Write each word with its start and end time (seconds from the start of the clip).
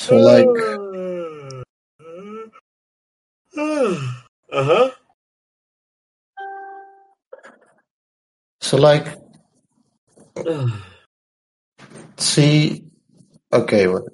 So 0.00 0.16
like, 0.16 0.48
Ajá. 4.50 4.96
so 8.60 8.78
like, 8.78 9.10
sí, 12.16 12.90
ok, 13.50 13.72
bueno. 13.90 14.06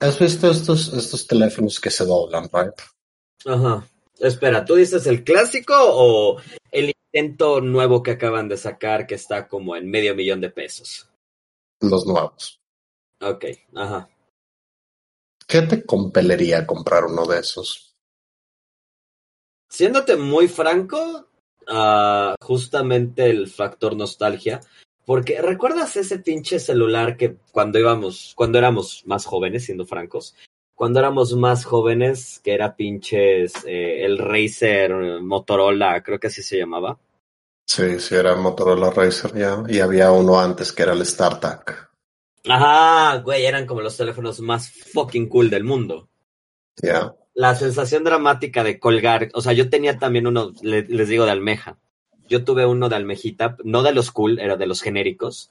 ¿Has 0.00 0.18
visto 0.18 0.50
estos, 0.50 0.92
estos 0.92 1.26
teléfonos 1.26 1.80
que 1.80 1.90
se 1.90 2.04
doblan, 2.04 2.50
right? 2.52 2.74
Ajá. 3.46 3.88
Espera, 4.18 4.66
¿tú 4.66 4.74
dices 4.74 5.06
el 5.06 5.24
clásico 5.24 5.74
o 5.78 6.42
el 6.70 6.94
intento 7.10 7.62
nuevo 7.62 8.02
que 8.02 8.10
acaban 8.10 8.48
de 8.48 8.58
sacar 8.58 9.06
que 9.06 9.14
está 9.14 9.48
como 9.48 9.76
en 9.76 9.90
medio 9.90 10.14
millón 10.14 10.42
de 10.42 10.50
pesos? 10.50 11.08
Los 11.80 12.04
nuevos. 12.06 12.60
Ok, 13.22 13.46
ajá. 13.74 14.10
¿Qué 15.46 15.62
te 15.62 15.84
compelería 15.84 16.60
a 16.60 16.66
comprar 16.66 17.04
uno 17.04 17.26
de 17.26 17.40
esos? 17.40 17.94
Siéndote 19.68 20.16
muy 20.16 20.48
franco, 20.48 21.28
ah, 21.68 22.34
justamente 22.40 23.28
el 23.28 23.48
factor 23.48 23.96
nostalgia, 23.96 24.60
porque 25.04 25.42
¿recuerdas 25.42 25.96
ese 25.96 26.18
pinche 26.18 26.58
celular 26.58 27.16
que 27.16 27.36
cuando 27.52 27.78
íbamos, 27.78 28.32
cuando 28.36 28.58
éramos 28.58 29.02
más 29.06 29.26
jóvenes, 29.26 29.64
siendo 29.64 29.84
francos, 29.84 30.34
cuando 30.74 30.98
éramos 30.98 31.34
más 31.34 31.64
jóvenes, 31.64 32.40
que 32.42 32.54
era 32.54 32.74
pinches 32.74 33.52
eh, 33.66 34.04
el 34.04 34.18
Razer 34.18 35.20
Motorola, 35.22 36.02
creo 36.02 36.18
que 36.18 36.26
así 36.28 36.42
se 36.42 36.58
llamaba? 36.58 36.98
Sí, 37.66 37.98
sí, 38.00 38.14
era 38.14 38.36
Motorola 38.36 38.90
Racer 38.90 39.34
ya. 39.34 39.62
Y 39.68 39.80
había 39.80 40.10
uno 40.10 40.38
antes 40.38 40.72
que 40.72 40.82
era 40.82 40.92
el 40.92 41.04
StarTAC. 41.04 41.90
Ajá, 42.48 43.18
güey, 43.22 43.44
eran 43.46 43.66
como 43.66 43.80
los 43.80 43.96
teléfonos 43.96 44.40
más 44.40 44.70
fucking 44.70 45.28
cool 45.28 45.50
del 45.50 45.64
mundo. 45.64 46.08
Ya. 46.82 47.14
La 47.34 47.54
sensación 47.54 48.04
dramática 48.04 48.62
de 48.62 48.78
colgar, 48.78 49.28
o 49.34 49.40
sea, 49.40 49.52
yo 49.52 49.70
tenía 49.70 49.98
también 49.98 50.26
uno, 50.26 50.52
le- 50.62 50.86
les 50.86 51.08
digo, 51.08 51.24
de 51.24 51.30
almeja. 51.32 51.78
Yo 52.28 52.44
tuve 52.44 52.64
uno 52.66 52.88
de 52.88 52.96
almejita, 52.96 53.56
no 53.64 53.82
de 53.82 53.92
los 53.92 54.10
cool, 54.10 54.38
era 54.38 54.56
de 54.56 54.66
los 54.66 54.82
genéricos. 54.82 55.50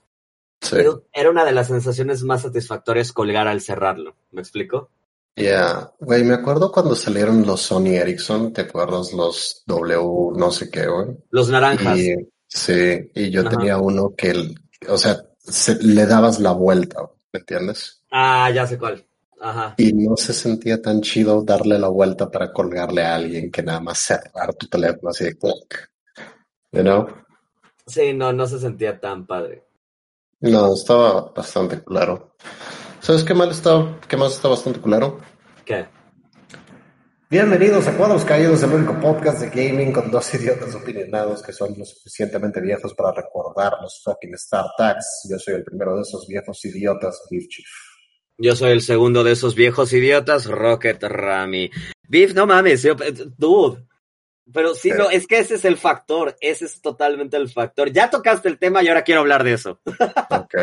Sí. 0.62 0.76
Pero 0.78 1.04
era 1.12 1.30
una 1.30 1.44
de 1.46 1.52
las 1.52 1.68
sensaciones 1.68 2.24
más 2.24 2.44
satisfactorias 2.44 3.12
colgar 3.12 3.48
al 3.48 3.62
cerrarlo. 3.62 4.16
¿Me 4.32 4.42
explico? 4.42 4.90
Ya. 5.36 5.92
Güey, 6.00 6.24
me 6.24 6.36
acuerdo 6.36 6.72
cuando 6.72 6.96
salieron 6.96 7.46
los 7.46 7.62
Sony 7.62 7.96
Ericsson, 7.96 8.54
¿te 8.54 8.62
acuerdas? 8.62 9.12
Los 9.14 9.64
W, 9.66 10.38
no 10.38 10.52
sé 10.52 10.70
qué, 10.70 10.88
güey. 10.88 11.18
Los 11.32 11.50
naranjas. 11.50 11.98
Y, 11.98 12.16
sí, 12.48 13.12
y 13.14 13.30
yo 13.30 13.42
Ajá. 13.42 13.50
tenía 13.50 13.78
uno 13.78 14.14
que, 14.16 14.30
el- 14.30 14.56
o 14.88 14.98
sea, 14.98 15.22
se- 15.44 15.82
le 15.84 16.06
dabas 16.06 16.40
la 16.40 16.52
vuelta, 16.52 17.02
¿me 17.32 17.40
entiendes? 17.40 18.02
Ah, 18.12 18.50
ya 18.52 18.66
sé 18.68 18.78
cuál. 18.78 19.06
Ajá. 19.42 19.74
Y 19.78 19.92
no 19.94 20.16
se 20.16 20.34
sentía 20.34 20.82
tan 20.82 21.02
chido 21.02 21.44
darle 21.44 21.78
la 21.78 21.90
vuelta 21.90 22.32
para 22.32 22.54
colgarle 22.54 23.04
a 23.04 23.16
alguien 23.16 23.52
que 23.52 23.62
nada 23.62 23.82
más 23.82 24.00
cerrar 24.00 24.54
tu 24.56 24.68
teléfono 24.68 25.10
así 25.10 25.26
de 25.26 25.38
clic. 25.38 25.92
You 26.72 26.82
know? 26.82 27.08
Sí, 27.86 28.14
no, 28.14 28.32
no 28.32 28.48
se 28.48 28.60
sentía 28.60 29.00
tan 29.00 29.26
padre. 29.26 29.64
No, 30.40 30.74
estaba 30.74 31.32
bastante 31.36 31.84
claro. 31.84 32.36
¿Sabes 33.02 33.24
qué 33.24 33.34
mal 33.34 33.52
está, 33.52 34.00
qué 34.08 34.16
más 34.18 34.34
está 34.34 34.48
bastante 34.48 34.80
claro? 34.80 35.20
¿Qué? 35.66 35.86
Bienvenidos 37.34 37.88
a 37.88 37.98
Cuadros 37.98 38.24
Caídos, 38.26 38.62
el 38.62 38.74
único 38.74 39.00
podcast 39.00 39.42
de 39.42 39.50
gaming 39.50 39.92
con 39.92 40.12
dos 40.12 40.32
idiotas 40.36 40.76
opinionados 40.76 41.42
que 41.42 41.52
son 41.52 41.74
lo 41.76 41.84
suficientemente 41.84 42.62
viejos 42.62 42.94
para 42.94 43.12
recordar 43.12 43.74
los 43.82 44.04
fucking 44.04 44.38
StarTags. 44.38 45.28
Yo 45.32 45.40
soy 45.40 45.56
el 45.56 45.64
primero 45.64 45.96
de 45.96 46.04
esos 46.04 46.28
viejos 46.28 46.64
idiotas, 46.64 47.24
Beef 47.32 47.48
Chief. 47.48 47.66
Yo 48.38 48.56
soy 48.56 48.70
el 48.74 48.82
segundo 48.84 49.24
de 49.24 49.32
esos 49.32 49.56
viejos 49.56 49.92
idiotas, 49.94 50.46
Rocket 50.46 51.02
Rami. 51.02 51.72
Beef, 52.08 52.36
no 52.36 52.46
mames, 52.46 52.84
yo- 52.84 52.94
dude. 53.36 53.84
Pero 54.54 54.76
sí, 54.76 54.92
Eh. 54.92 54.96
no, 54.96 55.10
es 55.10 55.26
que 55.26 55.40
ese 55.40 55.56
es 55.56 55.66
el 55.66 55.78
factor, 55.78 56.36
ese 56.40 56.66
es 56.66 56.82
totalmente 56.82 57.36
el 57.38 57.50
factor. 57.50 57.92
Ya 57.92 58.12
tocaste 58.12 58.48
el 58.48 58.60
tema 58.60 58.84
y 58.84 58.90
ahora 58.90 59.04
quiero 59.04 59.22
hablar 59.22 59.44
de 59.44 59.54
eso. 59.54 59.82
Ok. 60.30 60.54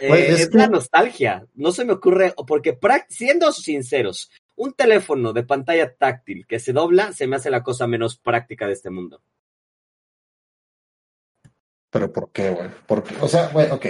Eh, 0.00 0.26
es 0.28 0.40
es 0.40 0.48
que- 0.48 0.56
la 0.58 0.68
nostalgia. 0.68 1.44
No 1.54 1.70
se 1.70 1.84
me 1.84 1.92
ocurre, 1.92 2.32
porque 2.46 2.78
siendo 3.10 3.52
sinceros, 3.52 4.30
un 4.56 4.72
teléfono 4.74 5.32
de 5.32 5.42
pantalla 5.42 5.94
táctil 5.94 6.46
que 6.46 6.60
se 6.60 6.72
dobla 6.72 7.12
se 7.12 7.26
me 7.26 7.36
hace 7.36 7.50
la 7.50 7.62
cosa 7.62 7.86
menos 7.86 8.16
práctica 8.16 8.66
de 8.66 8.72
este 8.74 8.90
mundo. 8.90 9.22
Pero 11.90 12.12
¿por 12.12 12.30
qué, 12.32 12.50
güey? 12.50 12.68
Porque, 12.86 13.14
o 13.20 13.28
sea, 13.28 13.48
güey, 13.48 13.70
ok. 13.70 13.86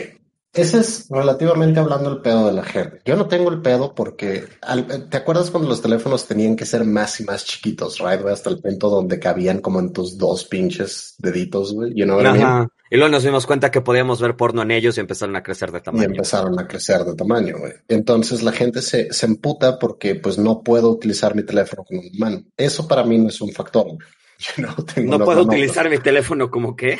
Ese 0.55 0.81
es 0.81 1.07
relativamente 1.09 1.81
hablando 1.81 2.11
el 2.11 2.21
pedo 2.21 2.47
de 2.47 2.53
la 2.53 2.63
gente. 2.63 3.01
Yo 3.07 3.17
no 3.17 3.27
tengo 3.27 3.49
el 3.51 3.63
pedo 3.63 3.95
porque, 3.95 4.45
al- 4.61 5.09
¿te 5.09 5.17
acuerdas 5.17 5.51
cuando 5.51 5.69
los 5.69 5.81
teléfonos 5.81 6.27
tenían 6.27 6.57
que 6.57 6.67
ser 6.67 6.85
más 6.85 7.19
y 7.21 7.25
más 7.25 7.47
chiquitos, 7.47 7.99
right? 8.01 8.21
Hasta 8.27 8.51
el 8.51 8.61
punto 8.61 8.91
donde 8.91 9.19
cabían 9.19 9.61
como 9.61 9.81
en 9.81 9.93
tus 9.95 10.19
dos 10.19 10.45
pinches 10.45 11.15
deditos, 11.19 11.73
güey. 11.73 11.95
You 11.95 12.05
know 12.05 12.19
what 12.19 12.27
I 12.35 12.39
mean? 12.39 12.69
Y 12.93 12.97
luego 12.97 13.11
nos 13.11 13.23
dimos 13.23 13.47
cuenta 13.47 13.71
que 13.71 13.81
podíamos 13.81 14.21
ver 14.21 14.37
porno 14.37 14.61
en 14.61 14.71
ellos 14.71 14.99
y 14.99 15.01
empezaron 15.01 15.35
a 15.35 15.43
crecer 15.43 15.73
de 15.73 15.79
y 15.79 15.83
tamaño. 15.83 16.05
empezaron 16.05 16.59
a 16.61 16.69
crecer 16.69 17.05
de 17.05 17.15
tamaño, 17.15 17.57
güey. 17.59 17.73
Entonces 17.89 18.43
la 18.43 18.53
gente 18.53 18.83
se, 18.83 19.11
se 19.15 19.25
emputa 19.25 19.79
porque 19.79 20.15
pues 20.17 20.37
no 20.37 20.63
puedo 20.63 20.91
utilizar 20.91 21.35
mi 21.35 21.43
teléfono 21.43 21.85
con 21.85 21.97
una 21.99 22.09
mano. 22.19 22.43
Eso 22.55 22.87
para 22.87 23.03
mí 23.05 23.17
no 23.17 23.29
es 23.31 23.41
un 23.41 23.51
factor. 23.51 23.87
Yo 24.39 24.63
no 24.67 24.75
tengo 24.85 25.09
No 25.11 25.17
unas 25.17 25.27
puedo 25.27 25.43
utilizar 25.43 25.89
mi 25.89 25.99
teléfono 26.01 26.51
como 26.51 26.77
que. 26.77 26.99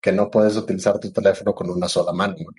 Que 0.00 0.12
no 0.12 0.30
puedes 0.30 0.56
utilizar 0.56 0.98
tu 0.98 1.10
teléfono 1.12 1.54
con 1.54 1.68
una 1.68 1.88
sola 1.88 2.12
mano. 2.12 2.34
güey. 2.36 2.56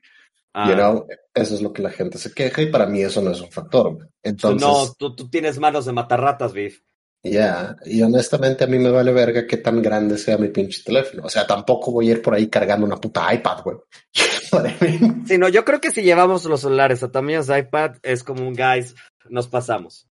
Ah, 0.54 0.70
You 0.70 0.76
know, 0.76 1.08
eso 1.34 1.56
es 1.56 1.62
lo 1.62 1.74
que 1.74 1.82
la 1.82 1.90
gente 1.90 2.20
se 2.20 2.34
queja 2.34 2.62
y 2.62 2.68
para 2.72 2.86
mí 2.86 3.02
eso 3.02 3.20
no 3.22 3.32
es 3.32 3.42
un 3.42 3.50
factor. 3.50 3.96
güey. 3.96 4.08
Entonces, 4.22 4.62
no, 4.62 4.94
tú, 4.98 5.16
tú 5.16 5.28
tienes 5.28 5.58
manos 5.58 5.86
de 5.86 5.92
matarratas, 5.94 6.54
Biff. 6.54 6.82
Ya, 7.24 7.76
y 7.86 8.02
honestamente 8.02 8.64
a 8.64 8.68
mí 8.68 8.80
me 8.80 8.90
vale 8.90 9.12
verga 9.12 9.46
qué 9.46 9.58
tan 9.58 9.82
grande 9.82 10.18
sea 10.18 10.38
mi 10.38 10.50
pinche 10.50 10.84
teléfono. 10.84 11.24
O 11.26 11.30
sea, 11.30 11.46
tampoco 11.46 11.92
voy 11.92 12.10
a 12.10 12.12
ir 12.12 12.22
por 12.22 12.34
ahí 12.34 12.48
cargando 12.48 12.86
una 12.86 12.98
puta 12.98 13.34
iPad, 13.34 13.64
güey. 13.64 13.78
Sí, 15.28 15.38
no, 15.38 15.50
yo 15.50 15.66
creo 15.66 15.82
que 15.82 15.92
si 15.92 16.04
llevamos 16.04 16.46
los 16.46 16.62
celulares 16.62 17.04
a 17.04 17.12
tamaños 17.12 17.48
de 17.48 17.60
iPad, 17.60 17.98
es 18.02 18.24
como 18.24 18.48
un 18.48 18.54
guys, 18.54 18.96
nos 19.30 19.48
pasamos. 19.48 20.08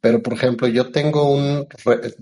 Pero, 0.00 0.22
por 0.22 0.34
ejemplo, 0.34 0.68
yo 0.68 0.92
tengo 0.92 1.32
un, 1.32 1.66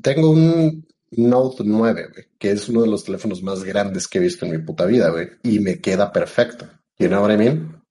tengo 0.01 0.31
un 0.31 0.87
Note 1.11 1.63
9, 1.65 2.09
güey, 2.13 2.27
que 2.39 2.51
es 2.51 2.69
uno 2.69 2.83
de 2.83 2.89
los 2.89 3.05
teléfonos 3.05 3.43
más 3.43 3.63
grandes 3.63 4.09
que 4.09 4.19
he 4.19 4.23
visto 4.23 4.47
en 4.47 4.53
mi 4.53 4.59
puta 4.59 4.87
vida, 4.87 5.11
güey, 5.11 5.29
y 5.43 5.59
me 5.61 5.81
queda 5.81 6.13
perfecto. 6.13 6.67
You 6.99 7.09
know 7.09 7.23
what 7.23 7.33
I 7.33 7.37
mean? 7.37 7.83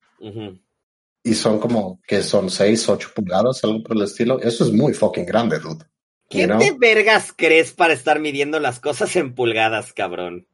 Y 1.22 1.34
son 1.34 1.58
como 1.58 2.00
que 2.06 2.22
son 2.22 2.50
6, 2.50 2.88
8 2.88 3.10
pulgadas, 3.14 3.62
algo 3.64 3.82
por 3.82 3.96
el 3.96 4.02
estilo. 4.02 4.40
Eso 4.40 4.64
es 4.64 4.72
muy 4.72 4.92
fucking 4.94 5.24
grande, 5.26 5.58
dude. 5.58 5.84
¿Qué 6.28 6.42
You 6.42 6.46
know? 6.46 6.58
te 6.58 6.72
vergas 6.72 7.32
crees 7.34 7.72
para 7.72 7.94
estar 7.94 8.20
midiendo 8.20 8.60
las 8.60 8.80
cosas 8.80 9.14
en 9.16 9.34
pulgadas, 9.34 9.92
cabrón? 9.92 10.46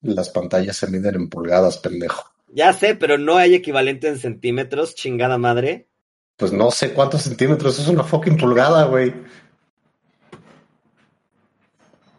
Las 0.00 0.30
pantallas 0.30 0.76
se 0.76 0.88
miden 0.88 1.14
en 1.14 1.28
pulgadas, 1.28 1.78
pendejo. 1.78 2.32
Ya 2.48 2.72
sé, 2.72 2.94
pero 2.94 3.16
no 3.16 3.36
hay 3.36 3.54
equivalente 3.54 4.08
en 4.08 4.18
centímetros, 4.18 4.94
chingada 4.94 5.38
madre. 5.38 5.88
Pues 6.36 6.52
no 6.52 6.70
sé 6.70 6.92
cuántos 6.92 7.22
centímetros 7.22 7.78
es 7.78 7.88
una 7.88 8.02
fucking 8.02 8.36
pulgada, 8.36 8.84
güey. 8.86 9.14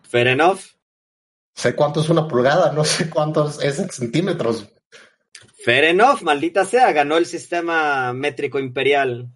Fair 0.04 0.28
enough. 0.28 0.60
Sé 1.56 1.76
cuánto 1.76 2.02
es 2.02 2.10
una 2.10 2.28
pulgada, 2.28 2.72
no 2.72 2.86
sé 2.86 3.10
cuántos 3.10 3.62
es 3.62 3.80
en 3.80 3.90
centímetros. 3.90 4.68
Fair 5.64 5.84
enough, 5.86 6.22
maldita 6.22 6.66
sea, 6.66 6.92
ganó 6.94 7.18
el 7.18 7.26
sistema 7.26 8.14
métrico 8.14 8.60
imperial. 8.60 9.30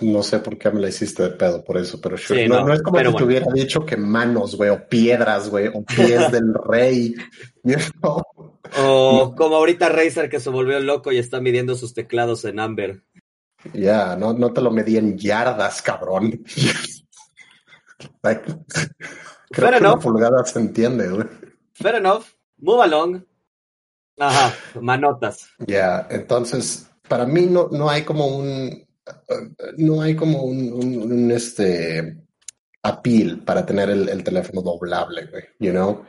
No 0.00 0.22
sé 0.24 0.40
por 0.40 0.58
qué 0.58 0.70
me 0.70 0.80
la 0.80 0.88
hiciste 0.88 1.22
de 1.22 1.30
pedo 1.30 1.62
por 1.62 1.76
eso, 1.78 2.00
pero 2.00 2.16
sure. 2.18 2.42
Sí, 2.42 2.48
no, 2.48 2.60
no, 2.60 2.66
no 2.66 2.74
es 2.74 2.82
como 2.82 2.98
si 2.98 3.04
te 3.04 3.10
bueno. 3.10 3.26
hubiera 3.26 3.46
dicho 3.52 3.86
que 3.86 3.96
manos, 3.96 4.56
güey, 4.56 4.70
o 4.70 4.88
piedras, 4.88 5.48
güey, 5.48 5.68
o 5.68 5.84
pies 5.84 6.30
del 6.32 6.52
rey. 6.54 7.14
O 8.76 9.34
como 9.36 9.56
ahorita 9.56 9.88
Razer 9.88 10.28
que 10.28 10.40
se 10.40 10.50
volvió 10.50 10.80
loco 10.80 11.12
y 11.12 11.18
está 11.18 11.40
midiendo 11.40 11.76
sus 11.76 11.94
teclados 11.94 12.44
en 12.44 12.58
Amber. 12.58 13.04
Ya, 13.72 14.16
no, 14.16 14.32
no 14.32 14.52
te 14.52 14.60
lo 14.62 14.70
medí 14.72 14.96
en 14.96 15.16
yardas, 15.16 15.80
cabrón. 15.80 16.42
Like, 18.22 18.42
creo 19.50 19.68
Fair 19.68 19.70
que 19.74 19.78
una 19.80 19.88
enough. 19.90 20.02
pulgada 20.02 20.44
se 20.44 20.58
entiende, 20.58 21.08
güey. 21.08 21.26
Fair 21.74 21.96
enough. 21.96 22.24
Move 22.58 22.82
along. 22.82 23.22
Ajá, 24.18 24.54
manotas. 24.80 25.48
Ya, 25.66 26.06
entonces, 26.10 26.90
para 27.08 27.26
mí 27.26 27.46
no, 27.46 27.68
no 27.70 27.88
hay 27.88 28.02
como 28.02 28.26
un, 28.26 28.86
no 29.76 30.02
hay 30.02 30.16
como 30.16 30.42
un, 30.42 30.72
un, 30.72 31.12
un, 31.12 31.30
este, 31.30 32.16
appeal 32.82 33.40
para 33.44 33.64
tener 33.64 33.90
el, 33.90 34.08
el 34.08 34.22
teléfono 34.24 34.62
doblable, 34.62 35.26
güey, 35.26 35.44
you 35.58 35.72
know? 35.72 36.04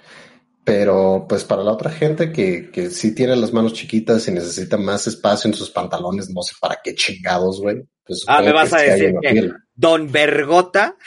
Pero, 0.64 1.28
pues, 1.30 1.44
para 1.44 1.64
la 1.64 1.74
otra 1.74 1.92
gente 1.92 2.32
que, 2.32 2.72
que 2.72 2.90
sí 2.90 3.14
tiene 3.14 3.36
las 3.36 3.54
manos 3.54 3.74
chiquitas 3.74 4.28
y 4.28 4.32
necesita 4.32 4.78
más 4.78 5.06
espacio 5.06 5.48
en 5.48 5.54
sus 5.54 5.70
pantalones, 5.70 6.32
no 6.32 6.42
sé 6.42 6.56
para 6.60 6.80
qué 6.84 6.96
chingados, 6.96 7.62
güey. 7.62 7.84
Pues, 8.04 8.24
Ah, 8.28 8.42
me 8.42 8.52
vas 8.52 8.74
a 8.74 8.82
decir 8.82 9.14
que. 9.22 9.52
Don 9.76 10.12
Vergota 10.12 10.98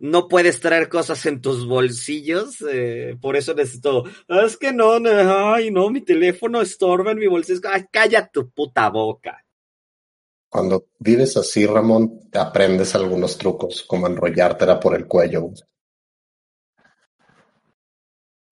no 0.00 0.26
puedes 0.26 0.58
traer 0.60 0.88
cosas 0.88 1.24
en 1.26 1.40
tus 1.40 1.64
bolsillos, 1.64 2.56
eh, 2.68 3.16
por 3.20 3.36
eso 3.36 3.54
necesito, 3.54 4.04
"Ah, 4.28 4.42
es 4.44 4.56
que 4.56 4.72
no, 4.72 4.98
no, 4.98 5.54
ay, 5.54 5.70
no, 5.70 5.90
mi 5.90 6.00
teléfono 6.00 6.60
estorba 6.60 7.12
en 7.12 7.18
mi 7.18 7.28
bolsillo, 7.28 7.60
Ay, 7.70 7.84
calla 7.92 8.28
tu 8.32 8.50
puta 8.50 8.88
boca. 8.90 9.43
Cuando 10.54 10.86
vives 11.00 11.36
así, 11.36 11.66
Ramón, 11.66 12.30
te 12.30 12.38
aprendes 12.38 12.94
algunos 12.94 13.36
trucos, 13.36 13.82
como 13.88 14.06
enrollártela 14.06 14.78
por 14.78 14.94
el 14.94 15.08
cuello 15.08 15.50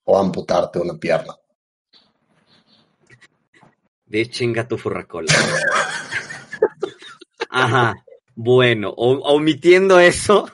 o 0.02 0.18
amputarte 0.18 0.80
una 0.80 0.98
pierna. 0.98 1.36
De 4.04 4.28
chinga 4.28 4.66
tu 4.66 4.76
furracola. 4.78 5.32
Ajá, 7.48 7.94
bueno, 8.34 8.90
omitiendo 8.96 10.00
eso, 10.00 10.50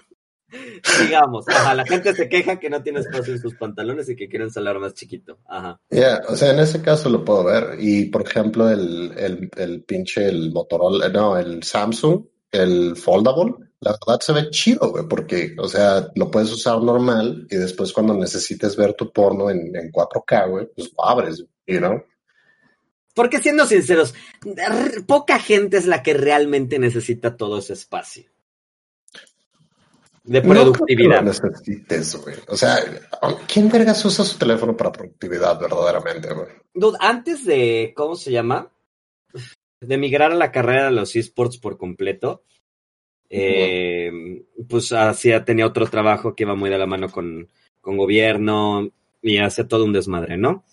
digamos, 1.02 1.48
ajá, 1.48 1.74
la 1.74 1.84
gente 1.84 2.14
se 2.14 2.28
queja 2.28 2.58
que 2.58 2.70
no 2.70 2.82
tiene 2.82 3.00
espacio 3.00 3.34
en 3.34 3.40
sus 3.40 3.54
pantalones 3.54 4.08
y 4.08 4.16
que 4.16 4.28
quieren 4.28 4.50
salir 4.50 4.78
más 4.78 4.94
chiquito, 4.94 5.38
ajá. 5.46 5.80
Yeah, 5.90 6.22
o 6.28 6.36
sea, 6.36 6.52
en 6.52 6.60
ese 6.60 6.82
caso 6.82 7.08
lo 7.08 7.24
puedo 7.24 7.44
ver. 7.44 7.76
Y 7.78 8.06
por 8.06 8.22
ejemplo, 8.22 8.68
el, 8.68 9.12
el, 9.16 9.50
el 9.56 9.82
pinche, 9.84 10.28
el 10.28 10.52
Motorola, 10.52 11.08
no, 11.08 11.36
el 11.36 11.62
Samsung, 11.62 12.24
el 12.50 12.96
Foldable, 12.96 13.54
la 13.80 13.92
verdad 13.92 14.20
se 14.20 14.32
ve 14.32 14.50
chido, 14.50 14.90
güey, 14.90 15.04
porque, 15.08 15.54
o 15.58 15.68
sea, 15.68 16.08
lo 16.14 16.30
puedes 16.30 16.52
usar 16.52 16.82
normal 16.82 17.46
y 17.50 17.56
después 17.56 17.92
cuando 17.92 18.14
necesites 18.14 18.76
ver 18.76 18.94
tu 18.94 19.12
porno 19.12 19.50
en, 19.50 19.74
en 19.76 19.92
4K, 19.92 20.50
güey, 20.50 20.68
pues 20.74 20.90
lo 20.96 21.04
abres, 21.04 21.44
you 21.66 21.78
know? 21.78 22.02
Porque 23.14 23.40
siendo 23.40 23.66
sinceros, 23.66 24.14
poca 25.06 25.38
gente 25.40 25.76
es 25.76 25.86
la 25.86 26.02
que 26.02 26.14
realmente 26.14 26.78
necesita 26.78 27.36
todo 27.36 27.58
ese 27.58 27.72
espacio. 27.72 28.30
De 30.28 30.42
productividad. 30.42 31.22
necesites, 31.22 32.22
güey. 32.22 32.36
O 32.48 32.56
sea, 32.56 32.76
¿quién 33.46 33.70
vergas 33.70 34.04
usa 34.04 34.24
su 34.26 34.38
teléfono 34.38 34.76
para 34.76 34.92
productividad 34.92 35.58
verdaderamente, 35.58 36.34
güey? 36.34 36.48
Dude, 36.74 36.98
antes 37.00 37.46
de, 37.46 37.94
¿cómo 37.96 38.14
se 38.14 38.30
llama? 38.30 38.70
De 39.80 39.96
migrar 39.96 40.32
a 40.32 40.36
la 40.36 40.52
carrera 40.52 40.86
de 40.86 40.90
los 40.92 41.16
esports 41.16 41.56
por 41.56 41.78
completo, 41.78 42.42
eh, 43.30 44.44
pues 44.68 44.92
hacía, 44.92 45.44
tenía 45.46 45.66
otro 45.66 45.86
trabajo 45.86 46.34
que 46.34 46.44
iba 46.44 46.54
muy 46.54 46.68
de 46.68 46.78
la 46.78 46.86
mano 46.86 47.08
con, 47.10 47.48
con 47.80 47.96
gobierno 47.96 48.90
y 49.22 49.38
hacía 49.38 49.66
todo 49.66 49.84
un 49.84 49.92
desmadre, 49.94 50.36
¿no? 50.36 50.64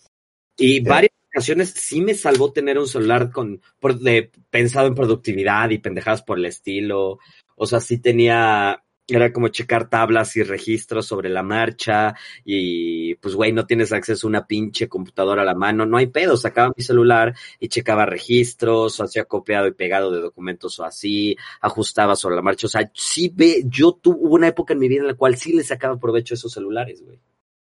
Y 0.57 0.81
varias 0.81 1.13
ocasiones 1.29 1.71
sí 1.71 2.01
me 2.01 2.13
salvó 2.13 2.51
tener 2.51 2.77
un 2.77 2.87
celular 2.87 3.31
con, 3.31 3.61
por, 3.79 3.99
de, 3.99 4.31
pensado 4.49 4.87
en 4.87 4.95
productividad 4.95 5.69
y 5.69 5.77
pendejadas 5.77 6.23
por 6.23 6.37
el 6.37 6.45
estilo. 6.45 7.19
O 7.55 7.65
sea, 7.67 7.79
sí 7.79 7.99
tenía, 7.99 8.84
era 9.07 9.31
como 9.31 9.49
checar 9.49 9.89
tablas 9.89 10.35
y 10.35 10.43
registros 10.43 11.05
sobre 11.05 11.29
la 11.29 11.43
marcha 11.43 12.15
y 12.43 13.15
pues 13.15 13.35
güey, 13.35 13.51
no 13.51 13.65
tienes 13.65 13.91
acceso 13.93 14.27
a 14.27 14.29
una 14.29 14.47
pinche 14.47 14.89
computadora 14.89 15.43
a 15.43 15.45
la 15.45 15.55
mano, 15.55 15.85
no 15.85 15.97
hay 15.97 16.07
pedo, 16.07 16.37
sacaba 16.37 16.73
mi 16.75 16.83
celular 16.83 17.35
y 17.59 17.67
checaba 17.67 18.05
registros, 18.05 18.99
hacía 18.99 19.25
copiado 19.25 19.67
y 19.67 19.73
pegado 19.73 20.11
de 20.11 20.21
documentos 20.21 20.79
o 20.79 20.85
así, 20.85 21.35
ajustaba 21.61 22.15
sobre 22.15 22.35
la 22.35 22.41
marcha, 22.41 22.67
o 22.67 22.69
sea, 22.69 22.89
sí 22.93 23.31
ve, 23.33 23.63
yo 23.67 23.93
tuve 23.93 24.17
una 24.21 24.47
época 24.47 24.73
en 24.73 24.79
mi 24.79 24.87
vida 24.87 25.01
en 25.01 25.07
la 25.07 25.13
cual 25.15 25.35
sí 25.35 25.53
le 25.53 25.63
sacaba 25.63 25.99
provecho 25.99 26.33
a 26.33 26.37
esos 26.37 26.51
celulares, 26.51 27.03
güey. 27.03 27.19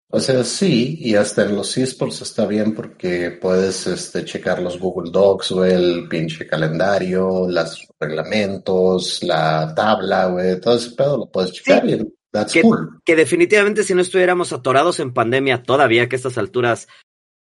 O 0.08 0.20
sea, 0.20 0.44
sí, 0.44 0.98
y 1.00 1.16
hasta 1.16 1.44
en 1.44 1.56
los 1.56 1.76
esports 1.76 2.22
está 2.22 2.46
bien 2.46 2.74
porque 2.74 3.32
puedes 3.32 3.88
este, 3.88 4.24
checar 4.24 4.62
los 4.62 4.78
Google 4.78 5.10
Docs, 5.10 5.50
güey, 5.50 5.72
el 5.72 6.08
pinche 6.08 6.46
calendario, 6.46 7.46
los 7.48 7.88
reglamentos, 7.98 9.22
la 9.24 9.74
tabla, 9.74 10.26
güey, 10.26 10.60
todo 10.60 10.76
ese 10.76 10.90
pedo 10.92 11.18
lo 11.18 11.26
puedes 11.30 11.52
checar 11.52 11.84
Sí. 11.84 11.94
y 11.94 12.14
that's 12.30 12.52
¿Qué? 12.52 12.62
cool. 12.62 13.00
Que 13.04 13.16
definitivamente 13.16 13.82
si 13.82 13.94
no 13.94 14.00
estuviéramos 14.00 14.52
atorados 14.52 15.00
en 15.00 15.12
pandemia 15.12 15.62
todavía, 15.62 16.08
que 16.08 16.16
a 16.16 16.18
estas 16.18 16.38
alturas... 16.38 16.86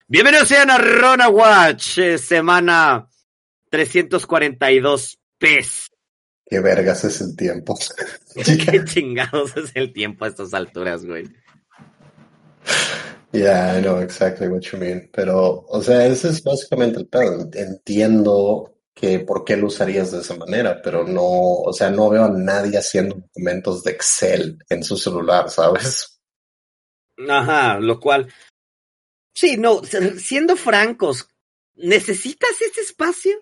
Bienvenidos 0.08 0.48
sean 0.48 0.70
a 0.70 0.78
Rona 0.78 1.28
Watch, 1.30 1.98
eh, 1.98 2.18
semana 2.18 3.08
342 3.70 5.20
PES. 5.38 5.90
Qué 6.46 6.60
vergas 6.60 7.04
es 7.04 7.20
el 7.22 7.36
tiempo. 7.36 7.78
¿Qué 8.36 8.84
chingados 8.86 9.58
es 9.58 9.72
el 9.76 9.92
tiempo 9.92 10.24
a 10.26 10.30
estas 10.30 10.54
alturas, 10.54 11.06
güey? 11.06 11.26
Yeah, 13.32 13.76
I 13.78 13.82
know 13.82 14.00
exactly 14.00 14.48
what 14.48 14.62
you 14.72 14.78
mean. 14.78 15.10
Pero, 15.12 15.66
o 15.68 15.82
sea, 15.82 16.06
ese 16.06 16.30
es 16.30 16.44
básicamente 16.44 17.00
el 17.00 17.08
pedo. 17.08 17.50
Entiendo 17.54 18.74
que 18.94 19.20
por 19.20 19.44
qué 19.44 19.58
lo 19.58 19.68
usarías 19.68 20.12
de 20.12 20.20
esa 20.20 20.36
manera, 20.36 20.82
pero 20.82 21.04
no, 21.04 21.24
o 21.24 21.74
sea, 21.74 21.90
no 21.90 22.10
veo 22.10 22.26
a 22.26 22.30
nadie 22.30 22.78
haciendo 22.78 23.16
documentos 23.16 23.84
de 23.84 23.92
Excel 23.92 24.60
en 24.70 24.84
su 24.84 24.98
celular, 24.98 25.50
¿sabes? 25.50 26.22
Ajá, 27.28 27.80
lo 27.80 28.00
cual... 28.00 28.32
Sí, 29.36 29.58
no, 29.58 29.82
siendo 29.84 30.56
francos, 30.56 31.28
¿necesitas 31.74 32.52
ese 32.62 32.82
espacio? 32.82 33.36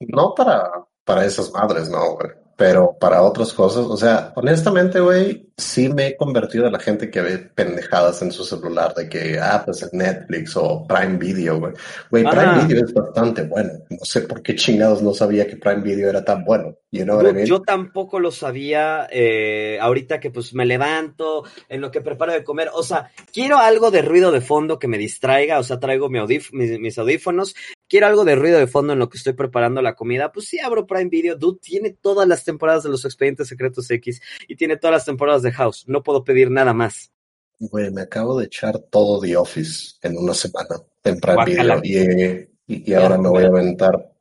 No 0.00 0.34
para, 0.34 0.70
para 1.04 1.24
esas 1.24 1.50
madres, 1.50 1.88
no, 1.88 2.16
güey. 2.16 2.30
Pero 2.58 2.96
para 2.98 3.22
otras 3.22 3.52
cosas, 3.52 3.86
o 3.86 3.96
sea, 3.96 4.32
honestamente, 4.34 4.98
güey, 4.98 5.46
sí 5.56 5.88
me 5.90 6.08
he 6.08 6.16
convertido 6.16 6.66
en 6.66 6.72
la 6.72 6.80
gente 6.80 7.08
que 7.08 7.20
ve 7.20 7.38
pendejadas 7.38 8.20
en 8.22 8.32
su 8.32 8.42
celular 8.44 8.94
de 8.96 9.08
que, 9.08 9.38
ah, 9.40 9.62
pues 9.64 9.80
el 9.84 9.90
Netflix 9.92 10.56
o 10.56 10.84
Prime 10.84 11.18
Video, 11.18 11.60
güey. 11.60 11.72
Güey, 12.10 12.24
Prime. 12.24 12.64
Video 12.66 12.84
es 12.84 12.92
bastante 12.92 13.42
bueno. 13.44 13.70
No 13.88 13.98
sé 14.02 14.22
por 14.22 14.42
qué 14.42 14.56
chingados 14.56 15.00
no 15.02 15.14
sabía 15.14 15.46
que 15.46 15.56
Prime 15.56 15.82
Video 15.82 16.10
era 16.10 16.24
tan 16.24 16.44
bueno. 16.44 16.74
You 16.90 17.04
know 17.04 17.18
what 17.18 17.26
I 17.26 17.28
Yo, 17.28 17.34
mean? 17.34 17.46
yo 17.46 17.62
tampoco 17.62 18.18
lo 18.18 18.32
sabía 18.32 19.06
eh, 19.08 19.78
ahorita 19.80 20.18
que 20.18 20.32
pues 20.32 20.52
me 20.52 20.66
levanto, 20.66 21.44
en 21.68 21.80
lo 21.80 21.92
que 21.92 22.00
preparo 22.00 22.32
de 22.32 22.42
comer, 22.42 22.70
o 22.74 22.82
sea, 22.82 23.12
quiero 23.32 23.58
algo 23.58 23.92
de 23.92 24.02
ruido 24.02 24.32
de 24.32 24.40
fondo 24.40 24.80
que 24.80 24.88
me 24.88 24.98
distraiga, 24.98 25.60
o 25.60 25.62
sea, 25.62 25.78
traigo 25.78 26.08
mi 26.10 26.18
audif- 26.18 26.50
mis, 26.52 26.80
mis 26.80 26.98
audífonos, 26.98 27.54
quiero 27.88 28.06
algo 28.06 28.24
de 28.24 28.36
ruido 28.36 28.58
de 28.58 28.66
fondo 28.66 28.92
en 28.92 28.98
lo 28.98 29.08
que 29.08 29.18
estoy 29.18 29.32
preparando 29.32 29.82
la 29.82 29.94
comida, 29.94 30.32
pues 30.32 30.48
sí 30.48 30.58
abro 30.60 30.86
Prime 30.86 31.08
Video, 31.10 31.36
dude, 31.36 31.58
tiene 31.60 31.90
todas 31.90 32.28
las 32.28 32.44
temporadas 32.44 32.84
de 32.84 32.90
los 32.90 33.04
expedientes 33.04 33.48
secretos 33.48 33.90
X 33.90 34.20
y 34.46 34.56
tiene 34.56 34.76
todas 34.76 34.94
las 34.94 35.04
temporadas 35.04 35.42
de 35.42 35.52
House, 35.52 35.84
no 35.86 36.02
puedo 36.02 36.24
pedir 36.24 36.50
nada 36.50 36.72
más. 36.72 37.12
Güey, 37.60 37.90
me 37.90 38.02
acabo 38.02 38.38
de 38.38 38.46
echar 38.46 38.78
todo 38.78 39.20
The 39.20 39.36
Office 39.36 39.96
en 40.02 40.16
una 40.16 40.34
semana 40.34 40.76
en 41.02 41.18
Prime. 41.18 41.44
Video 41.44 41.80
y, 41.82 42.48
y, 42.72 42.90
y 42.90 42.94
ahora 42.94 43.18
me 43.18 43.28
voy 43.28 43.44
a 43.44 43.48
aventar. 43.48 44.12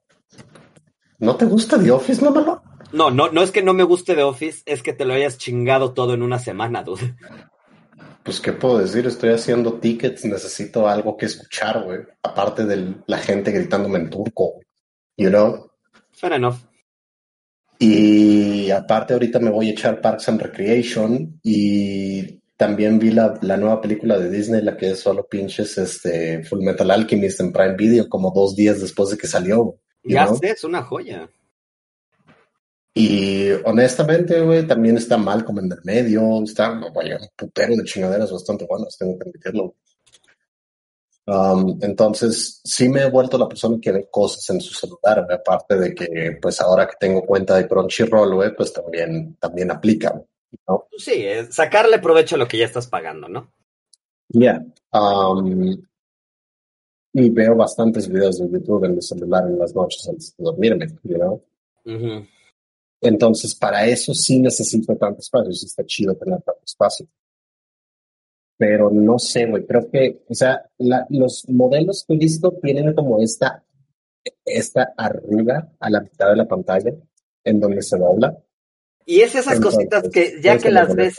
¿No 1.20 1.36
te 1.36 1.46
gusta 1.46 1.80
The 1.82 1.92
Office, 1.92 2.24
mamá? 2.24 2.64
No, 2.94 3.12
no, 3.12 3.30
no 3.32 3.44
es 3.44 3.52
que 3.52 3.62
no 3.62 3.74
me 3.74 3.84
guste 3.84 4.16
The 4.16 4.24
Office, 4.24 4.64
es 4.66 4.82
que 4.82 4.94
te 4.94 5.06
lo 5.06 5.14
hayas 5.14 5.38
chingado 5.38 5.94
todo 5.94 6.14
en 6.14 6.24
una 6.24 6.40
semana, 6.40 6.84
dude. 6.84 7.16
Pues, 8.28 8.42
¿qué 8.42 8.52
puedo 8.52 8.80
decir? 8.80 9.08
Estoy 9.08 9.30
haciendo 9.30 9.80
tickets, 9.80 10.26
necesito 10.26 10.86
algo 10.86 11.16
que 11.16 11.28
escuchar, 11.28 11.82
güey. 11.86 12.00
Aparte 12.22 12.66
de 12.66 12.96
la 13.06 13.20
gente 13.20 13.54
gritándome 13.54 14.00
en 14.00 14.10
turco, 14.10 14.60
you 15.16 15.30
know? 15.30 15.72
Fair 16.12 16.34
enough. 16.34 16.58
Y 17.80 18.70
aparte 18.70 19.14
ahorita 19.14 19.40
me 19.40 19.50
voy 19.50 19.70
a 19.70 19.72
echar 19.72 20.02
Parks 20.02 20.28
and 20.28 20.42
Recreation 20.42 21.40
y 21.42 22.42
también 22.58 23.00
vi 23.00 23.12
la, 23.12 23.40
la 23.44 23.56
nueva 23.56 23.80
película 23.80 24.20
de 24.20 24.30
Disney, 24.30 24.62
la 24.62 24.76
que 24.76 24.90
es 24.90 25.00
solo 25.00 25.26
pinches 25.26 25.78
este, 25.78 26.44
Full 26.44 26.66
Metal 26.66 26.92
Alchemist 26.92 27.40
en 27.40 27.54
Prime 27.54 27.78
Video, 27.78 28.10
como 28.10 28.34
dos 28.36 28.58
días 28.58 28.82
después 28.82 29.10
de 29.10 29.18
que 29.18 29.28
salió. 29.28 29.80
Ya 30.04 30.26
know? 30.26 30.36
sé, 30.36 30.50
es 30.50 30.66
una 30.66 30.84
joya. 30.84 31.30
Y 33.00 33.52
honestamente, 33.64 34.42
güey, 34.42 34.66
también 34.66 34.98
está 34.98 35.18
mal 35.18 35.46
como 35.46 35.60
en 35.60 35.72
el 35.72 35.80
medio, 35.84 36.42
está, 36.44 36.70
vaya, 36.96 37.18
un 37.22 37.28
putero 37.36 37.76
de 37.76 37.84
chingaderas 37.84 38.32
bastante 38.32 38.66
buenas, 38.66 38.98
tengo 38.98 39.20
que 39.20 39.30
admitirlo. 39.30 39.76
Um, 41.28 41.78
entonces, 41.82 42.60
sí 42.64 42.90
me 42.90 43.02
he 43.02 43.10
vuelto 43.12 43.38
la 43.38 43.48
persona 43.48 43.78
que 43.80 43.92
ve 43.92 44.08
cosas 44.10 44.50
en 44.50 44.62
su 44.62 44.74
celular, 44.74 45.26
güey, 45.26 45.38
aparte 45.38 45.76
de 45.78 45.94
que, 45.94 46.40
pues 46.42 46.60
ahora 46.60 46.88
que 46.88 46.96
tengo 47.00 47.22
cuenta 47.22 47.56
de 47.58 47.68
Crunchyroll, 47.68 48.34
güey, 48.34 48.56
pues 48.56 48.74
también, 48.74 49.36
también 49.36 49.70
aplica, 49.70 50.20
¿no? 50.68 50.88
Sí, 50.98 51.24
es 51.24 51.54
sacarle 51.54 52.00
provecho 52.00 52.34
a 52.34 52.40
lo 52.40 52.48
que 52.48 52.58
ya 52.58 52.66
estás 52.66 52.88
pagando, 52.88 53.28
¿no? 53.28 53.52
Yeah. 54.30 54.66
Um, 54.92 55.78
y 57.14 57.30
veo 57.30 57.56
bastantes 57.56 58.08
videos 58.10 58.40
de 58.40 58.50
YouTube 58.50 58.86
en 58.86 58.96
mi 58.96 59.02
celular 59.04 59.46
en 59.48 59.60
las 59.60 59.76
noches 59.76 60.08
antes 60.10 60.36
de 60.36 60.44
dormirme, 60.44 60.88
you 61.04 61.16
know? 61.16 61.44
Ujú. 61.86 62.26
Entonces, 63.02 63.54
para 63.56 63.86
eso 63.86 64.14
sí 64.14 64.40
necesito 64.40 64.96
tanto 64.96 65.20
espacio, 65.20 65.52
sí 65.52 65.66
está 65.68 65.86
chido 65.86 66.16
tener 66.16 66.42
tanto 66.42 66.62
espacio. 66.66 67.08
Pero 68.58 68.90
no 68.90 69.20
sé, 69.20 69.46
güey, 69.46 69.66
creo 69.66 69.90
que, 69.92 70.24
o 70.28 70.34
sea, 70.34 70.68
la- 70.80 71.06
los 71.10 71.48
modelos 71.48 72.04
que 72.08 72.16
he 72.16 72.18
visto 72.18 72.52
tienen 72.62 72.94
como 72.96 73.22
esta, 73.22 73.64
esta 74.44 74.94
arruga 74.98 75.72
a 75.80 75.90
la 75.90 76.02
mitad 76.02 76.30
de 76.30 76.36
la 76.38 76.48
pantalla 76.48 76.92
en 77.44 77.60
donde 77.60 77.84
se 77.84 77.98
dobla. 77.98 78.36
Y 79.06 79.22
es 79.22 79.36
esas 79.36 79.58
Entonces, 79.58 79.88
cositas 79.88 80.10
que 80.12 80.42
ya 80.42 80.58
que 80.58 80.72
las 80.72 80.94
ves, 80.96 81.16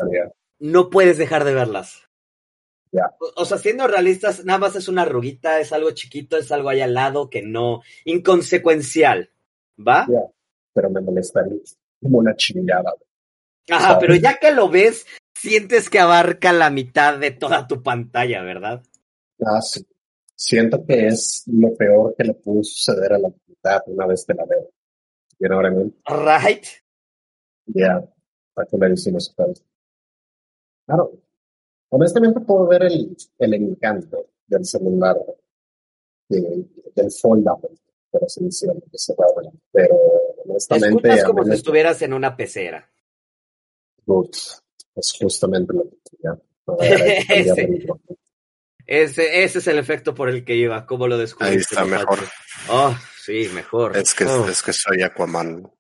no 0.58 0.90
puedes 0.90 1.16
dejar 1.16 1.44
de 1.44 1.54
verlas. 1.54 2.02
Ya. 2.90 3.14
O, 3.36 3.44
sea, 3.44 3.58
siendo 3.58 3.86
realistas, 3.86 4.44
nada 4.44 4.58
más 4.58 4.74
es 4.74 4.88
una 4.88 5.02
arruguita, 5.02 5.60
es 5.60 5.72
algo 5.72 5.90
chiquito, 5.92 6.38
es 6.38 6.50
algo 6.50 6.70
ahí 6.70 6.80
al 6.80 6.94
lado 6.94 7.30
que 7.30 7.42
no, 7.42 7.82
inconsecuencial, 8.04 9.30
¿va? 9.78 10.06
Ya. 10.10 10.20
Pero 10.72 10.90
me 10.90 11.00
molestaría 11.00 11.58
como 12.00 12.18
una 12.18 12.34
chingada. 12.36 12.94
Ajá, 13.70 13.98
pero 13.98 14.14
ya 14.14 14.38
que 14.38 14.52
lo 14.52 14.68
ves, 14.68 15.06
sientes 15.34 15.90
que 15.90 15.98
abarca 15.98 16.52
la 16.52 16.70
mitad 16.70 17.18
de 17.18 17.30
toda 17.30 17.66
tu 17.66 17.82
pantalla, 17.82 18.42
¿verdad? 18.42 18.82
Ah, 19.44 19.60
sí. 19.60 19.86
Siento 20.34 20.84
que 20.86 21.08
es 21.08 21.42
lo 21.46 21.74
peor 21.74 22.14
que 22.16 22.24
le 22.24 22.34
pudo 22.34 22.62
suceder 22.62 23.12
a 23.12 23.18
la 23.18 23.28
humanidad 23.28 23.82
una 23.86 24.06
vez 24.06 24.24
que 24.24 24.34
la 24.34 24.44
veo. 24.44 24.70
You 25.40 25.48
know 25.48 25.58
what 25.58 25.70
I 25.70 25.74
mean? 25.74 25.94
Right. 26.06 26.66
Yeah, 27.66 28.08
para 28.54 28.66
que 28.66 28.76
me 28.76 28.88
decimos 28.88 29.34
Claro, 30.86 31.12
honestamente 31.90 32.40
puedo 32.40 32.66
ver 32.66 32.84
el, 32.84 33.16
el 33.38 33.54
encanto 33.54 34.30
del 34.46 34.64
celular, 34.64 35.16
de, 36.28 36.66
del 36.94 37.10
foldable, 37.10 37.70
así 38.24 38.44
decirlo, 38.44 38.74
que 38.90 38.98
se 38.98 39.14
va 39.14 39.26
pero 39.72 39.94
honestamente... 40.46 41.08
Escuchas 41.08 41.24
como 41.24 41.42
a 41.42 41.44
si 41.44 41.52
estuvieras 41.52 42.02
en 42.02 42.12
una 42.14 42.36
pecera. 42.36 42.90
es 44.96 45.12
justamente 45.20 45.72
lo 45.72 45.84
que 45.84 45.96
quería. 46.10 46.38
Ese. 47.34 47.86
Ese, 48.86 49.44
ese 49.44 49.58
es 49.58 49.66
el 49.66 49.78
efecto 49.78 50.14
por 50.14 50.30
el 50.30 50.44
que 50.44 50.56
iba. 50.56 50.86
¿Cómo 50.86 51.06
lo 51.08 51.18
descubriste? 51.18 51.54
Ahí 51.54 51.60
está 51.60 51.84
mejor. 51.84 52.18
Oh, 52.70 52.96
sí, 53.22 53.50
mejor. 53.52 53.94
Es 53.96 54.14
que, 54.14 54.24
Oh. 54.24 54.48
es 54.48 54.62
que 54.62 54.72
soy 54.72 55.02
Aquaman. 55.02 55.70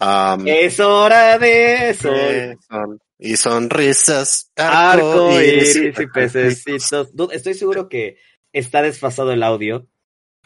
Um, 0.00 0.48
Es 0.48 0.80
hora 0.80 1.38
de 1.38 1.94
sol. 1.94 2.14
eh, 2.14 2.56
son- 2.68 3.00
y 3.18 3.36
sonrisas, 3.36 4.50
Arco, 4.56 5.30
iris, 5.40 5.76
iris 5.76 6.00
y 6.00 6.06
pececitos. 6.08 7.10
Estoy 7.30 7.54
seguro 7.54 7.88
que 7.88 8.16
está 8.52 8.82
desfasado 8.82 9.30
el 9.32 9.42
audio. 9.44 9.86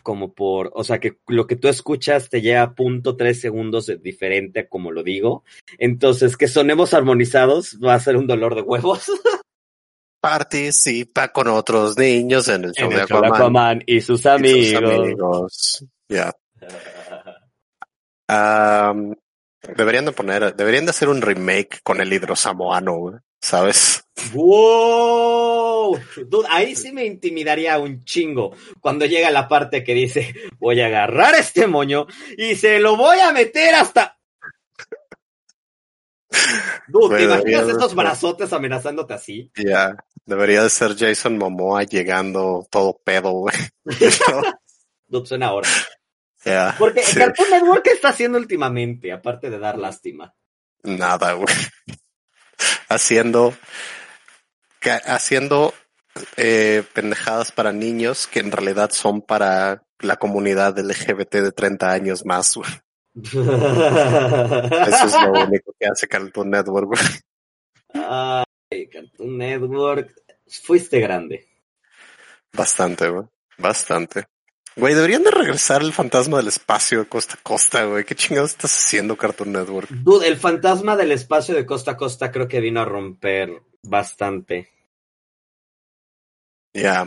Como 0.06 0.32
por, 0.32 0.70
o 0.72 0.84
sea, 0.84 1.00
que 1.00 1.18
lo 1.26 1.48
que 1.48 1.56
tú 1.56 1.66
escuchas 1.66 2.28
te 2.28 2.40
lleva 2.40 2.76
punto 2.76 3.16
tres 3.16 3.40
segundos 3.40 3.86
de- 3.86 3.96
diferente 3.96 4.60
a 4.60 4.68
como 4.68 4.92
lo 4.92 5.02
digo. 5.02 5.42
Entonces, 5.78 6.36
que 6.36 6.46
sonemos 6.46 6.94
armonizados 6.94 7.76
va 7.84 7.94
a 7.94 7.98
ser 7.98 8.16
un 8.16 8.28
dolor 8.28 8.54
de 8.54 8.62
huevos. 8.62 9.10
Participa 10.20 11.32
con 11.32 11.48
otros 11.48 11.98
niños 11.98 12.46
en 12.46 12.66
el 12.66 12.72
show 12.72 12.88
En 12.88 12.98
de 12.98 13.04
show 13.04 13.18
Aquaman. 13.18 13.34
Aquaman 13.34 13.82
y 13.84 14.00
sus 14.00 14.20
y 14.20 14.66
sus 14.66 14.74
amigos. 14.76 15.84
Um, 18.28 19.16
deberían 19.76 20.04
de 20.04 20.12
poner, 20.12 20.54
deberían 20.54 20.84
de 20.84 20.90
hacer 20.90 21.08
un 21.08 21.22
remake 21.22 21.80
con 21.82 22.00
el 22.00 22.12
hidrosamoano, 22.12 22.96
güey, 22.96 23.16
¿sabes? 23.40 24.04
¡Wow! 24.32 25.98
Dude, 26.26 26.48
ahí 26.48 26.74
sí 26.74 26.92
me 26.92 27.04
intimidaría 27.04 27.78
un 27.78 28.04
chingo 28.04 28.54
cuando 28.80 29.06
llega 29.06 29.30
la 29.30 29.48
parte 29.48 29.84
que 29.84 29.94
dice, 29.94 30.34
voy 30.58 30.80
a 30.80 30.86
agarrar 30.86 31.34
este 31.34 31.66
moño 31.66 32.06
y 32.36 32.56
se 32.56 32.78
lo 32.78 32.96
voy 32.96 33.18
a 33.20 33.32
meter 33.32 33.74
hasta... 33.74 34.18
Dude, 36.88 37.16
¿te 37.16 37.24
imaginas 37.24 37.66
ser. 37.66 37.96
brazotes 37.96 38.52
amenazándote 38.52 39.14
así? 39.14 39.50
Ya. 39.56 39.96
Debería 40.26 40.62
de 40.62 40.70
ser 40.70 40.96
Jason 40.96 41.38
Momoa 41.38 41.84
llegando 41.84 42.66
todo 42.70 43.00
pedo, 43.04 43.30
güey. 43.30 43.54
Dude, 45.08 45.26
suena 45.26 45.46
ahora. 45.46 45.68
Porque 46.78 47.02
Sí. 47.02 47.18
Cartoon 47.18 47.50
Network 47.50 47.82
¿qué 47.82 47.90
está 47.90 48.08
haciendo 48.10 48.38
últimamente, 48.38 49.12
aparte 49.12 49.50
de 49.50 49.58
dar 49.58 49.78
lástima. 49.78 50.34
Nada, 50.82 51.32
güey. 51.32 51.46
Haciendo, 52.88 53.52
haciendo 55.04 55.74
eh, 56.36 56.84
pendejadas 56.94 57.50
para 57.50 57.72
niños 57.72 58.28
que 58.28 58.38
en 58.38 58.52
realidad 58.52 58.90
son 58.92 59.22
para 59.22 59.82
la 59.98 60.16
comunidad 60.16 60.78
LGBT 60.78 61.34
de 61.36 61.52
30 61.52 61.90
años 61.90 62.24
más, 62.24 62.54
güey. 62.54 62.70
Eso 63.16 65.06
es 65.06 65.12
lo 65.12 65.32
único 65.32 65.74
que 65.78 65.86
hace 65.86 66.06
Cartoon 66.06 66.50
Network, 66.50 66.86
güey. 66.86 67.02
Ay, 67.94 68.88
Cartoon 68.88 69.36
Network. 69.36 70.14
Fuiste 70.46 71.00
grande. 71.00 71.48
Bastante, 72.52 73.08
güey. 73.08 73.26
Bastante. 73.58 74.26
Güey, 74.76 74.94
deberían 74.94 75.22
de 75.22 75.30
regresar 75.30 75.80
el 75.80 75.94
fantasma 75.94 76.36
del 76.36 76.48
espacio 76.48 76.98
de 76.98 77.06
costa 77.06 77.34
a 77.34 77.42
costa, 77.42 77.84
güey. 77.84 78.04
¿Qué 78.04 78.14
chingados 78.14 78.50
estás 78.50 78.76
haciendo, 78.76 79.16
Cartoon 79.16 79.52
Network? 79.52 79.88
Dude, 79.88 80.28
el 80.28 80.36
fantasma 80.36 80.96
del 80.96 81.12
espacio 81.12 81.54
de 81.54 81.64
costa 81.64 81.92
a 81.92 81.96
costa 81.96 82.30
creo 82.30 82.46
que 82.46 82.60
vino 82.60 82.82
a 82.82 82.84
romper 82.84 83.62
bastante. 83.82 84.70
Ya. 86.74 87.04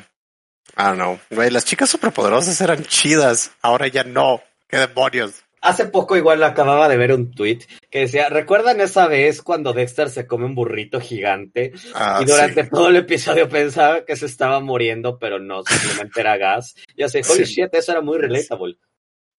I 0.76 0.84
don't 0.84 0.96
know. 0.96 1.20
Güey, 1.30 1.52
las 1.52 1.64
chicas 1.64 1.92
superpoderosas 1.92 2.60
eran 2.60 2.84
chidas. 2.86 3.52
Ahora 3.62 3.88
ya 3.88 4.04
no. 4.04 4.42
¿Qué 4.68 4.78
demonios? 4.78 5.44
Hace 5.62 5.86
poco 5.88 6.16
igual 6.16 6.42
acababa 6.44 6.88
de 6.88 6.96
ver 6.98 7.12
un 7.13 7.32
tweet 7.32 7.60
que 7.89 8.00
decía, 8.00 8.30
¿recuerdan 8.30 8.80
esa 8.80 9.08
vez 9.08 9.42
cuando 9.42 9.74
Dexter 9.74 10.10
se 10.10 10.25
come 10.25 10.46
un 10.46 10.56
burrito 10.56 11.01
gigante 11.01 11.74
Ah, 11.94 12.20
y 12.22 12.25
durante 12.25 12.63
sí. 12.63 12.70
todo 12.72 12.88
el 12.88 12.96
episodio 12.96 13.50
pensaba 13.50 14.06
que 14.06 14.16
se 14.16 14.25
estaba 14.25 14.60
muriendo, 14.62 15.20
pero 15.20 15.38
no, 15.39 15.63
simplemente 15.63 16.22
era 16.22 16.38
gas? 16.38 16.75
Y 16.96 17.04
así, 17.04 17.20
holy 17.30 17.46
Sí. 17.46 17.56
shit, 17.56 17.74
eso 17.74 17.92
era 17.92 18.01
muy 18.01 18.18
relatable. 18.20 18.78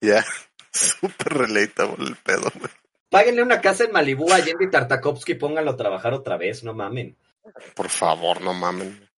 Ya. 0.01 0.25
Súper 0.73 1.33
relatable 1.33 2.07
el 2.09 2.17
pedo, 2.17 2.51
güey. 2.55 2.71
Páguenle 3.09 3.43
una 3.43 3.61
casa 3.61 3.85
en 3.85 3.93
Malibu 3.93 4.31
a 4.33 4.39
Yendi 4.39 4.71
Tartakovsky 4.71 5.33
y 5.33 5.37
pónganlo 5.37 5.73
a 5.73 5.77
trabajar 5.77 6.13
otra 6.15 6.37
vez, 6.37 6.63
no 6.63 6.75
mamen. 6.75 7.17
Por 7.75 7.89
favor, 7.89 8.41
no 8.41 8.55
mamen. 8.55 9.09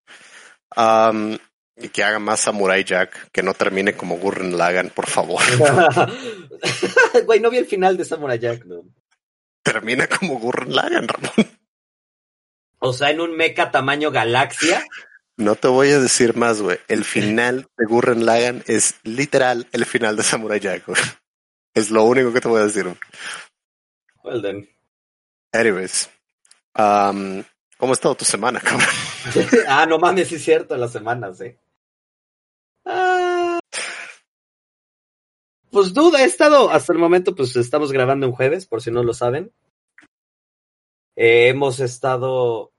Um, 0.77 1.37
y 1.77 1.89
que 1.89 2.05
haga 2.05 2.19
más 2.19 2.41
Samurai 2.41 2.85
Jack, 2.85 3.31
que 3.33 3.43
no 3.43 3.55
termine 3.55 3.95
como 3.95 4.19
Gurren 4.19 4.57
Lagan, 4.57 4.91
por 4.91 5.07
favor. 5.07 5.43
Güey, 7.27 7.41
no 7.41 7.51
vi 7.51 7.59
el 7.59 7.67
final 7.67 7.97
de 7.97 8.05
Samurai 8.05 8.39
Jack, 8.39 8.65
¿no? 8.65 8.85
Termina 9.63 10.07
como 10.07 10.39
Gurren 10.39 10.75
Lagan, 10.75 11.09
Ramón. 11.09 11.51
O 12.79 12.93
sea, 12.93 13.11
en 13.11 13.21
un 13.21 13.37
mecha 13.37 13.71
tamaño 13.71 14.11
galaxia. 14.11 14.85
No 15.37 15.55
te 15.57 15.69
voy 15.69 15.91
a 15.91 16.01
decir 16.01 16.37
más, 16.37 16.61
güey. 16.61 16.79
El 16.89 17.05
final 17.05 17.69
de 17.77 17.85
Gurren 17.87 18.27
Lagan 18.27 18.63
es 18.67 18.97
literal 19.03 19.67
el 19.73 19.87
final 19.87 20.17
de 20.17 20.23
Samurai 20.23 20.61
Jack, 20.61 20.87
güey. 20.87 21.01
Es 21.75 21.91
lo 21.91 22.05
único 22.05 22.33
que 22.33 22.41
te 22.41 22.49
voy 22.49 22.61
a 22.61 22.65
decir. 22.67 22.85
güey. 22.85 22.97
Well 24.25 24.43
then. 24.43 24.69
Anyways. 25.53 26.09
Um, 26.77 27.45
¿Cómo 27.83 27.95
ha 27.95 27.95
estado 27.95 28.15
tu 28.15 28.25
semana, 28.25 28.61
cabrón? 28.61 28.87
ah, 29.67 29.87
no 29.87 29.99
mames, 29.99 30.29
sí 30.29 30.37
es 30.37 30.45
cierto, 30.45 30.77
las 30.77 30.93
semanas, 30.93 31.41
eh. 31.41 31.59
Ah. 32.85 33.59
Pues 35.69 35.93
duda, 35.93 36.23
he 36.23 36.25
estado, 36.25 36.71
hasta 36.71 36.93
el 36.93 37.01
momento, 37.01 37.35
pues 37.35 37.57
estamos 37.57 37.91
grabando 37.91 38.29
un 38.29 38.35
jueves, 38.35 38.69
por 38.69 38.83
si 38.83 38.93
no 38.93 39.03
lo 39.03 39.15
saben. 39.15 39.53
Eh, 41.17 41.49
hemos 41.49 41.81
estado. 41.81 42.73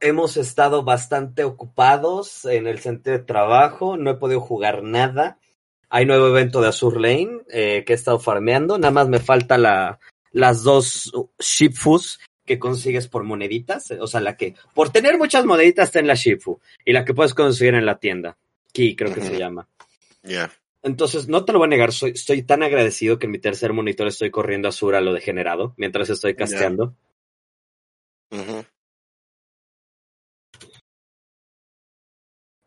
Hemos 0.00 0.38
estado 0.38 0.82
bastante 0.82 1.44
ocupados 1.44 2.46
en 2.46 2.66
el 2.66 2.78
sentido 2.78 3.18
de 3.18 3.24
trabajo. 3.24 3.98
No 3.98 4.12
he 4.12 4.14
podido 4.14 4.40
jugar 4.40 4.82
nada. 4.82 5.38
Hay 5.90 6.06
nuevo 6.06 6.28
evento 6.28 6.62
de 6.62 6.68
Azur 6.68 6.98
Lane 6.98 7.42
eh, 7.50 7.84
que 7.84 7.92
he 7.92 7.96
estado 7.96 8.18
farmeando. 8.18 8.78
Nada 8.78 8.90
más 8.90 9.08
me 9.10 9.20
falta 9.20 9.58
la, 9.58 10.00
las 10.32 10.62
dos 10.62 11.12
Shipfus 11.38 12.20
que 12.46 12.58
consigues 12.58 13.08
por 13.08 13.24
moneditas. 13.24 13.90
O 13.90 14.06
sea, 14.06 14.20
la 14.20 14.36
que 14.36 14.54
por 14.72 14.90
tener 14.90 15.18
muchas 15.18 15.44
moneditas 15.44 15.88
está 15.88 15.98
en 15.98 16.06
la 16.06 16.14
Shifu 16.14 16.60
y 16.84 16.92
la 16.92 17.04
que 17.04 17.12
puedes 17.12 17.34
conseguir 17.34 17.74
en 17.74 17.84
la 17.84 17.98
tienda. 17.98 18.38
Ki, 18.72 18.96
creo 18.96 19.12
que 19.12 19.20
se 19.20 19.38
llama. 19.38 19.68
Ya. 20.22 20.50
Entonces, 20.82 21.28
no 21.28 21.44
te 21.44 21.52
lo 21.52 21.58
voy 21.58 21.66
a 21.66 21.70
negar, 21.70 21.92
soy, 21.92 22.12
estoy 22.12 22.42
tan 22.42 22.62
agradecido 22.62 23.18
que 23.18 23.26
en 23.26 23.32
mi 23.32 23.38
tercer 23.38 23.72
monitor 23.72 24.06
estoy 24.06 24.30
corriendo 24.30 24.68
a 24.68 25.00
lo 25.00 25.12
degenerado 25.12 25.74
mientras 25.76 26.08
estoy 26.10 26.36
casteando. 26.36 26.94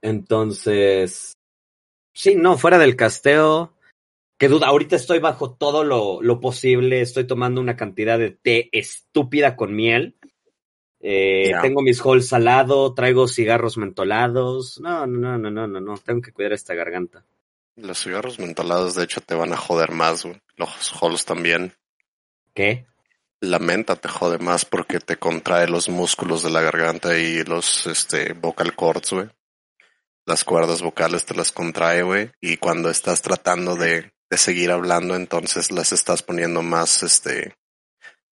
Entonces, 0.01 1.33
sí, 2.13 2.35
no, 2.35 2.57
fuera 2.57 2.77
del 2.77 2.95
casteo, 2.95 3.73
que 4.39 4.47
duda, 4.47 4.67
ahorita 4.67 4.95
estoy 4.95 5.19
bajo 5.19 5.53
todo 5.53 5.83
lo, 5.83 6.21
lo 6.21 6.39
posible, 6.39 7.01
estoy 7.01 7.27
tomando 7.27 7.59
una 7.59 7.75
cantidad 7.75 8.17
de 8.17 8.31
té 8.31 8.69
estúpida 8.71 9.57
con 9.57 9.75
miel. 9.75 10.17
Eh. 11.01 11.51
Tengo 11.61 11.81
mis 11.81 11.99
halls 12.01 12.31
al 12.31 12.45
lado, 12.45 12.93
traigo 12.93 13.27
cigarros 13.27 13.77
mentolados. 13.77 14.79
No, 14.79 15.05
no, 15.05 15.37
no, 15.37 15.51
no, 15.51 15.67
no, 15.67 15.81
no, 15.81 15.97
tengo 15.97 16.21
que 16.21 16.31
cuidar 16.31 16.53
esta 16.53 16.73
garganta. 16.73 17.25
Los 17.75 18.01
cigarros 18.01 18.39
mentolados, 18.39 18.95
de 18.95 19.03
hecho, 19.03 19.19
te 19.19 19.35
van 19.35 19.51
a 19.51 19.57
joder 19.57 19.91
más, 19.91 20.23
güey. 20.23 20.41
Los 20.55 20.93
holos 21.01 21.25
también. 21.25 21.73
¿Qué? 22.53 22.85
La 23.41 23.59
menta 23.59 23.97
te 23.97 24.07
jode 24.07 24.37
más 24.37 24.63
porque 24.63 25.01
te 25.01 25.17
contrae 25.17 25.67
los 25.67 25.89
músculos 25.89 26.43
de 26.43 26.49
la 26.49 26.61
garganta 26.61 27.17
y 27.17 27.43
los 27.43 27.87
este 27.87 28.31
vocal 28.31 28.73
cords, 28.73 29.11
güey. 29.11 29.29
Las 30.25 30.45
cuerdas 30.45 30.81
vocales 30.81 31.25
te 31.25 31.35
las 31.35 31.51
contrae, 31.51 32.03
güey. 32.03 32.31
Y 32.39 32.55
cuando 32.55 32.89
estás 32.89 33.21
tratando 33.21 33.75
de, 33.75 34.13
de 34.29 34.37
seguir 34.37 34.71
hablando, 34.71 35.15
entonces 35.15 35.71
las 35.71 35.91
estás 35.91 36.21
poniendo 36.21 36.61
más, 36.61 37.03
este, 37.03 37.55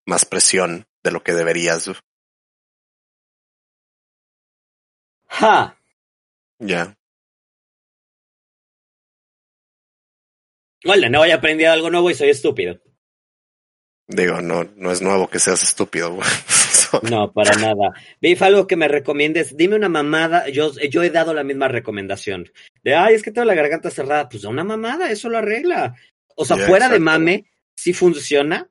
más 0.06 0.24
presión 0.24 0.86
de 1.02 1.10
lo 1.10 1.22
que 1.22 1.32
deberías. 1.32 1.90
¡Ja! 5.28 5.76
Ya. 6.58 6.96
Hola, 10.84 11.08
no 11.08 11.20
voy 11.20 11.30
a 11.30 11.36
aprender 11.36 11.68
algo 11.68 11.90
nuevo 11.90 12.10
y 12.10 12.14
soy 12.14 12.30
estúpido. 12.30 12.80
Digo, 14.08 14.40
no, 14.40 14.64
no 14.76 14.90
es 14.90 15.00
nuevo 15.00 15.28
que 15.28 15.38
seas 15.38 15.62
estúpido, 15.62 16.18
No, 17.10 17.32
para 17.32 17.54
nada. 17.56 17.92
Biff, 18.20 18.42
algo 18.42 18.66
que 18.66 18.76
me 18.76 18.88
recomiendes, 18.88 19.56
dime 19.56 19.76
una 19.76 19.88
mamada. 19.88 20.48
Yo, 20.48 20.72
yo 20.90 21.02
he 21.02 21.10
dado 21.10 21.34
la 21.34 21.42
misma 21.44 21.68
recomendación. 21.68 22.50
De, 22.82 22.94
ay, 22.94 23.14
es 23.14 23.22
que 23.22 23.32
tengo 23.32 23.44
la 23.46 23.54
garganta 23.54 23.90
cerrada. 23.90 24.28
Pues 24.28 24.42
da 24.42 24.48
una 24.48 24.64
mamada, 24.64 25.10
eso 25.10 25.28
lo 25.28 25.38
arregla. 25.38 25.94
O 26.36 26.44
sea, 26.44 26.56
fuera 26.66 26.88
de 26.88 26.98
mame, 27.00 27.50
sí 27.76 27.92
funciona. 27.92 28.68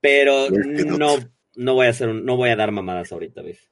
Pero 0.00 0.48
no, 0.50 1.16
no 1.56 1.74
voy 1.74 1.86
a 1.86 1.90
hacer 1.90 2.08
un- 2.08 2.24
no 2.24 2.36
voy 2.36 2.48
a 2.50 2.56
dar 2.56 2.72
mamadas 2.72 3.12
ahorita, 3.12 3.42
Biff. 3.42 3.66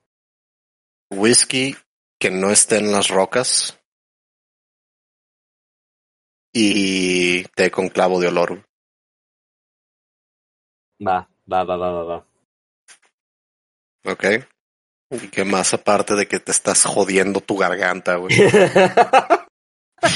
Whisky 1.11 1.75
que 2.21 2.31
no 2.31 2.50
esté 2.50 2.78
en 2.78 2.93
las 2.93 3.09
rocas. 3.09 3.81
Y 6.52 7.45
té 7.55 7.71
con 7.71 7.88
clavo 7.88 8.21
de 8.21 8.28
olor. 8.28 8.64
Va, 11.07 11.28
va, 11.50 11.64
va, 11.64 11.76
va, 11.76 11.90
va, 11.93 12.02
va. 12.05 12.27
¿Ok? 14.05 14.25
¿Y 15.11 15.28
qué 15.28 15.45
más 15.45 15.73
aparte 15.75 16.14
de 16.14 16.26
que 16.26 16.38
te 16.38 16.52
estás 16.52 16.85
jodiendo 16.85 17.40
tu 17.40 17.57
garganta, 17.57 18.17
güey? 18.17 18.37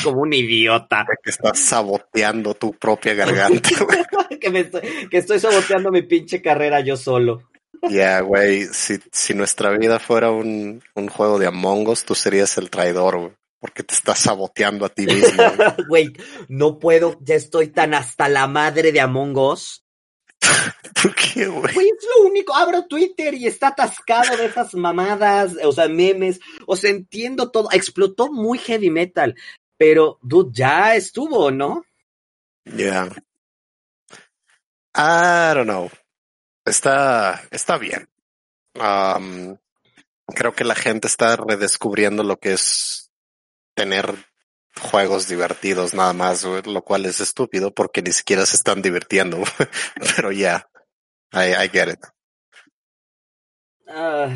Como 0.04 0.20
un 0.20 0.32
idiota. 0.32 1.06
que 1.22 1.30
estás 1.30 1.58
saboteando 1.58 2.54
tu 2.54 2.72
propia 2.74 3.14
garganta, 3.14 3.70
güey. 3.84 4.38
que, 4.38 4.50
me 4.50 4.60
estoy, 4.60 5.08
que 5.10 5.18
estoy 5.18 5.40
saboteando 5.40 5.90
mi 5.90 6.02
pinche 6.02 6.40
carrera 6.40 6.80
yo 6.80 6.96
solo. 6.96 7.48
Ya, 7.90 8.20
güey, 8.20 8.66
si, 8.66 8.98
si 9.10 9.34
nuestra 9.34 9.70
vida 9.70 9.98
fuera 9.98 10.30
un, 10.30 10.82
un 10.94 11.08
juego 11.08 11.38
de 11.38 11.46
Among 11.46 11.88
Us, 11.88 12.04
tú 12.04 12.14
serías 12.14 12.56
el 12.58 12.70
traidor, 12.70 13.18
güey. 13.18 13.32
Porque 13.58 13.82
te 13.82 13.94
estás 13.94 14.18
saboteando 14.18 14.84
a 14.84 14.88
ti 14.88 15.06
mismo. 15.06 15.42
Güey, 15.88 16.12
no 16.48 16.78
puedo, 16.78 17.16
ya 17.20 17.36
estoy 17.36 17.68
tan 17.68 17.94
hasta 17.94 18.28
la 18.28 18.46
madre 18.46 18.92
de 18.92 19.00
Among 19.00 19.36
Us. 19.36 19.84
¿Por 21.02 21.14
qué, 21.14 21.46
güey? 21.46 21.74
Güey, 21.74 21.88
es 21.88 22.06
lo 22.16 22.26
único. 22.26 22.54
Abro 22.54 22.86
Twitter 22.86 23.34
y 23.34 23.46
está 23.46 23.68
atascado 23.68 24.36
de 24.36 24.46
esas 24.46 24.74
mamadas, 24.74 25.54
o 25.62 25.72
sea, 25.72 25.88
memes. 25.88 26.40
O 26.66 26.76
sea, 26.76 26.90
entiendo 26.90 27.50
todo. 27.50 27.68
Explotó 27.72 28.32
muy 28.32 28.58
heavy 28.58 28.90
metal. 28.90 29.34
Pero, 29.76 30.18
dude, 30.22 30.50
ya 30.52 30.94
estuvo, 30.94 31.50
¿no? 31.50 31.84
Ya. 32.64 33.08
I 34.94 35.54
don't 35.54 35.64
know. 35.64 35.90
Está, 36.64 37.42
está 37.50 37.78
bien. 37.78 38.08
Um, 38.74 39.56
creo 40.26 40.52
que 40.52 40.64
la 40.64 40.74
gente 40.74 41.08
está 41.08 41.36
redescubriendo 41.36 42.22
lo 42.22 42.38
que 42.38 42.52
es 42.52 43.10
tener 43.74 44.26
juegos 44.80 45.28
divertidos 45.28 45.94
nada 45.94 46.12
más, 46.12 46.44
güey, 46.44 46.62
lo 46.62 46.82
cual 46.82 47.06
es 47.06 47.20
estúpido 47.20 47.72
porque 47.72 48.02
ni 48.02 48.12
siquiera 48.12 48.46
se 48.46 48.56
están 48.56 48.82
divirtiendo. 48.82 49.38
güey. 49.38 49.50
Pero 50.16 50.32
ya, 50.32 50.68
I, 51.32 51.64
I 51.64 51.68
get 51.68 51.88
it. 51.88 52.00
Ah, 53.86 54.30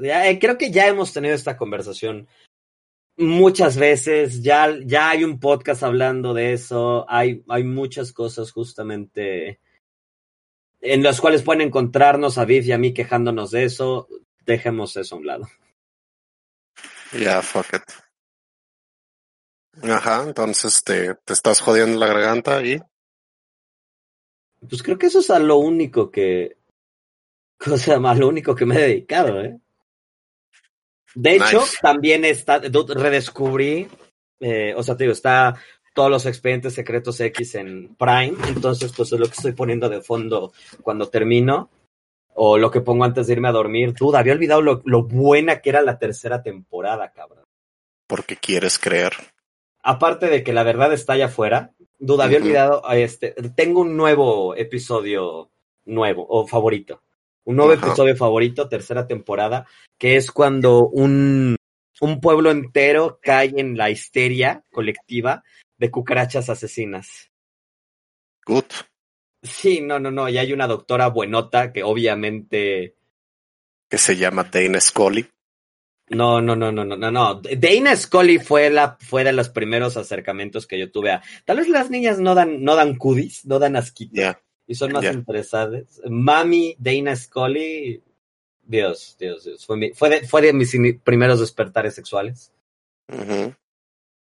ya, 0.00 0.28
eh, 0.28 0.38
creo 0.38 0.56
que 0.56 0.70
ya 0.70 0.86
hemos 0.86 1.12
tenido 1.12 1.34
esta 1.34 1.56
conversación 1.56 2.28
muchas 3.16 3.76
veces. 3.76 4.42
Ya, 4.42 4.72
ya 4.84 5.10
hay 5.10 5.24
un 5.24 5.40
podcast 5.40 5.82
hablando 5.82 6.34
de 6.34 6.52
eso. 6.52 7.06
Hay, 7.08 7.44
hay 7.48 7.64
muchas 7.64 8.12
cosas 8.12 8.52
justamente 8.52 9.60
en 10.80 11.02
las 11.02 11.20
cuales 11.20 11.42
pueden 11.42 11.62
encontrarnos 11.62 12.38
a 12.38 12.44
Viv 12.44 12.64
y 12.64 12.72
a 12.72 12.78
mí 12.78 12.94
quejándonos 12.94 13.50
de 13.50 13.64
eso. 13.64 14.08
Dejemos 14.44 14.96
eso 14.96 15.16
a 15.16 15.18
un 15.18 15.26
lado. 15.26 15.48
Ya, 17.12 17.42
fuck 17.42 17.66
it. 17.74 18.09
Ajá, 19.82 20.24
entonces 20.24 20.82
te, 20.84 21.14
te 21.14 21.32
estás 21.32 21.60
jodiendo 21.60 21.98
la 21.98 22.06
garganta 22.06 22.62
y 22.64 22.80
Pues 24.68 24.82
creo 24.82 24.98
que 24.98 25.06
eso 25.06 25.20
es 25.20 25.30
a 25.30 25.38
lo 25.38 25.56
único 25.56 26.10
que. 26.10 26.56
O 27.70 27.76
sea, 27.76 27.96
a 27.96 28.14
lo 28.14 28.28
único 28.28 28.54
que 28.54 28.64
me 28.64 28.76
he 28.76 28.80
dedicado, 28.80 29.40
¿eh? 29.42 29.58
De 31.14 31.36
hecho, 31.36 31.62
también 31.82 32.24
está. 32.24 32.58
Redescubrí. 32.58 33.88
eh, 34.40 34.72
o 34.76 34.82
sea, 34.82 34.96
te 34.96 35.04
digo, 35.04 35.12
está 35.12 35.56
todos 35.92 36.10
los 36.10 36.24
expedientes 36.24 36.72
secretos 36.72 37.20
X 37.20 37.56
en 37.56 37.94
Prime. 37.96 38.36
Entonces, 38.48 38.92
pues 38.96 39.12
es 39.12 39.18
lo 39.20 39.26
que 39.26 39.34
estoy 39.34 39.52
poniendo 39.52 39.88
de 39.88 40.00
fondo 40.00 40.52
cuando 40.82 41.08
termino. 41.10 41.68
O 42.32 42.56
lo 42.56 42.70
que 42.70 42.80
pongo 42.80 43.04
antes 43.04 43.26
de 43.26 43.34
irme 43.34 43.48
a 43.48 43.52
dormir. 43.52 43.92
Duda, 43.92 44.20
había 44.20 44.32
olvidado 44.32 44.62
lo, 44.62 44.80
lo 44.84 45.02
buena 45.02 45.60
que 45.60 45.68
era 45.70 45.82
la 45.82 45.98
tercera 45.98 46.42
temporada, 46.42 47.12
cabrón. 47.12 47.44
porque 48.06 48.36
quieres 48.36 48.78
creer. 48.78 49.12
Aparte 49.82 50.26
de 50.26 50.42
que 50.42 50.52
la 50.52 50.62
verdad 50.62 50.92
está 50.92 51.14
allá 51.14 51.26
afuera, 51.26 51.72
duda, 51.98 52.24
había 52.24 52.38
olvidado, 52.38 52.82
este, 52.92 53.34
tengo 53.54 53.80
un 53.80 53.96
nuevo 53.96 54.54
episodio 54.54 55.50
nuevo 55.84 56.26
o 56.28 56.46
favorito. 56.46 57.02
Un 57.44 57.56
nuevo 57.56 57.72
episodio 57.72 58.14
favorito, 58.16 58.68
tercera 58.68 59.06
temporada, 59.06 59.66
que 59.98 60.16
es 60.16 60.30
cuando 60.30 60.86
un, 60.88 61.56
un 62.00 62.20
pueblo 62.20 62.50
entero 62.50 63.18
cae 63.22 63.52
en 63.56 63.76
la 63.76 63.90
histeria 63.90 64.64
colectiva 64.70 65.42
de 65.78 65.90
cucarachas 65.90 66.50
asesinas. 66.50 67.30
Good. 68.44 68.64
Sí, 69.42 69.80
no, 69.80 69.98
no, 69.98 70.10
no, 70.10 70.28
y 70.28 70.36
hay 70.36 70.52
una 70.52 70.66
doctora 70.66 71.08
buenota 71.08 71.72
que 71.72 71.82
obviamente 71.82 72.94
Que 73.88 73.96
se 73.96 74.16
llama 74.16 74.44
Dana 74.44 74.80
Scully. 74.80 75.26
No, 76.10 76.40
no, 76.40 76.56
no, 76.56 76.72
no, 76.72 76.84
no, 76.84 76.96
no, 76.96 77.10
no. 77.10 77.40
Dana 77.56 77.94
Scully 77.96 78.38
fue 78.38 78.68
la, 78.68 78.96
fue 79.00 79.22
de 79.24 79.32
los 79.32 79.48
primeros 79.48 79.96
acercamientos 79.96 80.66
que 80.66 80.78
yo 80.78 80.90
tuve 80.90 81.12
a. 81.12 81.22
Tal 81.44 81.58
vez 81.58 81.68
las 81.68 81.88
niñas 81.88 82.18
no 82.18 82.34
dan, 82.34 82.62
no 82.64 82.74
dan 82.74 82.96
cudis, 82.96 83.44
no 83.46 83.58
dan 83.60 83.76
asquito 83.76 84.12
Ya. 84.14 84.40
y 84.66 84.74
son 84.74 84.90
más 84.92 85.04
ya. 85.04 85.12
interesadas. 85.12 86.00
Mami, 86.08 86.74
Dana 86.78 87.14
Scully, 87.14 88.02
Dios, 88.62 89.16
Dios, 89.20 89.44
Dios, 89.44 89.64
fue, 89.64 89.76
mi- 89.76 89.90
fue, 89.92 90.10
de, 90.10 90.26
fue 90.26 90.42
de 90.42 90.52
mis 90.52 90.74
primeros 91.04 91.38
despertares 91.40 91.94
sexuales. 91.94 92.52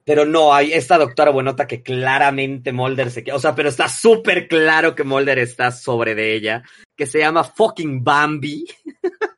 Pero 0.04 0.24
no, 0.24 0.54
hay 0.54 0.72
esta 0.72 0.96
doctora 0.96 1.30
buenota 1.30 1.66
que 1.66 1.82
claramente 1.82 2.72
Mulder 2.72 3.10
se... 3.10 3.22
que- 3.24 3.32
O 3.32 3.38
sea, 3.38 3.54
pero 3.54 3.68
está 3.68 3.88
súper 3.90 4.48
claro 4.48 4.94
que 4.94 5.04
Mulder 5.04 5.38
está 5.38 5.70
sobre 5.70 6.14
de 6.14 6.34
ella, 6.34 6.62
que 6.96 7.06
se 7.06 7.18
llama 7.18 7.44
fucking 7.44 8.02
Bambi. 8.04 8.66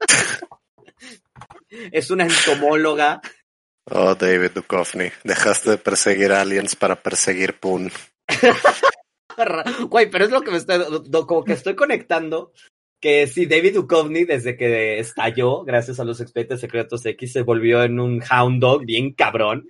es 1.70 2.10
una 2.10 2.24
entomóloga. 2.24 3.20
Oh, 3.90 4.14
David 4.14 4.50
Duchovny. 4.54 5.10
Dejaste 5.24 5.70
de 5.70 5.78
perseguir 5.78 6.32
aliens 6.32 6.76
para 6.76 7.02
perseguir 7.02 7.58
Poon. 7.58 7.90
Güey, 9.88 10.10
pero 10.10 10.24
es 10.24 10.30
lo 10.30 10.42
que 10.42 10.50
me 10.50 10.58
está, 10.58 10.78
do- 10.78 11.26
como 11.26 11.44
que 11.44 11.54
estoy 11.54 11.74
conectando 11.74 12.52
que 13.00 13.26
sí, 13.26 13.46
David 13.46 13.74
Duchovny 13.76 14.24
desde 14.24 14.56
que 14.56 14.98
estalló, 14.98 15.64
gracias 15.64 15.98
a 15.98 16.04
los 16.04 16.20
expedientes 16.20 16.60
secretos 16.60 17.04
X, 17.06 17.32
se 17.32 17.42
volvió 17.42 17.82
en 17.82 17.98
un 17.98 18.22
hound 18.30 18.60
dog 18.60 18.84
bien 18.84 19.12
cabrón. 19.14 19.66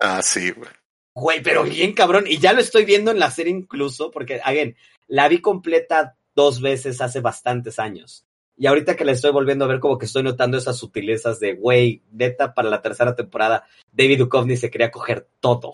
Ah, 0.00 0.20
sí, 0.22 0.50
güey. 0.50 0.68
Güey, 1.16 1.42
pero 1.42 1.62
bien 1.62 1.94
cabrón. 1.94 2.24
Y 2.26 2.38
ya 2.38 2.52
lo 2.52 2.60
estoy 2.60 2.84
viendo 2.84 3.10
en 3.10 3.18
la 3.18 3.30
serie 3.30 3.52
incluso, 3.52 4.10
porque, 4.10 4.40
again, 4.44 4.76
la 5.06 5.28
vi 5.28 5.40
completa 5.40 6.16
dos 6.34 6.60
veces 6.60 7.00
hace 7.00 7.20
bastantes 7.20 7.78
años. 7.78 8.26
Y 8.56 8.66
ahorita 8.66 8.94
que 8.94 9.04
la 9.04 9.12
estoy 9.12 9.32
volviendo 9.32 9.64
a 9.64 9.68
ver, 9.68 9.80
como 9.80 9.98
que 9.98 10.06
estoy 10.06 10.22
notando 10.22 10.56
esas 10.56 10.76
sutilezas 10.76 11.40
de, 11.40 11.54
güey, 11.54 12.02
neta, 12.12 12.54
para 12.54 12.70
la 12.70 12.82
tercera 12.82 13.16
temporada, 13.16 13.66
David 13.92 14.18
Duchovny 14.18 14.56
se 14.56 14.70
quería 14.70 14.90
coger 14.90 15.28
todo. 15.40 15.72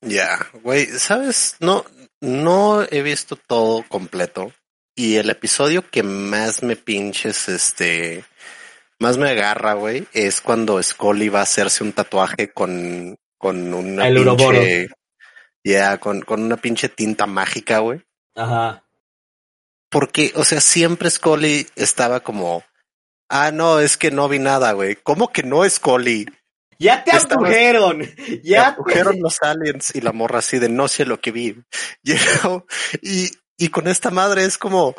Ya, 0.00 0.38
güey, 0.62 0.86
¿sabes? 0.86 1.56
No, 1.60 1.84
no 2.20 2.82
he 2.82 3.02
visto 3.02 3.36
todo 3.36 3.84
completo. 3.88 4.52
Y 4.94 5.16
el 5.16 5.30
episodio 5.30 5.88
que 5.88 6.02
más 6.02 6.62
me 6.62 6.76
pinches, 6.76 7.48
este, 7.48 8.24
más 8.98 9.18
me 9.18 9.30
agarra, 9.30 9.74
güey, 9.74 10.06
es 10.12 10.40
cuando 10.40 10.82
Scully 10.82 11.28
va 11.28 11.40
a 11.40 11.44
hacerse 11.44 11.82
un 11.82 11.92
tatuaje 11.92 12.52
con, 12.52 13.16
con 13.38 13.74
una 13.74 14.06
El 14.06 14.24
pinche, 14.24 14.88
ya, 15.64 15.98
con, 15.98 16.20
con 16.22 16.42
una 16.42 16.56
pinche 16.56 16.88
tinta 16.88 17.26
mágica, 17.26 17.78
güey. 17.78 18.00
Ajá. 18.34 18.84
Porque, 19.90 20.32
o 20.36 20.44
sea, 20.44 20.60
siempre 20.60 21.10
Scully 21.10 21.66
estaba 21.76 22.20
como, 22.20 22.64
ah, 23.28 23.50
no, 23.50 23.80
es 23.80 23.96
que 23.96 24.10
no 24.10 24.28
vi 24.28 24.38
nada, 24.38 24.72
güey. 24.72 24.96
¿Cómo 25.02 25.32
que 25.32 25.42
no, 25.42 25.68
Scully? 25.68 26.26
Ya 26.78 27.04
te 27.04 27.10
Estabas- 27.10 27.50
Ya 28.42 28.76
te... 28.76 29.18
los 29.18 29.36
aliens 29.42 29.94
y 29.94 30.00
la 30.00 30.12
morra 30.12 30.38
así 30.38 30.58
de 30.58 30.68
no 30.68 30.88
sé 30.88 31.04
lo 31.04 31.20
que 31.20 31.32
vi. 31.32 31.56
You 32.02 32.14
know? 32.42 32.66
Y, 33.02 33.30
y 33.58 33.68
con 33.68 33.88
esta 33.88 34.10
madre 34.10 34.44
es 34.44 34.56
como, 34.56 34.94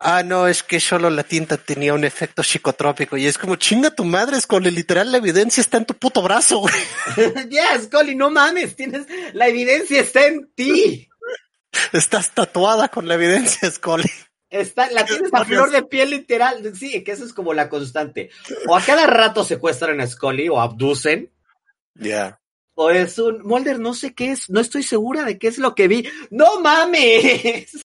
ah, 0.00 0.22
no, 0.24 0.48
es 0.48 0.62
que 0.62 0.80
solo 0.80 1.10
la 1.10 1.22
tinta 1.22 1.56
tenía 1.58 1.94
un 1.94 2.04
efecto 2.04 2.42
psicotrópico 2.42 3.16
y 3.16 3.26
es 3.26 3.38
como, 3.38 3.56
chinga 3.56 3.90
tu 3.90 4.04
madre, 4.04 4.40
Scully, 4.40 4.70
literal 4.70 5.12
la 5.12 5.18
evidencia 5.18 5.60
está 5.60 5.76
en 5.76 5.84
tu 5.86 5.94
puto 5.94 6.22
brazo, 6.22 6.58
güey. 6.58 6.74
Ya, 7.50 7.78
Scully, 7.80 8.16
no 8.16 8.30
mames, 8.30 8.74
tienes 8.74 9.06
la 9.34 9.46
evidencia 9.48 10.00
está 10.00 10.26
en 10.26 10.50
ti. 10.54 11.08
Estás 11.92 12.30
tatuada 12.30 12.88
con 12.88 13.08
la 13.08 13.14
evidencia, 13.14 13.70
Scully. 13.70 14.10
Está, 14.50 14.90
la 14.90 15.04
tienes 15.04 15.32
a 15.32 15.44
flor 15.44 15.70
de 15.70 15.82
piel 15.82 16.10
literal. 16.10 16.74
Sí, 16.76 17.02
que 17.02 17.12
eso 17.12 17.24
es 17.24 17.32
como 17.32 17.54
la 17.54 17.68
constante. 17.68 18.30
O 18.68 18.76
a 18.76 18.80
cada 18.80 19.06
rato 19.06 19.42
secuestran 19.42 20.00
a 20.00 20.06
Scully 20.06 20.48
o 20.48 20.60
abducen. 20.60 21.32
Ya. 21.94 22.40
O 22.74 22.90
es 22.90 23.18
un 23.18 23.42
Mulder, 23.42 23.78
no 23.78 23.94
sé 23.94 24.14
qué 24.14 24.32
es, 24.32 24.50
no 24.50 24.60
estoy 24.60 24.82
segura 24.82 25.24
de 25.24 25.38
qué 25.38 25.48
es 25.48 25.58
lo 25.58 25.74
que 25.74 25.88
vi. 25.88 26.08
¡No 26.30 26.60
mames! 26.60 27.84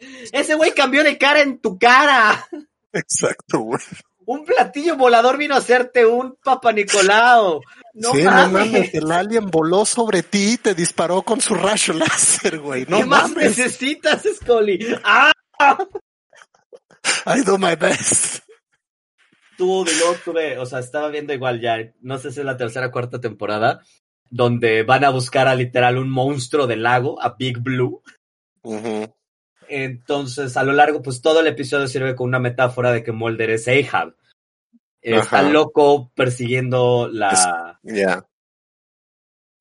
Ese 0.32 0.54
güey 0.54 0.72
cambió 0.72 1.02
de 1.02 1.18
cara 1.18 1.40
en 1.40 1.58
tu 1.58 1.78
cara. 1.78 2.48
Exacto, 2.92 3.60
güey. 3.60 3.80
Un 4.28 4.44
platillo 4.44 4.94
volador 4.94 5.38
vino 5.38 5.54
a 5.54 5.58
hacerte 5.58 6.04
un 6.04 6.36
Papa 6.44 6.70
Nicolau. 6.70 7.62
No 7.94 8.12
sí, 8.12 8.24
mames. 8.24 8.52
no 8.52 8.58
mames, 8.58 8.94
el 8.94 9.10
alien 9.10 9.46
voló 9.46 9.86
sobre 9.86 10.22
ti 10.22 10.52
y 10.52 10.56
te 10.58 10.74
disparó 10.74 11.22
con 11.22 11.40
su 11.40 11.54
rayo 11.54 11.94
láser, 11.94 12.58
güey. 12.58 12.84
No 12.86 12.98
¿Qué 12.98 13.06
más 13.06 13.34
necesitas, 13.34 14.28
Scully? 14.36 14.94
¡Ah! 15.02 15.32
I 17.24 17.42
do 17.42 17.56
my 17.56 17.74
best. 17.74 18.44
Tuvo 19.56 19.84
de 19.84 19.96
luego 19.96 20.16
tuve, 20.22 20.58
o 20.58 20.66
sea, 20.66 20.80
estaba 20.80 21.08
viendo 21.08 21.32
igual 21.32 21.62
ya, 21.62 21.78
no 22.02 22.18
sé 22.18 22.30
si 22.30 22.40
es 22.40 22.46
la 22.46 22.58
tercera 22.58 22.88
o 22.88 22.92
cuarta 22.92 23.22
temporada, 23.22 23.80
donde 24.28 24.82
van 24.82 25.04
a 25.04 25.10
buscar 25.10 25.48
a 25.48 25.54
literal 25.54 25.96
un 25.96 26.10
monstruo 26.10 26.66
del 26.66 26.82
lago, 26.82 27.18
a 27.22 27.34
Big 27.38 27.60
Blue. 27.60 28.02
Ujú. 28.60 29.10
Entonces, 29.68 30.56
a 30.56 30.62
lo 30.62 30.72
largo, 30.72 31.02
pues 31.02 31.20
todo 31.20 31.40
el 31.40 31.46
episodio 31.46 31.86
sirve 31.86 32.14
con 32.14 32.28
una 32.28 32.38
metáfora 32.38 32.92
de 32.92 33.02
que 33.02 33.12
Mulder 33.12 33.50
es 33.50 33.68
Ahab. 33.68 34.14
Está 35.00 35.40
Ajá. 35.40 35.50
loco 35.50 36.10
persiguiendo 36.14 37.08
la. 37.10 37.78
Ya. 37.82 38.26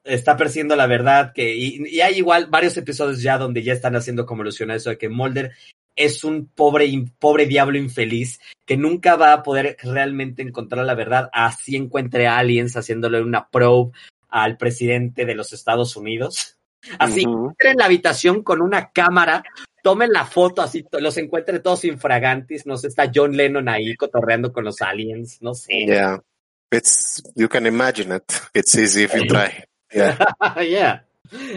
Está 0.04 0.38
persiguiendo 0.38 0.76
la 0.76 0.88
verdad. 0.88 1.34
que 1.34 1.56
y, 1.56 1.84
y 1.88 2.02
hay 2.02 2.18
igual 2.18 2.48
varios 2.48 2.76
episodios 2.78 3.22
ya 3.22 3.38
donde 3.38 3.64
ya 3.64 3.74
están 3.74 3.96
haciendo 3.96 4.26
como 4.26 4.44
a 4.44 4.48
eso 4.76 4.90
de 4.90 4.98
que 4.98 5.10
Mulder 5.10 5.52
es 5.96 6.24
un 6.24 6.48
pobre, 6.48 6.88
pobre 7.20 7.48
diablo 7.48 7.78
infeliz 7.78 8.40
que 8.66 8.78
nunca 8.78 9.16
va 9.16 9.34
a 9.34 9.44
poder 9.44 9.78
realmente 9.82 10.42
encontrar 10.42 10.86
la 10.86 10.96
verdad. 10.96 11.30
Así 11.34 11.76
encuentre 11.76 12.28
a 12.28 12.38
aliens 12.38 12.78
haciéndole 12.78 13.22
una 13.22 13.50
probe 13.50 13.92
al 14.30 14.58
presidente 14.58 15.26
de 15.26 15.36
los 15.36 15.54
Estados 15.54 15.96
Unidos. 15.96 16.58
Así 17.00 17.26
Ujú. 17.26 17.50
entre 17.50 17.72
en 17.72 17.78
la 17.78 17.86
habitación 17.86 18.44
con 18.44 18.62
una 18.62 18.92
cámara, 18.92 19.44
tomen 19.88 20.12
la 20.12 20.26
foto 20.26 20.62
así, 20.62 20.86
los 21.00 21.18
encuentre 21.18 21.62
todos 21.62 21.86
infragantis, 21.86 22.66
no 22.66 22.76
sé, 22.76 22.90
está 22.90 23.10
John 23.14 23.38
Lennon 23.38 23.70
ahí 23.70 23.96
cotorreando 23.96 24.52
con 24.52 24.66
los 24.66 24.82
aliens, 24.82 25.42
no 25.42 25.54
sé. 25.54 25.86
Yeah. 25.86 26.22
It's, 26.70 27.24
you 27.36 27.48
can 27.48 27.66
imagine 27.66 28.14
it. 28.14 28.24
It's 28.54 28.76
easy 28.76 29.04
if 29.04 29.16
you 29.16 29.26
try. 29.26 29.64
Yeah. 29.94 30.18
Yeah. 30.62 31.06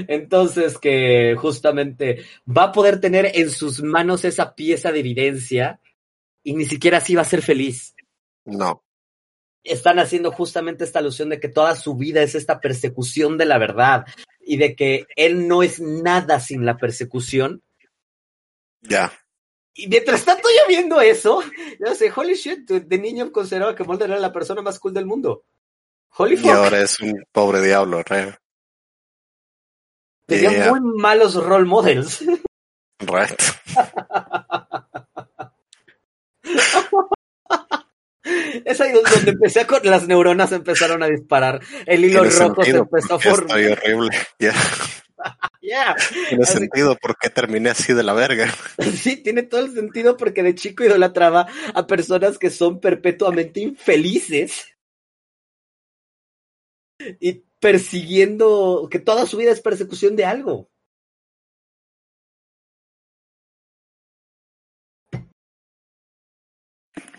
Entonces 0.07 0.79
que 0.79 1.35
justamente 1.37 2.25
va 2.47 2.66
a 2.66 2.73
poder 2.73 3.01
tener 3.01 3.33
en 3.35 3.51
sus 3.51 3.83
manos 3.83 4.25
esa 4.25 4.55
pieza 4.55 4.93
de 4.93 5.01
evidencia 5.01 5.81
y 6.45 6.55
ni 6.55 6.66
siquiera 6.66 6.99
así 6.99 7.16
va 7.16 7.23
a 7.23 7.25
ser 7.25 7.43
feliz. 7.43 7.97
No. 8.45 8.85
Están 9.64 9.99
haciendo 9.99 10.31
justamente 10.31 10.85
esta 10.85 11.01
alusión 11.01 11.31
de 11.31 11.40
que 11.40 11.49
toda 11.49 11.75
su 11.75 11.97
vida 11.97 12.23
es 12.23 12.37
esta 12.37 12.61
persecución 12.61 13.38
de 13.38 13.47
la 13.47 13.59
verdad 13.59 14.07
y 14.40 14.57
de 14.57 14.77
que 14.77 15.07
él 15.16 15.49
no 15.49 15.64
es 15.64 15.81
nada 15.81 16.38
sin 16.38 16.64
la 16.64 16.77
persecución 16.77 17.64
Ya. 18.81 19.12
Y 19.75 19.87
mientras 19.88 20.25
tanto 20.25 20.49
yo 20.49 20.69
viendo 20.69 21.01
eso, 21.01 21.43
yo 21.79 21.95
sé, 21.95 22.11
holy 22.14 22.35
shit, 22.35 22.69
de 22.69 22.99
niño 22.99 23.31
consideraba 23.33 23.75
que 23.75 23.85
Mulder 23.85 24.11
era 24.11 24.21
la 24.21 24.33
persona 24.33 24.62
más 24.62 24.79
cool 24.79 24.93
del 24.93 25.07
mundo. 25.07 25.45
Holy 26.16 26.35
Y 26.35 26.38
fuck. 26.38 26.51
ahora 26.51 26.81
es 26.83 26.99
un 27.01 27.25
pobre 27.33 27.62
diablo, 27.62 28.03
right? 28.03 28.35
Tenía 30.27 30.51
Yeah. 30.51 30.71
muy 30.71 30.81
malos 30.99 31.35
role 31.35 31.64
models. 31.66 32.25
Right. 33.01 33.40
Es 38.64 38.81
ahí 38.81 38.93
donde 38.93 39.31
empecé 39.31 39.66
con 39.66 39.81
las 39.85 40.07
neuronas 40.07 40.53
empezaron 40.53 41.03
a 41.03 41.07
disparar. 41.07 41.61
El 41.87 42.05
hilo 42.05 42.23
rojo 42.25 42.62
se 42.64 42.71
empezó 42.77 43.14
a 43.14 43.19
formar. 43.19 43.59
Estoy 43.59 43.73
horrible. 43.73 44.11
Ya. 44.38 44.53
Yeah. 45.62 45.94
Tiene 46.28 46.44
Así- 46.44 46.54
sentido 46.59 46.96
porque 47.00 47.28
terminé 47.28 47.70
así 47.70 47.92
de 47.92 48.02
la 48.02 48.12
verga. 48.14 48.46
Sí, 48.94 49.16
tiene 49.18 49.42
todo 49.42 49.61
el 49.61 49.74
sentido 49.74 50.16
porque 50.16 50.42
de 50.42 50.54
chico 50.54 50.85
idolatraba 50.85 51.46
a 51.74 51.87
personas 51.87 52.38
que 52.38 52.50
son 52.50 52.80
perpetuamente 52.80 53.61
infelices 53.61 54.66
y 57.20 57.44
persiguiendo, 57.61 58.88
que 58.90 58.98
toda 58.98 59.26
su 59.26 59.37
vida 59.37 59.52
es 59.52 59.61
persecución 59.61 60.16
de 60.16 60.24
algo. 60.24 60.70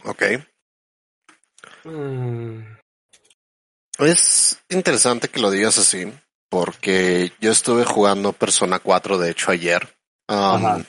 Ok. 0.05 0.23
Mm, 1.85 2.61
Es 3.99 4.59
interesante 4.69 5.27
que 5.29 5.39
lo 5.39 5.51
digas 5.51 5.77
así, 5.77 6.11
porque 6.51 7.31
yo 7.39 7.49
estuve 7.49 7.85
jugando 7.85 8.33
Persona 8.33 8.79
4, 8.79 9.17
de 9.17 9.31
hecho, 9.31 9.51
ayer. 9.51 9.95
Um, 10.27 10.83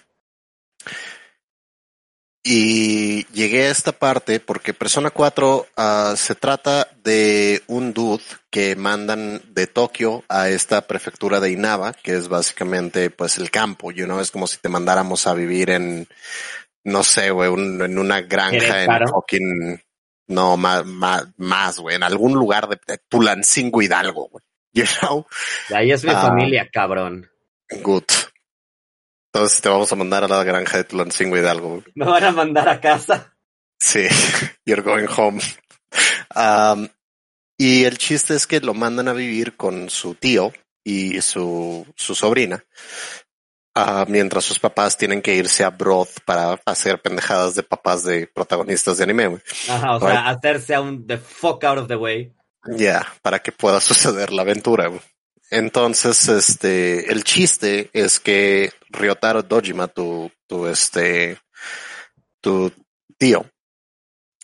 y 2.44 3.24
llegué 3.28 3.66
a 3.68 3.70
esta 3.70 3.92
parte 3.92 4.40
porque 4.40 4.74
Persona 4.74 5.10
4 5.10 5.66
ah, 5.76 6.14
se 6.16 6.34
trata 6.34 6.88
de 7.04 7.62
un 7.68 7.92
dude 7.92 8.24
que 8.50 8.74
mandan 8.74 9.40
de 9.54 9.68
Tokio 9.68 10.24
a 10.28 10.48
esta 10.48 10.88
prefectura 10.88 11.38
de 11.38 11.52
Inaba, 11.52 11.92
que 11.92 12.16
es 12.16 12.26
básicamente 12.26 13.10
pues 13.10 13.38
el 13.38 13.52
campo, 13.52 13.92
you 13.92 14.06
know, 14.06 14.18
es 14.18 14.32
como 14.32 14.48
si 14.48 14.58
te 14.58 14.68
mandáramos 14.68 15.28
a 15.28 15.34
vivir 15.34 15.70
en, 15.70 16.08
no 16.82 17.04
sé, 17.04 17.30
güey, 17.30 17.48
un- 17.48 17.80
en 17.80 17.96
una 17.96 18.20
granja 18.22 18.56
en 18.82 18.86
fucking, 19.12 19.80
no, 20.26 20.56
más, 20.56 20.84
más, 20.84 21.26
más, 21.36 21.78
güey, 21.78 21.94
en 21.94 22.02
algún 22.02 22.32
lugar 22.34 22.68
de, 22.68 22.80
de 22.84 22.98
Tulancingo 23.08 23.80
Hidalgo, 23.82 24.28
güey, 24.28 24.44
you 24.74 24.84
know, 25.00 25.26
ahí 25.74 25.92
es 25.92 26.04
mi 26.04 26.10
Ah. 26.10 26.22
familia, 26.22 26.68
cabrón. 26.72 27.30
good. 27.82 28.04
Entonces 29.34 29.60
te 29.62 29.68
vamos 29.68 29.90
a 29.90 29.96
mandar 29.96 30.24
a 30.24 30.28
la 30.28 30.44
granja 30.44 30.76
de 30.78 30.84
Tulancingo 30.84 31.36
Hidalgo. 31.38 31.82
Me 31.94 32.04
van 32.04 32.24
a 32.24 32.32
mandar 32.32 32.68
a 32.68 32.80
casa. 32.80 33.34
Sí, 33.80 34.06
you're 34.66 34.82
going 34.82 35.06
home. 35.16 35.40
Um, 36.34 36.88
y 37.58 37.84
el 37.84 37.96
chiste 37.98 38.34
es 38.34 38.46
que 38.46 38.60
lo 38.60 38.74
mandan 38.74 39.08
a 39.08 39.12
vivir 39.12 39.56
con 39.56 39.88
su 39.90 40.14
tío 40.14 40.52
y 40.84 41.20
su, 41.22 41.86
su 41.96 42.14
sobrina, 42.14 42.64
ah, 43.74 44.04
mientras 44.08 44.44
sus 44.44 44.58
papás 44.58 44.96
tienen 44.98 45.22
que 45.22 45.34
irse 45.34 45.62
a 45.64 45.70
Broad 45.70 46.08
para 46.26 46.60
hacer 46.66 47.00
pendejadas 47.00 47.54
de 47.54 47.62
papás 47.62 48.04
de 48.04 48.26
protagonistas 48.26 48.98
de 48.98 49.04
anime. 49.04 49.38
Ajá, 49.68 49.96
o 49.96 50.00
sea, 50.00 50.28
hacerse 50.28 50.74
a 50.74 50.80
un 50.80 51.06
the 51.06 51.18
fuck 51.18 51.62
out 51.64 51.78
of 51.78 51.88
the 51.88 51.96
way. 51.96 52.34
Ya, 52.64 53.06
para 53.22 53.40
que 53.40 53.52
pueda 53.52 53.80
suceder 53.80 54.32
la 54.32 54.42
aventura. 54.42 54.90
Entonces, 55.50 56.28
este, 56.28 57.12
el 57.12 57.24
chiste 57.24 57.90
es 57.92 58.20
que 58.20 58.72
Ryotaro 58.88 59.42
Dojima, 59.42 59.88
tu, 59.88 60.30
tu, 60.46 60.66
este, 60.66 61.38
tu 62.40 62.72
tío, 63.18 63.44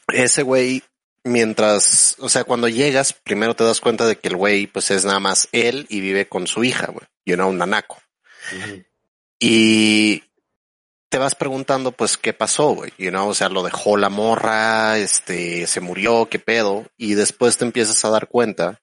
ese 0.09 0.43
güey, 0.43 0.83
mientras, 1.25 2.17
o 2.19 2.29
sea, 2.29 2.45
cuando 2.45 2.69
llegas, 2.69 3.13
primero 3.13 3.57
te 3.57 3.65
das 3.65 3.81
cuenta 3.81 4.07
de 4.07 4.19
que 4.19 4.29
el 4.29 4.37
güey, 4.37 4.67
pues 4.67 4.91
es 4.91 5.05
nada 5.05 5.21
más 5.21 5.49
él 5.53 5.87
y 5.89 6.01
vive 6.01 6.29
con 6.29 6.47
su 6.47 6.65
hija, 6.65 6.87
güey, 6.87 7.07
y 7.25 7.33
una 7.33 7.47
un 7.47 7.59
nanaco. 7.59 7.99
Y 9.39 10.25
te 11.09 11.19
vas 11.19 11.35
preguntando, 11.35 11.93
pues, 11.93 12.17
qué 12.17 12.33
pasó, 12.33 12.71
güey, 12.75 12.93
you 12.99 13.11
know, 13.11 13.29
o 13.29 13.35
sea, 13.35 13.49
lo 13.49 13.63
dejó 13.63 13.97
la 13.97 14.11
morra, 14.11 14.99
este, 14.99 15.67
se 15.67 15.81
murió, 15.81 16.29
qué 16.31 16.39
pedo, 16.39 16.87
y 16.97 17.15
después 17.15 17.57
te 17.57 17.65
empiezas 17.65 18.05
a 18.05 18.11
dar 18.11 18.29
cuenta 18.29 18.81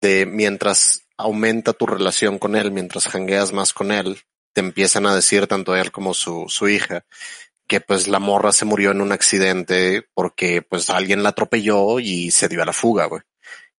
de 0.00 0.26
mientras 0.26 1.06
aumenta 1.16 1.72
tu 1.72 1.86
relación 1.86 2.38
con 2.38 2.56
él, 2.56 2.72
mientras 2.72 3.06
jangueas 3.06 3.52
más 3.52 3.72
con 3.72 3.92
él, 3.92 4.20
te 4.52 4.60
empiezan 4.60 5.06
a 5.06 5.14
decir 5.14 5.46
tanto 5.46 5.76
él 5.76 5.92
como 5.92 6.14
su, 6.14 6.46
su 6.48 6.68
hija 6.68 7.04
que 7.70 7.80
pues 7.80 8.08
la 8.08 8.18
morra 8.18 8.50
se 8.50 8.64
murió 8.64 8.90
en 8.90 9.00
un 9.00 9.12
accidente 9.12 10.04
porque 10.12 10.60
pues 10.60 10.90
alguien 10.90 11.22
la 11.22 11.28
atropelló 11.28 12.00
y 12.00 12.32
se 12.32 12.48
dio 12.48 12.62
a 12.62 12.66
la 12.66 12.72
fuga, 12.72 13.04
güey. 13.04 13.22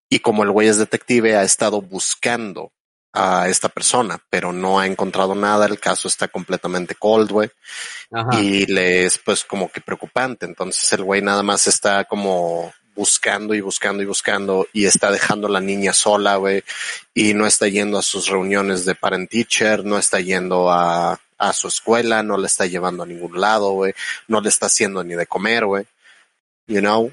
Y 0.09 0.19
como 0.19 0.43
el 0.43 0.51
güey 0.51 0.69
es 0.69 0.77
detective, 0.77 1.35
ha 1.35 1.43
estado 1.43 1.81
buscando 1.81 2.71
a 3.13 3.49
esta 3.49 3.69
persona, 3.69 4.19
pero 4.29 4.53
no 4.53 4.79
ha 4.79 4.87
encontrado 4.87 5.35
nada, 5.35 5.65
el 5.65 5.79
caso 5.79 6.07
está 6.07 6.27
completamente 6.27 6.95
cold, 6.95 7.31
güey 7.31 7.51
y 8.33 8.65
le 8.65 9.05
es 9.05 9.17
pues 9.19 9.43
como 9.43 9.71
que 9.71 9.81
preocupante. 9.81 10.45
Entonces 10.45 10.91
el 10.93 11.03
güey 11.03 11.21
nada 11.21 11.43
más 11.43 11.67
está 11.67 12.03
como 12.05 12.73
buscando 12.93 13.55
y 13.55 13.61
buscando 13.61 14.03
y 14.03 14.05
buscando 14.05 14.67
y 14.73 14.85
está 14.85 15.11
dejando 15.11 15.47
a 15.47 15.51
la 15.51 15.61
niña 15.61 15.93
sola, 15.93 16.35
güey, 16.35 16.63
y 17.13 17.33
no 17.33 17.47
está 17.47 17.67
yendo 17.67 17.97
a 17.97 18.01
sus 18.01 18.27
reuniones 18.27 18.83
de 18.85 18.95
parent 18.95 19.29
teacher, 19.29 19.85
no 19.85 19.97
está 19.97 20.19
yendo 20.19 20.69
a, 20.69 21.19
a 21.37 21.53
su 21.53 21.69
escuela, 21.69 22.21
no 22.21 22.37
le 22.37 22.47
está 22.47 22.65
llevando 22.65 23.03
a 23.03 23.05
ningún 23.05 23.39
lado, 23.39 23.71
güey, 23.71 23.93
no 24.27 24.41
le 24.41 24.49
está 24.49 24.65
haciendo 24.65 25.03
ni 25.03 25.15
de 25.15 25.25
comer, 25.25 25.65
güey. 25.65 25.85
You 26.67 26.81
know? 26.81 27.11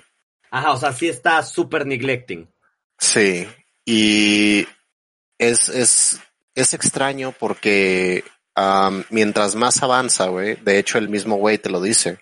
Ajá, 0.51 0.73
o 0.73 0.77
sea, 0.77 0.93
sí 0.93 1.09
está 1.09 1.43
super 1.45 1.87
neglecting. 1.87 2.49
Sí. 2.99 3.49
Y 3.85 4.67
es, 5.39 5.69
es, 5.69 6.21
es 6.55 6.75
extraño 6.75 7.35
porque 7.39 8.25
mientras 9.11 9.55
más 9.55 9.83
avanza, 9.83 10.27
güey, 10.27 10.57
de 10.57 10.79
hecho 10.79 10.99
el 10.99 11.09
mismo 11.09 11.37
güey 11.37 11.59
te 11.59 11.71
lo 11.71 11.81
dice, 11.81 12.19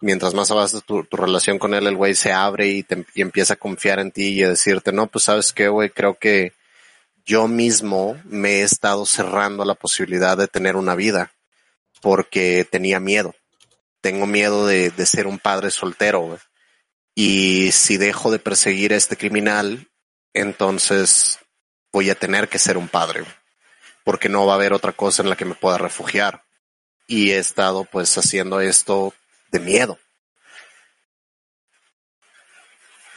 mientras 0.00 0.34
más 0.34 0.50
avanza 0.50 0.80
tu, 0.80 1.06
relación 1.12 1.58
con 1.58 1.74
él, 1.74 1.86
el 1.86 1.96
güey 1.96 2.14
se 2.14 2.32
abre 2.32 2.68
y, 2.68 2.86
y 3.14 3.22
empieza 3.22 3.54
a 3.54 3.58
confiar 3.58 4.00
en 4.00 4.10
ti 4.10 4.30
y 4.30 4.42
a 4.42 4.48
decirte, 4.48 4.92
no, 4.92 5.06
pues 5.06 5.24
sabes 5.24 5.52
qué, 5.52 5.68
güey, 5.68 5.90
creo 5.90 6.18
que 6.18 6.52
yo 7.24 7.46
mismo 7.46 8.20
me 8.24 8.54
he 8.56 8.62
estado 8.62 9.06
cerrando 9.06 9.64
la 9.64 9.74
posibilidad 9.74 10.36
de 10.36 10.48
tener 10.48 10.76
una 10.76 10.94
vida. 10.94 11.32
porque 12.02 12.66
tenía 12.68 12.98
miedo. 12.98 13.34
Tengo 14.00 14.26
miedo 14.26 14.66
de, 14.66 14.90
de 14.90 15.06
ser 15.06 15.26
un 15.26 15.38
padre 15.38 15.70
soltero, 15.70 16.20
güey. 16.20 16.38
Y 17.14 17.72
si 17.72 17.98
dejo 17.98 18.30
de 18.30 18.38
perseguir 18.38 18.94
a 18.94 18.96
este 18.96 19.16
criminal, 19.16 19.88
entonces 20.32 21.38
voy 21.92 22.10
a 22.10 22.14
tener 22.14 22.48
que 22.48 22.58
ser 22.58 22.76
un 22.76 22.88
padre, 22.88 23.24
porque 24.04 24.28
no 24.28 24.46
va 24.46 24.52
a 24.52 24.56
haber 24.56 24.72
otra 24.72 24.92
cosa 24.92 25.22
en 25.22 25.30
la 25.30 25.36
que 25.36 25.44
me 25.44 25.54
pueda 25.54 25.78
refugiar. 25.78 26.44
Y 27.06 27.32
he 27.32 27.38
estado 27.38 27.84
pues 27.84 28.16
haciendo 28.16 28.60
esto 28.60 29.12
de 29.50 29.60
miedo. 29.60 29.98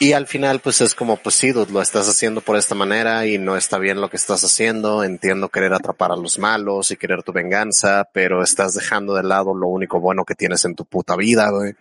Y 0.00 0.12
al 0.12 0.26
final, 0.26 0.60
pues 0.60 0.80
es 0.80 0.94
como, 0.94 1.16
pues 1.16 1.36
sí, 1.36 1.52
lo 1.52 1.80
estás 1.80 2.08
haciendo 2.08 2.40
por 2.40 2.56
esta 2.56 2.74
manera 2.74 3.26
y 3.26 3.38
no 3.38 3.56
está 3.56 3.78
bien 3.78 4.00
lo 4.00 4.10
que 4.10 4.16
estás 4.16 4.42
haciendo. 4.42 5.04
Entiendo 5.04 5.48
querer 5.48 5.72
atrapar 5.72 6.10
a 6.10 6.16
los 6.16 6.38
malos 6.38 6.90
y 6.90 6.96
querer 6.96 7.22
tu 7.22 7.32
venganza, 7.32 8.08
pero 8.12 8.42
estás 8.42 8.74
dejando 8.74 9.14
de 9.14 9.22
lado 9.22 9.54
lo 9.54 9.68
único 9.68 10.00
bueno 10.00 10.24
que 10.24 10.34
tienes 10.34 10.64
en 10.64 10.74
tu 10.74 10.84
puta 10.84 11.14
vida, 11.16 11.48
güey. 11.50 11.74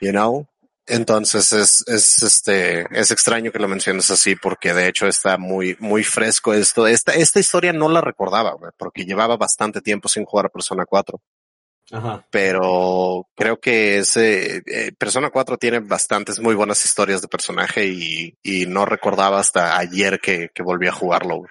You 0.00 0.10
know? 0.10 0.46
Entonces 0.88 1.52
es, 1.52 1.84
es 1.86 2.22
este, 2.22 2.86
es 2.98 3.10
extraño 3.10 3.52
que 3.52 3.58
lo 3.58 3.68
menciones 3.68 4.10
así 4.10 4.36
porque 4.36 4.72
de 4.72 4.88
hecho 4.88 5.06
está 5.06 5.36
muy, 5.36 5.76
muy 5.80 6.02
fresco 6.02 6.54
esto. 6.54 6.86
Esta, 6.86 7.12
esta 7.12 7.40
historia 7.40 7.72
no 7.72 7.88
la 7.88 8.00
recordaba, 8.00 8.52
güey, 8.52 8.72
porque 8.76 9.04
llevaba 9.04 9.36
bastante 9.36 9.80
tiempo 9.80 10.08
sin 10.08 10.24
jugar 10.24 10.46
a 10.46 10.50
Persona 10.50 10.84
4 10.86 11.20
Ajá. 11.90 12.26
pero 12.30 13.28
creo 13.34 13.58
que 13.60 13.98
ese 13.98 14.62
eh, 14.66 14.92
Persona 14.98 15.30
4 15.30 15.56
tiene 15.56 15.80
bastantes 15.80 16.38
muy 16.38 16.54
buenas 16.54 16.84
historias 16.84 17.22
de 17.22 17.28
personaje 17.28 17.86
y, 17.86 18.36
y 18.42 18.66
no 18.66 18.84
recordaba 18.84 19.40
hasta 19.40 19.78
ayer 19.78 20.20
que, 20.20 20.50
que 20.54 20.62
volví 20.62 20.86
a 20.86 20.92
jugarlo. 20.92 21.44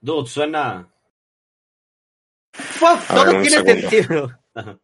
Dude, 0.00 0.28
suena. 0.28 0.92
Fuck, 2.52 3.06
todo 3.08 3.30
tiene 3.42 3.50
segundo. 3.50 3.90
sentido. 3.90 4.38
Ajá. 4.54 4.78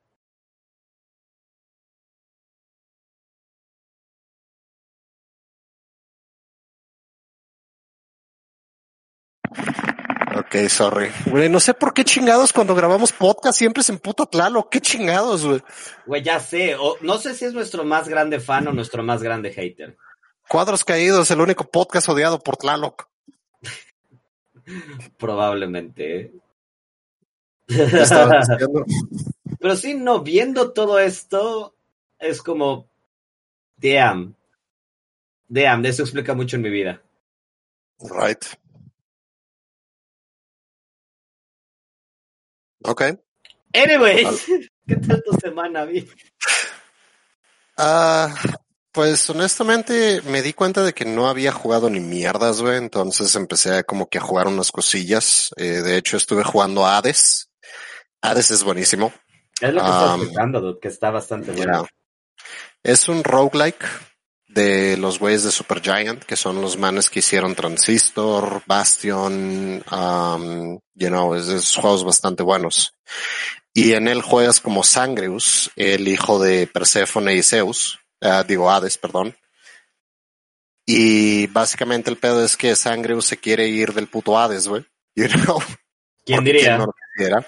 Ok, 10.52 10.68
sorry. 10.68 11.08
Güey, 11.30 11.48
no 11.48 11.60
sé 11.60 11.72
por 11.72 11.94
qué 11.94 12.04
chingados 12.04 12.52
cuando 12.52 12.74
grabamos 12.74 13.10
podcast 13.10 13.58
siempre 13.58 13.82
se 13.82 13.92
emputa 13.92 14.26
Tlalo. 14.26 14.68
Qué 14.68 14.82
chingados, 14.82 15.46
güey. 15.46 15.62
Güey, 16.04 16.22
ya 16.22 16.40
sé. 16.40 16.74
O, 16.74 16.98
no 17.00 17.16
sé 17.16 17.34
si 17.34 17.46
es 17.46 17.54
nuestro 17.54 17.84
más 17.84 18.06
grande 18.06 18.38
fan 18.38 18.68
o 18.68 18.72
nuestro 18.74 19.02
más 19.02 19.22
grande 19.22 19.50
hater. 19.50 19.96
Cuadros 20.46 20.84
Caídos, 20.84 21.30
el 21.30 21.40
único 21.40 21.64
podcast 21.64 22.06
odiado 22.10 22.38
por 22.38 22.58
Tlaloc. 22.58 23.08
Probablemente. 25.18 26.20
¿eh? 26.20 26.32
Pero 29.58 29.76
sí, 29.76 29.94
no, 29.94 30.20
viendo 30.20 30.72
todo 30.72 30.98
esto, 30.98 31.74
es 32.18 32.42
como. 32.42 32.90
Damn. 33.78 34.36
Damn, 35.48 35.86
eso 35.86 36.02
explica 36.02 36.34
mucho 36.34 36.56
en 36.56 36.62
mi 36.62 36.68
vida. 36.68 37.00
Right. 38.00 38.44
Ok. 42.85 43.03
Anyways, 43.75 44.45
¿qué 44.87 44.97
tal 44.97 45.23
tu 45.25 45.33
semana, 45.40 45.85
Vi? 45.85 46.09
Ah, 47.77 48.35
pues 48.92 49.29
honestamente 49.31 50.21
me 50.23 50.42
di 50.42 50.53
cuenta 50.53 50.83
de 50.83 50.92
que 50.92 51.05
no 51.05 51.29
había 51.29 51.53
jugado 51.53 51.88
ni 51.88 52.01
mierdas, 52.01 52.61
güey. 52.61 52.77
Entonces 52.77 53.35
empecé 53.35 53.75
a 53.79 53.83
como 53.83 54.09
que 54.09 54.18
a 54.18 54.23
jugar 54.23 54.47
unas 54.49 54.71
cosillas. 54.71 55.51
Eh, 55.57 55.81
de 55.83 55.97
hecho, 55.97 56.16
estuve 56.16 56.45
jugando 56.45 56.85
a 56.85 56.99
Hades. 56.99 57.51
Hades 58.21 58.51
es 58.51 58.62
buenísimo. 58.62 59.12
Es 59.61 59.73
lo 59.73 59.81
que 59.81 59.87
estás 59.88 60.14
Um, 60.16 60.23
escuchando, 60.23 60.61
dude, 60.61 60.81
que 60.81 60.88
está 60.88 61.11
bastante 61.11 61.53
bueno. 61.53 61.87
Es 62.83 63.09
un 63.09 63.23
roguelike 63.25 63.85
de 64.52 64.96
los 64.98 65.18
güeyes 65.18 65.44
de 65.44 65.50
Supergiant, 65.50 66.22
que 66.24 66.36
son 66.36 66.60
los 66.60 66.76
manes 66.76 67.08
que 67.08 67.20
hicieron 67.20 67.54
Transistor, 67.54 68.62
Bastion, 68.66 69.82
um, 69.90 70.78
you 70.94 71.08
know, 71.08 71.34
es, 71.34 71.48
es 71.48 71.74
juegos 71.74 72.04
bastante 72.04 72.42
buenos. 72.42 72.94
Y 73.74 73.94
en 73.94 74.08
él 74.08 74.20
juegas 74.20 74.60
como 74.60 74.84
Sangreus, 74.84 75.70
el 75.76 76.06
hijo 76.06 76.38
de 76.38 76.66
Perséfone 76.66 77.34
y 77.34 77.42
Zeus, 77.42 77.98
ah, 78.20 78.44
digo 78.46 78.70
Hades, 78.70 78.98
perdón. 78.98 79.34
Y 80.84 81.46
básicamente 81.46 82.10
el 82.10 82.18
pedo 82.18 82.44
es 82.44 82.56
que 82.56 82.76
Sangreus 82.76 83.26
se 83.26 83.38
quiere 83.38 83.68
ir 83.68 83.94
del 83.94 84.08
puto 84.08 84.38
Hades, 84.38 84.68
güey. 84.68 84.84
You 85.14 85.28
know? 85.28 85.58
¿Quién 86.24 86.42
diría? 86.42 86.78
no 86.78 86.86
lo. 86.86 87.46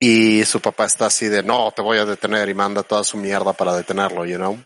Y 0.00 0.44
su 0.44 0.60
papá 0.60 0.84
está 0.84 1.06
así 1.06 1.26
de, 1.26 1.42
no, 1.42 1.72
te 1.72 1.82
voy 1.82 1.98
a 1.98 2.04
detener 2.04 2.48
y 2.48 2.54
manda 2.54 2.84
toda 2.84 3.02
su 3.02 3.16
mierda 3.16 3.52
para 3.52 3.74
detenerlo, 3.76 4.24
you 4.24 4.36
know. 4.36 4.56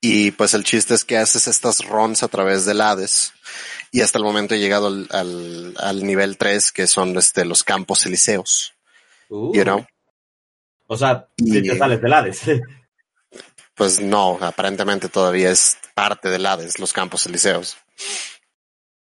Y 0.00 0.30
pues 0.32 0.54
el 0.54 0.64
chiste 0.64 0.94
es 0.94 1.04
que 1.04 1.16
haces 1.18 1.46
estas 1.46 1.86
runs 1.86 2.22
a 2.22 2.28
través 2.28 2.64
del 2.64 2.80
Hades. 2.80 3.32
Y 3.92 4.00
hasta 4.00 4.18
el 4.18 4.24
momento 4.24 4.54
he 4.54 4.58
llegado 4.58 4.86
al, 4.88 5.06
al, 5.10 5.74
al 5.78 6.04
nivel 6.06 6.36
3, 6.38 6.72
que 6.72 6.86
son 6.86 7.16
este, 7.16 7.44
los 7.44 7.62
campos 7.64 8.04
elíseos, 8.06 8.72
Uh, 9.28 9.54
you 9.54 9.62
know. 9.62 9.86
O 10.88 10.96
sea, 10.98 11.26
Y- 11.36 11.52
si 11.52 11.62
te 11.62 11.78
sales 11.78 12.00
del 12.02 12.12
Hades. 12.12 12.40
Pues 13.74 13.98
no, 14.00 14.38
aparentemente 14.42 15.08
todavía 15.08 15.50
es 15.50 15.78
parte 15.94 16.28
del 16.28 16.44
Hades, 16.44 16.78
los 16.78 16.92
campos 16.92 17.24
elíseos. 17.26 17.78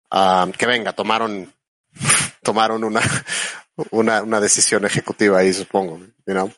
Ah, 0.08 0.46
que 0.56 0.66
venga, 0.66 0.92
tomaron, 0.92 1.52
tomaron 2.44 2.84
una, 2.84 3.00
una, 3.90 4.22
una 4.22 4.40
decisión 4.40 4.84
ejecutiva 4.84 5.40
ahí, 5.40 5.52
supongo, 5.52 5.98
you 6.26 6.32
know. 6.32 6.52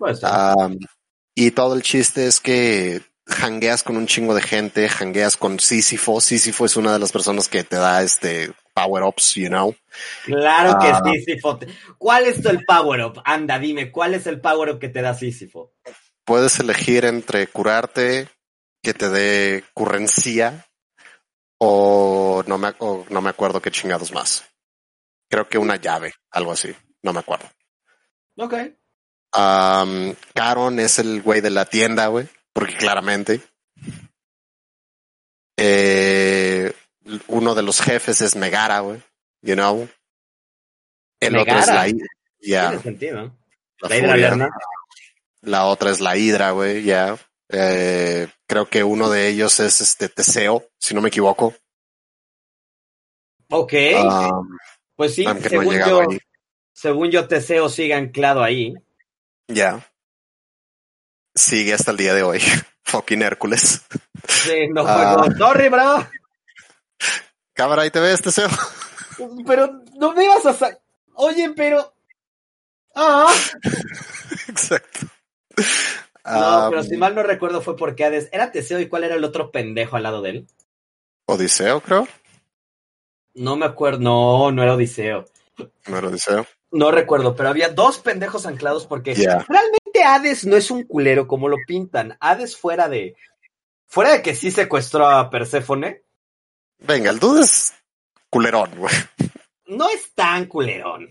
Um, 0.00 0.76
y 1.38 1.50
todo 1.50 1.74
el 1.74 1.82
chiste 1.82 2.26
es 2.26 2.40
que 2.40 3.02
hangueas 3.26 3.82
con 3.82 3.98
un 3.98 4.06
chingo 4.06 4.34
de 4.34 4.40
gente, 4.40 4.88
hangueas 4.88 5.36
con 5.36 5.60
Sísifo. 5.60 6.18
Sísifo 6.20 6.64
es 6.64 6.76
una 6.76 6.94
de 6.94 6.98
las 6.98 7.12
personas 7.12 7.46
que 7.46 7.62
te 7.62 7.76
da 7.76 8.02
este 8.02 8.52
power 8.72 9.04
ups, 9.04 9.34
you 9.34 9.48
know. 9.48 9.76
Claro 10.24 10.78
que 10.78 10.88
ah. 10.88 11.02
Sísifo. 11.04 11.58
¿Cuál 11.98 12.24
es 12.24 12.42
el 12.46 12.64
power 12.64 13.02
up? 13.02 13.22
Anda, 13.26 13.58
dime, 13.58 13.92
¿cuál 13.92 14.14
es 14.14 14.26
el 14.26 14.40
power 14.40 14.70
up 14.70 14.78
que 14.78 14.88
te 14.88 15.02
da 15.02 15.12
Sísifo? 15.12 15.74
Puedes 16.24 16.58
elegir 16.58 17.04
entre 17.04 17.46
curarte, 17.48 18.28
que 18.82 18.94
te 18.94 19.10
dé 19.10 19.62
currencia, 19.74 20.66
o 21.58 22.42
no 22.46 22.56
me, 22.56 22.72
o 22.78 23.04
no 23.10 23.20
me 23.20 23.28
acuerdo 23.28 23.60
qué 23.60 23.70
chingados 23.70 24.10
más. 24.10 24.42
Creo 25.28 25.46
que 25.48 25.58
una 25.58 25.76
llave, 25.76 26.14
algo 26.30 26.52
así. 26.52 26.74
No 27.02 27.12
me 27.12 27.20
acuerdo. 27.20 27.46
Ok. 28.38 28.54
Um, 29.36 30.14
Caron 30.34 30.80
es 30.80 30.98
el 30.98 31.20
güey 31.22 31.40
de 31.42 31.50
la 31.50 31.66
tienda, 31.66 32.06
güey, 32.06 32.26
porque 32.52 32.74
claramente. 32.76 33.40
Eh, 35.58 36.72
uno 37.28 37.54
de 37.54 37.62
los 37.62 37.80
jefes 37.80 38.20
es 38.20 38.36
Megara, 38.36 38.80
güey, 38.80 39.02
you 39.42 39.54
know. 39.54 39.88
El 41.20 41.36
otro 41.36 41.54
es 41.58 41.66
Megara. 41.66 41.74
la 41.74 41.88
Hidra, 41.88 42.06
ya, 42.40 42.68
Tiene 42.70 42.82
sentido. 42.82 43.36
la 43.80 43.88
La 43.88 43.96
Hidra 43.96 44.08
furia. 44.10 44.28
Lerna. 44.28 44.50
La 45.42 45.66
otra 45.66 45.90
es 45.90 46.00
la 46.00 46.16
Hidra, 46.16 46.50
güey, 46.52 46.82
ya. 46.82 47.16
Eh, 47.48 48.28
creo 48.46 48.68
que 48.68 48.82
uno 48.84 49.08
de 49.10 49.28
ellos 49.28 49.60
es 49.60 49.80
este 49.80 50.08
Teseo, 50.08 50.66
si 50.78 50.94
no 50.94 51.00
me 51.00 51.08
equivoco. 51.08 51.54
Ok. 53.50 53.72
Um, 54.02 54.56
pues 54.96 55.14
sí, 55.14 55.24
según 55.48 55.78
yo, 55.78 56.00
ahí. 56.00 56.18
según 56.72 57.10
yo, 57.10 57.28
Teseo 57.28 57.68
sigue 57.68 57.94
anclado 57.94 58.42
ahí. 58.42 58.74
Ya. 59.48 59.86
Sigue 61.34 61.74
hasta 61.74 61.90
el 61.90 61.96
día 61.96 62.14
de 62.14 62.22
hoy. 62.22 62.40
Fucking 62.84 63.22
Hércules. 63.22 63.82
Sí, 64.28 64.68
no 64.68 64.84
Ah. 64.86 65.16
juego. 65.16 65.36
Sorry, 65.38 65.68
bro. 65.68 66.08
Cámara, 67.52 67.82
ahí 67.82 67.90
te 67.90 68.00
ves, 68.00 68.22
Teseo. 68.22 68.48
Pero 69.46 69.80
no 69.96 70.12
me 70.12 70.24
ibas 70.24 70.46
a 70.62 70.78
Oye, 71.14 71.50
pero. 71.56 71.94
Ah. 72.94 73.32
Exacto. 74.48 75.06
No, 76.24 76.64
Um, 76.64 76.70
pero 76.70 76.82
si 76.82 76.96
mal 76.96 77.14
no 77.14 77.22
recuerdo 77.22 77.62
fue 77.62 77.76
porque 77.76 78.04
Hades 78.04 78.28
era 78.32 78.50
Teseo 78.50 78.80
y 78.80 78.88
cuál 78.88 79.04
era 79.04 79.14
el 79.14 79.22
otro 79.22 79.52
pendejo 79.52 79.96
al 79.96 80.02
lado 80.02 80.22
de 80.22 80.30
él. 80.30 80.46
Odiseo, 81.26 81.80
creo. 81.80 82.08
No 83.34 83.54
me 83.54 83.64
acuerdo. 83.64 84.00
No, 84.00 84.50
no 84.50 84.62
era 84.62 84.74
Odiseo. 84.74 85.24
No 85.86 85.96
era 85.98 86.08
Odiseo. 86.08 86.44
No 86.76 86.90
recuerdo, 86.90 87.34
pero 87.34 87.48
había 87.48 87.70
dos 87.70 87.98
pendejos 87.98 88.44
anclados 88.46 88.86
porque 88.86 89.14
realmente 89.14 90.04
Hades 90.04 90.44
no 90.44 90.56
es 90.56 90.70
un 90.70 90.84
culero 90.84 91.26
como 91.26 91.48
lo 91.48 91.56
pintan. 91.66 92.16
Hades 92.20 92.56
fuera 92.56 92.88
de. 92.88 93.16
Fuera 93.86 94.12
de 94.12 94.22
que 94.22 94.34
sí 94.34 94.50
secuestró 94.50 95.08
a 95.08 95.30
Perséfone, 95.30 96.02
Venga, 96.78 97.10
el 97.10 97.18
dude 97.18 97.42
es 97.42 97.74
culerón, 98.28 98.70
güey. 98.76 98.94
no 99.66 99.88
es 99.88 100.12
tan 100.14 100.46
culerón. 100.46 101.08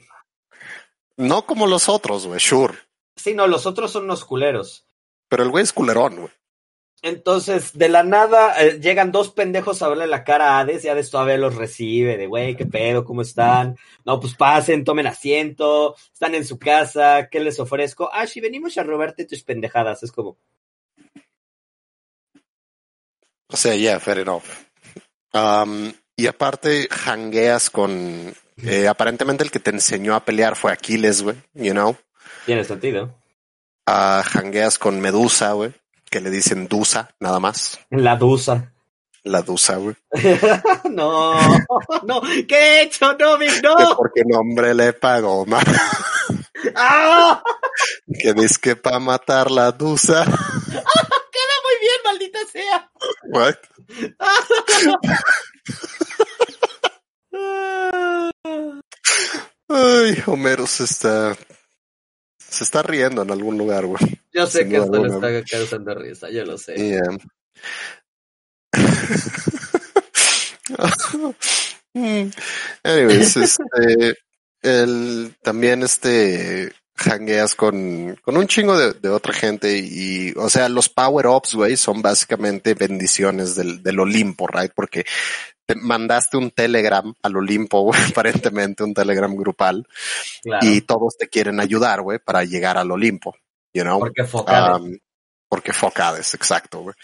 No 1.17 1.45
como 1.45 1.65
los 1.65 1.89
otros, 1.89 2.28
güey, 2.28 2.39
sure. 2.39 2.75
Sí, 3.15 3.34
no, 3.34 3.47
los 3.47 3.65
otros 3.65 3.91
son 3.91 4.04
unos 4.04 4.25
culeros. 4.25 4.86
Pero 5.30 5.43
el 5.43 5.49
güey 5.49 5.63
es 5.63 5.73
culerón, 5.73 6.17
güey. 6.17 6.32
Entonces, 7.05 7.77
de 7.77 7.87
la 7.87 8.01
nada, 8.01 8.59
eh, 8.59 8.79
llegan 8.81 9.11
dos 9.11 9.29
pendejos 9.29 9.83
a 9.83 9.89
verle 9.89 10.07
la 10.07 10.23
cara 10.23 10.53
a 10.57 10.59
Hades 10.61 10.83
y 10.83 10.89
Hades 10.89 11.11
todavía 11.11 11.37
los 11.37 11.53
recibe, 11.53 12.17
de 12.17 12.25
güey, 12.25 12.55
qué 12.55 12.65
pedo, 12.65 13.05
cómo 13.05 13.21
están. 13.21 13.77
No, 14.03 14.19
pues 14.19 14.33
pasen, 14.33 14.83
tomen 14.83 15.05
asiento, 15.05 15.95
están 16.11 16.33
en 16.33 16.43
su 16.43 16.57
casa, 16.57 17.29
¿qué 17.29 17.39
les 17.39 17.59
ofrezco? 17.59 18.09
Ah, 18.11 18.25
sí, 18.25 18.41
venimos 18.41 18.75
a 18.79 18.83
robarte 18.83 19.25
tus 19.25 19.43
pendejadas. 19.43 20.01
Es 20.01 20.11
como, 20.11 20.39
O 23.49 23.55
sea, 23.55 23.75
yeah, 23.75 23.99
fair 23.99 24.17
enough. 24.17 24.45
Um, 25.31 25.93
y 26.15 26.25
aparte, 26.25 26.89
hangueas 27.05 27.69
con. 27.69 28.33
eh, 28.63 28.87
aparentemente 28.87 29.43
el 29.43 29.51
que 29.51 29.59
te 29.59 29.69
enseñó 29.69 30.15
a 30.15 30.25
pelear 30.25 30.55
fue 30.55 30.71
Aquiles, 30.71 31.21
güey, 31.21 31.35
you 31.53 31.73
know. 31.73 31.95
tiene 32.47 32.63
sentido. 32.63 33.13
Ah, 33.85 34.23
hangueas 34.33 34.79
con 34.79 34.99
Medusa, 34.99 35.51
güey, 35.51 35.71
que 36.09 36.21
le 36.21 36.29
dicen 36.29 36.67
Dusa, 36.67 37.09
nada 37.19 37.39
más. 37.39 37.79
La 37.89 38.15
dusa. 38.15 38.71
La 39.25 39.41
Dusa, 39.41 39.77
güey. 39.77 39.95
no, 40.91 41.33
no, 42.03 42.21
¿qué 42.47 42.55
he 42.55 42.83
hecho? 42.83 43.13
No, 43.17 43.39
Que 43.39 43.61
no. 43.63 43.95
Porque 43.97 44.21
nombre 44.23 44.75
le 44.75 44.93
pagó, 44.93 45.45
ma. 45.47 45.59
¡Ah! 46.75 47.41
Que 48.19 48.33
dice 48.33 48.57
que 48.61 48.75
para 48.75 48.99
matar 48.99 49.49
la 49.49 49.71
Dusa. 49.71 50.23
Queda 50.25 51.55
muy 51.63 51.75
bien, 51.81 51.99
maldita 52.03 52.39
sea. 52.51 52.91
What? 53.31 53.55
Ay, 59.67 60.23
Homero 60.27 60.67
se 60.67 60.83
está. 60.83 61.35
Se 62.55 62.63
está 62.63 62.81
riendo 62.81 63.21
en 63.21 63.31
algún 63.31 63.57
lugar, 63.57 63.85
güey. 63.85 64.01
Yo 64.31 64.47
sé 64.47 64.59
Sin 64.59 64.69
que 64.69 64.77
esto 64.77 64.91
le 64.91 64.97
alguna. 65.09 65.29
está 65.39 65.57
causando 65.57 65.93
risa, 65.95 66.29
yo 66.29 66.45
lo 66.45 66.57
sé. 66.57 66.75
Yeah. 66.75 67.17
Anyways, 72.83 73.37
este, 73.37 74.15
el, 74.61 75.35
también 75.41 75.83
este, 75.83 76.71
hangueas 76.95 77.55
con, 77.55 78.15
con 78.21 78.37
un 78.37 78.47
chingo 78.47 78.77
de, 78.77 78.93
de 78.93 79.09
otra 79.09 79.33
gente 79.33 79.77
y, 79.77 80.33
o 80.37 80.49
sea, 80.49 80.69
los 80.69 80.89
power 80.89 81.27
ups, 81.27 81.55
güey, 81.55 81.75
son 81.77 82.01
básicamente 82.01 82.73
bendiciones 82.73 83.55
del, 83.55 83.81
del 83.83 83.99
Olimpo, 83.99 84.47
right? 84.47 84.71
Porque 84.73 85.05
te 85.65 85.75
mandaste 85.75 86.38
un 86.38 86.51
telegram 86.51 87.13
al 87.21 87.38
Olimpo, 87.38 87.82
güey, 87.82 87.99
aparentemente 88.10 88.84
un 88.84 88.93
telegram 88.93 89.36
grupal 89.36 89.88
Claro. 90.43 90.65
y 90.65 90.82
todos 90.82 91.17
te 91.17 91.28
quieren 91.28 91.60
ayudar, 91.60 92.01
güey, 92.01 92.19
para 92.19 92.43
llegar 92.43 92.78
al 92.78 92.91
Olimpo, 92.91 93.36
you 93.73 93.84
know? 93.84 93.99
Porque 93.99 94.23
focales. 94.23 94.82
Um, 94.82 94.97
porque 95.47 95.73
focades, 95.73 96.34
exacto, 96.34 96.82
güey. 96.82 96.95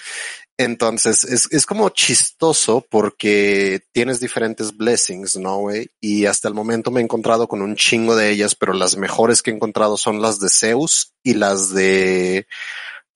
Entonces, 0.58 1.24
es, 1.24 1.48
es 1.52 1.66
como 1.66 1.90
chistoso 1.90 2.86
porque 2.90 3.82
tienes 3.94 4.20
diferentes 4.20 4.76
blessings, 4.76 5.38
¿no, 5.38 5.58
güey? 5.58 5.90
Y 6.00 6.26
hasta 6.26 6.48
el 6.48 6.54
momento 6.54 6.92
me 6.92 7.00
he 7.00 7.04
encontrado 7.04 7.48
con 7.48 7.62
un 7.62 7.76
chingo 7.76 8.16
de 8.16 8.30
ellas, 8.30 8.56
pero 8.56 8.74
las 8.74 8.96
mejores 8.96 9.42
que 9.42 9.50
he 9.50 9.54
encontrado 9.56 9.98
son 9.98 10.22
las 10.22 10.40
de 10.40 10.50
Zeus 10.50 11.14
y 11.24 11.34
las 11.34 11.74
de 11.74 12.46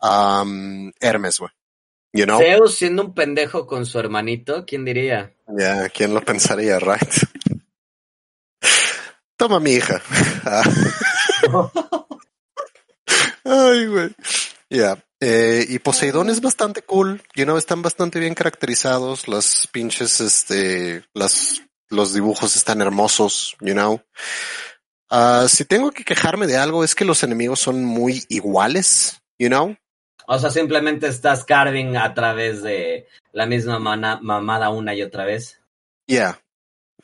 um, 0.02 0.92
Hermes, 1.00 1.40
güey. 1.40 1.52
You 2.16 2.24
know? 2.24 2.40
Zeus 2.40 2.76
siendo 2.76 3.04
un 3.04 3.14
pendejo 3.14 3.68
con 3.68 3.86
su 3.86 4.00
hermanito, 4.00 4.66
¿quién 4.66 4.86
diría? 4.86 5.36
Ya, 5.48 5.90
¿quién 5.90 6.14
lo 6.14 6.24
pensaría, 6.24 6.80
right? 6.80 7.12
Toma 9.36 9.60
mi 9.60 9.72
hija. 9.72 10.02
Ay, 13.44 13.88
güey. 13.88 14.16
Ya. 14.70 14.98
Eh, 15.20 15.66
y 15.68 15.80
Poseidón 15.80 16.30
es 16.30 16.40
bastante 16.40 16.84
cool. 16.84 17.22
You 17.36 17.44
know, 17.44 17.58
están 17.58 17.82
bastante 17.82 18.18
bien 18.20 18.34
caracterizados. 18.34 19.28
Las 19.28 19.68
pinches, 19.68 20.22
este, 20.22 21.04
las, 21.14 21.64
los 21.90 22.14
dibujos 22.14 22.56
están 22.56 22.82
hermosos, 22.82 23.58
you 23.60 23.74
know. 23.74 24.02
Ah, 25.10 25.48
si 25.50 25.66
tengo 25.66 25.92
que 25.92 26.06
quejarme 26.06 26.48
de 26.48 26.56
algo 26.56 26.86
es 26.86 26.96
que 26.96 27.04
los 27.04 27.24
enemigos 27.24 27.60
son 27.60 27.84
muy 27.84 28.24
iguales, 28.30 29.22
you 29.38 29.50
know. 29.50 29.76
O 30.28 30.40
sea, 30.40 30.50
simplemente 30.50 31.08
estás 31.08 31.46
carving 31.46 31.96
a 31.98 32.14
través 32.14 32.64
de 32.64 33.08
la 33.32 33.46
misma 33.46 33.80
mana- 33.80 34.20
mamada 34.22 34.70
una 34.70 34.94
y 34.96 35.02
otra 35.02 35.26
vez. 35.26 35.60
Yeah. 36.08 36.40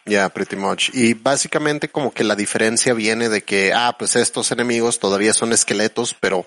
Yeah, 0.06 0.30
pretty 0.30 0.56
much. 0.56 0.90
Y 0.94 1.14
básicamente 1.14 1.90
como 1.90 2.12
que 2.12 2.24
la 2.24 2.36
diferencia 2.36 2.94
viene 2.94 3.30
de 3.30 3.44
que, 3.44 3.72
ah, 3.74 3.96
pues 3.98 4.16
estos 4.16 4.52
enemigos 4.52 5.00
todavía 5.00 5.34
son 5.34 5.54
esqueletos, 5.54 6.16
pero 6.20 6.46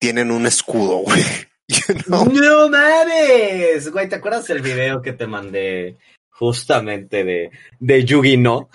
tienen 0.00 0.30
un 0.30 0.46
escudo, 0.46 0.96
güey. 1.04 1.22
You 1.68 1.94
know? 2.06 2.24
¡No 2.26 2.68
mames! 2.68 3.90
Güey, 3.90 4.08
¿te 4.08 4.16
acuerdas 4.16 4.48
el 4.50 4.62
video 4.62 5.02
que 5.02 5.12
te 5.12 5.26
mandé 5.26 5.96
justamente 6.30 7.24
de, 7.24 7.50
de 7.80 8.04
Yugi 8.04 8.36
no? 8.36 8.68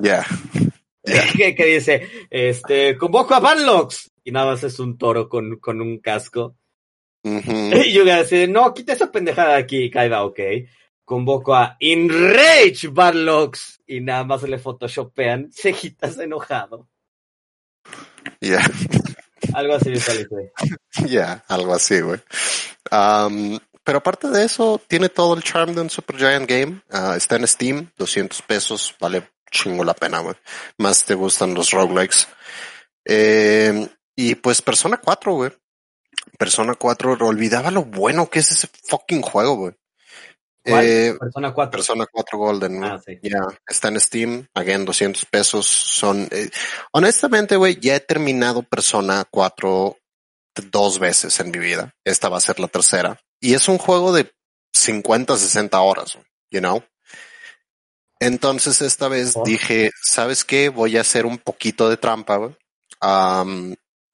Yeah. 0.00 0.24
Yeah. 1.04 1.24
que, 1.36 1.54
que 1.54 1.64
dice, 1.66 2.08
este, 2.30 2.96
convoco 2.96 3.34
a 3.34 3.40
Banlocks. 3.40 4.10
Y 4.24 4.32
nada 4.32 4.52
más 4.52 4.64
es 4.64 4.78
un 4.78 4.98
toro 4.98 5.28
con, 5.28 5.58
con 5.58 5.80
un 5.80 5.98
casco. 5.98 6.56
Ujú. 7.22 7.70
Y 7.84 7.92
Yugi 7.92 8.12
dice, 8.12 8.48
no, 8.48 8.72
quita 8.74 8.92
esa 8.92 9.12
pendejada 9.12 9.54
de 9.54 9.62
aquí, 9.62 9.90
Kaiba, 9.90 10.24
ok. 10.24 10.40
Convoco 11.04 11.54
a 11.54 11.76
Enrage 11.80 12.88
Barlocks. 12.88 13.82
Y 13.86 14.00
nada 14.00 14.24
más 14.24 14.42
le 14.42 14.58
photoshopean 14.58 15.50
cejitas 15.52 16.18
enojado. 16.18 16.88
Yeah. 18.40 18.64
Algo 19.52 19.74
así 19.74 19.90
visualicé. 19.90 20.52
Ya, 21.06 21.44
algo 21.48 21.74
así, 21.74 22.00
güey. 22.00 22.20
Um, 22.90 23.58
pero 23.82 23.98
aparte 23.98 24.28
de 24.28 24.44
eso, 24.44 24.80
tiene 24.88 25.10
todo 25.10 25.34
el 25.34 25.42
charm 25.42 25.74
de 25.74 25.82
un 25.82 25.90
Super 25.90 26.16
Giant 26.16 26.48
Game. 26.48 26.80
Ah, 26.90 27.14
está 27.16 27.36
en 27.36 27.46
Steam, 27.46 27.90
200 27.98 28.40
pesos, 28.42 28.94
vale 28.98 29.28
chingo 29.50 29.84
la 29.84 29.94
pena, 29.94 30.20
güey. 30.20 30.34
Más 30.78 31.04
te 31.04 31.14
gustan 31.14 31.54
los 31.54 31.70
roguelikes. 31.70 32.26
Eh, 33.04 33.88
y 34.16 34.34
pues 34.36 34.62
Persona 34.62 34.98
4, 34.98 35.32
güey. 35.32 35.50
Persona 36.38 36.74
4, 36.74 37.16
olvidaba 37.20 37.70
lo 37.70 37.84
bueno 37.84 38.28
que 38.30 38.40
es 38.40 38.50
ese 38.50 38.68
fucking 38.88 39.22
juego, 39.22 39.56
güey. 39.56 39.74
Eh, 40.64 41.14
Persona 41.20 41.52
4. 41.52 41.70
Persona 41.70 42.06
4 42.10 42.38
Golden. 42.38 42.84
Ah, 42.84 43.00
sí. 43.04 43.18
Ya, 43.22 43.40
está 43.66 43.88
en 43.88 44.00
Steam, 44.00 44.48
again, 44.54 44.84
200 44.84 45.26
pesos. 45.26 45.66
Son, 45.66 46.26
eh, 46.30 46.48
honestamente, 46.92 47.56
güey, 47.56 47.78
ya 47.78 47.96
he 47.96 48.00
terminado 48.00 48.62
Persona 48.62 49.26
4 49.30 49.98
dos 50.70 50.98
veces 50.98 51.38
en 51.40 51.50
mi 51.50 51.58
vida. 51.58 51.94
Esta 52.04 52.28
va 52.28 52.38
a 52.38 52.40
ser 52.40 52.60
la 52.60 52.68
tercera. 52.68 53.20
Y 53.40 53.54
es 53.54 53.68
un 53.68 53.76
juego 53.78 54.12
de 54.12 54.32
50, 54.72 55.36
60 55.36 55.80
horas, 55.80 56.18
you 56.50 56.60
know? 56.60 56.82
Entonces 58.20 58.80
esta 58.80 59.08
vez 59.08 59.36
Oh. 59.36 59.42
dije, 59.44 59.90
¿sabes 60.02 60.44
qué? 60.44 60.68
Voy 60.70 60.96
a 60.96 61.02
hacer 61.02 61.26
un 61.26 61.38
poquito 61.38 61.90
de 61.90 61.96
trampa, 61.96 62.36
güey. 62.36 62.56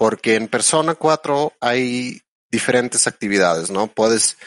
Porque 0.01 0.37
en 0.37 0.49
Persona 0.49 0.95
4 0.95 1.53
hay 1.61 2.23
diferentes 2.51 3.07
actividades, 3.07 3.71
¿no? 3.71 3.87
Puedes 3.87 4.39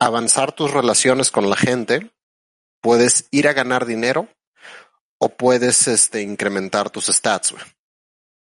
avanzar 0.00 0.52
tus 0.52 0.70
relaciones 0.70 1.30
con 1.30 1.50
la 1.50 1.56
gente, 1.56 2.10
puedes 2.80 3.26
ir 3.30 3.46
a 3.46 3.52
ganar 3.52 3.84
dinero 3.84 4.28
o 5.18 5.28
puedes 5.36 5.86
este, 5.86 6.22
incrementar 6.22 6.88
tus 6.88 7.08
stats, 7.08 7.52
güey. 7.52 7.62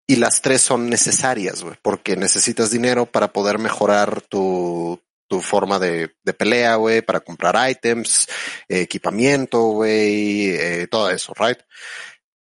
Y 0.08 0.18
las 0.18 0.44
tres 0.44 0.62
son 0.62 0.92
necesarias, 0.92 1.64
güey, 1.64 1.76
porque 1.82 2.18
necesitas 2.18 2.70
dinero 2.70 3.08
para 3.08 3.34
poder 3.34 3.58
mejorar 3.58 4.22
tu, 4.22 5.02
tu 5.28 5.42
forma 5.42 5.80
de, 5.80 6.16
de 6.24 6.34
pelea, 6.34 6.76
güey, 6.76 7.02
para 7.02 7.22
comprar 7.22 7.68
items, 7.68 8.28
equipamiento, 8.68 9.60
güey, 9.70 10.52
eh, 10.52 10.88
todo 10.88 11.10
eso, 11.10 11.34
right? 11.34 11.58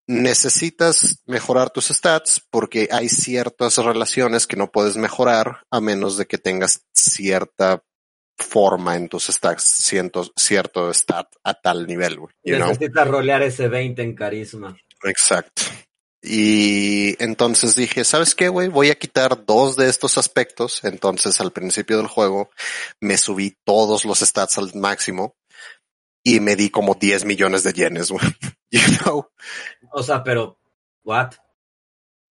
Necesitas 0.08 1.20
mejorar 1.26 1.70
tus 1.70 1.86
stats 1.88 2.40
porque 2.50 2.88
hay 2.92 3.08
ciertas 3.08 3.76
relaciones 3.78 4.46
que 4.46 4.56
no 4.56 4.70
puedes 4.70 4.96
mejorar 4.96 5.62
a 5.70 5.80
menos 5.80 6.16
de 6.16 6.26
que 6.26 6.38
tengas 6.38 6.82
cierta 6.92 7.82
forma 8.38 8.96
en 8.96 9.08
tus 9.08 9.26
stats, 9.26 9.64
cierto, 9.64 10.30
cierto 10.36 10.92
stat 10.92 11.26
a 11.42 11.54
tal 11.54 11.86
nivel, 11.86 12.18
güey. 12.20 12.34
Know? 12.44 12.68
Necesitas 12.68 13.08
rolear 13.08 13.42
ese 13.42 13.68
20 13.68 14.02
en 14.02 14.14
carisma. 14.14 14.76
Exacto. 15.04 15.62
Y 16.22 17.22
entonces 17.22 17.76
dije, 17.76 18.04
¿sabes 18.04 18.34
qué, 18.34 18.48
güey? 18.48 18.68
Voy 18.68 18.90
a 18.90 18.98
quitar 18.98 19.44
dos 19.46 19.76
de 19.76 19.88
estos 19.88 20.18
aspectos. 20.18 20.82
Entonces 20.82 21.40
al 21.40 21.52
principio 21.52 21.98
del 21.98 22.08
juego 22.08 22.50
me 23.00 23.16
subí 23.16 23.56
todos 23.64 24.04
los 24.04 24.20
stats 24.20 24.58
al 24.58 24.74
máximo 24.74 25.36
y 26.26 26.40
me 26.40 26.56
di 26.56 26.70
como 26.70 26.96
10 26.96 27.24
millones 27.24 27.62
de 27.62 27.72
yenes, 27.72 28.10
güey. 28.10 28.26
You 28.72 28.80
know? 29.04 29.30
O 29.92 30.02
sea, 30.02 30.24
pero, 30.24 30.58
¿what? 31.04 31.34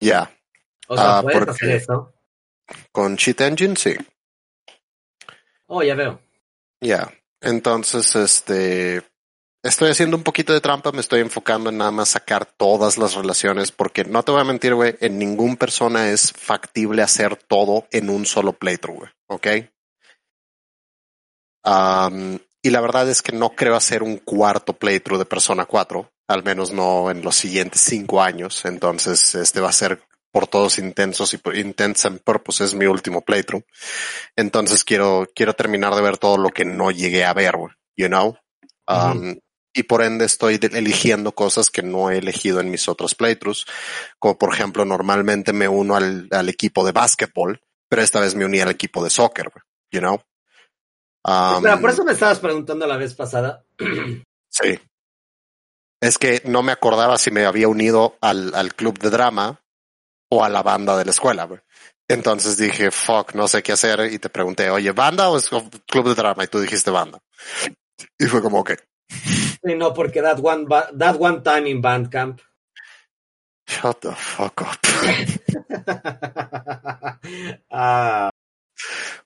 Ya. 0.00 0.36
O 0.88 0.96
sea, 0.96 1.18
Ah, 1.18 1.22
¿puedes 1.22 1.48
hacer 1.48 1.70
eso? 1.70 2.12
Con 2.90 3.16
Cheat 3.16 3.40
Engine, 3.42 3.76
sí. 3.76 3.94
Oh, 5.66 5.80
ya 5.80 5.94
veo. 5.94 6.20
Ya. 6.80 7.08
Entonces, 7.40 8.16
este, 8.16 9.04
estoy 9.62 9.90
haciendo 9.90 10.16
un 10.16 10.24
poquito 10.24 10.52
de 10.52 10.60
trampa, 10.60 10.90
me 10.90 11.00
estoy 11.00 11.20
enfocando 11.20 11.70
en 11.70 11.78
nada 11.78 11.92
más 11.92 12.08
sacar 12.08 12.46
todas 12.46 12.98
las 12.98 13.14
relaciones, 13.14 13.70
porque 13.70 14.02
no 14.02 14.24
te 14.24 14.32
voy 14.32 14.40
a 14.40 14.44
mentir, 14.44 14.74
güey, 14.74 14.96
en 15.00 15.20
ningún 15.20 15.56
persona 15.56 16.10
es 16.10 16.32
factible 16.32 17.00
hacer 17.00 17.36
todo 17.36 17.86
en 17.92 18.10
un 18.10 18.26
solo 18.26 18.54
playthrough, 18.54 18.98
güey, 18.98 19.10
¿ok? 19.28 19.46
Um, 21.64 22.38
y 22.64 22.70
la 22.70 22.80
verdad 22.80 23.06
es 23.10 23.20
que 23.20 23.32
no 23.32 23.50
creo 23.50 23.76
hacer 23.76 24.02
un 24.02 24.16
cuarto 24.16 24.72
playthrough 24.72 25.18
de 25.18 25.26
Persona 25.26 25.66
4, 25.66 26.10
al 26.28 26.42
menos 26.44 26.72
no 26.72 27.10
en 27.10 27.20
los 27.20 27.36
siguientes 27.36 27.82
cinco 27.82 28.22
años, 28.22 28.64
entonces 28.64 29.34
este 29.34 29.60
va 29.60 29.68
a 29.68 29.72
ser 29.72 30.00
por 30.32 30.46
todos 30.46 30.78
intensos 30.78 31.34
y 31.34 31.36
por 31.36 31.58
intents 31.58 32.06
and 32.06 32.22
purposes 32.22 32.72
mi 32.72 32.86
último 32.86 33.20
playthrough. 33.20 33.64
Entonces 34.34 34.82
quiero, 34.82 35.28
quiero 35.34 35.52
terminar 35.52 35.94
de 35.94 36.00
ver 36.00 36.16
todo 36.16 36.38
lo 36.38 36.48
que 36.48 36.64
no 36.64 36.90
llegué 36.90 37.26
a 37.26 37.34
ver, 37.34 37.54
you 37.98 38.06
know? 38.06 38.34
Um, 38.88 39.36
y 39.74 39.82
por 39.82 40.02
ende 40.02 40.24
estoy 40.24 40.58
eligiendo 40.72 41.32
cosas 41.32 41.68
que 41.68 41.82
no 41.82 42.10
he 42.10 42.16
elegido 42.16 42.60
en 42.60 42.70
mis 42.70 42.88
otros 42.88 43.14
playthroughs, 43.14 43.66
como 44.18 44.38
por 44.38 44.54
ejemplo 44.54 44.86
normalmente 44.86 45.52
me 45.52 45.68
uno 45.68 45.96
al, 45.96 46.28
al 46.30 46.48
equipo 46.48 46.82
de 46.86 46.92
básquetbol, 46.92 47.60
pero 47.90 48.00
esta 48.00 48.20
vez 48.20 48.34
me 48.34 48.46
uní 48.46 48.60
al 48.60 48.70
equipo 48.70 49.04
de 49.04 49.10
soccer, 49.10 49.50
you 49.90 50.00
know. 50.00 50.18
Um, 51.24 51.56
Espera, 51.56 51.80
por 51.80 51.90
eso 51.90 52.04
me 52.04 52.12
estabas 52.12 52.38
preguntando 52.38 52.86
la 52.86 52.96
vez 52.96 53.14
pasada. 53.14 53.64
sí. 54.48 54.78
Es 56.00 56.18
que 56.18 56.42
no 56.44 56.62
me 56.62 56.72
acordaba 56.72 57.16
si 57.16 57.30
me 57.30 57.46
había 57.46 57.68
unido 57.68 58.16
al, 58.20 58.54
al 58.54 58.74
club 58.74 58.98
de 58.98 59.10
drama 59.10 59.60
o 60.28 60.44
a 60.44 60.48
la 60.50 60.62
banda 60.62 60.98
de 60.98 61.04
la 61.06 61.12
escuela. 61.12 61.48
Entonces 62.08 62.58
dije, 62.58 62.90
fuck, 62.90 63.34
no 63.34 63.48
sé 63.48 63.62
qué 63.62 63.72
hacer 63.72 64.12
y 64.12 64.18
te 64.18 64.28
pregunté, 64.28 64.68
oye, 64.68 64.92
¿banda 64.92 65.30
o 65.30 65.38
es 65.38 65.48
club 65.48 66.08
de 66.08 66.14
drama? 66.14 66.44
Y 66.44 66.48
tú 66.48 66.60
dijiste 66.60 66.90
banda. 66.90 67.20
Y 68.18 68.26
fue 68.26 68.42
como, 68.42 68.62
que 68.62 68.76
Sí, 69.08 69.74
no, 69.76 69.94
porque 69.94 70.20
that 70.20 70.40
one, 70.42 70.66
that 70.98 71.16
one 71.18 71.40
time 71.42 71.68
in 71.68 71.80
Bandcamp. 71.80 72.40
Shut 73.66 74.00
the 74.00 74.12
fuck 74.12 74.60
up. 74.60 74.78
ah. 77.70 78.30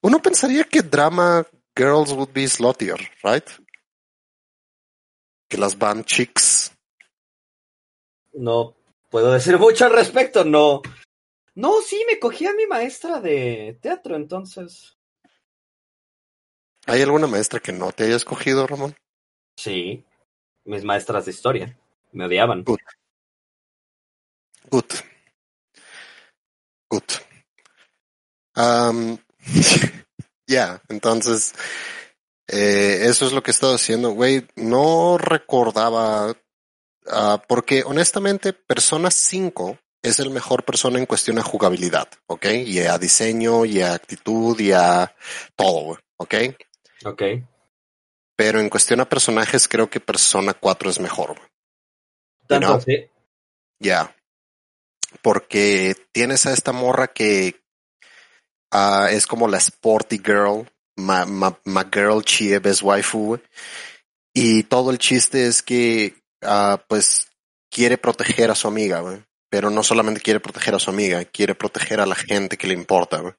Uno 0.01 0.23
pensaría 0.23 0.65
que 0.65 0.83
drama 0.83 1.45
girls 1.79 2.13
would 2.13 2.33
be 2.33 2.47
sluttier, 2.49 2.99
right? 3.23 3.49
Que 5.49 5.57
las 5.57 5.79
band 5.79 6.05
chicks. 6.05 6.73
No 8.33 8.75
puedo 9.11 9.33
decir 9.33 9.59
mucho 9.67 9.87
al 9.87 9.93
respecto, 9.93 10.45
no. 10.45 10.83
No, 11.55 11.81
sí, 11.83 12.05
me 12.07 12.19
cogí 12.19 12.47
a 12.47 12.55
mi 12.55 12.67
maestra 12.67 13.21
de 13.21 13.79
teatro, 13.81 14.17
entonces. 14.17 14.97
¿Hay 16.87 17.03
alguna 17.03 17.27
maestra 17.27 17.61
que 17.61 17.73
no 17.73 17.93
te 17.93 18.05
haya 18.05 18.17
escogido, 18.17 18.67
Ramón? 18.67 18.97
Sí 19.57 20.05
mis 20.69 20.85
maestras 20.85 21.25
de 21.25 21.31
historia. 21.31 21.79
Me 22.13 22.27
odiaban. 22.27 22.63
Good. 22.63 22.79
Good. 24.71 24.93
Good. 26.91 27.11
Um, 28.55 29.19
ya, 30.49 30.83
entonces, 30.89 31.55
eh, 32.49 33.01
eso 33.03 33.27
es 33.27 33.33
lo 33.33 33.43
que 33.43 33.51
he 33.51 33.55
estado 33.55 33.75
haciendo. 33.75 34.11
Güey, 34.11 34.49
no 34.57 35.19
recordaba, 35.19 36.31
uh, 36.31 37.39
porque 37.47 37.85
honestamente, 37.85 38.55
Persona 38.55 39.11
5 39.11 39.79
es 40.03 40.19
el 40.19 40.31
mejor 40.31 40.65
persona 40.65 40.99
en 40.99 41.07
cuestión 41.07 41.39
a 41.39 41.43
jugabilidad, 41.43 42.09
¿ok? 42.27 42.47
Y 42.65 42.81
a 42.81 42.99
diseño, 42.99 43.65
y 43.65 43.83
a 43.83 43.95
actitud, 43.95 44.59
y 44.59 44.73
a 44.73 45.15
todo, 45.55 45.99
¿ok? 46.17 46.35
Ok. 47.05 47.23
Pero 48.37 48.61
en 48.61 48.71
cuestión 48.71 49.01
a 49.01 49.09
personajes, 49.09 49.69
creo 49.69 49.91
que 49.91 50.01
Persona 50.01 50.55
4 50.55 50.91
es 50.91 51.01
mejor. 51.01 51.41
¿Tanto 52.47 52.81
sí? 52.81 53.11
Ya. 53.79 54.15
Porque 55.23 55.95
tienes 56.13 56.47
a 56.47 56.53
esta 56.53 56.73
morra 56.73 57.09
que 57.09 57.61
uh, 58.73 59.07
es 59.11 59.27
como 59.27 59.49
la 59.49 59.59
sporty 59.59 60.19
girl, 60.19 60.69
ma, 60.97 61.25
ma, 61.25 61.59
ma 61.65 61.85
girl 61.93 62.23
chie 62.23 62.59
best 62.59 62.83
waifu. 62.83 63.41
Y 64.35 64.65
todo 64.65 64.91
el 64.91 64.99
chiste 64.99 65.47
es 65.47 65.63
que, 65.63 66.15
uh, 66.43 66.79
pues, 66.89 67.29
quiere 67.71 67.99
proteger 67.99 68.51
a 68.51 68.55
su 68.55 68.69
amiga, 68.69 69.03
pero 69.51 69.71
no 69.71 69.83
solamente 69.83 70.21
quiere 70.21 70.41
proteger 70.41 70.75
a 70.75 70.79
su 70.79 70.91
amiga, 70.91 71.25
quiere 71.25 71.55
proteger 71.55 72.01
a 72.01 72.07
la 72.07 72.15
gente 72.15 72.57
que 72.57 72.67
le 72.67 72.75
importa. 72.75 73.23
Wey. 73.23 73.33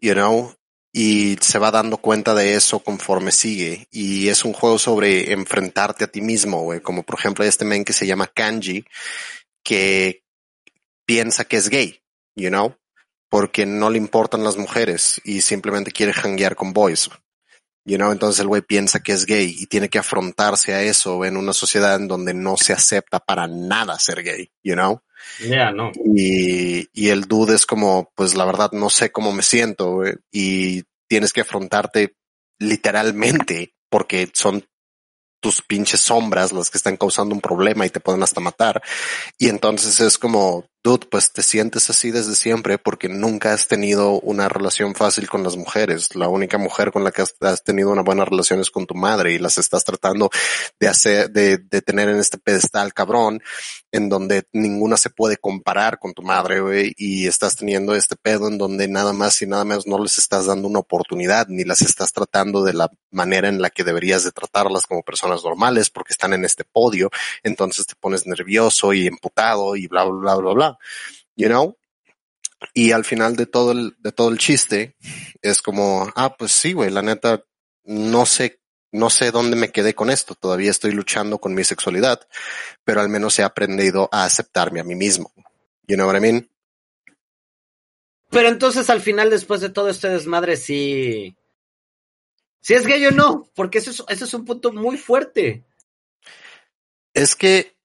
You 0.00 0.14
know, 0.14 0.54
y 0.92 1.36
se 1.40 1.58
va 1.58 1.72
dando 1.72 1.96
cuenta 1.96 2.34
de 2.34 2.54
eso 2.54 2.78
conforme 2.78 3.32
sigue. 3.32 3.88
Y 3.90 4.28
es 4.28 4.44
un 4.44 4.52
juego 4.52 4.78
sobre 4.78 5.32
enfrentarte 5.32 6.04
a 6.04 6.06
ti 6.06 6.20
mismo. 6.20 6.70
Como 6.82 7.02
por 7.02 7.18
ejemplo 7.18 7.44
este 7.44 7.64
men 7.64 7.84
que 7.84 7.92
se 7.92 8.06
llama 8.06 8.28
Kanji, 8.28 8.84
que 9.64 10.22
piensa 11.04 11.44
que 11.44 11.56
es 11.56 11.68
gay, 11.68 12.00
you 12.36 12.48
know, 12.48 12.76
porque 13.34 13.66
no 13.66 13.90
le 13.90 13.98
importan 13.98 14.44
las 14.44 14.56
mujeres 14.56 15.20
y 15.24 15.40
simplemente 15.40 15.90
quiere 15.90 16.12
hanguear 16.12 16.54
con 16.54 16.72
boys. 16.72 17.10
You 17.84 17.96
know, 17.96 18.12
entonces 18.12 18.38
el 18.38 18.46
güey 18.46 18.62
piensa 18.62 19.00
que 19.00 19.10
es 19.10 19.26
gay 19.26 19.56
y 19.58 19.66
tiene 19.66 19.88
que 19.88 19.98
afrontarse 19.98 20.72
a 20.72 20.82
eso 20.82 21.24
en 21.24 21.36
una 21.36 21.52
sociedad 21.52 21.96
en 21.96 22.06
donde 22.06 22.32
no 22.32 22.56
se 22.56 22.72
acepta 22.72 23.18
para 23.18 23.48
nada 23.48 23.98
ser 23.98 24.22
gay, 24.22 24.52
you 24.62 24.74
know. 24.74 25.00
Yeah, 25.40 25.72
no. 25.72 25.90
Y, 26.14 26.88
y 26.92 27.08
el 27.08 27.22
dude 27.22 27.56
es 27.56 27.66
como, 27.66 28.12
pues 28.14 28.36
la 28.36 28.44
verdad 28.44 28.70
no 28.70 28.88
sé 28.88 29.10
cómo 29.10 29.32
me 29.32 29.42
siento 29.42 30.02
y 30.30 30.84
tienes 31.08 31.32
que 31.32 31.40
afrontarte 31.40 32.14
literalmente 32.60 33.74
porque 33.90 34.30
son 34.32 34.64
tus 35.40 35.60
pinches 35.60 36.02
sombras 36.02 36.52
las 36.52 36.70
que 36.70 36.78
están 36.78 36.96
causando 36.96 37.34
un 37.34 37.40
problema 37.40 37.84
y 37.84 37.90
te 37.90 37.98
pueden 37.98 38.22
hasta 38.22 38.40
matar. 38.40 38.80
Y 39.38 39.48
entonces 39.48 39.98
es 39.98 40.18
como, 40.18 40.68
dude, 40.84 41.06
pues 41.10 41.32
te 41.32 41.42
sientes 41.42 41.88
así 41.88 42.10
desde 42.10 42.34
siempre 42.34 42.76
porque 42.76 43.08
nunca 43.08 43.54
has 43.54 43.66
tenido 43.66 44.20
una 44.20 44.50
relación 44.50 44.94
fácil 44.94 45.30
con 45.30 45.42
las 45.42 45.56
mujeres. 45.56 46.14
La 46.14 46.28
única 46.28 46.58
mujer 46.58 46.92
con 46.92 47.02
la 47.02 47.10
que 47.10 47.22
has, 47.22 47.64
tenido 47.64 47.90
una 47.90 48.02
buena 48.02 48.26
relación 48.26 48.60
es 48.60 48.70
con 48.70 48.86
tu 48.86 48.94
madre 48.94 49.32
y 49.32 49.38
las 49.38 49.56
estás 49.56 49.82
tratando 49.82 50.28
de 50.78 50.88
hacer, 50.88 51.30
de, 51.30 51.56
de 51.56 51.80
tener 51.80 52.10
en 52.10 52.18
este 52.18 52.36
pedestal 52.36 52.92
cabrón 52.92 53.42
en 53.92 54.10
donde 54.10 54.46
ninguna 54.52 54.98
se 54.98 55.08
puede 55.08 55.38
comparar 55.38 55.98
con 55.98 56.12
tu 56.12 56.22
madre, 56.22 56.60
güey, 56.60 56.92
y 56.98 57.28
estás 57.28 57.56
teniendo 57.56 57.94
este 57.94 58.16
pedo 58.16 58.48
en 58.48 58.58
donde 58.58 58.86
nada 58.86 59.12
más 59.12 59.40
y 59.40 59.46
nada 59.46 59.64
menos 59.64 59.86
no 59.86 59.98
les 59.98 60.18
estás 60.18 60.46
dando 60.46 60.68
una 60.68 60.80
oportunidad 60.80 61.46
ni 61.48 61.64
las 61.64 61.80
estás 61.80 62.12
tratando 62.12 62.62
de 62.62 62.74
la 62.74 62.90
manera 63.10 63.48
en 63.48 63.62
la 63.62 63.70
que 63.70 63.84
deberías 63.84 64.24
de 64.24 64.32
tratarlas 64.32 64.86
como 64.86 65.02
personas 65.02 65.44
normales 65.44 65.88
porque 65.88 66.12
están 66.12 66.34
en 66.34 66.44
este 66.44 66.64
podio. 66.64 67.08
Entonces 67.42 67.86
te 67.86 67.94
pones 67.94 68.26
nervioso 68.26 68.92
y 68.92 69.06
emputado 69.06 69.76
y 69.76 69.86
bla, 69.86 70.04
bla, 70.04 70.34
bla, 70.34 70.34
bla, 70.34 70.52
bla 70.52 70.73
you 71.36 71.48
know? 71.48 71.76
Y 72.72 72.92
al 72.92 73.04
final 73.04 73.36
de 73.36 73.46
todo 73.46 73.72
el, 73.72 73.94
de 73.98 74.12
todo 74.12 74.30
el 74.30 74.38
chiste 74.38 74.96
es 75.42 75.60
como, 75.60 76.10
ah, 76.16 76.36
pues 76.36 76.52
sí, 76.52 76.72
güey, 76.72 76.90
la 76.90 77.02
neta, 77.02 77.44
no 77.84 78.24
sé, 78.24 78.60
no 78.90 79.10
sé 79.10 79.30
dónde 79.30 79.56
me 79.56 79.70
quedé 79.70 79.94
con 79.94 80.08
esto. 80.08 80.34
Todavía 80.34 80.70
estoy 80.70 80.92
luchando 80.92 81.38
con 81.38 81.54
mi 81.54 81.64
sexualidad, 81.64 82.26
pero 82.84 83.00
al 83.00 83.08
menos 83.08 83.38
he 83.38 83.42
aprendido 83.42 84.08
a 84.12 84.24
aceptarme 84.24 84.80
a 84.80 84.84
mí 84.84 84.94
mismo. 84.94 85.32
You 85.86 85.96
know 85.96 86.06
what 86.06 86.16
I 86.16 86.20
mean? 86.20 86.50
Pero 88.30 88.48
entonces 88.48 88.88
al 88.90 89.00
final, 89.00 89.30
después 89.30 89.60
de 89.60 89.70
todo 89.70 89.88
este 89.88 90.08
desmadre, 90.08 90.56
sí. 90.56 91.36
Si 92.60 92.74
es 92.74 92.86
gay 92.86 93.04
o 93.06 93.10
no, 93.10 93.48
porque 93.54 93.78
eso 93.78 93.90
es, 93.90 94.02
eso 94.08 94.24
es 94.24 94.34
un 94.34 94.44
punto 94.44 94.72
muy 94.72 94.96
fuerte. 94.96 95.64
Es 97.12 97.36
que 97.36 97.76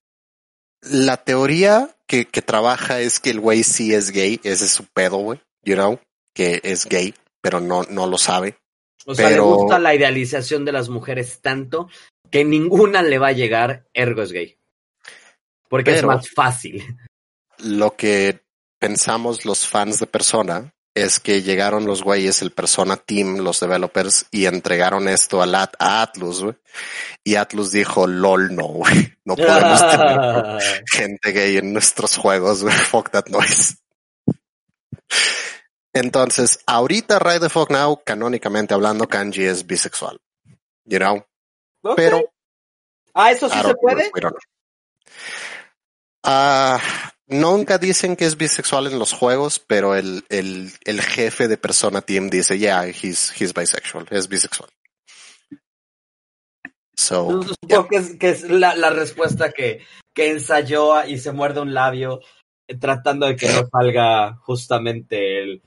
la 0.82 1.18
teoría 1.18 1.96
que, 2.10 2.26
que 2.26 2.42
trabaja 2.42 3.00
es 3.00 3.20
que 3.20 3.30
el 3.30 3.40
güey 3.40 3.64
sí 3.64 3.94
es 3.94 4.10
gay, 4.10 4.40
ese 4.44 4.66
es 4.66 4.72
su 4.72 4.86
pedo, 4.86 5.18
güey, 5.18 5.40
you 5.64 5.76
know, 5.76 6.00
que 6.34 6.60
es 6.64 6.86
gay, 6.86 7.14
pero 7.40 7.60
no, 7.62 7.84
no 7.84 8.08
lo 8.08 8.18
sabe. 8.18 8.58
O 9.06 9.14
sea, 9.14 9.30
le 9.30 9.40
gusta 9.40 9.78
la 9.78 9.94
idealización 9.94 10.66
de 10.66 10.72
las 10.72 10.90
mujeres 10.90 11.40
tanto 11.40 11.88
que 12.32 12.44
ninguna 12.44 13.04
le 13.04 13.20
va 13.20 13.28
a 13.28 13.34
llegar, 13.34 13.88
ergo 13.94 14.24
es 14.24 14.32
gay. 14.32 14.58
Porque 15.70 15.96
es 15.96 16.04
más 16.04 16.28
fácil. 16.32 16.84
Lo 17.60 17.96
que 17.96 18.42
pensamos 18.80 19.46
los 19.46 19.68
fans 19.68 20.00
de 20.00 20.08
Persona 20.08 20.74
es 20.94 21.20
que 21.20 21.42
llegaron 21.42 21.86
los 21.86 22.04
güeyes, 22.04 22.42
el 22.42 22.52
Persona 22.52 22.98
Team, 22.98 23.38
los 23.38 23.60
developers, 23.60 24.26
y 24.32 24.46
entregaron 24.46 25.08
esto 25.08 25.42
a, 25.42 25.70
a 25.80 26.02
Atlus, 26.02 26.44
güey. 26.44 26.56
Y 27.24 27.36
Atlus 27.36 27.72
dijo, 27.72 28.08
lol, 28.08 28.56
no, 28.56 28.68
güey. 28.68 29.14
No 29.24 29.36
podemos 29.36 29.80
tener 29.92 30.84
gente 30.92 31.32
gay 31.32 31.58
en 31.58 31.74
nuestros 31.74 32.18
juegos, 32.18 32.64
güey. 32.64 32.76
Fuck 32.76 33.12
that 33.12 33.28
noise. 33.28 33.76
Entonces, 35.94 36.60
ahorita 36.66 37.20
Ride 37.20 37.42
the 37.42 37.50
Fuck 37.50 37.72
Now, 37.72 38.02
canónicamente 38.04 38.74
hablando, 38.74 39.08
Kanji 39.08 39.44
es 39.44 39.66
bisexual. 39.66 40.20
You 40.86 41.00
know? 41.00 41.26
Pero. 41.96 42.22
Ah, 43.14 43.32
eso 43.32 43.50
sí 43.50 43.60
se 43.60 43.76
puede. 43.76 44.12
Ah, 46.24 46.80
Nunca 47.30 47.78
dicen 47.78 48.16
que 48.16 48.26
es 48.26 48.38
bisexual 48.38 48.88
en 48.88 48.98
los 48.98 49.14
juegos, 49.14 49.60
pero 49.60 49.96
el, 49.96 50.26
el, 50.30 50.72
el 50.84 51.02
jefe 51.02 51.48
de 51.48 51.58
Persona 51.58 52.02
Team 52.02 52.30
dice, 52.30 52.58
yeah, 52.58 52.88
he's, 52.88 53.32
he's 53.40 53.54
bisexual, 53.54 54.08
es 54.10 54.28
bisexual. 54.28 54.70
So, 56.96 57.44
Supongo 57.44 57.88
que 57.88 57.96
es, 57.98 58.16
que 58.18 58.30
es 58.30 58.50
la, 58.50 58.76
la 58.76 58.90
respuesta 58.90 59.52
que, 59.52 59.86
que 60.14 60.32
ensayó 60.32 61.06
y 61.06 61.20
se 61.20 61.32
muerde 61.32 61.62
un 61.62 61.74
labio 61.74 62.20
eh, 62.68 62.76
tratando 62.78 63.28
de 63.28 63.36
que 63.36 63.48
no 63.48 63.70
salga 63.72 64.36
justamente 64.42 65.44
el... 65.44 65.62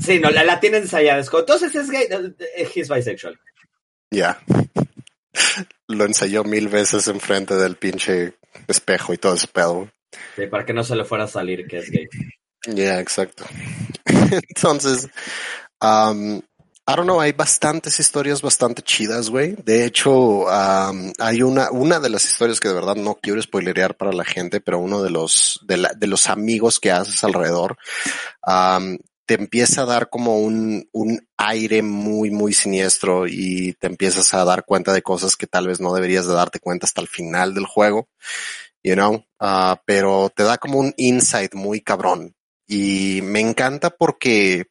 Sí, 0.00 0.20
no, 0.20 0.30
la, 0.30 0.44
la 0.44 0.60
tiene 0.60 0.78
ensayada. 0.78 1.20
Entonces 1.20 1.74
es 1.74 1.90
gay, 1.90 2.04
eh, 2.04 2.34
eh, 2.56 2.68
he's 2.72 2.88
bisexual. 2.88 3.38
ya. 4.12 4.40
Lo 5.88 6.04
ensayó 6.04 6.44
mil 6.44 6.68
veces 6.68 7.08
enfrente 7.08 7.54
del 7.54 7.76
pinche 7.76 8.34
espejo 8.68 9.12
y 9.12 9.18
todo 9.18 9.34
ese 9.34 9.48
pedo. 9.48 9.90
Sí, 10.36 10.46
para 10.46 10.64
que 10.64 10.72
no 10.72 10.84
se 10.84 10.96
le 10.96 11.04
fuera 11.04 11.24
a 11.24 11.28
salir 11.28 11.66
que 11.66 11.78
es 11.78 11.90
gay. 11.90 12.08
Ya, 12.66 13.00
exacto. 13.00 13.44
Entonces, 14.04 15.08
um, 15.80 16.40
I 16.88 16.94
don't 16.94 17.04
know, 17.04 17.20
hay 17.20 17.32
bastantes 17.32 17.98
historias 17.98 18.40
bastante 18.42 18.80
chidas, 18.80 19.28
güey. 19.28 19.56
De 19.64 19.84
hecho, 19.84 20.44
um, 20.44 21.12
hay 21.18 21.42
una, 21.42 21.70
una 21.72 21.98
de 21.98 22.10
las 22.10 22.24
historias 22.24 22.60
que 22.60 22.68
de 22.68 22.74
verdad 22.74 22.94
no 22.94 23.16
quiero 23.20 23.42
spoilerear 23.42 23.96
para 23.96 24.12
la 24.12 24.24
gente, 24.24 24.60
pero 24.60 24.78
uno 24.78 25.02
de 25.02 25.10
los, 25.10 25.58
de, 25.64 25.78
la, 25.78 25.92
de 25.96 26.06
los 26.06 26.28
amigos 26.28 26.78
que 26.78 26.92
haces 26.92 27.24
alrededor, 27.24 27.76
um, 28.46 28.98
te 29.26 29.34
empieza 29.34 29.82
a 29.82 29.86
dar 29.86 30.08
como 30.08 30.38
un, 30.38 30.88
un 30.92 31.26
aire 31.36 31.82
muy, 31.82 32.30
muy 32.30 32.52
siniestro 32.52 33.26
y 33.26 33.72
te 33.80 33.88
empiezas 33.88 34.32
a 34.32 34.44
dar 34.44 34.64
cuenta 34.64 34.92
de 34.92 35.02
cosas 35.02 35.36
que 35.36 35.48
tal 35.48 35.66
vez 35.66 35.80
no 35.80 35.92
deberías 35.92 36.28
de 36.28 36.34
darte 36.34 36.60
cuenta 36.60 36.86
hasta 36.86 37.00
el 37.00 37.08
final 37.08 37.52
del 37.52 37.66
juego, 37.66 38.08
you 38.86 38.94
know, 38.94 39.16
uh, 39.40 39.74
pero 39.84 40.30
te 40.30 40.44
da 40.44 40.58
como 40.58 40.78
un 40.78 40.94
insight 40.96 41.54
muy 41.54 41.80
cabrón. 41.80 42.36
Y 42.68 43.20
me 43.22 43.40
encanta 43.40 43.90
porque 43.90 44.66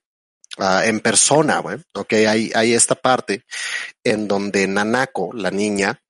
uh, 0.57 0.79
en 0.85 1.01
persona, 1.01 1.59
güey, 1.59 1.79
ok, 1.93 2.13
hay, 2.13 2.51
hay 2.55 2.73
esta 2.73 2.95
parte 2.95 3.43
en 4.05 4.29
donde 4.29 4.67
Nanako, 4.67 5.33
la 5.33 5.51
niña, 5.51 6.01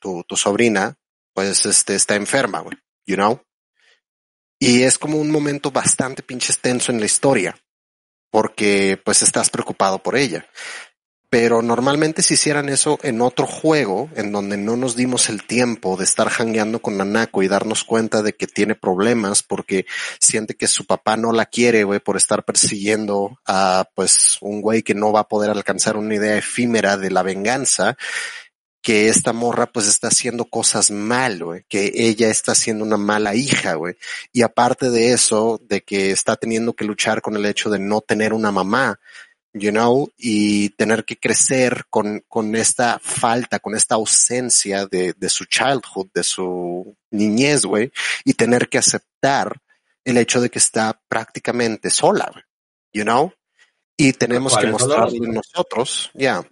tu, 0.00 0.24
tu 0.26 0.36
sobrina, 0.36 0.96
pues 1.32 1.66
este, 1.66 1.94
está 1.94 2.16
enferma, 2.16 2.60
güey, 2.60 2.76
you 3.06 3.14
know, 3.14 3.40
y 4.58 4.82
es 4.82 4.98
como 4.98 5.18
un 5.18 5.30
momento 5.30 5.70
bastante 5.70 6.24
pinche 6.24 6.52
extenso 6.52 6.90
en 6.90 6.98
la 6.98 7.06
historia 7.06 7.56
porque 8.30 9.00
pues 9.04 9.22
estás 9.22 9.50
preocupado 9.50 10.02
por 10.02 10.16
ella. 10.16 10.48
Pero 11.28 11.60
normalmente 11.60 12.22
si 12.22 12.34
hicieran 12.34 12.68
eso 12.68 12.98
en 13.02 13.20
otro 13.20 13.46
juego, 13.46 14.08
en 14.14 14.30
donde 14.30 14.56
no 14.56 14.76
nos 14.76 14.94
dimos 14.94 15.28
el 15.28 15.44
tiempo 15.44 15.96
de 15.96 16.04
estar 16.04 16.28
jangueando 16.28 16.80
con 16.80 16.96
Nanako 16.96 17.42
y 17.42 17.48
darnos 17.48 17.82
cuenta 17.82 18.22
de 18.22 18.34
que 18.34 18.46
tiene 18.46 18.76
problemas 18.76 19.42
porque 19.42 19.86
siente 20.20 20.54
que 20.54 20.68
su 20.68 20.86
papá 20.86 21.16
no 21.16 21.32
la 21.32 21.46
quiere, 21.46 21.82
güey, 21.82 21.98
por 21.98 22.16
estar 22.16 22.44
persiguiendo 22.44 23.40
a 23.44 23.88
pues 23.94 24.38
un 24.40 24.60
güey 24.60 24.82
que 24.82 24.94
no 24.94 25.10
va 25.10 25.20
a 25.20 25.28
poder 25.28 25.50
alcanzar 25.50 25.96
una 25.96 26.14
idea 26.14 26.38
efímera 26.38 26.96
de 26.96 27.10
la 27.10 27.24
venganza, 27.24 27.96
que 28.86 29.08
esta 29.08 29.32
morra 29.32 29.66
pues 29.66 29.88
está 29.88 30.06
haciendo 30.06 30.44
cosas 30.44 30.92
mal, 30.92 31.42
güey, 31.42 31.64
que 31.68 31.90
ella 31.92 32.28
está 32.28 32.54
siendo 32.54 32.84
una 32.84 32.96
mala 32.96 33.34
hija, 33.34 33.74
güey. 33.74 33.96
Y 34.32 34.42
aparte 34.42 34.90
de 34.90 35.12
eso, 35.12 35.60
de 35.64 35.80
que 35.82 36.12
está 36.12 36.36
teniendo 36.36 36.72
que 36.74 36.84
luchar 36.84 37.20
con 37.20 37.34
el 37.34 37.46
hecho 37.46 37.68
de 37.68 37.80
no 37.80 38.00
tener 38.00 38.32
una 38.32 38.52
mamá, 38.52 39.00
you 39.58 39.70
know, 39.70 40.10
y 40.16 40.70
tener 40.70 41.04
que 41.04 41.16
crecer 41.16 41.84
con, 41.88 42.22
con 42.28 42.54
esta 42.54 42.98
falta, 43.02 43.58
con 43.58 43.74
esta 43.74 43.94
ausencia 43.94 44.86
de, 44.86 45.14
de 45.16 45.28
su 45.28 45.46
childhood, 45.46 46.08
de 46.12 46.22
su 46.22 46.96
niñez, 47.10 47.64
güey, 47.64 47.90
y 48.24 48.34
tener 48.34 48.68
que 48.68 48.78
aceptar 48.78 49.56
el 50.04 50.18
hecho 50.18 50.40
de 50.40 50.50
que 50.50 50.58
está 50.58 51.00
prácticamente 51.08 51.90
sola, 51.90 52.30
you 52.92 53.02
know, 53.02 53.32
y 53.96 54.12
tenemos 54.12 54.56
que 54.56 54.66
mostrarle 54.66 55.28
nosotros, 55.28 56.10
ya, 56.14 56.46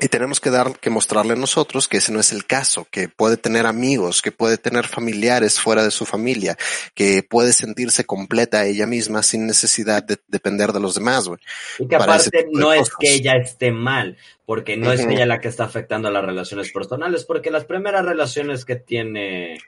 y 0.00 0.08
tenemos 0.08 0.40
que 0.40 0.50
dar, 0.50 0.78
que 0.78 0.90
mostrarle 0.90 1.34
a 1.34 1.36
nosotros 1.36 1.86
que 1.86 1.98
ese 1.98 2.12
no 2.12 2.20
es 2.20 2.32
el 2.32 2.46
caso, 2.46 2.86
que 2.90 3.08
puede 3.08 3.36
tener 3.36 3.66
amigos, 3.66 4.22
que 4.22 4.32
puede 4.32 4.56
tener 4.56 4.86
familiares 4.86 5.60
fuera 5.60 5.84
de 5.84 5.90
su 5.90 6.06
familia, 6.06 6.56
que 6.94 7.22
puede 7.22 7.52
sentirse 7.52 8.04
completa 8.04 8.64
ella 8.64 8.86
misma 8.86 9.22
sin 9.22 9.46
necesidad 9.46 10.02
de 10.02 10.18
depender 10.28 10.72
de 10.72 10.80
los 10.80 10.94
demás, 10.94 11.28
güey. 11.28 11.40
Y 11.78 11.86
que 11.86 11.98
Para 11.98 12.14
aparte 12.14 12.48
no 12.52 12.72
es 12.72 12.90
que 12.98 13.14
ella 13.14 13.32
esté 13.36 13.72
mal, 13.72 14.16
porque 14.46 14.76
no 14.76 14.92
es 14.92 15.00
Ujú. 15.00 15.10
ella 15.10 15.26
la 15.26 15.40
que 15.40 15.48
está 15.48 15.64
afectando 15.64 16.08
a 16.08 16.12
las 16.12 16.24
relaciones 16.24 16.72
personales, 16.72 17.24
porque 17.24 17.50
las 17.50 17.64
primeras 17.64 18.04
relaciones 18.04 18.64
que 18.64 18.76
tiene 18.76 19.58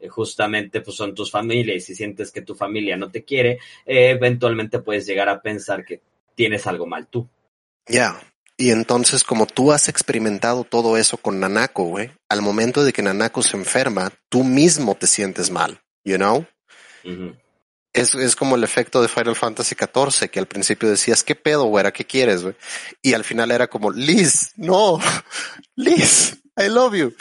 eh, 0.00 0.08
justamente 0.08 0.80
pues 0.80 0.96
son 0.96 1.14
tus 1.14 1.30
familias 1.30 1.76
y 1.76 1.80
si 1.80 1.94
sientes 1.94 2.32
que 2.32 2.42
tu 2.42 2.54
familia 2.54 2.96
no 2.96 3.10
te 3.10 3.22
quiere, 3.22 3.58
eh, 3.86 4.10
eventualmente 4.10 4.80
puedes 4.80 5.06
llegar 5.06 5.28
a 5.28 5.40
pensar 5.40 5.84
que 5.84 6.00
tienes 6.34 6.66
algo 6.66 6.86
mal 6.86 7.06
tú. 7.06 7.28
Ya. 7.86 8.20
Y 8.60 8.72
entonces, 8.72 9.24
como 9.24 9.46
tú 9.46 9.72
has 9.72 9.88
experimentado 9.88 10.64
todo 10.64 10.98
eso 10.98 11.16
con 11.16 11.40
Nanako, 11.40 11.84
güey, 11.84 12.10
al 12.28 12.42
momento 12.42 12.84
de 12.84 12.92
que 12.92 13.00
Nanako 13.00 13.42
se 13.42 13.56
enferma, 13.56 14.12
tú 14.28 14.44
mismo 14.44 14.94
te 14.94 15.06
sientes 15.06 15.50
mal, 15.50 15.80
you 16.04 16.18
know? 16.18 16.44
Es, 17.94 18.14
es 18.14 18.36
como 18.36 18.56
el 18.56 18.62
efecto 18.62 19.00
de 19.00 19.08
Final 19.08 19.34
Fantasy 19.34 19.74
XIV, 19.74 20.28
que 20.28 20.38
al 20.38 20.46
principio 20.46 20.90
decías, 20.90 21.24
¿qué 21.24 21.34
pedo, 21.34 21.64
güera? 21.64 21.90
¿Qué 21.90 22.04
quieres, 22.04 22.42
güey? 22.42 22.54
Y 23.00 23.14
al 23.14 23.24
final 23.24 23.50
era 23.50 23.66
como, 23.66 23.90
Liz, 23.92 24.52
no, 24.56 25.00
Liz, 25.76 26.36
I 26.54 26.68
love 26.68 26.94
you. 26.94 27.14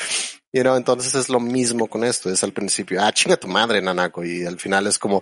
You 0.51 0.63
know, 0.63 0.75
entonces 0.75 1.15
es 1.15 1.29
lo 1.29 1.39
mismo 1.39 1.87
con 1.87 2.03
esto, 2.03 2.29
es 2.29 2.43
al 2.43 2.51
principio, 2.51 3.01
ah, 3.01 3.13
chinga 3.13 3.37
tu 3.37 3.47
madre, 3.47 3.81
Nanako, 3.81 4.25
y 4.25 4.45
al 4.45 4.59
final 4.59 4.87
es 4.87 4.99
como, 4.99 5.21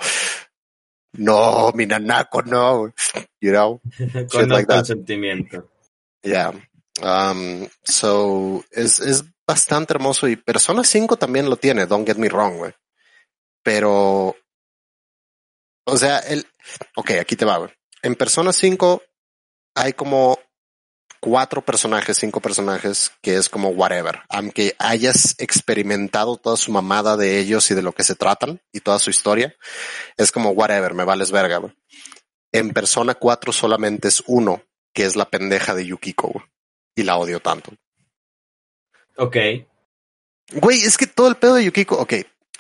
no, 1.14 1.72
mi 1.76 1.86
Nanako, 1.86 2.42
no, 2.42 2.92
you 3.40 3.52
know? 3.52 3.80
Con 4.32 4.50
like 4.50 4.66
consentimiento. 4.66 5.70
Yeah. 6.24 6.52
Um, 7.02 7.68
so 7.84 8.64
es, 8.72 9.00
es 9.00 9.24
bastante 9.46 9.94
hermoso 9.94 10.28
y 10.28 10.36
Persona 10.36 10.84
5 10.84 11.18
también 11.18 11.50
lo 11.50 11.58
tiene, 11.58 11.86
don't 11.86 12.08
get 12.08 12.18
me 12.18 12.30
wrong, 12.30 12.58
güey. 12.58 12.74
Pero, 13.64 14.36
o 15.86 15.98
sea, 15.98 16.20
el, 16.20 16.46
ok, 16.96 17.12
aquí 17.22 17.36
te 17.36 17.46
va, 17.46 17.58
güey. 17.58 17.72
En 18.02 18.16
Persona 18.16 18.52
5 18.52 19.02
hay 19.76 19.94
como 19.94 20.40
cuatro 21.20 21.64
personajes, 21.64 22.18
cinco 22.18 22.40
personajes, 22.40 23.12
que 23.22 23.36
es 23.36 23.50
como 23.50 23.70
whatever. 23.70 24.22
Aunque 24.30 24.76
hayas 24.80 25.36
experimentado 25.38 26.38
toda 26.38 26.58
su 26.58 26.72
mamada 26.72 27.18
de 27.18 27.40
ellos 27.40 27.70
y 27.72 27.76
de 27.76 27.82
lo 27.82 27.94
que 27.94 28.04
se 28.04 28.16
tratan 28.16 28.62
y 28.72 28.82
toda 28.82 29.00
su 29.00 29.10
historia, 29.10 29.56
es 30.16 30.32
como 30.32 30.52
whatever, 30.52 30.94
me 30.94 31.04
vales 31.04 31.32
verga, 31.32 31.58
güey. 31.58 31.74
En 32.52 32.72
Persona 32.72 33.16
4 33.16 33.52
solamente 33.52 34.08
es 34.08 34.24
uno, 34.26 34.64
que 34.98 35.06
es 35.06 35.16
la 35.16 35.30
pendeja 35.30 35.76
de 35.76 35.86
Yukiko, 35.86 36.30
güey. 36.30 36.46
Y 36.96 37.04
la 37.04 37.18
odio 37.18 37.40
tanto. 37.40 37.72
Ok. 39.16 39.38
Güey, 40.54 40.82
es 40.82 40.98
que 40.98 41.06
todo 41.06 41.28
el 41.28 41.36
pedo 41.36 41.54
de 41.54 41.66
Yukiko, 41.66 42.00
ok, 42.00 42.14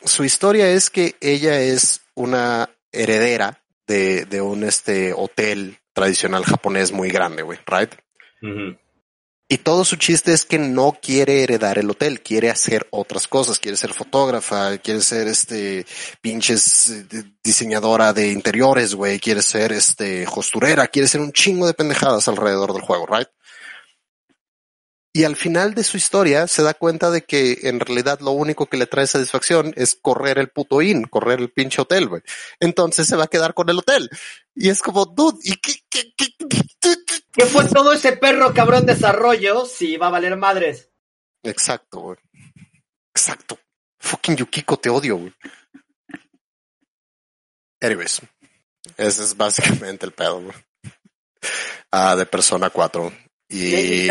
su 0.05 0.23
historia 0.23 0.69
es 0.69 0.91
que 0.91 1.15
ella 1.19 1.59
es 1.59 2.01
una 2.13 2.69
heredera 2.91 3.63
de, 3.88 4.25
de 4.25 4.41
un 4.41 4.63
este 4.63 5.13
hotel 5.13 5.79
tradicional 5.93 6.43
japonés 6.43 6.91
muy 6.91 7.09
grande, 7.09 7.41
güey, 7.41 7.57
right? 7.65 7.95
Y 9.50 9.60
todo 9.60 9.86
su 9.86 9.95
chiste 9.95 10.34
es 10.34 10.43
que 10.43 10.60
no 10.60 10.98
quiere 11.02 11.41
heredar 11.41 11.78
el 11.78 11.89
hotel, 11.89 12.22
quiere 12.22 12.50
hacer 12.50 12.86
otras 12.91 13.30
cosas, 13.30 13.60
quiere 13.60 13.78
ser 13.78 13.93
fotógrafa, 13.93 14.78
quiere 14.80 15.00
ser 15.00 15.30
este 15.30 15.86
pinches 16.20 16.89
eh, 16.89 17.06
diseñadora 17.41 18.12
de 18.12 18.30
interiores, 18.32 18.93
güey, 18.93 19.20
quiere 19.20 19.41
ser 19.41 19.72
este 19.72 20.26
costurera, 20.26 20.88
quiere 20.88 21.08
ser 21.08 21.22
un 21.22 21.32
chingo 21.32 21.66
de 21.66 21.74
pendejadas 21.74 22.28
alrededor 22.28 22.74
del 22.74 22.82
juego, 22.82 23.06
right? 23.06 23.30
Y 25.14 25.24
al 25.24 25.36
final 25.36 25.74
de 25.74 25.84
su 25.84 25.97
historia 25.97 26.45
se 26.47 26.62
da 26.62 26.74
cuenta 26.76 27.10
de 27.10 27.24
que 27.24 27.58
en 27.64 27.80
realidad 27.80 28.20
lo 28.20 28.32
único 28.32 28.68
que 28.68 28.78
le 28.78 28.86
trae 28.86 29.08
satisfacción 29.08 29.74
es 29.76 29.95
correr 29.99 30.38
el 30.38 30.49
puto 30.49 30.82
inn, 30.82 31.03
correr 31.05 31.39
el 31.39 31.49
pinche 31.51 31.82
hotel, 31.82 32.08
güey. 32.08 32.22
Entonces 32.60 33.08
se 33.08 33.16
va 33.16 33.24
a 33.24 33.28
quedar 33.30 33.53
con 33.55 33.70
el 33.70 33.80
hotel. 33.80 34.10
Y 34.53 34.70
es 34.70 34.82
como, 34.82 35.05
dude, 35.05 35.39
¿y 35.43 35.55
qué, 35.55 35.74
qué, 35.89 36.14
qué, 36.16 36.28
qué- 36.38 36.95
¿Qué 37.34 37.45
fue 37.45 37.66
todo 37.66 37.93
ese 37.93 38.14
perro 38.18 38.51
cabrón 38.53 38.86
desarrollo 38.88 39.66
si 39.66 39.95
va 39.97 40.08
a 40.08 40.12
valer 40.12 40.36
madres? 40.38 40.89
Exacto, 41.43 41.99
güey. 41.99 42.18
Exacto. 43.16 43.60
Fucking 43.99 44.38
Yukiko, 44.38 44.78
te 44.78 44.89
odio, 44.89 45.18
güey. 45.18 45.34
Anyways, 47.82 48.22
ese 48.97 49.24
es 49.24 49.38
básicamente 49.38 50.05
el 50.05 50.14
pedo, 50.14 50.41
güey. 50.41 50.55
Ah, 51.91 52.16
de 52.16 52.26
Persona 52.26 52.70
4. 52.70 53.12
Y. 53.49 54.08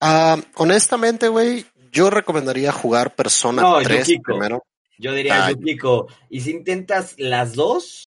ah, 0.00 0.36
honestamente, 0.56 1.28
güey, 1.28 1.66
yo 1.92 2.10
recomendaría 2.10 2.72
jugar 2.72 3.14
Persona 3.14 3.62
No, 3.62 3.78
3 3.82 4.06
Yukiko. 4.06 4.22
primero. 4.22 4.64
Yo 4.98 5.12
diría, 5.12 5.46
Ah. 5.46 5.50
Yukiko, 5.52 6.08
¿y 6.28 6.40
si 6.40 6.50
intentas 6.50 7.14
las 7.18 7.54
dos? 7.54 8.06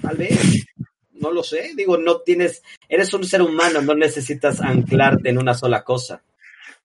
Tal 0.00 0.16
vez. 0.16 0.66
No 1.12 1.30
lo 1.30 1.42
sé. 1.44 1.72
Digo, 1.76 1.96
no 1.98 2.20
tienes. 2.22 2.62
Eres 2.88 3.12
un 3.14 3.24
ser 3.24 3.42
humano, 3.42 3.80
no 3.82 3.94
necesitas 3.94 4.60
anclarte 4.60 5.28
en 5.28 5.38
una 5.38 5.54
sola 5.54 5.84
cosa. 5.84 6.22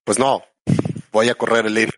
Pues 0.03 0.19
no, 0.19 0.43
voy 1.11 1.29
a 1.29 1.35
correr 1.35 1.65
el 1.65 1.77
ir. 1.77 1.93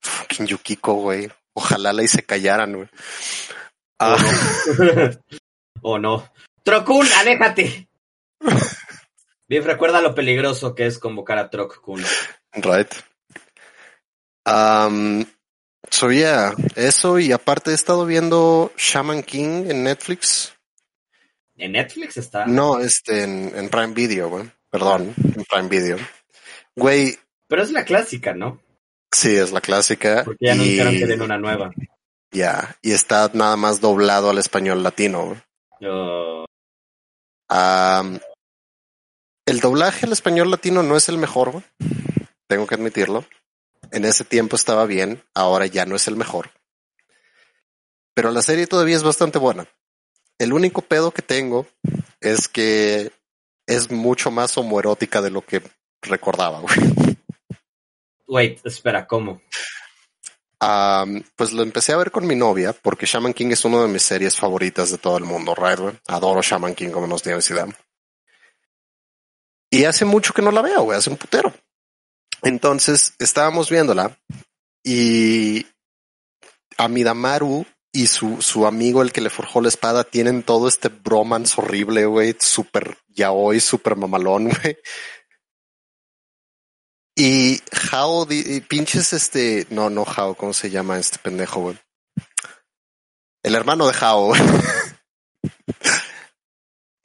Fucking 0.00 0.46
Yukiko, 0.46 0.94
güey. 0.94 1.28
Ojalá 1.54 1.92
la 1.92 2.02
hice 2.02 2.22
callaran, 2.22 2.74
güey. 2.76 2.88
Ah, 3.98 4.16
¿O 5.82 5.98
no? 5.98 6.30
Trocún, 6.62 7.06
aléjate. 7.18 7.88
Biff, 9.48 9.64
recuerda 9.64 10.00
lo 10.02 10.14
peligroso 10.14 10.74
que 10.74 10.86
es 10.86 10.98
convocar 10.98 11.38
a 11.38 11.48
Troc 11.50 11.80
Kun. 11.80 12.02
Right. 12.54 12.92
Um, 14.46 15.24
so 15.90 16.10
yeah, 16.10 16.54
eso 16.76 17.18
y 17.18 17.32
aparte 17.32 17.70
he 17.70 17.74
estado 17.74 18.06
viendo 18.06 18.72
Shaman 18.76 19.22
King 19.22 19.66
en 19.70 19.84
Netflix. 19.84 20.54
¿En 21.56 21.72
Netflix 21.72 22.16
está? 22.16 22.46
No, 22.46 22.78
este, 22.78 23.24
en, 23.24 23.52
en 23.56 23.68
Prime 23.68 23.92
Video, 23.94 24.28
güey. 24.28 24.50
Perdón, 24.70 25.14
en 25.16 25.44
Prime 25.44 25.68
Video. 25.68 25.96
Güey, 26.76 27.18
Pero 27.48 27.62
es 27.62 27.72
la 27.72 27.84
clásica, 27.84 28.34
¿no? 28.34 28.60
sí, 29.10 29.34
es 29.34 29.50
la 29.52 29.60
clásica. 29.62 30.22
Porque 30.24 30.44
ya 30.46 30.52
y- 30.54 30.58
anunciaron 30.60 30.96
que 30.98 31.06
den 31.06 31.22
una 31.22 31.38
nueva. 31.38 31.70
Ya, 32.30 32.76
y 32.82 32.92
está 32.92 33.30
nada 33.32 33.56
más 33.56 33.80
doblado 33.80 34.28
al 34.30 34.38
español 34.38 34.82
latino. 34.82 35.40
Yo- 35.80 36.44
Am, 37.48 38.20
el 39.48 39.60
doblaje 39.60 40.04
al 40.04 40.12
español 40.12 40.50
latino 40.50 40.82
no 40.82 40.96
es 40.96 41.08
el 41.08 41.16
mejor, 41.16 41.52
güey. 41.52 41.64
Tengo 42.46 42.66
que 42.66 42.74
admitirlo. 42.74 43.24
En 43.90 44.04
ese 44.04 44.24
tiempo 44.24 44.56
estaba 44.56 44.84
bien, 44.84 45.22
ahora 45.34 45.64
ya 45.64 45.86
no 45.86 45.96
es 45.96 46.06
el 46.06 46.16
mejor. 46.16 46.50
Pero 48.14 48.30
la 48.30 48.42
serie 48.42 48.66
todavía 48.66 48.96
es 48.96 49.02
bastante 49.02 49.38
buena. 49.38 49.66
El 50.38 50.52
único 50.52 50.82
pedo 50.82 51.12
que 51.12 51.22
tengo 51.22 51.66
es 52.20 52.48
que 52.48 53.10
es 53.66 53.90
mucho 53.90 54.30
más 54.30 54.58
homoerótica 54.58 55.22
de 55.22 55.30
lo 55.30 55.40
que 55.40 55.62
recordaba, 56.02 56.60
güey. 56.60 56.76
Wait, 58.26 58.60
espera, 58.66 59.06
¿cómo? 59.06 59.40
Pues 61.36 61.52
lo 61.52 61.62
empecé 61.62 61.92
a 61.92 61.96
ver 61.96 62.10
con 62.10 62.26
mi 62.26 62.34
novia 62.34 62.74
porque 62.74 63.06
Shaman 63.06 63.32
King 63.32 63.52
es 63.52 63.64
una 63.64 63.80
de 63.82 63.88
mis 63.88 64.02
series 64.02 64.36
favoritas 64.36 64.90
de 64.90 64.98
todo 64.98 65.16
el 65.16 65.24
mundo, 65.24 65.54
right? 65.54 65.78
güey? 65.78 65.98
Adoro 66.08 66.42
Shaman 66.42 66.74
King 66.74 66.90
como 66.90 67.06
nos 67.06 67.22
dio 67.22 67.40
Zidane. 67.40 67.74
Y 69.70 69.84
hace 69.84 70.04
mucho 70.04 70.32
que 70.32 70.42
no 70.42 70.50
la 70.50 70.62
veo, 70.62 70.82
güey, 70.82 70.98
hace 70.98 71.10
un 71.10 71.16
putero. 71.16 71.52
Entonces 72.42 73.14
estábamos 73.18 73.68
viéndola 73.70 74.16
y 74.84 75.66
Amidamaru 76.76 77.66
y 77.92 78.06
su, 78.06 78.40
su 78.42 78.66
amigo, 78.66 79.02
el 79.02 79.12
que 79.12 79.20
le 79.20 79.30
forjó 79.30 79.60
la 79.60 79.68
espada, 79.68 80.04
tienen 80.04 80.42
todo 80.42 80.68
este 80.68 80.88
bromance 80.88 81.60
horrible, 81.60 82.06
güey, 82.06 82.36
súper 82.38 82.96
yaoi, 83.08 83.60
súper 83.60 83.96
mamalón, 83.96 84.44
güey. 84.62 84.78
Y 87.16 87.60
di- 88.26 88.44
y 88.46 88.60
pinches 88.60 89.12
este, 89.12 89.66
no, 89.70 89.90
no 89.90 90.04
Hao, 90.04 90.36
¿cómo 90.36 90.52
se 90.52 90.70
llama 90.70 90.98
este 90.98 91.18
pendejo, 91.18 91.60
güey? 91.60 91.78
El 93.42 93.54
hermano 93.56 93.88
de 93.88 93.96
güey. 94.28 94.40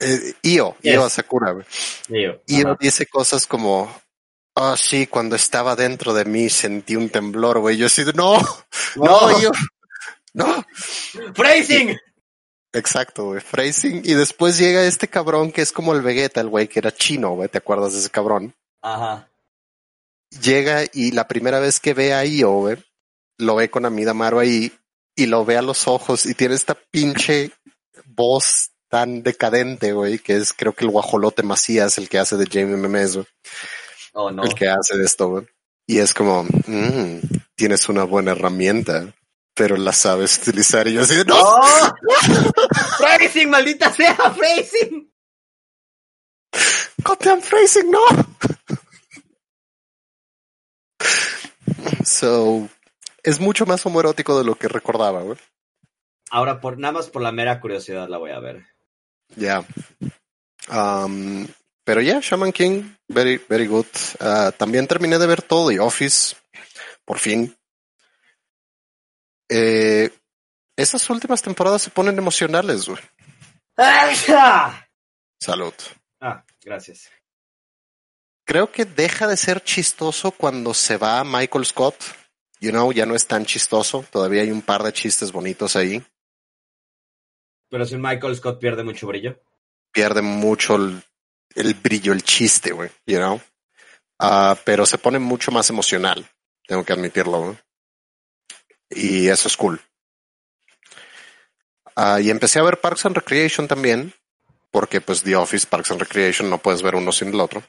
Eh, 0.04 0.34
Io, 0.42 0.76
Yes. 0.82 0.94
Io 0.94 1.08
Sakura, 1.10 1.52
güey. 1.52 1.64
Digo, 2.08 2.42
Io 2.46 2.68
ajá. 2.68 2.76
dice 2.80 3.06
cosas 3.06 3.46
como, 3.46 3.94
ah, 4.54 4.76
sí, 4.76 5.06
cuando 5.06 5.36
estaba 5.36 5.74
dentro 5.76 6.12
de 6.14 6.24
mí 6.24 6.48
sentí 6.50 6.96
un 6.96 7.08
temblor, 7.10 7.58
güey. 7.60 7.76
Yo 7.76 7.86
así, 7.86 8.04
de, 8.04 8.12
no, 8.12 8.38
no, 8.96 9.40
Io, 9.40 9.50
no. 10.34 10.64
¡Phrasing! 11.34 11.96
Exacto, 12.72 13.26
güey. 13.26 13.40
Phrasing. 13.40 14.02
Y 14.04 14.14
después 14.14 14.58
llega 14.58 14.84
este 14.84 15.06
cabrón 15.08 15.52
que 15.52 15.62
es 15.62 15.70
como 15.72 15.92
el 15.94 16.02
Vegeta, 16.02 16.40
el 16.40 16.48
güey 16.48 16.66
que 16.68 16.80
era 16.80 16.92
chino, 16.92 17.30
güey. 17.30 17.48
¿Te 17.48 17.58
acuerdas 17.58 17.92
de 17.92 18.00
ese 18.00 18.10
cabrón? 18.10 18.54
Ajá. 18.82 19.28
llega 20.42 20.82
y 20.92 21.12
la 21.12 21.26
primera 21.28 21.60
vez 21.60 21.78
que 21.80 21.94
ve 21.94 22.12
a 22.12 22.24
Io, 22.24 22.50
güey, 22.50 22.76
lo 23.38 23.54
ve 23.56 23.70
con 23.70 23.86
Amida 23.86 24.12
Maru 24.12 24.40
ahí 24.40 24.72
y 25.16 25.26
lo 25.26 25.44
ve 25.44 25.56
a 25.56 25.62
los 25.62 25.86
ojos 25.88 26.26
y 26.26 26.34
tiene 26.34 26.56
esta 26.56 26.74
pinche 26.74 27.52
voz 28.04 28.72
tan 28.94 29.24
decadente, 29.24 29.92
güey, 29.92 30.20
que 30.20 30.36
es 30.36 30.52
creo 30.52 30.72
que 30.72 30.84
el 30.84 30.90
guajolote 30.92 31.42
Macías, 31.42 31.98
el 31.98 32.08
que 32.08 32.20
hace 32.20 32.36
de 32.36 32.46
Jamie 32.46 32.76
Memes, 32.76 33.16
güey, 33.16 33.26
Oh, 34.12 34.30
no. 34.30 34.44
el 34.44 34.54
que 34.54 34.68
hace 34.68 34.96
de 34.96 35.04
esto, 35.04 35.26
güey. 35.30 35.48
Y 35.84 35.98
es 35.98 36.14
como, 36.14 36.44
"Mm, 36.44 37.18
tienes 37.56 37.88
una 37.88 38.04
buena 38.04 38.30
herramienta, 38.30 39.12
pero 39.52 39.76
la 39.76 39.92
sabes 39.92 40.38
utilizar. 40.38 40.86
Y 40.86 40.92
yo 40.92 41.02
así, 41.02 41.16
no, 41.26 41.34
¡Oh! 41.36 41.92
¡Phrasing, 42.98 43.50
maldita 43.50 43.90
sea! 43.92 44.14
¡Phrasing! 44.14 45.10
goddamn 47.02 47.42
phrasing, 47.42 47.90
no. 47.90 48.00
So, 52.04 52.68
es 53.24 53.40
mucho 53.40 53.66
más 53.66 53.84
homoerótico 53.86 54.38
de 54.38 54.44
lo 54.44 54.54
que 54.54 54.68
recordaba, 54.68 55.22
güey. 55.22 55.38
Ahora, 56.30 56.60
por, 56.60 56.78
nada 56.78 56.92
más 56.92 57.08
por 57.10 57.22
la 57.22 57.32
mera 57.32 57.60
curiosidad 57.60 58.08
la 58.08 58.18
voy 58.18 58.30
a 58.30 58.38
ver. 58.38 58.64
Ya. 59.36 59.64
Um, 60.68 61.46
pero 61.84 62.00
ya, 62.00 62.20
Shaman 62.20 62.52
King, 62.52 62.96
very, 63.08 63.36
very 63.48 63.66
good. 63.66 63.86
Ah, 64.20 64.52
también 64.56 64.86
terminé 64.86 65.18
de 65.18 65.26
ver 65.26 65.42
todo 65.42 65.68
The 65.68 65.80
Office, 65.80 66.36
por 67.04 67.18
fin. 67.18 67.54
Eh, 69.50 70.10
esas 70.76 71.08
últimas 71.10 71.42
temporadas 71.42 71.82
se 71.82 71.90
ponen 71.90 72.18
emocionales, 72.18 72.86
güey. 72.86 73.02
Salud. 75.40 75.74
Ah, 76.20 76.44
gracias. 76.62 77.10
Creo 78.46 78.70
que 78.70 78.84
deja 78.84 79.26
de 79.26 79.36
ser 79.36 79.62
chistoso 79.62 80.30
cuando 80.30 80.74
se 80.74 80.96
va 80.96 81.24
Michael 81.24 81.66
Scott. 81.66 81.96
You 82.60 82.70
know, 82.70 82.92
ya 82.92 83.04
no 83.04 83.14
es 83.14 83.26
tan 83.26 83.44
chistoso. 83.44 84.04
Todavía 84.10 84.42
hay 84.42 84.50
un 84.50 84.62
par 84.62 84.82
de 84.82 84.92
chistes 84.92 85.32
bonitos 85.32 85.76
ahí. 85.76 86.02
Pero 87.74 87.86
si 87.86 87.96
Michael 87.96 88.36
Scott 88.36 88.60
pierde 88.60 88.84
mucho 88.84 89.08
brillo. 89.08 89.42
pierde 89.90 90.22
mucho 90.22 90.76
el, 90.76 91.02
el 91.56 91.74
brillo, 91.74 92.12
el 92.12 92.22
chiste, 92.22 92.70
güey, 92.70 92.88
you 93.04 93.16
know. 93.16 93.40
Ah, 94.20 94.56
pero 94.64 94.86
se 94.86 94.96
pone 94.96 95.18
mucho 95.18 95.50
más 95.50 95.70
emocional, 95.70 96.24
tengo 96.68 96.84
que 96.84 96.92
admitirlo, 96.92 97.42
güey. 97.42 97.58
Y 98.90 99.26
eso 99.26 99.48
es 99.48 99.56
cool. 99.56 99.80
Ah, 101.96 102.20
y 102.20 102.30
empecé 102.30 102.60
a 102.60 102.62
ver 102.62 102.80
Parks 102.80 103.06
and 103.06 103.16
Recreation 103.16 103.66
también, 103.66 104.14
porque 104.70 105.00
pues 105.00 105.24
The 105.24 105.34
Office, 105.34 105.66
Parks 105.66 105.90
and 105.90 105.98
Recreation, 105.98 106.48
no 106.48 106.58
puedes 106.58 106.80
ver 106.80 106.94
uno 106.94 107.10
sin 107.10 107.30
el 107.30 107.40
otro. 107.40 107.60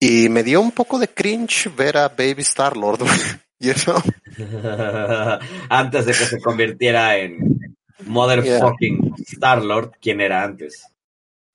Y 0.00 0.30
me 0.30 0.42
dio 0.42 0.62
un 0.62 0.72
poco 0.72 0.98
de 0.98 1.08
cringe 1.08 1.68
ver 1.76 1.98
a 1.98 2.08
Baby 2.08 2.40
Star 2.40 2.78
Lord, 2.78 3.00
you 3.60 3.74
know. 3.74 4.00
antes 5.68 6.06
de 6.06 6.12
que 6.12 6.24
se 6.24 6.40
convirtiera 6.40 7.18
en 7.18 7.65
Motherfucking 8.06 9.14
Star-Lord, 9.26 9.96
¿quién 10.00 10.20
era 10.20 10.42
antes? 10.42 10.86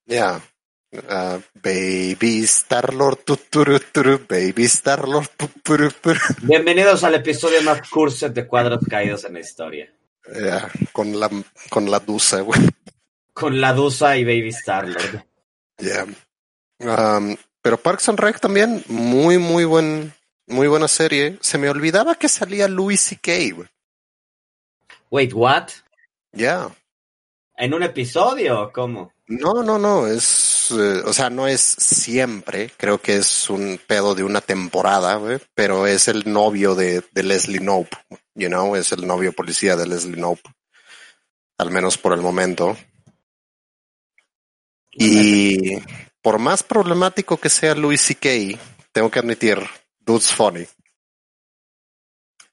Yeah. 0.06 0.41
Ah, 1.08 1.39
baby 1.54 2.43
Star 2.43 2.93
Lord, 2.93 3.20
tuturu, 3.24 3.80
turu, 3.80 4.20
Baby 4.28 4.66
Star 4.66 5.08
Lord, 5.08 5.30
pupuru, 5.38 5.89
puru. 6.02 6.20
Bienvenidos 6.41 7.06
al 7.06 7.16
episodio 7.16 7.62
más 7.62 7.89
curso 7.89 8.28
de 8.28 8.45
cuadros 8.45 8.82
caídos 8.89 9.24
en 9.24 9.34
la 9.34 9.39
historia. 9.39 9.89
Yeah, 10.34 10.70
con 10.91 11.18
la 11.18 11.30
con 11.70 11.89
la 11.89 11.99
dusa, 11.99 12.41
güey. 12.41 12.60
Con 13.34 13.62
la 13.62 13.74
Dusa 13.74 14.18
y 14.18 14.26
Baby 14.26 14.49
Star-Lord. 14.49 15.24
Yeah. 15.78 16.06
Um, 16.80 17.38
pero 17.62 17.78
Parks 17.78 18.10
and 18.10 18.20
Rec 18.20 18.41
también, 18.41 18.84
muy, 18.88 19.38
muy 19.38 19.64
buen, 19.64 20.14
muy 20.47 20.68
buena 20.68 20.89
serie. 20.89 21.38
Se 21.39 21.58
me 21.58 21.70
olvidaba 21.70 22.16
que 22.16 22.28
salía 22.28 22.68
Louis 22.68 22.99
C.K., 22.99 23.32
güey. 23.56 23.70
Wait, 25.10 25.34
what? 25.34 25.70
Ya. 26.34 26.70
¿En 27.56 27.74
un 27.74 27.84
episodio 27.84 28.72
cómo? 28.74 29.14
No, 29.28 29.64
no, 29.64 29.78
no, 29.78 30.08
es, 30.08 30.72
eh, 30.72 31.04
o 31.06 31.14
sea, 31.14 31.30
no 31.30 31.48
es 31.48 31.62
siempre, 31.62 32.72
creo 32.76 33.00
que 33.00 33.18
es 33.18 33.50
un 33.50 33.80
pedo 33.88 34.14
de 34.14 34.24
una 34.24 34.42
temporada, 34.42 35.20
pero 35.54 35.88
es 35.88 36.08
el 36.08 36.32
novio 36.32 36.76
de, 36.76 37.02
de 37.12 37.24
Leslie 37.24 37.60
Knope, 37.60 37.96
you 38.36 38.50
know, 38.50 38.76
es 38.76 38.92
el 38.92 39.08
novio 39.08 39.32
policía 39.32 39.76
de 39.76 39.88
Leslie 39.88 40.18
Knope, 40.18 40.50
al 41.58 41.72
menos 41.72 41.98
por 41.98 42.14
el 42.14 42.22
momento. 42.22 42.76
Y 44.92 45.78
por 46.22 46.40
más 46.40 46.64
problemático 46.64 47.38
que 47.38 47.50
sea 47.50 47.74
Louis 47.74 48.02
C.K., 48.02 48.60
tengo 48.92 49.10
que 49.10 49.20
admitir, 49.20 49.60
dude's 50.00 50.34
funny. 50.34 50.68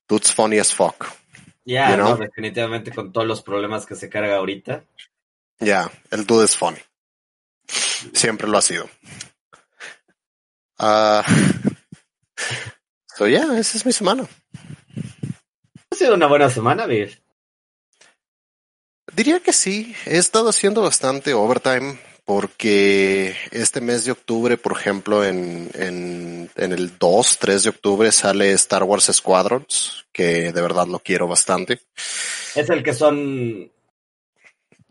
Dude's 0.08 0.32
funny 0.32 0.58
as 0.58 0.72
fuck. 0.72 1.17
You 1.68 1.96
know? 1.96 2.08
no, 2.10 2.16
definitivamente 2.16 2.90
con 2.92 3.12
todos 3.12 3.26
los 3.26 3.42
problemas 3.42 3.84
que 3.84 3.94
se 3.94 4.08
carga 4.08 4.36
ahorita. 4.36 4.84
Ya, 5.58 5.90
el 6.10 6.24
dude 6.24 6.46
es 6.46 6.56
funny. 6.56 6.78
Siempre 8.14 8.48
lo 8.48 8.56
ha 8.56 8.62
sido. 8.62 8.88
Ah, 10.78 11.22
so 13.16 13.28
yeah, 13.28 13.58
esa 13.58 13.76
es 13.76 13.84
mi 13.84 13.92
semana. 13.92 14.26
Ha 15.90 15.94
sido 15.94 16.14
una 16.14 16.26
buena 16.26 16.48
semana, 16.48 16.86
Bill. 16.86 17.22
Diría 19.12 19.40
que 19.40 19.52
sí, 19.52 19.94
he 20.06 20.16
estado 20.16 20.48
haciendo 20.48 20.80
bastante 20.80 21.34
overtime 21.34 21.98
porque 22.28 23.34
este 23.52 23.80
mes 23.80 24.04
de 24.04 24.12
octubre, 24.12 24.58
por 24.58 24.72
ejemplo, 24.72 25.24
en, 25.24 25.70
en, 25.72 26.50
en 26.56 26.72
el 26.72 26.98
2, 26.98 27.38
3 27.38 27.62
de 27.62 27.70
octubre 27.70 28.12
sale 28.12 28.52
Star 28.52 28.82
Wars 28.82 29.10
Squadrons, 29.10 30.04
que 30.12 30.52
de 30.52 30.60
verdad 30.60 30.86
lo 30.86 30.98
quiero 30.98 31.26
bastante. 31.26 31.80
Es 32.54 32.68
el 32.68 32.82
que 32.82 32.92
son... 32.92 33.72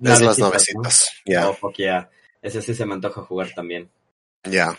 es 0.01 0.19
las 0.19 0.39
navecitas, 0.39 1.11
ya. 1.27 1.49
Oh, 1.49 1.53
fuck 1.53 1.75
yeah. 1.75 2.09
Ese 2.41 2.59
sí 2.63 2.73
se 2.73 2.87
me 2.87 2.95
antoja 2.95 3.21
jugar 3.21 3.53
también. 3.53 3.87
Ya. 4.43 4.75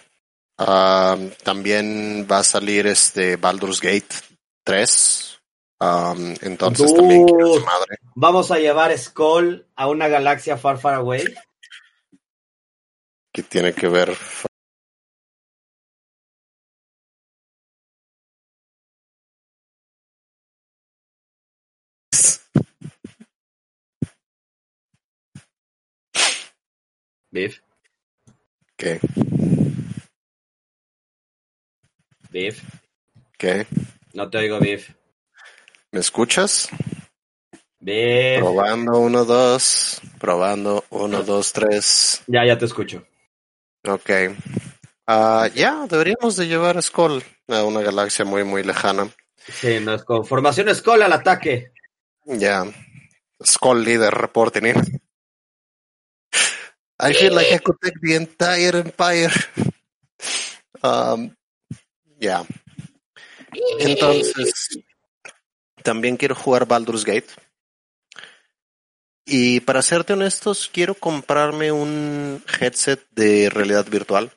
También 1.44 2.26
va 2.28 2.38
a 2.38 2.44
salir 2.44 2.88
este 2.88 3.36
Baldur's 3.36 3.80
Gate 3.80 4.16
3. 4.64 5.40
Um, 5.78 6.34
entonces 6.40 6.92
también 6.92 7.24
quiero 7.24 7.50
Dude. 7.50 7.60
su 7.60 7.66
madre. 7.66 7.98
Vamos 8.16 8.50
a 8.50 8.58
llevar 8.58 8.98
Skull 8.98 9.64
a 9.76 9.86
una 9.86 10.08
galaxia 10.08 10.56
far, 10.56 10.78
far 10.78 10.94
away. 10.94 11.22
Que 13.38 13.42
tiene 13.44 13.72
que 13.72 13.86
ver. 13.86 14.16
Beef, 27.30 27.60
¿Qué? 28.76 28.98
Beef. 32.30 32.60
¿Qué? 33.38 33.66
No 34.14 34.28
te 34.28 34.38
oigo, 34.38 34.58
Beef. 34.58 34.90
¿Me 35.92 36.00
escuchas? 36.00 36.68
Probando 37.78 38.98
uno, 38.98 39.24
dos. 39.24 40.00
Probando 40.18 40.84
uno, 40.90 41.22
dos, 41.22 41.52
tres. 41.52 42.24
Ya, 42.26 42.44
ya 42.44 42.58
te 42.58 42.64
escucho. 42.64 43.06
Ok. 43.88 44.10
Ah, 45.06 45.48
ya, 45.54 45.86
deberíamos 45.88 46.36
de 46.36 46.46
llevar 46.46 46.76
a 46.76 46.82
Skull 46.82 47.24
a 47.48 47.64
una 47.64 47.80
galaxia 47.80 48.24
muy, 48.24 48.44
muy 48.44 48.62
lejana. 48.62 49.08
Sí, 49.36 49.80
no 49.80 49.94
es 49.94 50.04
con 50.04 50.26
formación 50.26 50.74
Skull 50.74 51.02
al 51.02 51.12
ataque. 51.12 51.72
Ya. 52.26 52.64
Skull 53.42 53.82
leader 53.82 54.12
reporting 54.12 54.66
in. 54.66 55.00
I 57.00 57.14
feel 57.14 57.34
like 57.34 57.54
I 57.54 57.58
could 57.58 57.78
take 57.80 57.98
the 58.02 58.16
entire 58.16 58.76
empire. 58.76 59.32
Um, 60.82 61.34
ya. 62.18 62.44
Entonces, 63.78 64.80
también 65.82 66.16
quiero 66.16 66.34
jugar 66.34 66.66
Baldur's 66.66 67.04
Gate. 67.04 67.28
Y 69.30 69.60
para 69.60 69.82
serte 69.82 70.14
honestos, 70.14 70.70
quiero 70.72 70.94
comprarme 70.94 71.70
un 71.70 72.42
headset 72.58 73.06
de 73.10 73.50
realidad 73.50 73.86
virtual. 73.86 74.32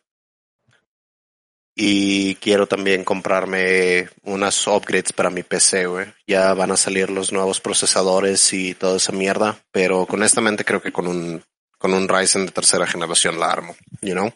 Y 1.73 2.35
quiero 2.35 2.67
también 2.67 3.05
comprarme 3.05 4.09
unas 4.23 4.67
upgrades 4.67 5.13
para 5.13 5.29
mi 5.29 5.43
PC, 5.43 5.85
güey. 5.85 6.07
Ya 6.27 6.53
van 6.53 6.71
a 6.71 6.77
salir 6.77 7.09
los 7.09 7.31
nuevos 7.31 7.61
procesadores 7.61 8.51
y 8.51 8.73
toda 8.73 8.97
esa 8.97 9.13
mierda, 9.13 9.63
pero 9.71 10.01
honestamente 10.09 10.65
creo 10.65 10.81
que 10.81 10.91
con 10.91 11.07
un 11.07 11.41
con 11.77 11.93
un 11.93 12.09
Ryzen 12.09 12.45
de 12.45 12.51
tercera 12.51 12.85
generación 12.85 13.39
la 13.39 13.49
armo, 13.49 13.75
you 14.01 14.11
know? 14.11 14.31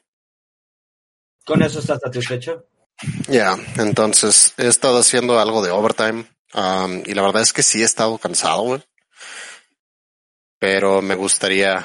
¿Con 1.46 1.62
eso 1.62 1.80
estás 1.80 2.00
satisfecho? 2.02 2.66
Ya, 3.28 3.58
entonces 3.78 4.54
he 4.58 4.68
estado 4.68 5.00
haciendo 5.00 5.38
algo 5.38 5.62
de 5.62 5.70
overtime 5.70 6.26
um, 6.54 7.04
y 7.06 7.14
la 7.14 7.22
verdad 7.22 7.42
es 7.42 7.52
que 7.52 7.62
sí 7.62 7.82
he 7.82 7.86
estado 7.86 8.18
cansado, 8.18 8.62
güey. 8.62 8.84
Pero 10.60 11.02
me 11.02 11.16
gustaría, 11.16 11.84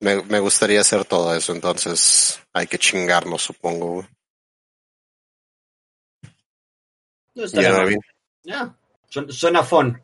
me, 0.00 0.22
me 0.22 0.38
gustaría 0.40 0.80
hacer 0.80 1.04
todo 1.04 1.34
eso, 1.34 1.52
entonces 1.52 2.40
hay 2.52 2.66
que 2.66 2.78
chingarnos, 2.78 3.42
supongo. 3.42 4.06
No 7.34 7.44
estaría 7.44 7.70
Ya. 7.70 7.96
Ya. 8.42 8.78
Su- 9.08 9.30
Suena 9.32 9.62
fun. 9.62 10.02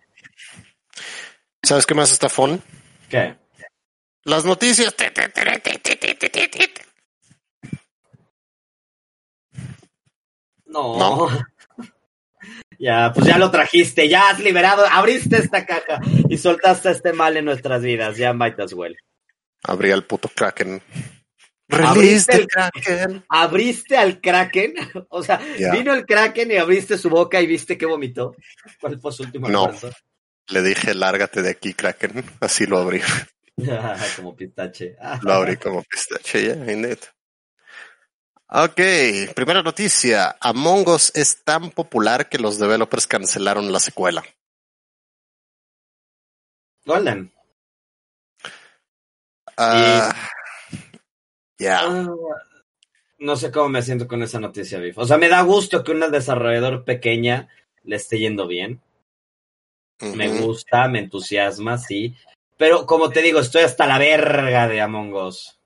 ¿Sabes 1.62 1.86
qué 1.86 1.95
más 1.95 2.11
está 2.12 2.28
fun? 2.28 2.62
¿Qué? 3.09 3.36
Las 4.24 4.45
noticias. 4.45 4.95
No. 10.66 10.99
No. 10.99 11.28
ya, 12.81 13.12
pues 13.14 13.26
ya 13.26 13.37
lo 13.39 13.51
trajiste, 13.51 14.09
ya 14.09 14.31
has 14.31 14.41
liberado, 14.41 14.85
abriste 14.91 15.37
esta 15.37 15.66
caja 15.66 16.01
y 16.28 16.37
soltaste 16.39 16.91
este 16.91 17.12
mal 17.12 17.37
en 17.37 17.45
nuestras 17.45 17.83
vidas. 17.83 18.16
Ya 18.16 18.33
might 18.33 18.59
as 18.59 18.72
well. 18.72 18.97
Abrí 19.62 19.91
el 19.91 20.05
puto 20.05 20.28
Kraken. 20.35 20.83
Abriste 21.68 22.37
el- 22.37 22.47
Kraken. 22.49 23.24
¿Abriste 23.28 23.97
al 23.97 24.20
Kraken? 24.20 24.74
O 25.11 25.22
sea, 25.22 25.39
Ya. 25.59 25.70
vino 25.72 25.93
el 25.95 26.05
Kraken 26.07 26.51
y 26.51 26.57
abriste 26.57 26.99
su 26.99 27.09
boca 27.11 27.41
y 27.41 27.47
viste 27.47 27.76
que 27.78 27.87
vomitó. 27.87 28.35
¿Cuál 28.81 28.99
fue 29.01 29.12
su 29.12 29.22
último 29.24 29.49
No. 29.49 29.70
Le 30.49 30.62
dije, 30.62 30.95
lárgate 30.95 31.43
de 31.43 31.51
aquí, 31.51 31.74
Kraken. 31.74 32.24
Así 32.41 32.66
lo 32.66 32.78
abrí. 32.78 33.01
Como 34.16 34.35
pistache. 34.35 34.97
Lo 35.22 35.35
abrí 35.35 35.57
como 35.59 35.83
pistache, 35.85 36.47
ya, 36.47 36.72
indeed. 36.72 36.99
Ok, 38.53 38.80
primera 39.34 39.62
noticia. 39.62 40.36
Among 40.40 40.88
Us 40.88 41.12
es 41.14 41.44
tan 41.44 41.70
popular 41.70 42.28
que 42.28 42.38
los 42.38 42.59
developers 42.59 43.07
cancelaron 43.07 43.70
la 43.72 43.78
secuela. 43.78 44.24
Golden. 46.84 47.32
Ah, 49.57 50.12
Ya. 51.59 51.80
Ah, 51.82 52.09
no 53.18 53.36
sé 53.36 53.53
cómo 53.53 53.68
me 53.68 53.82
siento 53.82 54.09
con 54.09 54.22
esa 54.22 54.40
noticia, 54.40 54.78
Biff. 54.80 54.98
O 54.98 55.07
sea, 55.07 55.18
me 55.18 55.28
da 55.28 55.42
gusto 55.42 55.84
que 55.84 55.92
una 55.92 56.09
desarrollador 56.09 56.84
pequeña 56.84 57.48
le 57.84 57.96
esté 57.96 58.18
yendo 58.18 58.46
bien. 58.46 58.80
Me 60.01 60.28
gusta, 60.40 60.88
me 60.88 61.01
entusiasma, 61.01 61.76
sí. 61.76 62.16
Pero 62.57 62.86
como 62.86 63.11
te 63.11 63.20
digo, 63.20 63.38
estoy 63.38 63.62
hasta 63.62 63.86
la 63.86 63.98
verga 63.98 64.66
de 64.66 64.80
Among 64.80 65.12
Us. 65.14 65.60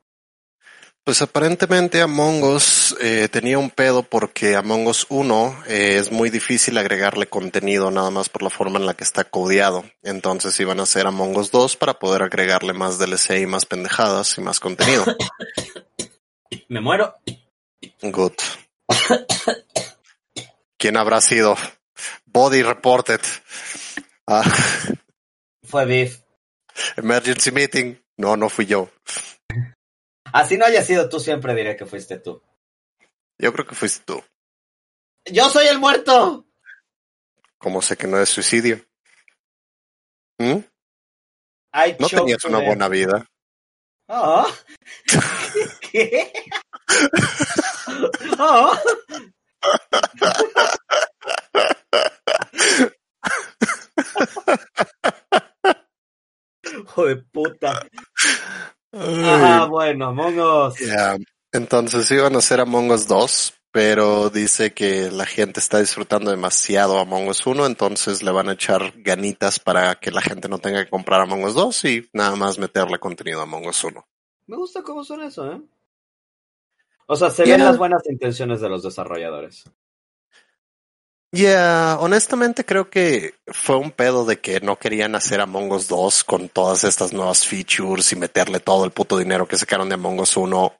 Pues 1.04 1.20
aparentemente 1.20 2.00
Among 2.00 2.42
Us 2.44 2.96
eh, 2.98 3.28
tenía 3.28 3.58
un 3.58 3.68
pedo 3.68 4.04
porque 4.04 4.56
Among 4.56 4.86
Us 4.86 5.06
1 5.10 5.64
eh, 5.66 5.98
es 5.98 6.10
muy 6.10 6.30
difícil 6.30 6.78
agregarle 6.78 7.26
contenido 7.26 7.90
nada 7.90 8.08
más 8.08 8.30
por 8.30 8.42
la 8.42 8.48
forma 8.48 8.78
en 8.78 8.86
la 8.86 8.94
que 8.94 9.04
está 9.04 9.24
codeado. 9.24 9.84
Entonces 10.02 10.58
iban 10.60 10.80
a 10.80 10.84
hacer 10.84 11.06
Among 11.06 11.36
Us 11.36 11.50
2 11.50 11.76
para 11.76 11.98
poder 11.98 12.22
agregarle 12.22 12.72
más 12.72 12.98
DLC 12.98 13.42
y 13.42 13.46
más 13.46 13.66
pendejadas 13.66 14.38
y 14.38 14.40
más 14.40 14.60
contenido. 14.60 15.04
Me 16.68 16.80
muero. 16.80 17.14
Good. 18.00 18.32
¿Quién 20.78 20.96
habrá 20.96 21.20
sido? 21.20 21.54
Body 22.24 22.62
reported. 22.62 23.20
Ah, 24.26 24.42
Fue 25.64 25.84
Biff. 25.84 26.20
emergency 26.96 27.50
meeting. 27.50 27.96
No, 28.16 28.38
no 28.38 28.48
fui 28.48 28.64
yo. 28.64 28.88
Así 30.34 30.58
no 30.58 30.66
haya 30.66 30.82
sido 30.82 31.08
tú, 31.08 31.20
siempre 31.20 31.54
diré 31.54 31.76
que 31.76 31.86
fuiste 31.86 32.18
tú. 32.18 32.42
Yo 33.38 33.52
creo 33.52 33.64
que 33.64 33.76
fuiste 33.76 34.02
tú. 34.04 34.20
¡Yo 35.26 35.48
soy 35.48 35.68
el 35.68 35.78
muerto! 35.78 36.44
¿Cómo 37.56 37.80
sé 37.80 37.96
que 37.96 38.08
no 38.08 38.18
es 38.18 38.30
suicidio? 38.30 38.84
¿Mm? 40.38 40.58
I 41.72 41.96
No 42.00 42.08
tenías 42.08 42.44
una 42.46 42.58
buena 42.58 42.88
vida. 42.88 43.24
Ah. 44.08 44.48
¿Qué? 45.92 46.32
Ah. 48.36 48.76
Hijo 56.76 57.06
de 57.06 57.16
puta. 57.16 57.86
Ah, 58.96 59.66
bueno, 59.68 60.06
Among 60.06 60.38
Us. 60.38 60.78
Ya, 60.78 61.16
Entonces 61.52 62.10
iban 62.10 62.34
a 62.34 62.38
hacer 62.38 62.60
Among 62.60 62.90
Us 62.92 63.08
2, 63.08 63.54
pero 63.72 64.30
dice 64.30 64.72
que 64.72 65.10
la 65.10 65.26
gente 65.26 65.60
está 65.60 65.80
disfrutando 65.80 66.30
demasiado 66.30 66.98
Among 66.98 67.28
Us 67.28 67.46
1, 67.46 67.66
entonces 67.66 68.22
le 68.22 68.30
van 68.30 68.48
a 68.48 68.52
echar 68.52 68.92
ganitas 68.96 69.58
para 69.58 69.96
que 69.96 70.10
la 70.10 70.20
gente 70.20 70.48
no 70.48 70.58
tenga 70.58 70.84
que 70.84 70.90
comprar 70.90 71.22
Among 71.22 71.44
Us 71.44 71.54
2 71.54 71.84
y 71.86 72.08
nada 72.12 72.36
más 72.36 72.58
meterle 72.58 72.98
contenido 72.98 73.40
a 73.40 73.44
Among 73.44 73.66
Us 73.66 73.82
1. 73.82 74.06
Me 74.46 74.56
gusta 74.56 74.82
cómo 74.82 75.02
suena 75.02 75.26
eso, 75.26 75.50
¿eh? 75.50 75.60
O 77.06 77.16
sea, 77.16 77.30
se 77.30 77.44
ven 77.44 77.64
las 77.64 77.78
buenas 77.78 78.02
intenciones 78.08 78.60
de 78.60 78.68
los 78.68 78.82
desarrolladores. 78.82 79.64
Yeah, 81.34 81.96
honestamente 82.00 82.64
creo 82.64 82.88
que 82.90 83.34
fue 83.46 83.76
un 83.76 83.90
pedo 83.90 84.24
de 84.24 84.38
que 84.38 84.60
no 84.60 84.76
querían 84.78 85.14
hacer 85.16 85.40
Among 85.40 85.72
Us 85.72 85.88
2 85.88 86.22
con 86.22 86.48
todas 86.48 86.84
estas 86.84 87.12
nuevas 87.12 87.46
features 87.46 88.12
y 88.12 88.16
meterle 88.16 88.60
todo 88.60 88.84
el 88.84 88.92
puto 88.92 89.18
dinero 89.18 89.48
que 89.48 89.56
sacaron 89.56 89.88
de 89.88 89.94
Among 89.96 90.20
Us 90.20 90.36
1 90.36 90.72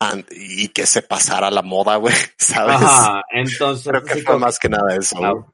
an- 0.00 0.26
y 0.30 0.68
que 0.68 0.84
se 0.86 1.00
pasara 1.02 1.50
la 1.50 1.62
moda, 1.62 1.96
güey, 1.96 2.14
¿sabes? 2.38 2.76
Ajá, 2.76 3.22
entonces. 3.32 3.88
Creo 3.88 4.02
que 4.02 4.14
sí, 4.14 4.20
fue 4.22 4.34
como- 4.34 4.46
más 4.46 4.58
que 4.58 4.68
nada 4.68 4.94
eso. 4.96 5.46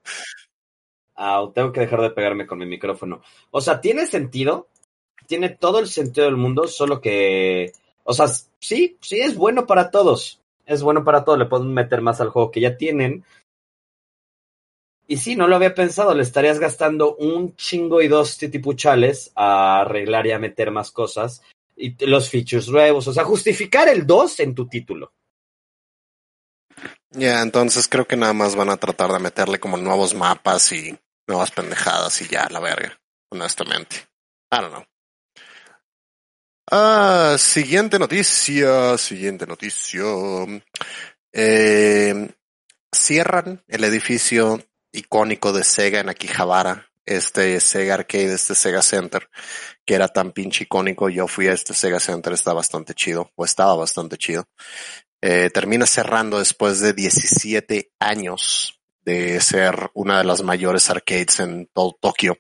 Au, 1.14 1.52
tengo 1.52 1.72
que 1.72 1.80
dejar 1.80 2.00
de 2.00 2.10
pegarme 2.10 2.46
con 2.46 2.58
mi 2.58 2.66
micrófono. 2.66 3.22
O 3.50 3.60
sea, 3.60 3.80
tiene 3.80 4.06
sentido, 4.06 4.68
tiene 5.26 5.50
todo 5.50 5.78
el 5.80 5.88
sentido 5.88 6.26
del 6.26 6.36
mundo, 6.36 6.66
solo 6.68 7.00
que, 7.00 7.72
o 8.04 8.12
sea, 8.12 8.26
sí, 8.60 8.96
sí 9.00 9.20
es 9.20 9.36
bueno 9.36 9.66
para 9.66 9.90
todos. 9.90 10.40
Es 10.64 10.82
bueno 10.82 11.02
para 11.04 11.24
todos, 11.24 11.38
le 11.38 11.46
pueden 11.46 11.72
meter 11.72 12.02
más 12.02 12.20
al 12.20 12.28
juego 12.28 12.50
que 12.50 12.60
ya 12.60 12.76
tienen. 12.76 13.24
Y 15.10 15.16
sí, 15.16 15.36
no 15.36 15.48
lo 15.48 15.56
había 15.56 15.74
pensado, 15.74 16.14
le 16.14 16.22
estarías 16.22 16.60
gastando 16.60 17.16
un 17.16 17.56
chingo 17.56 18.02
y 18.02 18.08
dos 18.08 18.36
titipuchales 18.36 19.32
a 19.34 19.80
arreglar 19.80 20.26
y 20.26 20.32
a 20.32 20.38
meter 20.38 20.70
más 20.70 20.90
cosas. 20.92 21.42
y 21.80 21.94
los 22.06 22.28
features 22.28 22.68
nuevos, 22.68 23.06
o 23.06 23.12
sea, 23.12 23.24
justificar 23.24 23.88
el 23.88 24.04
2 24.04 24.40
en 24.40 24.54
tu 24.54 24.68
título. 24.68 25.12
Ya, 27.10 27.40
entonces 27.40 27.86
creo 27.88 28.04
que 28.06 28.16
nada 28.16 28.32
más 28.32 28.56
van 28.56 28.68
a 28.68 28.76
tratar 28.76 29.12
de 29.12 29.20
meterle 29.20 29.60
como 29.60 29.76
nuevos 29.76 30.12
mapas 30.12 30.72
y 30.72 30.98
nuevas 31.26 31.52
pendejadas 31.52 32.20
y 32.20 32.26
ya, 32.26 32.48
la 32.50 32.58
verga, 32.58 32.98
honestamente. 33.30 33.96
I 34.50 34.56
don't 34.56 34.72
know. 34.72 34.84
Ah, 36.70 37.36
siguiente 37.38 37.98
noticia, 37.98 38.98
siguiente 38.98 39.46
noticia. 39.46 40.02
Eh, 41.32 42.28
cierran 42.92 43.62
el 43.68 43.84
edificio 43.84 44.60
icónico 44.92 45.52
de 45.52 45.64
Sega 45.64 46.00
en 46.00 46.08
Akihabara, 46.08 46.88
este 47.04 47.60
Sega 47.60 47.94
Arcade, 47.94 48.34
este 48.34 48.54
Sega 48.54 48.82
Center, 48.82 49.28
que 49.84 49.94
era 49.94 50.08
tan 50.08 50.32
pinche 50.32 50.64
icónico. 50.64 51.08
Yo 51.08 51.26
fui 51.26 51.48
a 51.48 51.52
este 51.52 51.74
Sega 51.74 52.00
Center, 52.00 52.32
está 52.32 52.52
bastante 52.52 52.94
chido, 52.94 53.30
o 53.34 53.44
estaba 53.44 53.74
bastante 53.76 54.16
chido. 54.16 54.46
Eh, 55.20 55.50
termina 55.52 55.86
cerrando 55.86 56.38
después 56.38 56.80
de 56.80 56.92
17 56.92 57.92
años 57.98 58.80
de 59.00 59.40
ser 59.40 59.90
una 59.94 60.18
de 60.18 60.24
las 60.24 60.42
mayores 60.42 60.90
arcades 60.90 61.40
en 61.40 61.66
todo 61.72 61.96
Tokio. 62.00 62.38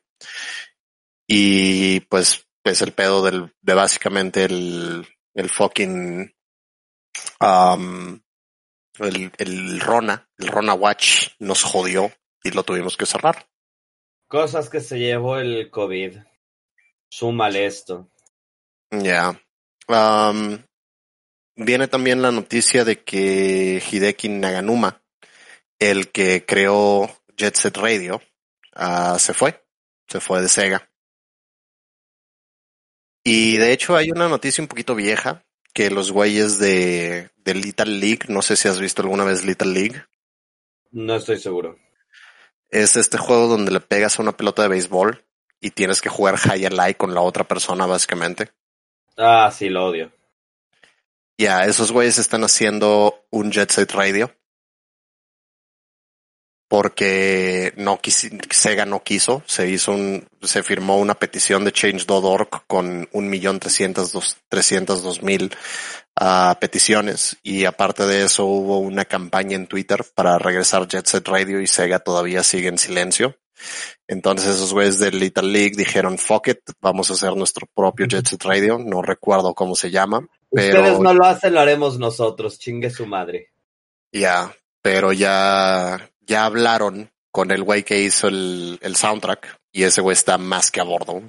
Y 1.26 2.00
pues 2.00 2.46
es 2.64 2.82
el 2.82 2.92
pedo 2.92 3.22
del, 3.22 3.54
de 3.62 3.74
básicamente 3.74 4.44
el, 4.44 5.06
el 5.34 5.50
fucking, 5.50 6.34
um, 7.40 8.20
el, 8.98 9.32
el 9.38 9.80
Rona, 9.80 10.28
el 10.38 10.48
Rona 10.48 10.74
Watch 10.74 11.28
nos 11.38 11.62
jodió 11.62 12.12
y 12.48 12.50
lo 12.50 12.64
tuvimos 12.64 12.96
que 12.96 13.06
cerrar. 13.06 13.46
Cosas 14.26 14.68
que 14.68 14.80
se 14.80 14.98
llevó 14.98 15.38
el 15.38 15.70
COVID. 15.70 16.18
Súmale 17.08 17.66
esto. 17.66 18.10
Ya. 18.90 19.40
Um, 19.88 20.58
viene 21.56 21.88
también 21.88 22.20
la 22.20 22.30
noticia 22.30 22.84
de 22.84 23.02
que 23.02 23.82
Hideki 23.90 24.28
Naganuma, 24.28 25.02
el 25.78 26.10
que 26.10 26.44
creó 26.44 27.10
Jet 27.36 27.54
Set 27.56 27.76
Radio, 27.76 28.20
uh, 28.76 29.18
se 29.18 29.32
fue. 29.32 29.64
Se 30.06 30.20
fue 30.20 30.42
de 30.42 30.48
Sega. 30.48 30.90
Y 33.24 33.58
de 33.58 33.72
hecho 33.72 33.96
hay 33.96 34.10
una 34.10 34.28
noticia 34.28 34.62
un 34.62 34.68
poquito 34.68 34.94
vieja 34.94 35.44
que 35.74 35.90
los 35.90 36.12
güeyes 36.12 36.58
de, 36.58 37.30
de 37.36 37.54
Little 37.54 37.98
League, 37.98 38.20
no 38.28 38.42
sé 38.42 38.56
si 38.56 38.68
has 38.68 38.80
visto 38.80 39.02
alguna 39.02 39.24
vez 39.24 39.44
Little 39.44 39.72
League, 39.72 40.02
No 40.90 41.16
estoy 41.16 41.38
seguro. 41.38 41.78
Es 42.70 42.96
este 42.96 43.18
juego 43.18 43.46
donde 43.46 43.70
le 43.70 43.80
pegas 43.80 44.18
a 44.18 44.22
una 44.22 44.36
pelota 44.36 44.62
de 44.62 44.68
béisbol 44.68 45.24
y 45.60 45.70
tienes 45.70 46.00
que 46.00 46.08
jugar 46.08 46.36
high 46.36 46.66
and 46.66 46.76
light 46.76 46.96
con 46.96 47.14
la 47.14 47.20
otra 47.20 47.44
persona 47.44 47.86
básicamente. 47.86 48.50
Ah, 49.16 49.50
sí, 49.52 49.68
lo 49.68 49.86
odio. 49.86 50.12
Ya, 51.36 51.64
esos 51.64 51.92
güeyes 51.92 52.18
están 52.18 52.44
haciendo 52.44 53.24
un 53.30 53.50
Jet 53.52 53.70
Set 53.70 53.92
Radio. 53.92 54.34
Porque 56.68 57.72
no 57.76 57.98
quisi, 57.98 58.28
Sega 58.50 58.84
no 58.84 59.02
quiso, 59.02 59.42
se 59.46 59.70
hizo 59.70 59.92
un, 59.92 60.28
se 60.42 60.62
firmó 60.62 60.98
una 60.98 61.14
petición 61.14 61.64
de 61.64 61.72
Change.org 61.72 62.66
con 62.66 63.08
un 63.10 63.30
millón 63.30 63.58
trescientos 63.58 64.12
dos, 64.12 64.36
trescientos 64.50 65.02
dos 65.02 65.22
mil 65.22 65.50
uh, 66.20 66.58
peticiones 66.58 67.36
y 67.42 67.64
aparte 67.64 68.06
de 68.06 68.24
eso 68.24 68.44
hubo 68.44 68.78
una 68.78 69.04
campaña 69.04 69.56
en 69.56 69.66
Twitter 69.66 70.04
para 70.14 70.38
regresar 70.38 70.86
Jet 70.88 71.06
Set 71.06 71.26
Radio 71.28 71.60
y 71.60 71.66
Sega 71.66 71.98
todavía 71.98 72.42
sigue 72.42 72.68
en 72.68 72.78
silencio. 72.78 73.36
Entonces 74.06 74.54
esos 74.54 74.72
güeyes 74.72 75.00
de 75.00 75.10
Little 75.10 75.50
League 75.50 75.74
dijeron 75.76 76.18
fuck 76.18 76.48
it, 76.48 76.60
vamos 76.80 77.10
a 77.10 77.14
hacer 77.14 77.36
nuestro 77.36 77.66
propio 77.74 78.06
Jet 78.06 78.26
Set 78.26 78.44
Radio, 78.44 78.78
no 78.78 79.02
recuerdo 79.02 79.54
cómo 79.54 79.74
se 79.74 79.90
llama, 79.90 80.28
pero 80.50 80.80
Ustedes 80.80 81.00
no 81.00 81.14
lo 81.14 81.24
hacen, 81.24 81.54
lo 81.54 81.60
haremos 81.60 81.98
nosotros. 81.98 82.58
Chingue 82.58 82.90
su 82.90 83.06
madre. 83.06 83.50
ya, 84.12 84.54
pero 84.82 85.12
ya, 85.12 86.10
ya 86.20 86.44
hablaron 86.44 87.10
con 87.30 87.50
el 87.50 87.62
güey 87.62 87.82
que 87.82 88.00
hizo 88.00 88.28
el, 88.28 88.78
el 88.82 88.96
soundtrack 88.96 89.58
y 89.72 89.82
ese 89.84 90.00
güey 90.00 90.14
está 90.14 90.38
más 90.38 90.70
que 90.70 90.80
a 90.80 90.84
bordo. 90.84 91.22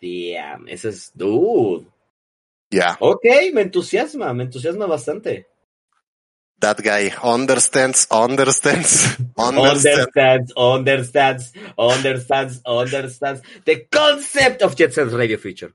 Damn, 0.00 0.66
ese 0.68 0.88
es. 0.88 1.10
Dude. 1.14 1.86
Ya, 2.70 2.96
Ok, 3.00 3.24
me 3.52 3.62
entusiasma, 3.62 4.32
me 4.32 4.44
entusiasma 4.44 4.86
bastante. 4.86 5.46
that 6.60 6.76
guy 6.82 7.10
understands, 7.22 8.06
understands, 8.10 9.16
understands. 9.36 10.12
Understands, 10.14 10.52
understands, 10.56 11.52
understands, 11.78 12.60
understands 12.66 13.42
the 13.64 13.86
concept 13.90 14.62
of 14.62 14.76
Jet 14.76 14.92
Set 14.92 15.08
Radio 15.10 15.38
Feature. 15.38 15.72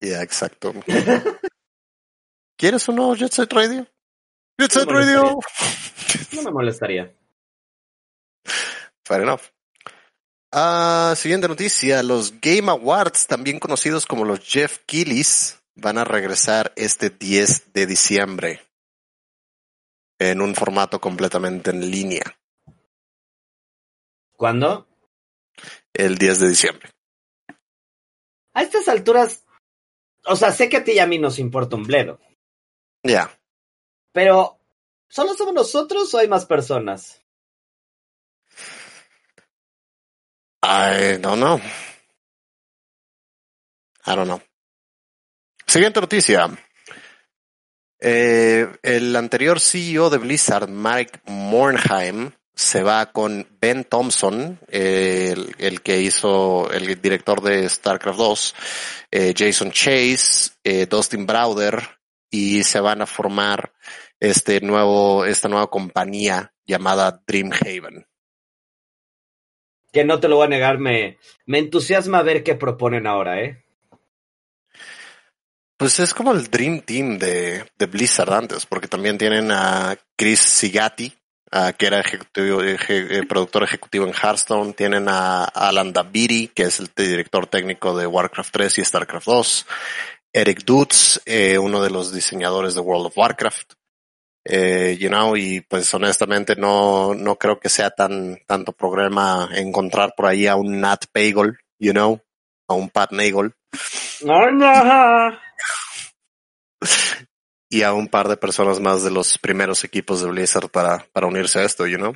Ya, 0.00 0.20
exacto. 0.22 0.74
¿Quieres 2.58 2.88
un 2.88 2.96
nuevo 2.96 3.14
Jet 3.14 3.32
Set 3.32 3.52
Radio? 3.52 3.86
Jet 4.58 4.72
Set 4.72 4.88
Radio. 4.88 5.38
No 6.32 6.42
me 6.42 6.50
molestaría. 6.50 7.14
Fair 9.04 9.22
enough. 9.22 9.42
Ah, 10.52 11.14
siguiente 11.16 11.48
noticia. 11.48 12.02
Los 12.02 12.40
Game 12.40 12.70
Awards, 12.70 13.26
también 13.26 13.58
conocidos 13.60 14.06
como 14.06 14.24
los 14.24 14.40
Jeff 14.40 14.78
Keighley's, 14.86 15.62
van 15.76 15.98
a 15.98 16.04
regresar 16.04 16.72
este 16.76 17.10
10 17.10 17.72
de 17.72 17.86
diciembre 17.86 18.66
en 20.18 20.40
un 20.40 20.54
formato 20.54 21.00
completamente 21.00 21.70
en 21.70 21.90
línea. 21.90 22.24
¿Cuándo? 24.36 24.88
El 25.92 26.18
10 26.18 26.40
de 26.40 26.48
diciembre. 26.48 26.90
A 28.54 28.62
estas 28.62 28.88
alturas, 28.88 29.44
o 30.24 30.34
sea, 30.36 30.50
sé 30.50 30.68
que 30.68 30.78
a 30.78 30.84
ti 30.84 30.92
y 30.92 30.98
a 30.98 31.06
mí 31.06 31.18
nos 31.18 31.38
importa 31.38 31.76
un 31.76 31.84
bledo, 31.84 32.18
Ya. 33.02 33.38
pero 34.12 34.58
¿solo 35.08 35.34
somos 35.34 35.54
nosotros 35.54 36.12
o 36.14 36.18
hay 36.18 36.28
más 36.28 36.46
personas? 36.46 37.22
I 40.62 41.18
don't 41.20 41.38
know. 41.38 41.58
I 44.06 44.14
don't 44.16 44.26
know. 44.26 44.40
Siguiente 45.76 46.00
noticia. 46.00 46.48
Eh, 48.00 48.66
el 48.82 49.14
anterior 49.14 49.60
CEO 49.60 50.08
de 50.08 50.16
Blizzard, 50.16 50.70
Mike 50.70 51.20
Mornheim, 51.26 52.30
se 52.54 52.82
va 52.82 53.12
con 53.12 53.46
Ben 53.60 53.84
Thompson, 53.84 54.58
el, 54.68 55.54
el, 55.58 55.82
que 55.82 56.00
hizo 56.00 56.70
el 56.72 56.98
director 57.02 57.42
de 57.42 57.68
StarCraft 57.68 58.18
2, 58.18 58.54
eh, 59.10 59.34
Jason 59.36 59.70
Chase, 59.70 60.52
eh, 60.64 60.86
Dustin 60.86 61.26
Browder, 61.26 61.86
y 62.30 62.62
se 62.62 62.80
van 62.80 63.02
a 63.02 63.06
formar 63.06 63.74
este 64.18 64.62
nuevo, 64.62 65.26
esta 65.26 65.50
nueva 65.50 65.66
compañía 65.66 66.54
llamada 66.64 67.22
Dreamhaven. 67.26 68.06
Que 69.92 70.06
no 70.06 70.20
te 70.20 70.28
lo 70.28 70.36
voy 70.36 70.46
a 70.46 70.48
negar, 70.48 70.78
me, 70.78 71.18
me 71.44 71.58
entusiasma 71.58 72.22
ver 72.22 72.42
qué 72.42 72.54
proponen 72.54 73.06
ahora, 73.06 73.42
¿eh? 73.42 73.65
Pues 75.76 76.00
es 76.00 76.14
como 76.14 76.32
el 76.32 76.48
Dream 76.48 76.80
Team 76.80 77.18
de, 77.18 77.70
de 77.76 77.86
Blizzard 77.86 78.32
antes, 78.32 78.64
porque 78.64 78.88
también 78.88 79.18
tienen 79.18 79.50
a 79.50 79.96
Chris 80.16 80.40
Sigati, 80.40 81.12
que 81.78 81.86
era 81.86 82.00
ejecutivo, 82.00 82.62
eje, 82.62 83.18
eh, 83.18 83.26
productor 83.26 83.62
ejecutivo 83.62 84.06
en 84.06 84.12
Hearthstone, 84.12 84.72
tienen 84.72 85.08
a 85.08 85.44
Alan 85.44 85.92
Dabiri, 85.92 86.48
que 86.48 86.64
es 86.64 86.80
el 86.80 86.90
director 86.94 87.46
técnico 87.46 87.96
de 87.96 88.06
Warcraft 88.06 88.52
3 88.52 88.78
y 88.78 88.84
StarCraft 88.84 89.26
2, 89.26 89.66
Eric 90.32 90.64
Dutz, 90.64 91.20
eh, 91.24 91.58
uno 91.58 91.82
de 91.82 91.90
los 91.90 92.12
diseñadores 92.12 92.74
de 92.74 92.80
World 92.80 93.06
of 93.06 93.16
Warcraft, 93.18 93.72
eh, 94.44 94.96
you 95.00 95.08
know, 95.08 95.36
y 95.36 95.60
pues 95.62 95.92
honestamente 95.94 96.56
no, 96.56 97.14
no 97.14 97.36
creo 97.36 97.58
que 97.58 97.68
sea 97.68 97.90
tan, 97.90 98.38
tanto 98.46 98.72
problema 98.72 99.48
encontrar 99.54 100.14
por 100.16 100.26
ahí 100.26 100.46
a 100.46 100.56
un 100.56 100.80
Nat 100.80 101.06
Pagel, 101.12 101.58
you 101.78 101.92
know, 101.92 102.20
a 102.68 102.74
un 102.74 102.90
Pat 102.90 103.12
Nagel. 103.12 103.54
No, 104.22 104.50
no. 104.50 105.45
Y 107.70 107.82
a 107.82 107.92
un 107.92 108.08
par 108.08 108.28
de 108.28 108.36
personas 108.36 108.80
más 108.80 109.02
de 109.02 109.10
los 109.10 109.38
primeros 109.38 109.84
equipos 109.84 110.22
de 110.22 110.28
Blizzard 110.28 110.70
para, 110.70 111.06
para 111.12 111.26
unirse 111.26 111.58
a 111.58 111.64
esto, 111.64 111.86
you 111.86 111.96
know? 111.96 112.14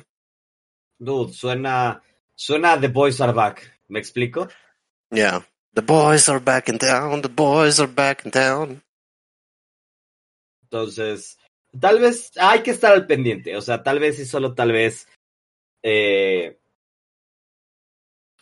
Dude, 0.99 1.33
suena, 1.33 2.01
suena 2.35 2.79
The 2.79 2.87
Boys 2.87 3.19
Are 3.21 3.33
Back. 3.33 3.79
¿Me 3.87 3.99
explico? 3.99 4.47
Yeah. 5.09 5.45
The 5.73 5.81
boys 5.81 6.27
are 6.27 6.39
back 6.39 6.67
in 6.67 6.77
town, 6.77 7.21
the 7.21 7.29
boys 7.29 7.79
are 7.79 7.91
back 7.91 8.25
in 8.25 8.31
town. 8.31 8.83
Entonces, 10.63 11.37
tal 11.79 11.99
vez 11.99 12.31
hay 12.35 12.61
que 12.61 12.71
estar 12.71 12.91
al 12.91 13.07
pendiente. 13.07 13.55
O 13.55 13.61
sea, 13.61 13.81
tal 13.81 13.99
vez 13.99 14.19
y 14.19 14.25
solo 14.25 14.53
tal 14.53 14.73
vez. 14.73 15.07
Eh, 15.81 16.60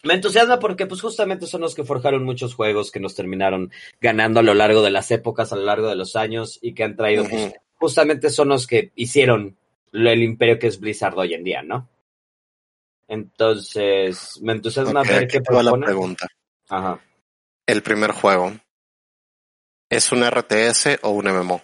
me 0.04 0.14
entusiasma 0.14 0.60
porque 0.60 0.86
pues 0.86 1.02
justamente 1.02 1.46
son 1.46 1.62
los 1.62 1.76
que 1.76 1.84
forjaron 1.84 2.24
muchos 2.24 2.56
juegos 2.56 2.92
que 2.92 3.00
nos 3.00 3.16
terminaron 3.16 3.72
ganando 4.00 4.40
a 4.40 4.44
lo 4.44 4.54
largo 4.54 4.82
de 4.82 4.92
las 4.92 5.12
épocas, 5.12 5.52
a 5.52 5.56
lo 5.56 5.64
largo 5.64 5.88
de 5.88 5.96
los 5.96 6.16
años 6.16 6.60
y 6.62 6.74
que 6.74 6.84
han 6.84 6.96
traído, 6.96 7.24
uh 7.24 7.28
-huh. 7.28 7.30
pues, 7.30 7.54
justamente 7.76 8.30
son 8.30 8.50
los 8.50 8.68
que 8.68 8.92
hicieron 8.96 9.58
el 9.92 10.24
imperio 10.24 10.60
que 10.60 10.68
es 10.68 10.80
Blizzard 10.80 11.18
hoy 11.18 11.34
en 11.34 11.44
día, 11.44 11.64
¿no? 11.64 11.90
Entonces, 13.08 14.40
me 14.42 14.54
entusiasma 14.54 15.02
okay, 15.02 15.16
ver 15.16 15.28
qué 15.28 15.42
proponen. 15.42 15.80
la 15.82 15.86
pregunta. 15.88 16.28
Ajá. 16.70 17.02
El 17.66 17.82
primer 17.82 18.12
juego. 18.12 18.54
¿Es 19.90 20.12
un 20.12 20.24
RTS 20.24 21.00
o 21.02 21.10
un 21.10 21.26
MMO? 21.26 21.64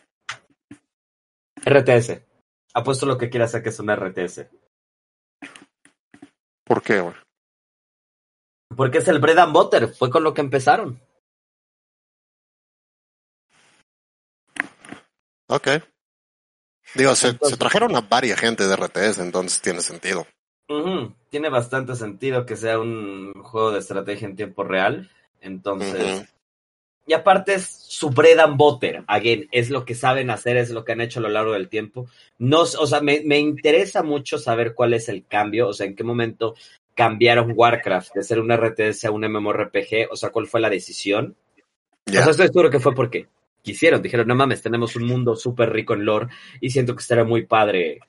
RTS. 1.63 2.21
Apuesto 2.73 3.05
lo 3.05 3.17
que 3.17 3.29
quiera 3.29 3.45
hacer 3.45 3.61
que 3.61 3.69
es 3.69 3.79
un 3.79 3.95
RTS. 3.95 4.47
¿Por 6.63 6.81
qué, 6.81 6.99
güey? 6.99 7.13
Porque 8.75 8.99
es 8.99 9.07
el 9.07 9.19
bread 9.19 9.37
and 9.37 9.53
butter, 9.53 9.87
fue 9.93 10.09
con 10.09 10.23
lo 10.23 10.33
que 10.33 10.41
empezaron. 10.41 10.99
Ok. 15.47 15.67
Digo, 16.95 17.15
se, 17.15 17.29
Entonces- 17.29 17.55
se 17.55 17.57
trajeron 17.59 17.95
a 17.95 18.01
varias 18.01 18.39
gente 18.39 18.67
de 18.67 18.75
RTS, 18.75 19.19
entonces 19.21 19.61
tiene 19.61 19.81
sentido. 19.81 20.25
Tiene 21.29 21.49
bastante 21.49 21.95
sentido 21.95 22.45
que 22.45 22.55
sea 22.55 22.79
un 22.79 23.33
juego 23.43 23.71
de 23.71 23.79
estrategia 23.79 24.27
en 24.27 24.35
tiempo 24.35 24.63
real. 24.63 25.11
Entonces, 25.41 26.25
y 27.05 27.13
aparte 27.13 27.53
es 27.55 27.67
su 27.67 28.09
bread 28.09 28.39
and 28.39 28.57
butter. 28.57 29.03
Again, 29.07 29.47
es 29.51 29.69
lo 29.69 29.85
que 29.85 29.93
saben 29.93 30.31
hacer, 30.31 30.57
es 30.57 30.71
lo 30.71 30.83
que 30.83 30.93
han 30.93 31.01
hecho 31.01 31.19
a 31.19 31.23
lo 31.23 31.29
largo 31.29 31.51
del 31.53 31.69
tiempo. 31.69 32.07
No, 32.39 32.61
o 32.61 32.87
sea, 32.87 33.01
me, 33.01 33.21
me 33.25 33.37
interesa 33.37 34.01
mucho 34.01 34.39
saber 34.39 34.73
cuál 34.73 34.93
es 34.95 35.07
el 35.07 35.25
cambio, 35.27 35.67
o 35.67 35.73
sea, 35.73 35.85
en 35.85 35.95
qué 35.95 36.03
momento 36.03 36.55
cambiaron 36.95 37.53
Warcraft 37.55 38.15
de 38.15 38.23
ser 38.23 38.39
un 38.39 38.51
RTS 38.51 39.05
a 39.05 39.11
un 39.11 39.21
MMORPG, 39.29 40.09
o 40.11 40.15
sea, 40.15 40.29
cuál 40.31 40.47
fue 40.47 40.61
la 40.61 40.69
decisión. 40.69 41.35
Ya. 42.05 42.21
O 42.21 42.23
sea, 42.23 42.31
estoy 42.31 42.47
seguro 42.47 42.69
que 42.69 42.79
fue 42.79 42.95
porque 42.95 43.27
quisieron, 43.61 44.01
dijeron, 44.01 44.27
no 44.27 44.35
mames, 44.35 44.61
tenemos 44.61 44.95
un 44.95 45.05
mundo 45.05 45.35
súper 45.35 45.71
rico 45.71 45.93
en 45.93 46.05
lore 46.05 46.27
y 46.61 46.69
siento 46.69 46.95
que 46.95 47.01
estaría 47.01 47.23
muy 47.23 47.45
padre 47.45 47.99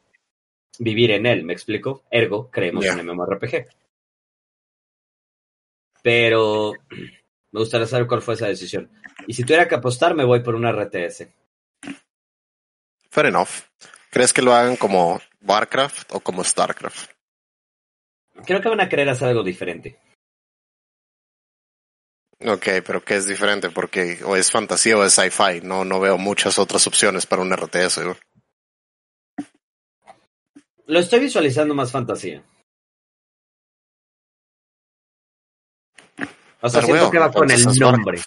vivir 0.79 1.11
en 1.11 1.27
él, 1.27 1.45
¿me 1.45 1.53
explico? 1.53 2.05
Ergo, 2.11 2.51
creemos 2.51 2.85
Ya. 2.85 2.95
un 2.95 3.05
MMORPG. 3.07 3.67
Pero 6.03 6.73
me 7.53 7.61
gustaría 7.61 7.87
saber 7.87 8.07
cuál 8.07 8.23
fue 8.23 8.35
esa 8.35 8.47
decisión. 8.47 8.91
Y 9.27 9.33
si 9.35 9.43
tuviera 9.43 9.67
que 9.67 9.75
apostar, 9.75 10.15
me 10.15 10.25
voy 10.25 10.41
por 10.41 10.55
una 10.55 10.71
RTS. 10.71 11.27
Fair 13.11 13.27
enough. 13.27 13.49
¿Crees 14.11 14.33
que 14.33 14.43
lo 14.43 14.55
hagan 14.55 14.77
como 14.77 15.21
Warcraft 15.41 16.13
o 16.15 16.21
como 16.21 16.45
Starcraft? 16.45 17.16
Creo 18.45 18.61
que 18.61 18.69
van 18.69 18.81
a 18.81 18.89
querer 18.89 19.09
hacer 19.09 19.29
algo 19.29 19.43
diferente. 19.43 19.99
Ok, 22.41 22.67
pero 22.87 23.03
¿qué 23.03 23.17
es 23.17 23.27
diferente? 23.27 23.71
Porque 23.71 24.19
o 24.25 24.37
es 24.37 24.51
fantasía 24.51 24.99
o 24.99 25.05
es 25.05 25.15
sci-fi. 25.15 25.63
No, 25.63 25.85
no 25.85 26.01
veo 26.01 26.19
muchas 26.19 26.59
otras 26.59 26.87
opciones 26.87 27.27
para 27.27 27.43
un 27.43 27.51
RTS. 27.51 28.05
güey. 28.05 28.17
Lo 30.87 30.99
estoy 31.01 31.21
visualizando 31.21 31.75
más 31.75 31.91
fantasía. 31.91 32.45
O 36.61 36.69
sea, 36.69 36.81
Pero 36.81 36.93
siento 36.93 37.11
que 37.11 37.19
va 37.19 37.33
con 37.33 37.51
el 37.51 37.65
nombre. 37.79 38.21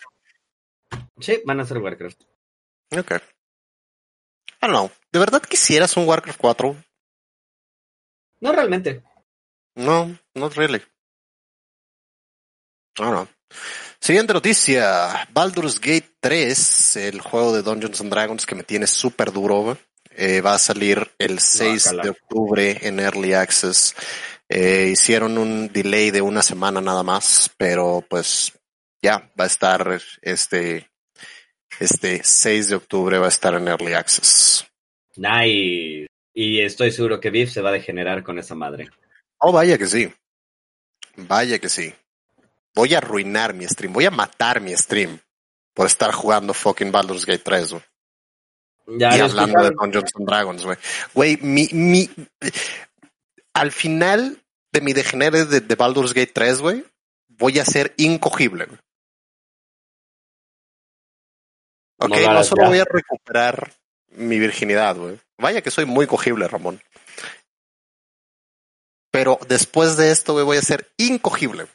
Sí, 1.20 1.42
van 1.46 1.60
a 1.60 1.66
ser 1.66 1.78
Warcraft. 1.78 2.22
Ok. 2.98 3.12
Don't 4.62 4.74
know. 4.74 4.92
¿De 5.12 5.20
verdad 5.20 5.42
quisieras 5.42 5.96
un 5.98 6.08
Warcraft 6.08 6.40
4? 6.40 6.76
No 8.42 8.52
realmente. 8.52 9.04
No, 9.76 10.18
not 10.36 10.56
really. 10.56 10.82
Don't 12.96 13.12
know. 13.12 13.28
Siguiente 14.00 14.34
noticia. 14.34 15.28
Baldur's 15.32 15.80
Gate 15.80 16.16
3, 16.20 16.96
el 16.98 17.22
juego 17.22 17.54
de 17.54 17.62
Dungeons 17.62 18.02
and 18.02 18.12
Dragons 18.12 18.46
que 18.46 18.56
me 18.56 18.64
tiene 18.64 18.88
súper 18.88 19.32
duro, 19.32 19.78
eh, 20.12 20.42
va 20.42 20.56
a 20.56 20.60
salir 20.60 21.12
el 21.18 21.40
6 21.40 21.84
Guácala. 21.84 22.04
de 22.04 22.10
octubre 22.10 22.78
en 22.82 23.00
Early 23.00 23.34
Access. 23.34 23.96
Eh, 24.48 24.90
hicieron 24.92 25.38
un 25.38 25.72
delay 25.72 26.12
de 26.12 26.22
una 26.22 26.42
semana 26.42 26.82
nada 26.82 27.04
más, 27.04 27.52
pero 27.58 28.04
pues 28.10 28.54
ya 29.02 29.32
va 29.40 29.44
a 29.44 29.48
estar 29.48 30.02
este, 30.22 30.90
este 31.80 32.22
6 32.24 32.70
de 32.70 32.76
octubre 32.76 33.18
va 33.20 33.28
a 33.28 33.30
estar 33.30 33.54
en 33.54 33.68
Early 33.68 33.94
Access. 33.94 34.66
Nice. 35.16 36.08
Y 36.34 36.62
estoy 36.62 36.92
seguro 36.92 37.20
que 37.20 37.30
Viv 37.30 37.50
se 37.50 37.62
va 37.62 37.70
a 37.70 37.74
degenerar 37.74 38.24
con 38.24 38.40
esa 38.40 38.56
madre. 38.56 38.90
Oh, 39.40 39.52
vaya 39.52 39.78
que 39.78 39.88
sí. 39.88 40.14
Vaya 41.16 41.60
que 41.60 41.70
sí. 41.70 41.94
Voy 42.76 42.94
a 42.94 43.00
arruinar 43.00 43.54
mi 43.54 43.66
stream. 43.68 43.94
Voy 43.94 44.06
a 44.06 44.12
matar 44.12 44.62
mi 44.62 44.76
stream 44.76 45.20
por 45.74 45.88
estar 45.88 46.12
jugando 46.12 46.54
fucking 46.54 46.92
Baldur's 46.92 47.26
Gate 47.26 47.44
3, 47.44 47.72
güey. 47.72 47.84
Ya 49.00 49.18
y 49.18 49.20
hablando 49.22 49.62
de. 49.64 49.72
Dungeons 49.72 50.12
and 50.16 50.28
Dragons, 50.28 50.66
güey. 50.66 50.78
Güey, 51.14 51.38
mi, 51.42 51.68
mi, 51.72 52.10
al 53.54 53.72
final 53.72 54.42
de 54.72 54.82
mi 54.82 54.94
degenere 54.94 55.46
de, 55.46 55.62
de 55.62 55.76
Baldur's 55.76 56.14
Gate 56.14 56.32
3, 56.34 56.60
güey, 56.62 56.86
voy 57.28 57.60
a 57.60 57.66
ser 57.66 57.94
incogible, 57.98 58.66
güey. 58.66 58.80
Ok, 62.00 62.10
No 62.10 62.44
solo 62.44 62.64
ya. 62.64 62.70
voy 62.70 62.80
a 62.80 62.86
recuperar 62.86 63.74
mi 64.10 64.40
virginidad, 64.40 64.96
güey. 64.96 65.20
Vaya 65.38 65.62
que 65.62 65.72
soy 65.72 65.86
muy 65.86 66.08
cogible, 66.08 66.48
Ramón. 66.48 66.82
Pero 69.12 69.40
después 69.48 69.98
de 69.98 70.12
esto, 70.12 70.34
güey, 70.34 70.46
voy 70.46 70.58
a 70.58 70.62
ser 70.62 70.88
incogible. 70.98 71.68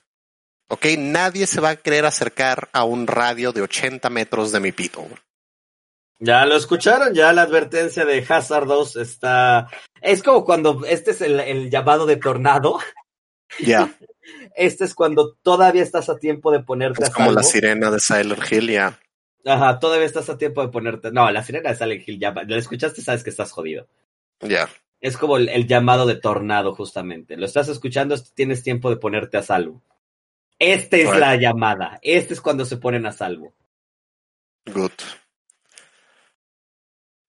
Ok, 0.69 0.87
nadie 0.99 1.47
se 1.47 1.61
va 1.61 1.71
a 1.71 1.77
querer 1.77 2.07
acercar 2.07 2.69
a 2.73 2.85
un 2.85 3.07
radio 3.07 3.53
de 3.53 3.63
80 3.63 4.09
metros 4.11 4.53
de 4.53 4.61
mi 4.61 4.73
pito, 4.73 5.03
güey. 5.03 5.17
Ya 6.21 6.47
lo 6.47 6.57
escucharon, 6.57 7.13
ya 7.13 7.33
la 7.33 7.43
advertencia 7.43 8.05
de 8.05 8.25
Hazard 8.27 8.67
2 8.67 8.97
está... 8.97 9.69
Es 10.01 10.23
como 10.23 10.45
cuando 10.45 10.85
este 10.87 11.11
es 11.11 11.21
el, 11.21 11.41
el 11.41 11.71
llamado 11.71 12.07
de 12.07 12.17
tornado. 12.17 12.79
Ya, 13.59 13.95
Este 14.57 14.85
es 14.85 14.95
cuando 14.95 15.35
todavía 15.43 15.83
estás 15.83 16.09
a 16.09 16.17
tiempo 16.17 16.51
de 16.53 16.61
ponerte 16.61 17.03
es 17.05 17.11
a 17.11 17.13
como 17.13 17.33
la 17.33 17.43
salvo. 17.43 17.53
sirena 17.53 17.91
de 17.91 18.01
Silent 18.01 18.51
Hill, 18.51 18.71
ya. 18.71 18.99
Ajá, 19.45 19.79
todavía 19.79 20.07
estás 20.07 20.31
a 20.31 20.39
tiempo 20.39 20.63
de 20.63 20.69
ponerte... 20.69 21.11
No, 21.11 21.31
la 21.31 21.43
sirena 21.43 21.71
de 21.71 21.77
Silent 21.77 22.09
Hill 22.09 22.19
ya... 22.19 22.33
La 22.33 22.57
escuchaste, 22.57 23.03
sabes 23.03 23.23
que 23.23 23.31
estás 23.31 23.51
jodido. 23.51 23.87
Ya. 24.41 24.69
Es 25.05 25.19
como 25.19 25.37
el, 25.37 25.51
el 25.51 25.67
llamado 25.67 26.07
de 26.07 26.15
tornado, 26.17 26.75
justamente. 26.75 27.37
Lo 27.37 27.45
estás 27.45 27.69
escuchando, 27.69 28.17
tienes 28.35 28.63
tiempo 28.63 28.89
de 28.89 28.97
ponerte 28.97 29.37
a 29.37 29.43
salvo. 29.43 29.83
Esta 30.59 30.97
es 30.97 31.11
Right. 31.11 31.21
la 31.21 31.37
llamada. 31.37 31.99
Este 32.01 32.33
es 32.33 32.41
cuando 32.41 32.65
se 32.65 32.79
ponen 32.79 33.05
a 33.05 33.13
salvo. 33.13 33.53
Good. 34.65 34.93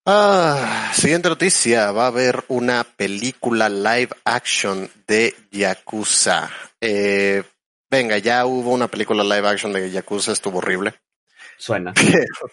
Ah, 0.06 0.90
siguiente 0.94 1.28
noticia. 1.28 1.90
Va 1.92 2.04
a 2.04 2.06
haber 2.08 2.44
una 2.48 2.82
película 2.84 3.68
live 3.68 4.10
action 4.24 4.88
de 5.06 5.34
Yakuza. 5.50 6.48
Eh, 6.80 7.42
venga, 7.90 8.16
ya 8.16 8.46
hubo 8.46 8.70
una 8.72 8.88
película 8.88 9.22
live 9.22 9.48
action 9.48 9.72
de 9.74 9.90
Yakuza, 9.90 10.32
estuvo 10.32 10.58
horrible. 10.58 10.94
Suena. 11.58 11.92
Pero, 11.94 12.50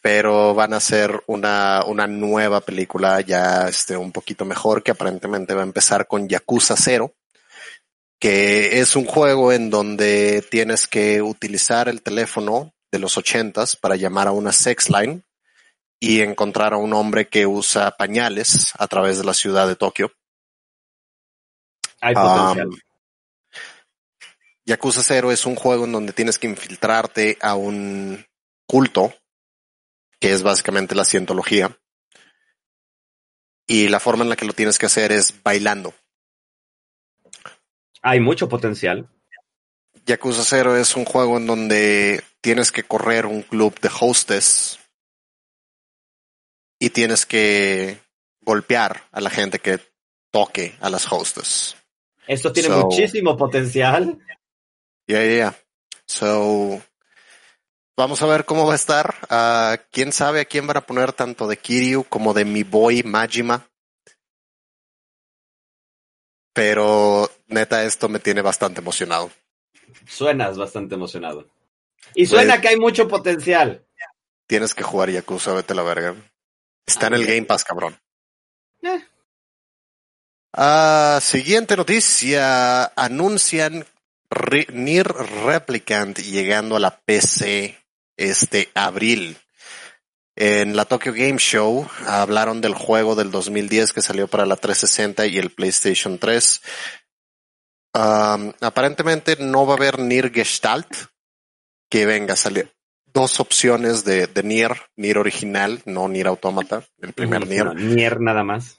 pero 0.00 0.54
van 0.54 0.72
a 0.72 0.78
hacer 0.78 1.22
una, 1.26 1.84
una 1.86 2.06
nueva 2.06 2.60
película 2.60 3.20
ya 3.20 3.68
este, 3.68 3.96
un 3.96 4.12
poquito 4.12 4.44
mejor 4.44 4.82
que 4.82 4.92
aparentemente 4.92 5.54
va 5.54 5.60
a 5.60 5.64
empezar 5.64 6.06
con 6.06 6.28
Yakuza 6.28 6.76
0, 6.76 7.12
que 8.18 8.80
es 8.80 8.96
un 8.96 9.04
juego 9.04 9.52
en 9.52 9.70
donde 9.70 10.42
tienes 10.50 10.86
que 10.86 11.20
utilizar 11.22 11.88
el 11.88 12.02
teléfono 12.02 12.72
de 12.90 12.98
los 12.98 13.16
ochentas 13.18 13.76
para 13.76 13.96
llamar 13.96 14.28
a 14.28 14.32
una 14.32 14.52
sex 14.52 14.90
line 14.90 15.22
y 16.00 16.22
encontrar 16.22 16.72
a 16.72 16.78
un 16.78 16.94
hombre 16.94 17.28
que 17.28 17.46
usa 17.46 17.90
pañales 17.92 18.72
a 18.78 18.86
través 18.88 19.18
de 19.18 19.24
la 19.24 19.34
ciudad 19.34 19.68
de 19.68 19.76
Tokio. 19.76 20.12
Hay 22.00 22.14
Um, 22.14 22.22
potencial. 22.22 22.70
Yakuza 24.64 25.02
0 25.02 25.32
es 25.32 25.46
un 25.46 25.56
juego 25.56 25.84
en 25.84 25.92
donde 25.92 26.12
tienes 26.12 26.38
que 26.38 26.46
infiltrarte 26.46 27.36
a 27.40 27.54
un 27.54 28.24
culto, 28.66 29.12
que 30.20 30.32
es 30.32 30.42
básicamente 30.42 30.94
la 30.94 31.04
cientología. 31.04 31.76
Y 33.66 33.88
la 33.88 34.00
forma 34.00 34.22
en 34.24 34.30
la 34.30 34.36
que 34.36 34.44
lo 34.44 34.52
tienes 34.52 34.78
que 34.78 34.86
hacer 34.86 35.12
es 35.12 35.42
bailando. 35.42 35.94
Hay 38.02 38.20
mucho 38.20 38.48
potencial. 38.48 39.08
Yakuza 40.06 40.42
0 40.44 40.76
es 40.76 40.96
un 40.96 41.04
juego 41.04 41.36
en 41.36 41.46
donde 41.46 42.22
tienes 42.40 42.72
que 42.72 42.82
correr 42.82 43.26
un 43.26 43.42
club 43.42 43.78
de 43.80 43.90
hostess 44.00 44.78
y 46.78 46.90
tienes 46.90 47.26
que 47.26 47.98
golpear 48.40 49.02
a 49.12 49.20
la 49.20 49.30
gente 49.30 49.58
que 49.58 49.78
toque 50.32 50.76
a 50.80 50.90
las 50.90 51.10
hostess. 51.12 51.76
Esto 52.26 52.52
tiene 52.52 52.68
So- 52.70 52.86
muchísimo 52.86 53.36
potencial. 53.36 54.18
Yeah, 55.06 55.26
yeah. 55.26 55.56
So, 56.06 56.82
vamos 58.00 58.22
a 58.22 58.26
ver 58.26 58.44
cómo 58.44 58.66
va 58.66 58.72
a 58.72 58.76
estar. 58.76 59.14
Ah, 59.28 59.76
quién 59.92 60.12
sabe 60.12 60.40
a 60.40 60.44
quién 60.46 60.66
van 60.66 60.78
a 60.78 60.86
poner 60.86 61.12
tanto 61.12 61.46
de 61.46 61.56
Kiryu 61.58 62.04
como 62.04 62.32
de 62.34 62.44
mi 62.44 62.62
boy 62.64 63.02
Majima. 63.02 63.66
Pero 66.52 67.30
neta, 67.46 67.84
esto 67.84 68.08
me 68.08 68.18
tiene 68.18 68.42
bastante 68.42 68.80
emocionado. 68.80 69.30
Suenas 70.08 70.58
bastante 70.58 70.94
emocionado. 70.94 71.46
Y 72.14 72.26
suena 72.26 72.54
Pues- 72.54 72.60
que 72.62 72.68
hay 72.68 72.76
mucho 72.76 73.06
potencial. 73.08 73.86
Tienes 74.46 74.74
que 74.74 74.82
jugar 74.82 75.10
Yakuza, 75.10 75.52
vete 75.52 75.74
a 75.74 75.76
la 75.76 75.82
verga. 75.84 76.16
Está 76.84 77.06
en 77.06 77.14
el 77.14 77.24
Game 77.26 77.44
Pass, 77.44 77.62
cabrón. 77.62 77.96
Eh. 78.82 79.04
Ah, 80.52 81.20
siguiente 81.22 81.76
noticia. 81.76 82.86
Anuncian 82.96 83.86
Re- 84.28 84.66
Nier 84.72 85.06
Replicant 85.06 86.18
llegando 86.18 86.74
a 86.76 86.80
la 86.80 86.98
PC 86.98 87.78
este 88.20 88.68
abril. 88.74 89.36
En 90.36 90.76
la 90.76 90.84
Tokyo 90.84 91.12
Game 91.12 91.38
Show 91.38 91.88
hablaron 92.06 92.60
del 92.60 92.74
juego 92.74 93.14
del 93.14 93.30
2010 93.30 93.92
que 93.92 94.02
salió 94.02 94.28
para 94.28 94.46
la 94.46 94.56
360 94.56 95.26
y 95.26 95.38
el 95.38 95.50
PlayStation 95.50 96.18
3. 96.18 96.62
Um, 97.92 98.52
aparentemente 98.60 99.36
no 99.40 99.66
va 99.66 99.74
a 99.74 99.76
haber 99.76 99.98
Nier 99.98 100.32
Gestalt, 100.32 100.88
que 101.90 102.06
venga 102.06 102.34
a 102.34 102.36
salir 102.36 102.72
dos 103.12 103.40
opciones 103.40 104.04
de, 104.04 104.26
de 104.26 104.42
Nier, 104.42 104.80
Nier 104.96 105.18
original, 105.18 105.82
no 105.84 106.08
Nier 106.08 106.28
Automata, 106.28 106.84
el 107.00 107.12
primer 107.12 107.46
Nier. 107.46 107.66
No, 107.66 107.74
Nier 107.74 108.20
nada 108.20 108.44
más. 108.44 108.78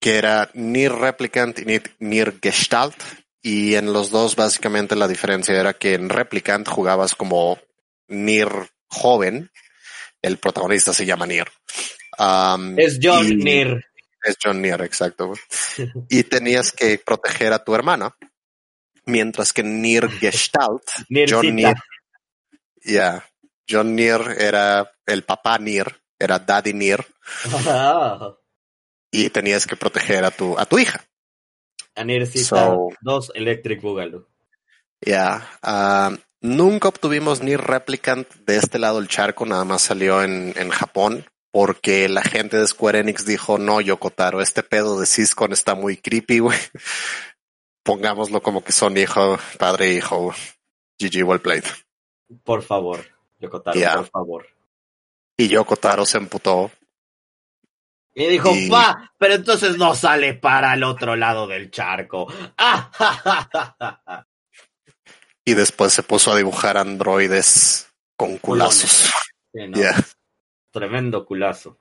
Que 0.00 0.16
era 0.16 0.50
Nier 0.54 0.92
Replicant 0.92 1.58
y 1.60 1.64
Nier, 1.64 1.82
Nier 1.98 2.34
Gestalt. 2.42 2.96
Y 3.44 3.74
en 3.74 3.92
los 3.92 4.10
dos 4.10 4.36
básicamente 4.36 4.94
la 4.94 5.08
diferencia 5.08 5.58
era 5.58 5.74
que 5.74 5.94
en 5.94 6.08
Replicant 6.08 6.68
jugabas 6.68 7.14
como 7.14 7.58
Nier 8.08 8.70
joven, 8.88 9.50
el 10.20 10.38
protagonista 10.38 10.92
se 10.92 11.06
llama 11.06 11.26
Nier. 11.26 11.50
Um, 12.18 12.78
Es 12.78 12.98
John 13.02 13.26
y- 13.26 13.36
Nier. 13.36 13.84
Es 14.22 14.36
John 14.42 14.60
Nier, 14.62 14.80
exacto. 14.82 15.32
y 16.08 16.22
tenías 16.24 16.70
que 16.72 16.98
proteger 16.98 17.52
a 17.52 17.64
tu 17.64 17.74
hermana. 17.74 18.14
Mientras 19.04 19.52
que 19.52 19.62
Nier 19.64 20.08
Gestalt. 20.08 20.82
John 21.28 21.56
Nier, 21.56 21.74
ya, 22.84 23.24
John 23.68 23.96
Nier 23.96 24.36
era 24.38 24.92
el 25.06 25.24
papá 25.24 25.58
Nier, 25.58 26.00
era 26.18 26.38
Daddy 26.38 26.72
Nier, 26.72 27.04
Ah, 27.66 28.32
y 29.10 29.28
tenías 29.30 29.66
que 29.66 29.74
proteger 29.76 30.24
a 30.24 30.30
tu, 30.30 30.56
a 30.56 30.66
tu 30.66 30.78
hija. 30.78 31.04
a 31.96 32.04
Niercita. 32.04 32.44
So- 32.44 32.90
Dos 33.00 33.32
Electric 33.34 33.80
Boogaloo. 33.82 34.28
Ya, 35.00 35.50
ah, 35.62 36.16
nunca 36.42 36.88
obtuvimos 36.88 37.42
ni 37.42 37.56
Replicant 37.56 38.28
de 38.46 38.56
este 38.56 38.78
lado 38.78 38.98
del 38.98 39.08
charco, 39.08 39.46
nada 39.46 39.64
más 39.64 39.82
salió 39.82 40.22
en, 40.22 40.52
en 40.56 40.70
Japón, 40.70 41.24
porque 41.50 42.08
la 42.08 42.22
gente 42.22 42.58
de 42.58 42.66
Square 42.66 43.00
Enix 43.00 43.24
dijo, 43.24 43.58
no, 43.58 43.80
Yokotaro, 43.80 44.40
este 44.40 44.62
pedo 44.62 45.00
de 45.00 45.06
Siscon 45.06 45.52
está 45.52 45.74
muy 45.74 45.96
creepy, 45.96 46.40
güey. 46.40 46.58
Pongámoslo 47.84 48.42
como 48.42 48.62
que 48.62 48.72
son 48.72 48.96
hijo, 48.96 49.38
padre 49.58 49.86
e 49.90 49.94
hijo. 49.94 50.32
GG, 51.00 51.24
well 51.24 51.40
played. 51.40 51.64
Por 52.44 52.62
favor, 52.62 53.04
Yokotaro, 53.40 53.80
por 53.96 54.10
favor. 54.10 54.46
Y 55.36 55.48
Yokotaro 55.48 56.06
se 56.06 56.18
emputó. 56.18 56.70
Y 58.14 58.26
dijo, 58.26 58.50
Y- 58.54 58.68
va, 58.68 59.12
pero 59.18 59.34
entonces 59.34 59.78
no 59.78 59.94
sale 59.94 60.34
para 60.34 60.74
el 60.74 60.84
otro 60.84 61.16
lado 61.16 61.46
del 61.46 61.70
charco. 61.70 62.26
Ah, 62.58 62.90
ja, 62.94 63.12
ja, 63.14 63.48
ja, 63.52 63.76
ja, 63.80 64.02
ja. 64.06 64.28
Y 65.44 65.54
después 65.54 65.92
se 65.92 66.02
puso 66.02 66.32
a 66.32 66.36
dibujar 66.36 66.76
androides 66.76 67.88
con 68.16 68.38
culazos. 68.38 69.10
Sí, 69.52 69.66
no, 69.68 69.78
Tremendo 70.70 71.26
culazo. 71.26 71.78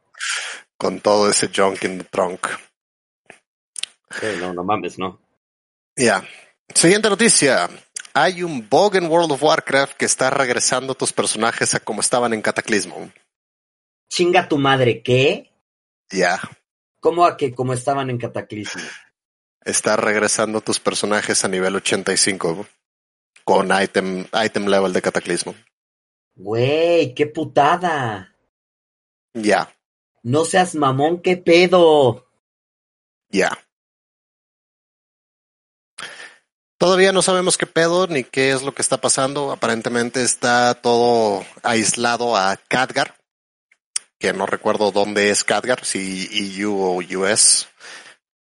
con 0.78 1.00
todo 1.00 1.30
ese 1.30 1.50
junk 1.56 1.84
in 1.84 2.00
the 2.00 2.04
trunk. 2.04 2.48
Sí, 4.20 4.26
no, 4.40 4.54
no 4.54 4.64
mames, 4.64 4.98
no. 4.98 5.22
Ya. 5.96 6.24
Siguiente 6.74 7.10
noticia. 7.10 7.70
Hay 8.14 8.44
un 8.44 8.68
bug 8.68 8.96
en 8.98 9.06
World 9.08 9.32
of 9.32 9.44
Warcraft 9.44 9.96
que 9.96 10.06
está 10.06 10.30
regresando 10.30 10.96
tus 10.96 11.14
personajes 11.14 11.74
a 11.76 11.80
como 11.80 12.02
estaban 12.02 12.34
en 12.34 12.42
Cataclismo. 12.42 13.12
Chinga 14.10 14.50
tu 14.50 14.58
madre, 14.58 15.02
¿qué? 15.02 15.54
Ya. 16.10 16.42
¿Cómo 17.00 17.26
a 17.26 17.38
que 17.38 17.54
como 17.54 17.74
estaban 17.74 18.10
en 18.10 18.18
Cataclismo? 18.18 18.82
Está 19.64 19.96
regresando 19.96 20.60
tus 20.60 20.80
personajes 20.80 21.46
a 21.46 21.48
nivel 21.48 21.76
85 21.78 22.68
con 23.52 23.70
item, 23.84 24.26
item 24.46 24.66
level 24.68 24.94
de 24.94 25.02
Cataclismo. 25.02 25.54
Güey, 26.36 27.14
qué 27.14 27.26
putada. 27.28 28.34
Ya, 29.34 29.76
No 30.24 30.46
seas 30.46 30.74
mamón, 30.74 31.22
qué 31.22 31.36
pedo. 31.36 32.26
ya. 33.30 33.52
Todavía 36.78 37.12
no 37.12 37.22
sabemos 37.22 37.58
qué 37.58 37.68
pedo 37.68 38.08
ni 38.08 38.24
qué 38.24 38.52
es 38.52 38.64
lo 38.64 38.74
que 38.74 38.82
está 38.82 38.98
pasando. 39.00 39.52
Aparentemente 39.52 40.24
está 40.24 40.74
todo 40.74 41.46
aislado 41.62 42.36
a 42.38 42.56
Khadgar, 42.56 43.16
que 44.18 44.32
no 44.34 44.46
recuerdo 44.46 44.92
dónde 44.92 45.30
es 45.30 45.44
Khadgar, 45.44 45.84
si 45.86 46.28
EU 46.62 46.74
o 46.82 47.02
US. 47.20 47.68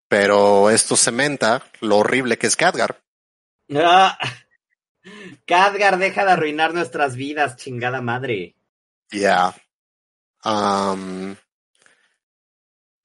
Pero 0.10 0.70
esto 0.70 0.98
cementa 0.98 1.64
lo 1.80 1.98
horrible 1.98 2.38
que 2.38 2.48
es 2.48 2.58
Khadgar. 2.58 3.00
Ah. 3.74 4.20
Khadgar, 5.46 5.98
deja 5.98 6.26
de 6.26 6.32
arruinar 6.32 6.74
nuestras 6.74 7.16
vidas, 7.16 7.56
chingada 7.58 8.02
madre. 8.02 8.56
Yeah. 9.12 9.56
Um. 10.44 11.36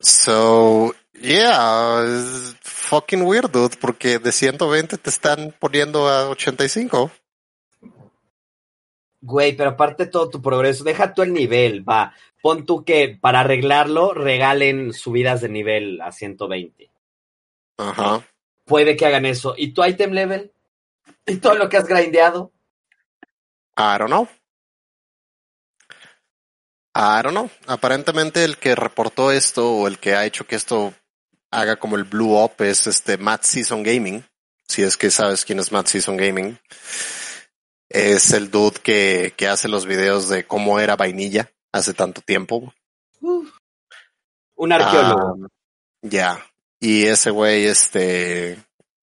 So, 0.00 0.94
yeah, 1.14 2.02
es 2.04 2.56
fucking 2.62 3.22
weird, 3.22 3.50
dude, 3.52 3.76
porque 3.80 4.18
de 4.18 4.32
120 4.32 4.98
te 4.98 5.10
están 5.10 5.54
poniendo 5.58 6.08
a 6.08 6.28
85. 6.30 7.10
Güey, 9.20 9.56
pero 9.56 9.70
aparte 9.70 10.06
de 10.06 10.10
todo 10.10 10.28
tu 10.28 10.42
progreso, 10.42 10.82
deja 10.82 11.14
tú 11.14 11.22
el 11.22 11.32
nivel, 11.32 11.88
va. 11.88 12.12
Pon 12.42 12.66
tú 12.66 12.84
que 12.84 13.16
para 13.20 13.40
arreglarlo 13.40 14.12
regalen 14.12 14.92
subidas 14.92 15.40
de 15.40 15.48
nivel 15.48 16.00
a 16.00 16.10
120. 16.10 16.90
Ajá. 17.78 18.26
Puede 18.64 18.96
que 18.96 19.06
hagan 19.06 19.26
eso. 19.26 19.54
¿Y 19.56 19.72
tu 19.72 19.84
item 19.84 20.10
level? 20.10 20.52
¿Y 21.26 21.36
todo 21.38 21.54
lo 21.54 21.68
que 21.68 21.76
has 21.76 21.86
grindeado? 21.86 22.52
I 23.76 23.98
don't 23.98 24.08
know. 24.08 24.28
I 26.94 27.22
don't 27.22 27.32
know. 27.32 27.50
Aparentemente 27.66 28.44
el 28.44 28.58
que 28.58 28.74
reportó 28.74 29.32
esto 29.32 29.72
o 29.72 29.86
el 29.86 29.98
que 29.98 30.14
ha 30.14 30.26
hecho 30.26 30.46
que 30.46 30.56
esto 30.56 30.92
haga 31.50 31.76
como 31.76 31.96
el 31.96 32.04
blue 32.04 32.38
up 32.42 32.54
es 32.58 32.86
este 32.86 33.16
Matt 33.16 33.44
Season 33.44 33.82
Gaming. 33.82 34.24
Si 34.68 34.82
es 34.82 34.96
que 34.96 35.10
sabes 35.10 35.44
quién 35.44 35.58
es 35.58 35.72
Matt 35.72 35.86
Season 35.86 36.16
Gaming. 36.16 36.58
Es 37.88 38.32
el 38.32 38.50
dude 38.50 38.80
que, 38.80 39.34
que 39.36 39.48
hace 39.48 39.68
los 39.68 39.86
videos 39.86 40.28
de 40.28 40.46
cómo 40.46 40.80
era 40.80 40.96
vainilla 40.96 41.50
hace 41.72 41.94
tanto 41.94 42.20
tiempo. 42.20 42.72
Un 43.20 44.72
arqueólogo. 44.72 45.36
Ah, 45.44 45.48
Ya. 46.02 46.46
Y 46.78 47.06
ese 47.06 47.30
güey, 47.30 47.66
este, 47.66 48.58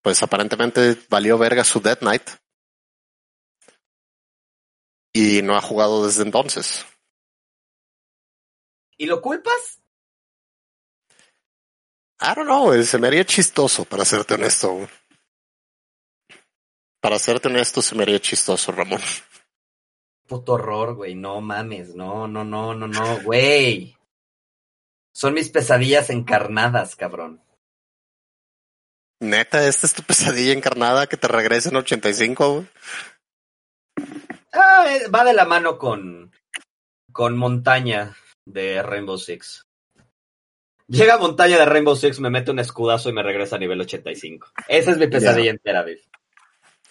pues 0.10 0.24
aparentemente 0.24 0.98
valió 1.08 1.38
verga 1.38 1.64
su 1.64 1.80
Dead 1.80 2.00
Knight. 2.00 2.28
Y 5.14 5.44
no 5.44 5.56
ha 5.56 5.62
jugado 5.62 6.04
desde 6.04 6.24
entonces. 6.24 6.84
¿Y 8.98 9.06
lo 9.06 9.22
culpas? 9.22 9.84
I 12.22 12.34
don't 12.36 12.48
know, 12.48 12.74
se 12.82 12.98
me 12.98 13.06
haría 13.06 13.24
chistoso, 13.24 13.86
para 13.86 14.04
serte 14.04 14.34
honesto. 14.34 14.90
Para 17.00 17.20
serte 17.20 17.50
honesto, 17.50 17.84
se 17.84 17.94
me 17.94 18.02
haría 18.02 18.20
chistoso, 18.20 18.72
Ramón. 18.72 19.02
Puto 20.28 20.54
horror, 20.54 20.96
güey. 20.96 21.14
No 21.14 21.40
mames. 21.40 21.94
No, 21.94 22.28
no, 22.28 22.44
no, 22.44 22.74
no, 22.74 22.88
no, 22.88 23.22
güey. 23.22 23.96
Son 25.14 25.36
mis 25.36 25.50
pesadillas 25.50 26.10
encarnadas, 26.10 26.96
cabrón. 26.96 27.44
Neta, 29.20 29.68
esta 29.68 29.86
es 29.86 29.94
tu 29.94 30.04
pesadilla 30.04 30.54
encarnada 30.54 31.08
que 31.08 31.18
te 31.18 31.28
regrese 31.28 31.70
en 31.70 31.76
85. 31.76 32.54
güey? 32.54 32.68
Ah, 34.54 34.86
eh, 34.90 35.08
va 35.10 35.24
de 35.24 35.34
la 35.34 35.46
mano 35.46 35.78
con, 35.78 36.32
con 37.12 37.38
montaña 37.38 38.16
de 38.46 38.82
Rainbow 38.82 39.18
Six. 39.18 39.66
Llega 40.88 41.16
a 41.16 41.20
montaña 41.20 41.58
de 41.60 41.66
Rainbow 41.66 41.96
Six, 41.96 42.20
me 42.20 42.30
mete 42.32 42.50
un 42.52 42.60
escudazo 42.60 43.10
y 43.10 43.14
me 43.14 43.22
regresa 43.22 43.58
a 43.58 43.60
nivel 43.60 43.80
85. 43.82 44.48
Esa 44.68 44.92
es 44.92 44.98
mi 44.98 45.08
pesadilla 45.08 45.52
entera, 45.52 45.84
Biff. 45.84 46.02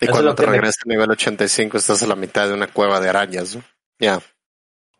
Y 0.01 0.05
Eso 0.05 0.13
cuando 0.13 0.35
te 0.37 0.45
que 0.45 0.51
me- 0.51 0.57
regresa 0.59 0.81
a 0.85 0.89
nivel 0.89 1.11
85 1.11 1.77
estás 1.79 2.03
a 2.03 2.07
la 2.07 2.15
mitad 2.15 2.47
de 2.47 2.55
una 2.55 2.69
cueva 2.69 3.01
de 3.01 3.09
arañas. 3.09 3.57
¿no? 3.57 3.65
Ya, 3.99 4.21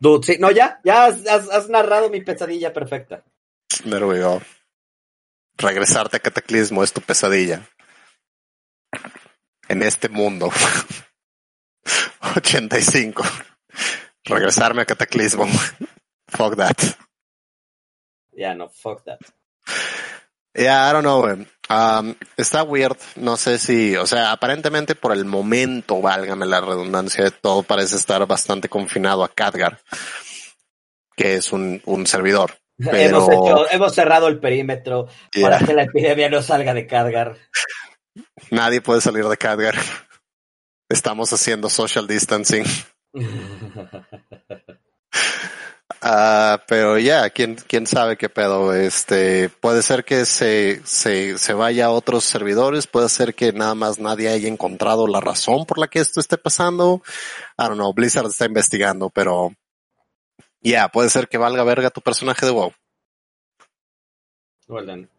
Dude, 0.01 0.25
sí, 0.25 0.37
no, 0.39 0.51
ya, 0.51 0.79
ya 0.83 1.05
has, 1.05 1.25
has- 1.27 1.49
has 1.49 1.69
narrado 1.69 2.09
mi 2.09 2.21
pesadilla 2.21 2.73
perfecta. 2.73 3.23
there 3.89 4.05
we 4.05 4.19
go. 4.19 4.41
Regresarte 5.59 6.17
a 6.17 6.19
Cataclismo 6.21 6.83
es 6.83 6.93
tu 6.93 7.01
pesadilla. 7.01 7.67
En 9.67 9.83
este 9.83 10.07
mundo. 10.07 10.49
85. 12.35 13.23
Regresarme 14.23 14.83
a 14.83 14.85
Cataclismo. 14.85 15.47
Fuck 16.27 16.55
that. 16.55 16.77
Ya, 18.31 18.53
no, 18.53 18.69
fuck 18.69 19.03
that. 19.03 19.19
Yeah, 20.53 20.89
I 20.89 20.93
don't 20.93 21.03
know. 21.03 21.21
güey. 21.21 21.45
Um, 21.69 22.15
está 22.37 22.63
weird. 22.63 22.97
No 23.17 23.35
sé 23.35 23.59
si, 23.59 23.97
o 23.97 24.07
sea, 24.07 24.31
aparentemente 24.31 24.95
por 24.95 25.11
el 25.11 25.25
momento, 25.25 26.01
válgame 26.01 26.45
la 26.45 26.61
redundancia, 26.61 27.29
todo 27.31 27.63
parece 27.63 27.97
estar 27.97 28.25
bastante 28.25 28.69
confinado 28.69 29.25
a 29.25 29.29
Khadgar, 29.29 29.81
que 31.17 31.35
es 31.35 31.51
un, 31.51 31.81
un 31.85 32.07
servidor. 32.07 32.57
Pero- 32.79 32.97
Hemos, 32.97 33.29
hecho, 33.29 33.71
hemos 33.71 33.93
cerrado 33.95 34.27
el 34.27 34.39
perímetro 34.39 35.07
Yeah. 35.33 35.49
para 35.49 35.65
que 35.65 35.73
la 35.73 35.83
epidemia 35.83 36.29
no 36.29 36.41
salga 36.41 36.73
de 36.73 36.87
cargar. 36.87 37.37
Nadie 38.51 38.81
puede 38.81 39.01
salir 39.01 39.25
de 39.25 39.37
Khadgar. 39.37 39.75
Estamos 40.89 41.31
haciendo 41.33 41.69
social 41.69 42.07
distancing. 42.07 42.63
Ah, 46.01 46.63
pero 46.67 46.97
ya, 46.97 47.29
quién, 47.29 47.55
quién 47.67 47.85
sabe 47.85 48.15
qué 48.15 48.29
pedo. 48.29 48.73
Este, 48.73 49.49
puede 49.49 49.81
ser 49.81 50.05
que 50.05 50.23
se, 50.25 50.81
se, 50.85 51.37
se 51.37 51.53
vaya 51.53 51.87
a 51.87 51.89
otros 51.91 52.23
servidores, 52.23 52.87
puede 52.87 53.09
ser 53.09 53.35
que 53.35 53.51
nada 53.51 53.75
más 53.75 53.99
nadie 53.99 54.29
haya 54.29 54.47
encontrado 54.47 55.07
la 55.07 55.19
razón 55.19 55.65
por 55.65 55.77
la 55.77 55.87
que 55.89 55.99
esto 55.99 56.21
esté 56.21 56.37
pasando. 56.37 57.01
I 57.57 57.63
don't 57.63 57.73
know, 57.75 57.91
Blizzard 57.93 58.27
está 58.27 58.45
investigando, 58.45 59.09
pero 59.09 59.51
ya, 60.61 60.89
puede 60.89 61.09
ser 61.09 61.27
que 61.27 61.37
valga 61.37 61.63
verga 61.63 61.89
tu 61.89 62.01
personaje 62.01 62.45
de 62.45 62.51
WoW. 62.51 62.73
Done. 64.67 65.09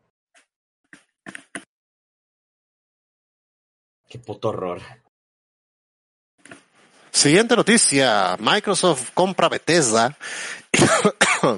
Qué 4.09 4.19
puto 4.19 4.51
horror. 4.51 4.81
Siguiente 7.11 7.57
noticia. 7.57 8.37
Microsoft 8.39 9.11
compra 9.13 9.49
Bethesda 9.49 10.17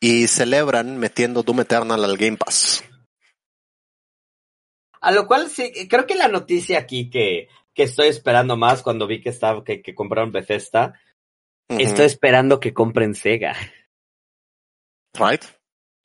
y 0.00 0.26
celebran 0.26 0.98
metiendo 0.98 1.42
Doom 1.42 1.60
Eternal 1.60 2.04
al 2.04 2.16
Game 2.16 2.36
Pass. 2.36 2.84
A 5.00 5.12
lo 5.12 5.26
cual 5.26 5.48
sí, 5.48 5.88
creo 5.88 6.06
que 6.06 6.14
la 6.14 6.28
noticia 6.28 6.78
aquí 6.78 7.08
que, 7.08 7.48
que 7.74 7.84
estoy 7.84 8.08
esperando 8.08 8.56
más 8.56 8.82
cuando 8.82 9.06
vi 9.06 9.20
que 9.20 9.30
estaba, 9.30 9.64
que, 9.64 9.80
que 9.80 9.94
compraron 9.94 10.32
Bethesda, 10.32 11.00
Estoy 11.68 12.06
esperando 12.06 12.60
que 12.60 12.72
compren 12.72 13.14
Sega. 13.14 13.56
Right? 15.14 15.44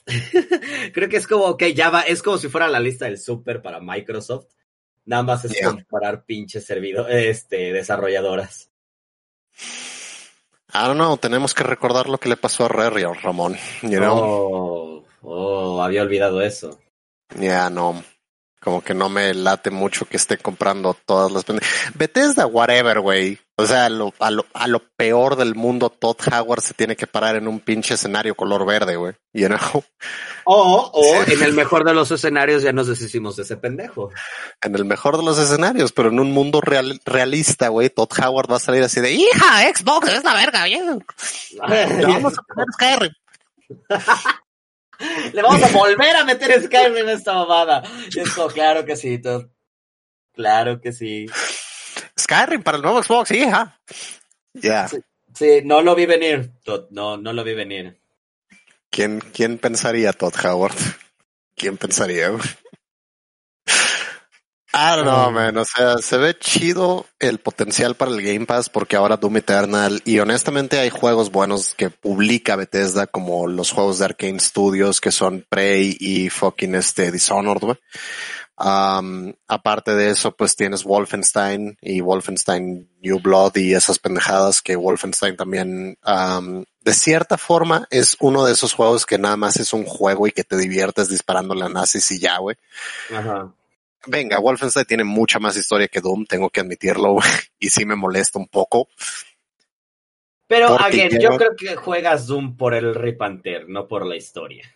creo 0.94 1.10
que 1.10 1.18
es 1.18 1.28
como, 1.28 1.58
que 1.58 1.74
ya 1.74 1.90
va, 1.90 2.02
es 2.02 2.24
como 2.24 2.38
si 2.38 2.50
fuera 2.50 2.68
la 2.68 2.80
lista 2.80 3.06
del 3.06 3.20
super 3.20 3.62
para 3.62 3.80
Microsoft. 3.80 4.48
Nada 5.06 5.24
más 5.24 5.46
es 5.46 5.54
Yeah. 5.54 5.72
comprar 5.72 6.26
pinches 6.26 6.66
servidor, 6.66 7.12
este, 7.12 7.74
desarrolladoras. 7.74 8.70
I 10.74 10.86
don't 10.86 10.96
know, 10.96 11.18
tenemos 11.18 11.54
que 11.54 11.64
recordar 11.64 12.08
lo 12.08 12.18
que 12.18 12.30
le 12.30 12.38
pasó 12.38 12.66
a 12.66 12.70
Rare, 12.70 13.06
Ramón. 13.22 13.58
You 13.82 13.98
know? 13.98 14.18
Oh, 14.18 15.06
oh, 15.22 15.82
había 15.82 16.02
olvidado 16.04 16.42
eso. 16.42 16.80
Ya 17.38 17.70
no. 17.70 18.04
Como 18.62 18.84
que 18.84 18.94
no 18.94 19.10
me 19.10 19.34
late 19.34 19.72
mucho 19.72 20.06
que 20.06 20.18
esté 20.18 20.38
comprando 20.38 20.96
todas 21.06 21.32
las 21.32 21.46
Bethesda, 21.96 22.46
whatever, 22.46 23.00
güey. 23.00 23.40
O 23.58 23.66
sea, 23.66 23.86
a 23.86 23.90
lo, 23.90 24.14
a, 24.20 24.30
lo, 24.30 24.46
a 24.54 24.68
lo 24.68 24.84
peor 24.96 25.36
del 25.36 25.56
mundo, 25.56 25.90
Todd 25.90 26.18
Howard 26.32 26.62
se 26.62 26.76
tiene 26.76 26.96
que 26.96 27.08
parar 27.08 27.36
en 27.36 27.48
un 27.48 27.60
pinche 27.60 27.96
escenario 27.96 28.36
color 28.36 28.64
verde, 28.68 28.98
güey. 28.98 29.14
You 29.34 29.48
know? 29.48 29.84
O, 30.44 30.92
o 30.94 31.24
en 31.28 31.42
el 31.42 31.54
mejor 31.54 31.84
de 31.84 31.96
los 31.96 32.12
escenarios 32.12 32.62
ya 32.62 32.72
nos 32.72 32.86
deshicimos 32.86 33.36
de 33.36 33.44
ese 33.44 33.58
pendejo. 33.58 34.12
En 34.62 34.76
el 34.76 34.86
mejor 34.86 35.18
de 35.18 35.24
los 35.24 35.40
escenarios, 35.40 35.92
pero 35.92 36.10
en 36.10 36.20
un 36.20 36.32
mundo 36.32 36.62
real, 36.62 37.02
realista, 37.04 37.70
güey, 37.70 37.90
Todd 37.90 38.10
Howard 38.24 38.52
va 38.52 38.58
a 38.58 38.60
salir 38.60 38.84
así 38.84 39.02
de 39.02 39.12
hija, 39.12 39.74
Xbox 39.76 40.08
es 40.10 40.24
la 40.24 40.36
verga, 40.36 40.68
güey. 40.68 41.00
Le 41.68 42.06
vamos 42.06 42.38
a 42.38 42.44
poner 42.44 42.68
Skyrim. 42.74 43.14
Le 45.34 45.42
vamos 45.42 45.64
a 45.64 45.68
volver 45.68 46.16
a 46.16 46.24
meter 46.24 46.62
Skyrim 46.66 46.98
en 46.98 47.10
esta 47.10 47.34
mamada. 47.34 47.84
Y 48.14 48.20
es 48.20 48.30
como, 48.32 48.48
claro 48.48 48.86
que 48.86 48.96
sí, 48.96 49.20
Todd. 49.20 49.48
Claro 50.34 50.80
que 50.80 50.92
sí. 50.92 51.28
Skyrim 52.20 52.64
para 52.64 52.78
el 52.78 52.84
nuevo 52.84 53.04
Xbox, 53.04 53.32
hija. 53.32 53.80
Ya. 54.54 54.88
Sí, 55.34 55.62
no 55.64 55.82
lo 55.82 55.96
vi 55.96 56.06
venir, 56.06 56.52
Todd. 56.64 56.86
No, 56.92 57.18
no 57.18 57.34
lo 57.34 57.44
vi 57.44 57.54
venir. 57.54 58.00
¿Quién, 58.90 59.22
¿Quién 59.34 59.58
pensaría 59.58 60.14
Todd 60.14 60.34
Howard? 60.44 60.76
¿Quién 61.56 61.78
pensaría? 61.78 62.32
I 64.74 64.96
don't 64.96 65.04
know, 65.04 65.28
Um, 65.28 65.34
man. 65.34 65.58
O 65.58 65.66
sea, 65.66 65.98
se 65.98 66.18
ve 66.18 66.38
chido 66.38 67.06
el 67.20 67.40
potencial 67.40 67.96
para 67.96 68.12
el 68.12 68.22
Game 68.22 68.46
Pass 68.46 68.70
porque 68.70 68.96
ahora 68.96 69.18
Doom 69.18 69.38
Eternal 69.38 70.02
y 70.06 70.20
honestamente 70.20 70.80
hay 70.80 70.90
juegos 70.90 71.30
buenos 71.30 71.74
que 71.76 71.90
publica 71.90 72.56
Bethesda 72.56 73.08
como 73.08 73.48
los 73.48 73.72
juegos 73.72 74.00
de 74.00 74.06
Arcane 74.06 74.40
Studios 74.40 75.02
que 75.02 75.12
son 75.12 75.46
Prey 75.50 75.98
y 76.00 76.30
fucking 76.30 76.76
este 76.76 77.12
Dishonored, 77.12 77.62
güey. 77.62 77.78
Um, 78.58 79.34
aparte 79.48 79.96
de 79.96 80.12
eso, 80.12 80.32
pues 80.36 80.56
tienes 80.56 80.84
Wolfenstein 80.84 81.78
y 81.82 82.00
Wolfenstein 82.02 82.90
New 83.02 83.20
Blood 83.20 83.56
y 83.56 83.74
esas 83.74 83.98
pendejadas 83.98 84.62
que 84.62 84.76
Wolfenstein 84.76 85.36
también, 85.36 85.98
um, 86.06 86.64
de 86.82 86.94
cierta 86.94 87.38
forma, 87.38 87.88
es 87.90 88.16
uno 88.20 88.46
de 88.46 88.54
esos 88.54 88.74
juegos 88.74 89.06
que 89.06 89.18
nada 89.18 89.36
más 89.36 89.58
es 89.58 89.74
un 89.74 89.84
juego 89.84 90.28
y 90.28 90.32
que 90.32 90.44
te 90.44 90.58
diviertes 90.58 91.10
disparando 91.10 91.54
a 91.54 91.70
nazis 91.70 92.12
y 92.12 92.20
ya, 92.20 92.38
güey. 92.38 92.56
Ajá. 93.12 93.52
Venga, 94.08 94.40
Wolfenstein 94.40 94.86
tiene 94.86 95.04
mucha 95.04 95.40
más 95.40 95.56
historia 95.58 95.88
que 95.88 96.02
Doom, 96.02 96.26
tengo 96.26 96.50
que 96.50 96.62
admitirlo, 96.62 97.18
y 97.60 97.70
sí 97.70 97.86
me 97.86 97.96
molesta 97.96 98.40
un 98.40 98.48
poco. 98.48 98.88
Pero, 100.48 100.78
again, 100.80 101.10
lleva- 101.10 101.34
yo 101.34 101.38
creo 101.38 101.56
que 101.56 101.76
juegas 101.76 102.28
Doom 102.28 102.58
por 102.58 102.74
el 102.74 102.94
Ripanter, 102.94 103.70
no 103.70 103.88
por 103.88 104.06
la 104.06 104.16
historia. 104.16 104.70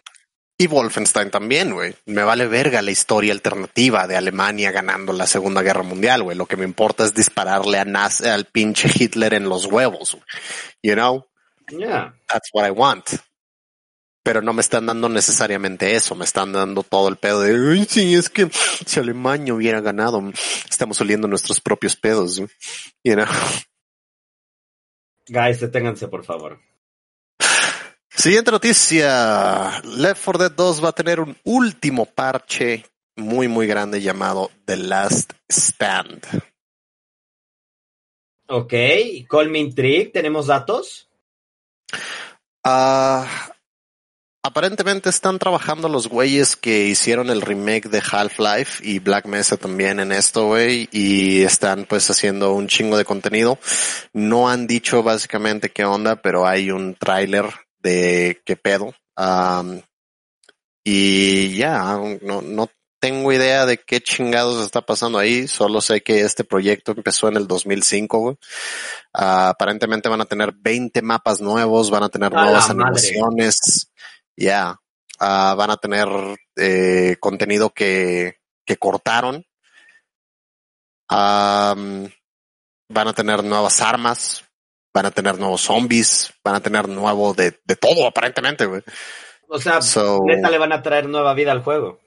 Y 0.57 0.67
Wolfenstein 0.67 1.31
también, 1.31 1.73
güey. 1.73 1.93
Me 2.05 2.23
vale 2.23 2.47
verga 2.47 2.81
la 2.81 2.91
historia 2.91 3.33
alternativa 3.33 4.07
de 4.07 4.15
Alemania 4.15 4.71
ganando 4.71 5.11
la 5.11 5.27
Segunda 5.27 5.61
Guerra 5.61 5.83
Mundial, 5.83 6.23
güey. 6.23 6.37
Lo 6.37 6.45
que 6.45 6.55
me 6.55 6.63
importa 6.63 7.03
es 7.03 7.13
dispararle 7.13 7.77
a 7.77 7.85
al 8.33 8.45
pinche 8.45 8.87
Hitler 8.93 9.33
en 9.33 9.49
los 9.49 9.65
huevos, 9.65 10.13
güey. 10.13 10.23
You 10.81 10.93
know? 10.93 11.25
Yeah. 11.69 12.15
That's 12.29 12.49
what 12.53 12.65
I 12.65 12.71
want. 12.71 13.05
Pero 14.25 14.41
no 14.41 14.53
me 14.53 14.61
están 14.61 14.87
dando 14.87 15.07
necesariamente 15.07 15.95
eso, 15.95 16.15
me 16.15 16.25
están 16.25 16.51
dando 16.51 16.81
todo 16.81 17.09
el 17.09 17.17
pedo 17.17 17.41
de, 17.41 17.73
"Ay, 17.73 17.85
sí, 17.87 18.15
es 18.15 18.27
que 18.27 18.49
si 18.51 18.99
Alemania 18.99 19.53
hubiera 19.53 19.81
ganado, 19.81 20.19
estamos 20.67 20.99
oliendo 20.99 21.27
nuestros 21.27 21.61
propios 21.61 21.95
pedos, 21.95 22.39
güey". 22.39 22.49
you 23.03 23.13
know. 23.13 23.27
Guys, 25.27 25.59
deténganse, 25.59 26.07
por 26.07 26.23
favor. 26.23 26.59
Siguiente 28.09 28.49
noticia. 28.49 29.81
Left 29.83 30.23
4 30.23 30.39
Dead 30.39 30.51
2 30.51 30.83
va 30.83 30.89
a 30.89 30.93
tener 30.93 31.19
un 31.19 31.37
último 31.43 32.07
parche 32.07 32.83
muy, 33.15 33.47
muy 33.47 33.67
grande 33.67 34.01
llamado 34.01 34.49
The 34.65 34.77
Last 34.77 35.33
Stand. 35.47 36.25
Ok, 38.47 38.73
Call 39.29 39.49
Me 39.49 39.59
Intrigue, 39.59 40.07
¿tenemos 40.07 40.47
datos? 40.47 41.09
Ah, 42.63 43.51
aparentemente 44.45 45.09
están 45.09 45.39
trabajando 45.39 45.89
los 45.89 46.07
güeyes 46.07 46.55
que 46.55 46.85
hicieron 46.85 47.31
el 47.31 47.41
remake 47.41 47.89
de 47.89 47.99
Half-Life 47.99 48.87
y 48.87 48.99
Black 48.99 49.25
Mesa 49.25 49.57
también 49.57 49.99
en 49.99 50.11
esto, 50.11 50.45
güey, 50.45 50.87
y 50.91 51.41
están 51.41 51.85
pues 51.85 52.07
haciendo 52.11 52.53
un 52.53 52.67
chingo 52.67 52.95
de 52.95 53.05
contenido. 53.05 53.57
No 54.13 54.47
han 54.47 54.67
dicho 54.67 55.01
básicamente 55.01 55.71
qué 55.71 55.83
onda, 55.83 56.17
pero 56.17 56.45
hay 56.45 56.69
un 56.69 56.93
tráiler 56.93 57.45
de 57.79 58.39
qué 58.45 58.55
pedo. 58.55 58.93
Y 60.83 61.55
ya, 61.55 61.97
no, 62.21 62.43
no 62.43 62.69
tengo 62.99 63.33
idea 63.33 63.65
de 63.65 63.77
qué 63.77 63.99
chingados 63.99 64.63
está 64.63 64.81
pasando 64.81 65.17
ahí. 65.17 65.47
Solo 65.47 65.81
sé 65.81 66.01
que 66.01 66.21
este 66.21 66.43
proyecto 66.43 66.91
empezó 66.91 67.29
en 67.29 67.37
el 67.37 67.47
2005, 67.47 68.19
güey. 68.19 68.37
Ah, 69.11 69.49
aparentemente 69.49 70.07
van 70.07 70.21
a 70.21 70.25
tener 70.25 70.53
20 70.55 71.01
mapas 71.01 71.41
nuevos, 71.41 71.89
van 71.89 72.03
a 72.03 72.09
tener 72.09 72.31
¡A 72.31 72.35
la 72.35 72.43
nuevas 72.43 72.75
madre! 72.75 73.01
Ya. 74.37 74.79
Ah, 75.19 75.55
van 75.57 75.71
a 75.71 75.77
tener 75.77 76.07
eh, 76.55 77.17
contenido 77.19 77.69
que, 77.71 78.37
que 78.65 78.77
cortaron. 78.77 79.45
Am, 81.07 82.09
van 82.89 83.07
a 83.07 83.13
tener 83.13 83.43
nuevas 83.43 83.81
armas. 83.81 84.43
Van 84.93 85.05
a 85.05 85.11
tener 85.11 85.37
nuevos 85.39 85.61
zombies. 85.61 86.33
Van 86.43 86.55
a 86.55 86.59
tener 86.59 86.87
nuevo 86.87 87.33
de, 87.33 87.59
de 87.63 87.75
todo, 87.75 88.07
aparentemente, 88.07 88.65
güey. 88.65 88.81
O 89.47 89.59
sea, 89.59 89.81
So, 89.81 90.23
neta 90.25 90.49
le 90.49 90.57
van 90.57 90.73
a 90.73 90.81
traer 90.81 91.07
nueva 91.07 91.33
vida 91.33 91.51
al 91.51 91.63
juego. 91.63 91.99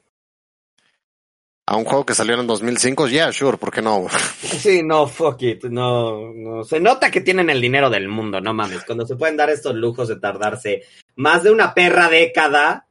A 1.71 1.75
un 1.75 1.85
juego 1.85 2.03
que 2.05 2.15
salió 2.15 2.39
en 2.39 2.47
2005, 2.47 3.07
yeah, 3.09 3.31
sure, 3.31 3.57
¿por 3.57 3.71
qué 3.71 3.81
no? 3.81 4.07
Sí, 4.41 4.81
no, 4.83 5.07
fuck 5.07 5.41
it, 5.43 5.65
no, 5.65 6.33
no. 6.33 6.63
Se 6.63 6.79
nota 6.79 7.11
que 7.11 7.21
tienen 7.21 7.49
el 7.51 7.61
dinero 7.61 7.89
del 7.91 8.07
mundo, 8.07 8.41
no 8.41 8.53
mames. 8.55 8.83
Cuando 8.85 9.05
se 9.05 9.15
pueden 9.15 9.37
dar 9.37 9.49
estos 9.51 9.75
lujos 9.75 10.07
de 10.07 10.15
tardarse 10.19 10.81
más 11.15 11.43
de 11.43 11.51
una 11.51 11.73
perra 11.75 12.09
década. 12.09 12.87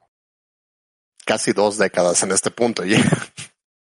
Casi 1.24 1.52
dos 1.52 1.76
décadas 1.76 2.22
en 2.22 2.30
este 2.32 2.50
punto, 2.52 2.84
yeah. 2.84 3.02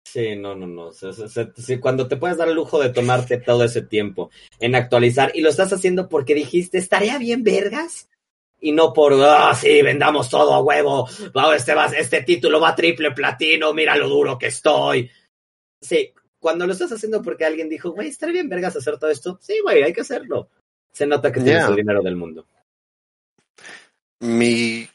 Sí, 0.05 0.37
no, 0.37 0.55
no, 0.55 0.67
no. 0.67 0.93
Se- 0.93 1.13
se- 1.13 1.29
se- 1.29 1.51
sí, 1.57 1.79
cuando 1.81 2.07
te 2.07 2.17
puedes 2.17 2.37
dar 2.37 2.49
el 2.49 2.55
lujo 2.55 2.79
de 2.81 2.91
tomarte 2.91 3.39
todo 3.39 3.65
ese 3.65 3.81
tiempo 3.83 4.31
en 4.61 4.75
actualizar 4.75 5.33
y 5.35 5.41
lo 5.41 5.49
estás 5.49 5.73
haciendo 5.73 6.09
porque 6.09 6.35
dijiste, 6.35 6.79
estaría 6.79 7.19
bien, 7.19 7.43
vergas. 7.43 8.09
Y 8.65 8.73
no 8.73 8.95
por, 8.95 9.13
ah, 9.23 9.55
sí, 9.55 9.83
vendamos 9.83 10.31
todo 10.31 10.55
a 10.55 10.63
huevo. 10.63 11.07
Este, 11.55 11.75
va, 11.75 11.85
este 11.85 12.23
título 12.23 12.59
va 12.59 12.71
a 12.71 12.75
triple 12.75 13.11
platino, 13.11 13.75
mira 13.75 13.95
lo 13.95 14.09
duro 14.09 14.39
que 14.39 14.47
estoy. 14.47 15.11
Sí, 15.79 16.15
cuando 16.39 16.67
lo 16.67 16.73
estás 16.73 16.91
haciendo 16.91 17.21
porque 17.21 17.45
alguien 17.45 17.69
dijo, 17.69 17.91
güey, 17.91 18.09
estaría 18.09 18.33
bien, 18.33 18.49
vergas, 18.49 18.75
hacer 18.75 18.99
todo 18.99 19.11
esto. 19.11 19.39
Sí, 19.43 19.61
güey, 19.63 19.83
hay 19.83 19.93
que 19.93 20.01
hacerlo. 20.01 20.49
Se 20.91 21.07
nota 21.07 21.31
que 21.31 21.41
tienes 21.41 21.61
Yeah. 21.65 21.69
el 21.69 21.77
dinero 21.77 22.03
del 22.03 22.17
mundo. 22.17 22.47
Mi 24.21 24.89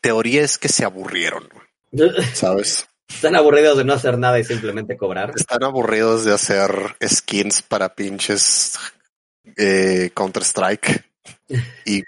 teoría 0.00 0.42
es 0.42 0.58
que 0.58 0.68
se 0.68 0.84
aburrieron, 0.84 1.48
¿sabes? 2.34 2.88
Están 3.08 3.36
aburridos 3.36 3.78
de 3.78 3.84
no 3.84 3.92
hacer 3.92 4.18
nada 4.18 4.40
y 4.40 4.44
simplemente 4.44 4.96
cobrar. 4.96 5.32
Están 5.36 5.62
aburridos 5.62 6.24
de 6.24 6.34
hacer 6.34 6.96
skins 7.06 7.62
para 7.62 7.94
pinches 7.94 8.76
eh, 9.56 10.10
Counter-Strike 10.12 11.04
y, 11.86 12.02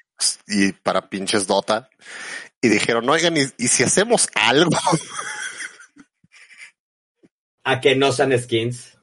y 0.46 0.72
para 0.72 1.08
pinches 1.08 1.46
Dota. 1.46 1.88
Y 2.60 2.68
dijeron, 2.68 3.08
oigan, 3.08 3.36
¿y, 3.36 3.42
y 3.56 3.68
si 3.68 3.84
hacemos 3.84 4.28
algo? 4.34 4.76
A 7.64 7.80
que 7.80 7.94
no 7.94 8.12
sean 8.12 8.36
skins. 8.38 8.98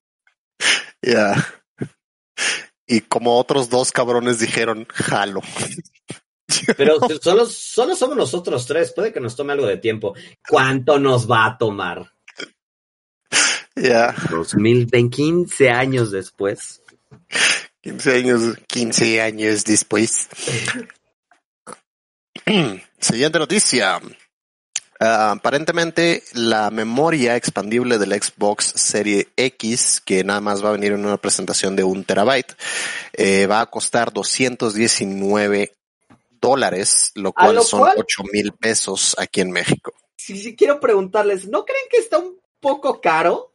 Ya. 1.01 1.35
Y 2.87 3.01
como 3.01 3.37
otros 3.37 3.69
dos 3.69 3.91
cabrones 3.91 4.39
dijeron, 4.39 4.87
jalo. 4.93 5.41
Pero 6.77 6.99
solo, 7.21 7.45
solo 7.45 7.95
somos 7.95 8.17
nosotros 8.17 8.65
tres. 8.65 8.91
Puede 8.91 9.13
que 9.13 9.19
nos 9.19 9.35
tome 9.35 9.53
algo 9.53 9.67
de 9.67 9.77
tiempo. 9.77 10.13
¿Cuánto 10.47 10.99
nos 10.99 11.29
va 11.29 11.45
a 11.45 11.57
tomar? 11.57 12.11
Ya. 13.75 14.15
2020, 14.29 15.09
15 15.09 15.69
años 15.69 16.11
después. 16.11 16.81
15 17.81 18.17
años, 18.17 18.57
15 18.67 19.21
años 19.21 19.63
después. 19.63 20.27
Siguiente 22.99 23.39
noticia. 23.39 23.99
Ah, 24.99 25.31
aparentemente 25.31 26.23
la 26.33 26.71
memoria 26.71 27.35
expandible 27.35 27.97
del 27.97 28.13
Xbox 28.13 28.65
Serie 28.75 29.27
X, 29.35 30.01
que 30.05 30.23
nada 30.23 30.39
más 30.39 30.63
va 30.63 30.69
a 30.69 30.73
venir 30.73 30.93
en 30.93 31.05
una 31.05 31.17
presentación 31.17 31.75
de 31.75 31.83
un 31.83 32.05
terabyte, 32.05 32.55
eh, 33.13 33.45
va 33.45 33.59
a 33.61 33.65
costar 33.69 34.13
219 34.13 35.75
dólares, 36.39 37.11
lo 37.15 37.33
cual 37.33 37.55
lo 37.55 37.63
son 37.63 37.81
cual- 37.81 37.95
8 37.97 38.23
mil 38.31 38.53
pesos 38.53 39.15
aquí 39.19 39.41
en 39.41 39.51
México. 39.51 39.93
Si, 40.15 40.37
si 40.37 40.55
quiero 40.55 40.79
preguntarles, 40.79 41.47
¿no 41.47 41.65
creen 41.65 41.85
que 41.89 41.97
está 41.97 42.17
un 42.17 42.39
poco 42.61 43.01
caro? 43.01 43.51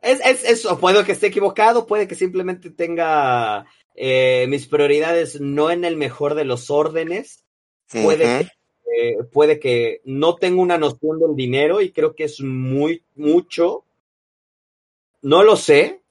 Es, 0.00 0.20
es, 0.24 0.44
es- 0.44 0.66
puede 0.80 1.04
que 1.04 1.12
esté 1.12 1.26
equivocado, 1.26 1.86
puede 1.86 2.08
que 2.08 2.14
simplemente 2.14 2.70
tenga 2.70 3.66
eh, 3.94 4.46
mis 4.48 4.66
prioridades 4.66 5.40
no 5.40 5.70
en 5.70 5.84
el 5.84 5.96
mejor 5.96 6.34
de 6.34 6.44
los 6.44 6.70
órdenes. 6.70 7.44
Puede 7.88 8.24
que, 8.24 8.48
eh, 8.96 9.24
puede 9.32 9.58
que 9.58 10.00
no 10.04 10.36
tenga 10.36 10.62
una 10.62 10.78
noción 10.78 11.18
del 11.18 11.34
dinero 11.34 11.80
y 11.80 11.92
creo 11.92 12.14
que 12.14 12.24
es 12.24 12.40
muy, 12.40 13.04
mucho. 13.14 13.84
No 15.22 15.42
lo 15.42 15.56
sé. 15.56 16.02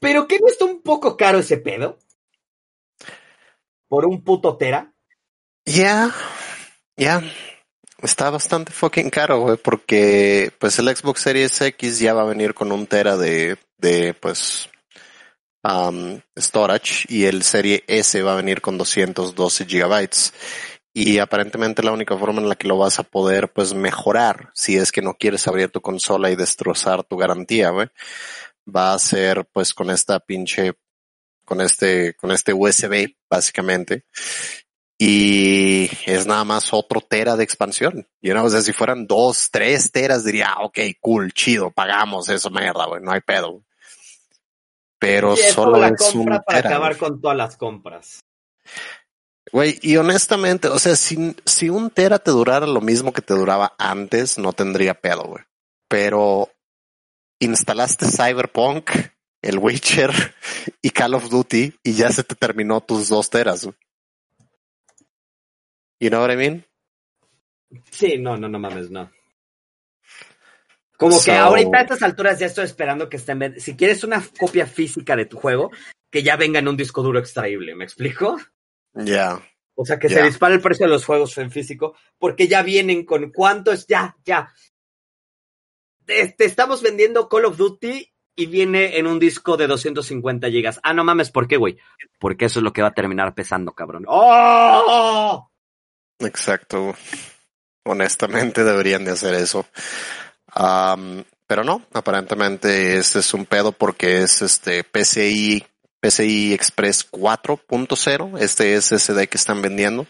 Pero 0.00 0.26
¿qué 0.26 0.38
no 0.38 0.48
está 0.48 0.64
un 0.64 0.80
poco 0.82 1.16
caro 1.16 1.38
ese 1.38 1.58
pedo? 1.58 1.98
Por 3.88 4.06
un 4.06 4.22
puto 4.22 4.56
tera. 4.56 4.92
Ya, 5.64 6.10
ya. 6.96 7.22
Está 8.00 8.30
bastante 8.30 8.70
fucking 8.72 9.10
caro, 9.10 9.40
güey, 9.40 9.56
porque 9.56 10.52
pues 10.58 10.78
el 10.78 10.94
Xbox 10.94 11.20
Series 11.20 11.60
X 11.60 11.98
ya 11.98 12.14
va 12.14 12.22
a 12.22 12.26
venir 12.26 12.54
con 12.54 12.70
un 12.70 12.86
tera 12.86 13.16
de, 13.16 13.58
de 13.76 14.14
pues, 14.14 14.70
um, 15.62 16.20
storage 16.36 17.06
y 17.08 17.24
el 17.24 17.42
Serie 17.42 17.84
S 17.86 18.20
va 18.22 18.32
a 18.32 18.36
venir 18.36 18.60
con 18.60 18.78
212 18.78 19.66
gigabytes. 19.66 20.32
Y 20.92 21.18
aparentemente 21.18 21.82
la 21.82 21.92
única 21.92 22.16
forma 22.16 22.40
en 22.40 22.48
la 22.48 22.56
que 22.56 22.66
lo 22.66 22.78
vas 22.78 22.98
a 22.98 23.04
poder 23.04 23.52
pues 23.52 23.74
mejorar, 23.74 24.50
si 24.54 24.76
es 24.76 24.90
que 24.90 25.02
no 25.02 25.14
quieres 25.14 25.46
abrir 25.46 25.70
tu 25.70 25.80
consola 25.80 26.30
y 26.30 26.36
destrozar 26.36 27.04
tu 27.04 27.16
garantía, 27.16 27.70
güey, 27.70 27.88
va 28.66 28.94
a 28.94 28.98
ser 28.98 29.46
pues 29.52 29.74
con 29.74 29.90
esta 29.90 30.18
pinche, 30.18 30.72
con 31.44 31.60
este, 31.60 32.14
con 32.14 32.32
este 32.32 32.52
USB, 32.52 33.14
básicamente 33.30 34.04
y 34.98 35.88
es 36.06 36.26
nada 36.26 36.44
más 36.44 36.72
otro 36.74 37.00
tera 37.00 37.36
de 37.36 37.44
expansión. 37.44 38.08
You 38.20 38.32
know, 38.32 38.50
si 38.50 38.72
fueran 38.72 39.06
dos, 39.06 39.48
tres 39.50 39.92
teras, 39.92 40.24
diría, 40.24 40.50
ah, 40.50 40.64
ok, 40.64 40.78
cool, 41.00 41.32
chido, 41.32 41.70
pagamos 41.70 42.28
eso, 42.28 42.50
mierda, 42.50 42.86
güey, 42.86 43.00
no 43.00 43.12
hay 43.12 43.20
pedo. 43.20 43.62
Pero 44.98 45.36
Y 45.36 45.40
es 45.40 45.54
como 45.54 45.72
solo 45.72 45.78
la 45.78 45.88
es 45.88 46.14
un 46.14 46.24
compra 46.24 46.42
para 46.42 46.58
tera, 46.62 46.70
acabar 46.70 46.96
güey. 46.96 46.98
con 46.98 47.20
todas 47.20 47.36
las 47.36 47.56
compras. 47.56 48.20
Güey, 49.52 49.78
y 49.80 49.96
honestamente, 49.96 50.68
o 50.68 50.78
sea, 50.78 50.96
si, 50.96 51.34
si 51.46 51.70
un 51.70 51.90
tera 51.90 52.18
te 52.18 52.30
durara 52.30 52.66
lo 52.66 52.80
mismo 52.80 53.12
que 53.12 53.22
te 53.22 53.34
duraba 53.34 53.74
antes, 53.78 54.38
no 54.38 54.52
tendría 54.52 54.94
pedo, 55.00 55.24
güey. 55.24 55.44
Pero 55.88 56.50
instalaste 57.38 58.06
Cyberpunk, 58.06 58.90
el 59.40 59.58
Witcher 59.58 60.10
y 60.82 60.90
Call 60.90 61.14
of 61.14 61.30
Duty 61.30 61.74
y 61.82 61.92
ya 61.94 62.10
se 62.10 62.24
te 62.24 62.34
terminó 62.34 62.80
tus 62.82 63.08
dos 63.08 63.30
teras, 63.30 63.64
güey. 63.64 63.76
You 66.00 66.10
know 66.10 66.20
what 66.20 66.32
I 66.32 66.36
mean? 66.36 66.64
Sí, 67.90 68.18
no, 68.18 68.36
no, 68.36 68.48
no 68.48 68.58
mames, 68.58 68.90
no. 68.90 69.10
Como 70.98 71.22
que 71.22 71.30
ahorita 71.32 71.78
a 71.78 71.80
estas 71.82 72.02
alturas 72.02 72.38
ya 72.40 72.46
estoy 72.46 72.64
esperando 72.64 73.08
que 73.08 73.16
estén. 73.18 73.58
Si 73.60 73.76
quieres 73.76 74.02
una 74.04 74.22
copia 74.38 74.66
física 74.66 75.14
de 75.16 75.26
tu 75.26 75.38
juego, 75.38 75.70
que 76.10 76.22
ya 76.24 76.36
venga 76.36 76.58
en 76.58 76.66
un 76.68 76.76
disco 76.76 77.02
duro 77.02 77.18
extraíble, 77.20 77.74
¿me 77.76 77.84
explico? 77.84 78.36
Ya. 78.94 79.40
O 79.76 79.84
sea, 79.84 79.98
que 80.00 80.08
se 80.08 80.16
Ya. 80.16 80.24
dispare 80.24 80.54
el 80.56 80.60
precio 80.60 80.86
de 80.86 80.92
los 80.92 81.04
juegos 81.04 81.38
en 81.38 81.52
físico, 81.52 81.94
porque 82.18 82.48
ya 82.48 82.62
vienen 82.62 83.04
con 83.04 83.30
cuánto 83.30 83.70
es, 83.72 83.86
ya, 83.86 84.16
ya. 84.24 84.52
Te, 86.04 86.34
te 86.36 86.44
estamos 86.46 86.82
vendiendo 86.82 87.28
Call 87.28 87.44
of 87.44 87.56
Duty 87.56 88.12
y 88.34 88.46
viene 88.46 88.98
en 88.98 89.06
un 89.06 89.20
disco 89.20 89.56
de 89.56 89.68
250 89.68 90.48
gigas. 90.48 90.80
Ah, 90.82 90.94
no 90.94 91.04
mames, 91.04 91.30
¿por 91.30 91.46
qué, 91.46 91.56
güey? 91.58 91.78
Porque 92.18 92.46
eso 92.46 92.58
es 92.58 92.64
lo 92.64 92.72
que 92.72 92.82
va 92.82 92.88
a 92.88 92.94
terminar 92.94 93.34
pesando, 93.34 93.72
cabrón. 93.72 94.04
¡Oh! 94.08 95.48
Exacto. 96.18 96.96
Honestamente 97.84 98.64
deberían 98.64 99.04
de 99.04 99.12
hacer 99.12 99.34
eso. 99.34 99.64
Am, 100.54 101.24
pero 101.46 101.64
no, 101.64 101.82
aparentemente 101.92 102.98
este 102.98 103.20
es 103.20 103.32
un 103.34 103.46
pedo 103.46 103.72
porque 103.72 104.22
es 104.22 104.42
este 104.42 104.84
PCI, 104.84 105.64
PCI 106.00 106.52
Express 106.52 107.10
4.0, 107.10 108.38
este 108.38 108.80
SSD 108.80 109.28
que 109.28 109.38
están 109.38 109.62
vendiendo. 109.62 110.06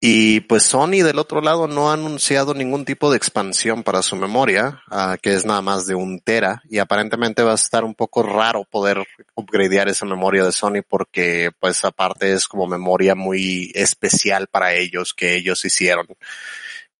Y 0.00 0.40
pues 0.42 0.62
Sony 0.62 1.02
del 1.02 1.18
otro 1.18 1.40
lado 1.40 1.66
no 1.66 1.90
ha 1.90 1.94
anunciado 1.94 2.54
ningún 2.54 2.84
tipo 2.84 3.10
de 3.10 3.16
expansión 3.16 3.82
para 3.82 4.02
su 4.02 4.14
memoria, 4.14 4.80
ah, 4.90 5.16
que 5.20 5.34
es 5.34 5.44
nada 5.44 5.60
más 5.60 5.86
de 5.88 5.96
un 5.96 6.20
tera, 6.20 6.62
y 6.68 6.78
aparentemente 6.78 7.42
va 7.42 7.50
a 7.52 7.56
estar 7.56 7.82
un 7.82 7.96
poco 7.96 8.22
raro 8.22 8.64
poder 8.64 9.04
upgradear 9.34 9.88
esa 9.88 10.06
memoria 10.06 10.44
de 10.44 10.52
Sony 10.52 10.82
porque 10.88 11.50
pues 11.58 11.84
aparte 11.84 12.32
es 12.32 12.46
como 12.46 12.68
memoria 12.68 13.16
muy 13.16 13.72
especial 13.74 14.46
para 14.46 14.72
ellos 14.74 15.14
que 15.14 15.34
ellos 15.34 15.64
hicieron, 15.64 16.06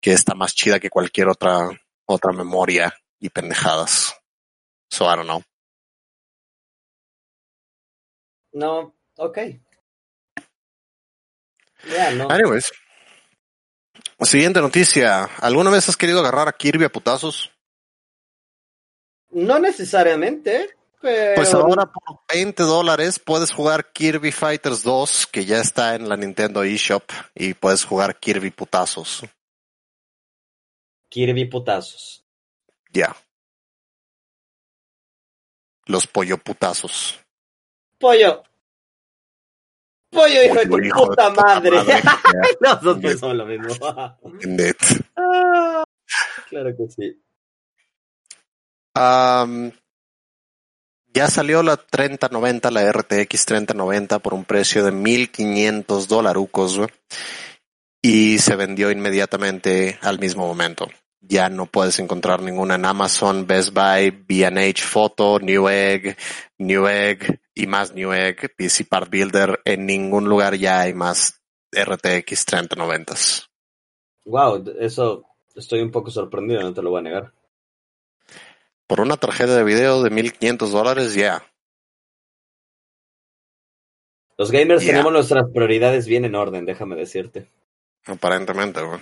que 0.00 0.12
está 0.12 0.34
más 0.34 0.54
chida 0.54 0.80
que 0.80 0.90
cualquier 0.90 1.28
otra, 1.28 1.68
otra 2.08 2.32
memoria 2.32 2.92
y 3.20 3.28
pendejadas. 3.28 4.16
So 4.90 5.04
I 5.04 5.16
don't 5.16 5.26
know. 5.26 5.42
No, 8.52 8.94
ok. 9.16 9.38
Ya, 11.88 12.10
no. 12.12 12.28
Anyways. 12.30 12.72
Siguiente 14.22 14.60
noticia. 14.60 15.24
¿Alguna 15.40 15.70
vez 15.70 15.88
has 15.88 15.96
querido 15.96 16.20
agarrar 16.20 16.48
a 16.48 16.52
Kirby 16.52 16.84
a 16.84 16.88
putazos? 16.88 17.52
No 19.30 19.58
necesariamente, 19.58 20.74
pero. 21.00 21.36
Pues 21.36 21.54
ahora 21.54 21.86
por 21.86 22.20
20 22.32 22.62
dólares 22.62 23.18
puedes 23.18 23.52
jugar 23.52 23.92
Kirby 23.92 24.32
Fighters 24.32 24.82
2, 24.82 25.26
que 25.26 25.44
ya 25.44 25.60
está 25.60 25.94
en 25.94 26.08
la 26.08 26.16
Nintendo 26.16 26.64
eShop, 26.64 27.04
y 27.34 27.54
puedes 27.54 27.84
jugar 27.84 28.18
Kirby 28.18 28.50
putazos. 28.50 29.22
Kirby 31.08 31.46
putazos. 31.46 32.24
Ya. 32.92 33.16
Los 35.86 36.06
pollo 36.06 36.38
putazos. 36.38 37.18
Pollo. 37.98 38.42
Pollo, 40.10 40.42
hijo 40.42 40.54
de 40.54 40.64
tu 40.64 40.70
Pollo, 40.70 40.86
hijo 40.86 41.00
de 41.00 41.06
puta 41.08 41.28
tu 41.28 41.34
puta 41.34 41.44
madre. 41.46 41.70
madre. 41.76 42.02
Nosotros 42.60 42.98
pensamos 43.00 43.36
lo 43.36 43.46
mismo. 43.46 43.74
Net. 44.46 44.76
Ah, 45.16 45.84
claro 46.48 46.76
que 46.76 46.88
sí. 46.88 47.22
Am, 48.94 49.70
ya 51.06 51.28
salió 51.28 51.62
la 51.62 51.76
3090, 51.76 52.70
la 52.70 52.90
RTX 52.92 53.46
3090 53.46 54.18
por 54.18 54.34
un 54.34 54.44
precio 54.44 54.84
de 54.84 54.92
1500 54.92 56.08
dolarucos, 56.08 56.78
güey. 56.78 56.88
Y 58.02 58.38
se 58.38 58.56
vendió 58.56 58.90
inmediatamente 58.90 59.98
al 60.02 60.18
mismo 60.18 60.46
momento. 60.46 60.88
Ya 61.20 61.48
no 61.48 61.66
puedes 61.66 61.98
encontrar 61.98 62.42
ninguna 62.42 62.76
en 62.76 62.84
Amazon, 62.84 63.46
Best 63.46 63.74
Buy, 63.74 64.10
B&H 64.10 64.82
Photo, 64.82 65.40
Newegg, 65.40 66.16
Newegg 66.58 67.40
y 67.54 67.66
más 67.66 67.92
Newegg, 67.92 68.54
PC 68.56 68.84
Part 68.84 69.10
Builder. 69.10 69.60
En 69.64 69.84
ningún 69.84 70.28
lugar 70.28 70.54
ya 70.54 70.80
hay 70.80 70.94
más 70.94 71.42
RTX 71.72 72.44
3090. 72.44 73.14
Wow, 74.26 74.64
eso 74.78 75.24
estoy 75.56 75.80
un 75.80 75.90
poco 75.90 76.10
sorprendido, 76.10 76.62
no 76.62 76.72
te 76.72 76.82
lo 76.82 76.90
voy 76.90 77.00
a 77.00 77.02
negar. 77.02 77.32
Por 78.86 79.00
una 79.00 79.16
tarjeta 79.16 79.56
de 79.56 79.64
video 79.64 80.02
de 80.02 80.10
1500 80.10 80.70
dólares, 80.70 81.14
ya. 81.14 81.44
Los 84.38 84.52
gamers 84.52 84.86
tenemos 84.86 85.12
nuestras 85.12 85.50
prioridades 85.52 86.06
bien 86.06 86.24
en 86.24 86.36
orden, 86.36 86.64
déjame 86.64 86.94
decirte. 86.94 87.48
Aparentemente, 88.08 88.82
güey. 88.82 89.00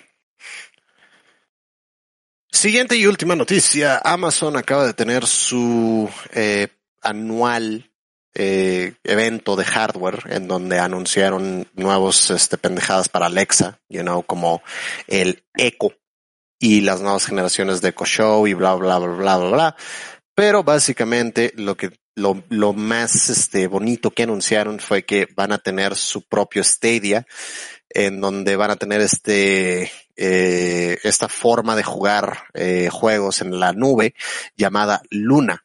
Siguiente 2.50 2.96
y 2.96 3.06
última 3.06 3.36
noticia. 3.36 4.00
Amazon 4.02 4.56
acaba 4.56 4.86
de 4.86 4.94
tener 4.94 5.26
su 5.26 6.10
eh, 6.32 6.68
anual 7.02 7.90
eh, 8.34 8.94
evento 9.04 9.56
de 9.56 9.64
hardware 9.64 10.24
en 10.30 10.48
donde 10.48 10.78
anunciaron 10.78 11.68
nuevos 11.74 12.30
este, 12.30 12.58
pendejadas 12.58 13.08
para 13.08 13.26
Alexa, 13.26 13.80
you 13.88 14.02
know, 14.02 14.22
como 14.22 14.62
el 15.06 15.44
Echo 15.54 15.94
y 16.58 16.80
las 16.80 17.00
nuevas 17.00 17.26
generaciones 17.26 17.80
de 17.80 17.90
Echo 17.90 18.04
Show 18.04 18.46
y 18.46 18.54
bla, 18.54 18.74
bla, 18.74 18.98
bla, 18.98 19.08
bla, 19.08 19.36
bla, 19.38 19.50
bla. 19.50 19.76
Pero 20.34 20.64
básicamente 20.64 21.52
lo 21.56 21.76
que 21.76 21.92
lo, 22.14 22.42
lo 22.48 22.72
más 22.72 23.30
este, 23.30 23.66
bonito 23.66 24.10
que 24.10 24.24
anunciaron 24.24 24.80
fue 24.80 25.04
que 25.04 25.28
van 25.34 25.52
a 25.52 25.58
tener 25.58 25.96
su 25.96 26.22
propio 26.22 26.64
Stadia, 26.64 27.26
en 27.96 28.20
donde 28.20 28.56
van 28.56 28.70
a 28.70 28.76
tener 28.76 29.00
este 29.00 29.90
eh, 30.16 30.98
esta 31.02 31.30
forma 31.30 31.74
de 31.74 31.82
jugar 31.82 32.48
eh, 32.52 32.90
juegos 32.92 33.40
en 33.40 33.58
la 33.58 33.72
nube 33.72 34.14
llamada 34.54 35.00
Luna. 35.08 35.64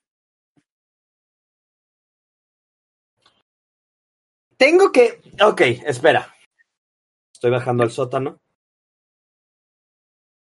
Tengo 4.56 4.94
que. 4.94 5.20
Ok, 5.42 5.62
espera. 5.86 6.34
Estoy 7.34 7.52
bajando 7.52 7.84
al 7.84 7.92
sótano. 7.92 8.40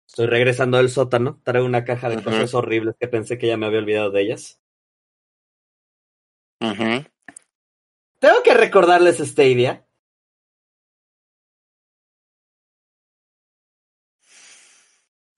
Estoy 0.08 0.26
regresando 0.26 0.78
del 0.78 0.90
sótano. 0.90 1.40
Traigo 1.44 1.66
una 1.66 1.86
caja 1.86 2.10
de 2.10 2.22
cosas 2.22 2.54
horribles 2.54 2.96
que 3.00 3.08
pensé 3.08 3.38
que 3.38 3.48
ya 3.48 3.56
me 3.56 3.66
había 3.66 3.80
olvidado 3.80 4.12
de 4.12 4.22
ellas. 4.24 4.60
Tengo 6.60 8.44
que 8.44 8.54
recordarles 8.54 9.20
Stadia. 9.20 9.87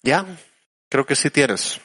Ya, 0.03 0.25
creo 0.89 1.05
que 1.05 1.15
sí 1.15 1.29
tienes. 1.29 1.79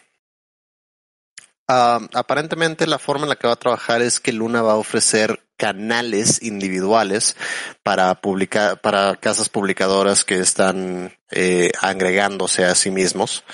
Ah, 1.66 1.99
aparentemente 2.12 2.86
la 2.86 2.99
forma 2.99 3.24
en 3.24 3.31
la 3.31 3.36
que 3.36 3.47
va 3.47 3.55
a 3.55 3.59
trabajar 3.59 4.03
es 4.03 4.20
que 4.20 4.32
Luna 4.32 4.61
va 4.61 4.73
a 4.73 4.77
ofrecer 4.77 5.41
canales 5.57 6.43
individuales 6.43 7.36
para 7.82 8.15
publicar, 8.20 8.81
para 8.81 9.16
casas 9.16 9.49
publicadoras 9.49 10.24
que 10.24 10.39
están 10.41 11.16
eh, 11.31 11.70
agregándose 11.81 12.65
a 12.65 12.74
sí 12.74 12.91
mismos. 12.91 13.45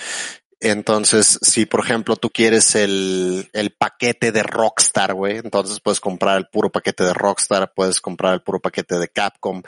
Entonces, 0.58 1.38
si 1.40 1.64
por 1.66 1.80
ejemplo 1.80 2.16
tú 2.16 2.30
quieres 2.30 2.74
el, 2.74 3.48
el 3.52 3.70
paquete 3.70 4.32
de 4.32 4.42
Rockstar, 4.42 5.14
güey, 5.14 5.38
entonces 5.38 5.80
puedes 5.80 6.00
comprar 6.00 6.36
el 6.36 6.48
puro 6.48 6.70
paquete 6.70 7.04
de 7.04 7.14
Rockstar, 7.14 7.72
puedes 7.74 8.00
comprar 8.00 8.34
el 8.34 8.42
puro 8.42 8.60
paquete 8.60 8.98
de 8.98 9.08
Capcom, 9.08 9.62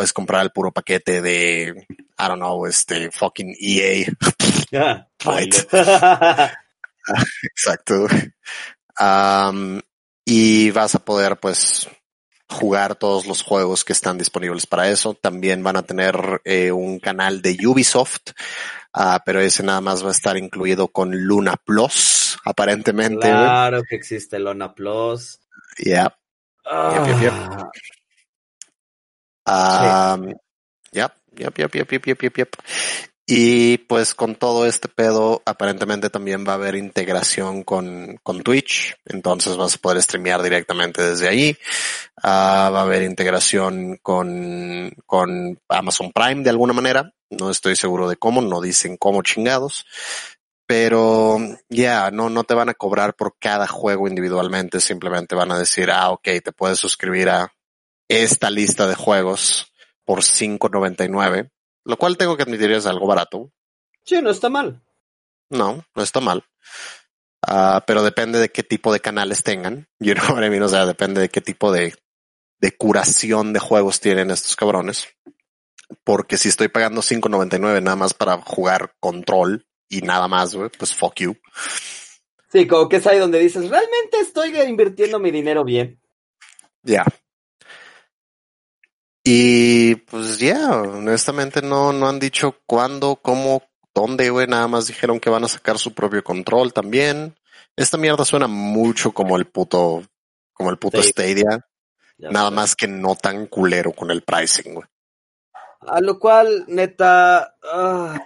puedes 0.00 0.14
comprar 0.14 0.40
el 0.42 0.50
puro 0.50 0.72
paquete 0.72 1.20
de, 1.20 1.86
I 2.18 2.26
don't 2.26 2.36
know, 2.38 2.64
este 2.64 3.10
fucking 3.10 3.54
EA. 3.60 4.06
Ah, 4.72 5.06
Right. 5.26 5.54
baile. 5.70 6.52
Exacto. 7.42 8.06
Am, 8.96 9.82
y 10.24 10.70
vas 10.70 10.94
a 10.94 11.00
poder, 11.00 11.36
pues, 11.38 11.86
jugar 12.48 12.94
todos 12.94 13.26
los 13.26 13.42
juegos 13.42 13.84
que 13.84 13.92
están 13.92 14.16
disponibles 14.16 14.66
para 14.66 14.88
eso. 14.88 15.12
También 15.12 15.62
van 15.62 15.76
a 15.76 15.82
tener 15.82 16.40
eh, 16.44 16.72
un 16.72 16.98
canal 16.98 17.42
de 17.42 17.58
Ubisoft, 17.66 18.30
ah, 18.94 19.20
pero 19.26 19.40
ese 19.40 19.62
nada 19.62 19.82
más 19.82 20.02
va 20.02 20.08
a 20.08 20.12
estar 20.12 20.38
incluido 20.38 20.88
con 20.88 21.10
Luna 21.14 21.56
Plus, 21.62 22.38
aparentemente. 22.46 23.28
claro 23.28 23.82
que 23.82 23.96
existe 23.96 24.38
Lona 24.38 24.74
Plus. 24.74 25.40
Yeah. 25.76 26.16
Ah, 26.64 27.04
Yep, 27.06 27.20
yep, 27.20 27.32
Yep, 29.46 31.12
yep, 31.36 31.58
yep, 31.58 31.74
yep, 31.74 31.92
yep, 31.92 32.06
yep, 32.06 32.22
yep, 32.22 32.36
yep. 32.38 32.56
Y 33.32 33.78
pues 33.78 34.16
con 34.16 34.34
todo 34.34 34.66
este 34.66 34.88
pedo, 34.88 35.40
aparentemente 35.46 36.10
también 36.10 36.44
va 36.44 36.50
a 36.50 36.54
haber 36.56 36.74
integración 36.74 37.62
con, 37.62 38.18
con 38.24 38.42
Twitch. 38.42 38.96
Entonces 39.04 39.56
vas 39.56 39.76
a 39.76 39.78
poder 39.78 40.02
streamear 40.02 40.42
directamente 40.42 41.00
desde 41.00 41.28
ahí. 41.28 41.56
Ah, 42.20 42.70
va 42.72 42.80
a 42.80 42.82
haber 42.82 43.02
integración 43.04 43.98
con, 44.02 44.90
con 45.06 45.60
Amazon 45.68 46.10
Prime 46.12 46.42
de 46.42 46.50
alguna 46.50 46.72
manera. 46.72 47.12
No 47.30 47.50
estoy 47.50 47.76
seguro 47.76 48.08
de 48.08 48.16
cómo, 48.16 48.42
no 48.42 48.60
dicen 48.60 48.96
cómo 48.96 49.22
chingados. 49.22 49.86
Pero 50.66 51.38
ya, 51.68 52.10
no, 52.10 52.30
no 52.30 52.42
te 52.42 52.54
van 52.54 52.68
a 52.68 52.74
cobrar 52.74 53.14
por 53.14 53.36
cada 53.38 53.68
juego 53.68 54.08
individualmente. 54.08 54.80
Simplemente 54.80 55.36
van 55.36 55.52
a 55.52 55.58
decir, 55.58 55.92
ah, 55.92 56.10
ok, 56.10 56.28
te 56.42 56.50
puedes 56.50 56.80
suscribir 56.80 57.28
a 57.28 57.52
esta 58.10 58.50
lista 58.50 58.88
de 58.88 58.96
juegos 58.96 59.72
por 60.04 60.22
$5.99, 60.22 61.52
lo 61.84 61.96
cual 61.96 62.16
tengo 62.16 62.36
que 62.36 62.42
admitir 62.42 62.72
es 62.72 62.86
algo 62.86 63.06
barato. 63.06 63.52
Sí, 64.04 64.20
no 64.20 64.30
está 64.30 64.48
mal. 64.48 64.82
No, 65.48 65.84
no 65.94 66.02
está 66.02 66.20
mal. 66.20 66.44
Ah, 67.40 67.84
pero 67.86 68.02
depende 68.02 68.40
de 68.40 68.50
qué 68.50 68.64
tipo 68.64 68.92
de 68.92 68.98
canales 69.00 69.44
tengan. 69.44 69.88
You 70.00 70.14
know 70.14 70.34
what 70.34 70.44
I 70.44 70.50
mean? 70.50 70.62
O 70.64 70.68
sea, 70.68 70.86
depende 70.86 71.20
de 71.20 71.28
qué 71.28 71.40
tipo 71.40 71.70
de, 71.70 71.94
de 72.58 72.76
curación 72.76 73.52
de 73.52 73.60
juegos 73.60 74.00
tienen 74.00 74.32
estos 74.32 74.56
cabrones. 74.56 75.06
Porque 76.02 76.36
si 76.36 76.48
estoy 76.48 76.66
pagando 76.66 77.02
$5.99 77.02 77.80
nada 77.80 77.96
más 77.96 78.12
para 78.12 78.38
jugar 78.42 78.94
control 78.98 79.66
y 79.88 80.02
nada 80.02 80.26
más, 80.26 80.56
pues 80.78 80.94
fuck 80.94 81.14
you. 81.20 81.36
Sí, 82.50 82.66
como 82.66 82.88
que 82.88 82.96
es 82.96 83.06
ahí 83.06 83.18
donde 83.18 83.38
dices, 83.38 83.68
realmente 83.68 84.18
estoy 84.20 84.56
invirtiendo 84.62 85.20
mi 85.20 85.30
dinero 85.30 85.64
bien. 85.64 86.00
Ya. 86.82 87.04
Y 89.24 89.96
pues 89.96 90.38
ya, 90.38 90.80
honestamente 90.80 91.60
no, 91.62 91.92
no 91.92 92.08
han 92.08 92.18
dicho 92.18 92.56
cuándo, 92.66 93.16
cómo, 93.16 93.62
dónde, 93.94 94.30
güey. 94.30 94.46
Nada 94.46 94.66
más 94.68 94.86
dijeron 94.86 95.20
que 95.20 95.30
van 95.30 95.44
a 95.44 95.48
sacar 95.48 95.78
su 95.78 95.94
propio 95.94 96.24
control 96.24 96.72
también. 96.72 97.36
Esta 97.76 97.96
mierda 97.98 98.24
suena 98.24 98.46
mucho 98.46 99.12
como 99.12 99.36
el 99.36 99.46
puto, 99.46 100.02
como 100.52 100.70
el 100.70 100.78
puto 100.78 101.02
Sí. 101.02 101.10
Stadia. 101.10 101.66
Ya 102.18 102.30
Nada 102.30 102.48
sé. 102.48 102.54
más 102.54 102.76
que 102.76 102.88
no 102.88 103.14
tan 103.14 103.46
culero 103.46 103.92
con 103.92 104.10
el 104.10 104.22
pricing, 104.22 104.74
güey. 104.74 104.86
A 105.80 106.00
lo 106.00 106.18
cual, 106.18 106.64
neta, 106.68 107.54
ah, 107.62 108.18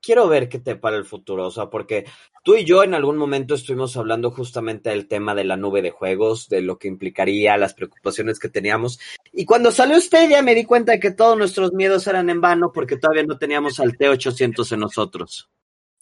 quiero 0.00 0.28
ver 0.28 0.48
qué 0.48 0.58
te 0.58 0.76
para 0.76 0.96
el 0.96 1.04
futuro, 1.04 1.46
o 1.46 1.50
sea, 1.50 1.66
porque 1.70 2.06
tú 2.44 2.56
y 2.56 2.64
yo 2.64 2.82
en 2.82 2.94
algún 2.94 3.16
momento 3.16 3.54
estuvimos 3.54 3.96
hablando 3.96 4.30
justamente 4.30 4.90
del 4.90 5.08
tema 5.08 5.34
de 5.34 5.44
la 5.44 5.56
nube 5.56 5.82
de 5.82 5.90
juegos, 5.90 6.48
de 6.48 6.60
lo 6.60 6.78
que 6.78 6.88
implicaría, 6.88 7.56
las 7.56 7.74
preocupaciones 7.74 8.38
que 8.38 8.48
teníamos. 8.48 8.98
Y 9.32 9.44
cuando 9.44 9.70
salió 9.70 10.00
Stadia 10.00 10.42
me 10.42 10.54
di 10.54 10.64
cuenta 10.64 10.92
de 10.92 11.00
que 11.00 11.10
todos 11.10 11.36
nuestros 11.36 11.72
miedos 11.72 12.06
eran 12.06 12.30
en 12.30 12.40
vano 12.40 12.72
porque 12.72 12.96
todavía 12.96 13.24
no 13.24 13.38
teníamos 13.38 13.80
al 13.80 13.96
T800 13.96 14.72
en 14.72 14.80
nosotros. 14.80 15.50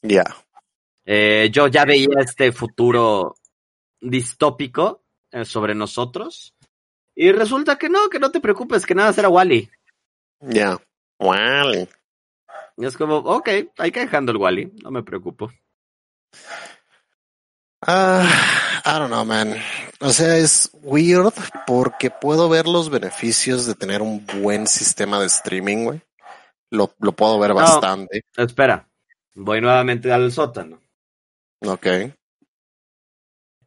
Ya. 0.02 0.24
Eh, 1.04 1.50
yo 1.52 1.68
ya 1.68 1.84
veía 1.84 2.20
este 2.20 2.52
futuro 2.52 3.36
distópico 4.00 5.04
eh, 5.30 5.44
sobre 5.44 5.74
nosotros. 5.74 6.54
Y 7.14 7.32
resulta 7.32 7.78
que 7.78 7.88
no, 7.88 8.10
que 8.10 8.18
no 8.18 8.30
te 8.30 8.40
preocupes, 8.40 8.84
que 8.84 8.94
nada 8.94 9.12
será 9.12 9.28
Wally. 9.28 9.70
Ya. 10.40 10.78
Vale. 11.18 11.88
Y 12.76 12.84
es 12.84 12.96
como, 12.96 13.16
ok, 13.16 13.48
hay 13.78 13.90
que 13.90 14.00
dejando 14.00 14.32
el 14.32 14.38
Wally, 14.38 14.72
no 14.82 14.90
me 14.90 15.02
preocupo. 15.02 15.50
Ah, 17.86 18.28
I 18.84 18.98
don't 18.98 19.08
know, 19.08 19.24
man. 19.24 19.54
O 20.00 20.10
sea, 20.10 20.36
es 20.36 20.70
weird 20.82 21.32
porque 21.66 22.10
puedo 22.10 22.48
ver 22.48 22.66
los 22.66 22.90
beneficios 22.90 23.66
de 23.66 23.74
tener 23.74 24.02
un 24.02 24.26
buen 24.26 24.66
sistema 24.66 25.20
de 25.20 25.26
streaming, 25.26 25.84
güey. 25.84 26.02
Lo, 26.70 26.92
lo 26.98 27.12
puedo 27.12 27.38
ver 27.38 27.54
bastante. 27.54 28.24
Espera, 28.36 28.88
voy 29.34 29.60
nuevamente 29.60 30.12
al 30.12 30.32
sótano. 30.32 30.80
Ok. 31.60 31.86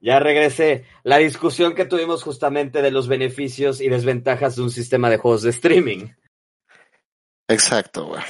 Ya 0.01 0.19
regresé. 0.19 0.85
La 1.03 1.17
discusión 1.17 1.75
que 1.75 1.85
tuvimos 1.85 2.23
justamente 2.23 2.81
de 2.81 2.91
los 2.91 3.07
beneficios 3.07 3.81
y 3.81 3.89
desventajas 3.89 4.55
de 4.55 4.61
un 4.61 4.71
sistema 4.71 5.09
de 5.09 5.17
juegos 5.17 5.41
de 5.41 5.49
streaming. 5.49 6.07
Exacto, 7.47 8.05
güey. 8.05 8.23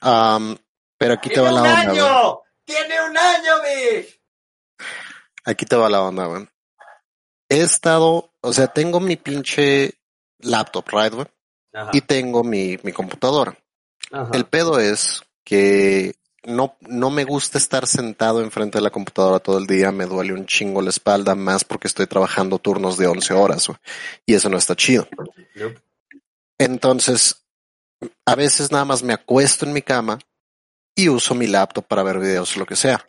Am, 0.00 0.56
pero 0.98 1.14
aquí 1.14 1.28
te 1.30 1.40
va 1.40 1.52
la 1.52 1.62
onda, 1.62 1.92
güey. 1.92 2.34
¡Tiene 2.64 2.94
un 3.08 3.16
año, 3.16 3.52
Biff! 3.62 4.16
Aquí 5.44 5.66
te 5.66 5.76
va 5.76 5.88
la 5.88 6.02
onda, 6.02 6.26
güey. 6.26 6.48
He 7.48 7.60
estado, 7.60 8.32
o 8.40 8.52
sea, 8.52 8.68
tengo 8.68 9.00
mi 9.00 9.16
pinche 9.16 9.94
laptop, 10.38 10.88
right. 10.90 11.12
Ajá, 11.74 11.90
Y 11.92 12.00
tengo 12.02 12.44
mi, 12.44 12.78
mi 12.82 12.92
computadora. 12.92 13.56
ajá. 14.12 14.30
El 14.32 14.44
pedo 14.46 14.78
es 14.78 15.22
que 15.44 16.14
no, 16.44 16.76
no 16.80 17.10
me 17.10 17.24
gusta 17.24 17.58
estar 17.58 17.86
sentado 17.86 18.40
enfrente 18.42 18.78
de 18.78 18.82
la 18.82 18.90
computadora 18.90 19.38
todo 19.38 19.58
el 19.58 19.66
día. 19.66 19.90
Me 19.92 20.06
duele 20.06 20.32
un 20.32 20.46
chingo 20.46 20.80
la 20.82 20.90
espalda, 20.90 21.34
más 21.34 21.64
porque 21.64 21.88
estoy 21.88 22.06
trabajando 22.06 22.58
turnos 22.58 22.96
de 22.96 23.06
11 23.06 23.34
horas, 23.34 23.66
güey. 23.66 23.78
Y 24.26 24.34
eso 24.34 24.48
no 24.48 24.56
está 24.56 24.74
chido. 24.76 25.08
Entonces, 26.58 27.41
a 28.26 28.34
veces 28.34 28.70
nada 28.72 28.84
más 28.84 29.02
me 29.02 29.12
acuesto 29.12 29.66
en 29.66 29.72
mi 29.72 29.82
cama 29.82 30.18
y 30.94 31.08
uso 31.08 31.34
mi 31.34 31.46
laptop 31.46 31.86
para 31.86 32.02
ver 32.02 32.18
videos 32.18 32.56
o 32.56 32.60
lo 32.60 32.66
que 32.66 32.76
sea. 32.76 33.06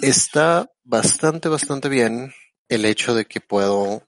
Está 0.00 0.70
bastante, 0.82 1.48
bastante 1.48 1.88
bien 1.88 2.32
el 2.68 2.84
hecho 2.84 3.14
de 3.14 3.26
que 3.26 3.40
puedo 3.40 4.02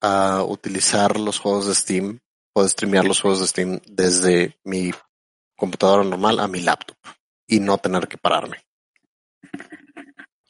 ah, 0.00 0.44
utilizar 0.46 1.18
los 1.18 1.38
juegos 1.38 1.66
de 1.66 1.74
Steam, 1.74 2.20
puedo 2.52 2.68
streamear 2.68 3.04
los 3.04 3.20
juegos 3.20 3.40
de 3.40 3.46
Steam 3.46 3.80
desde 3.86 4.58
mi 4.64 4.90
computadora 5.56 6.04
normal 6.04 6.40
a 6.40 6.48
mi 6.48 6.60
laptop. 6.60 6.96
y 7.46 7.58
no 7.58 7.78
tener 7.78 8.06
que 8.06 8.16
pararme. 8.16 8.58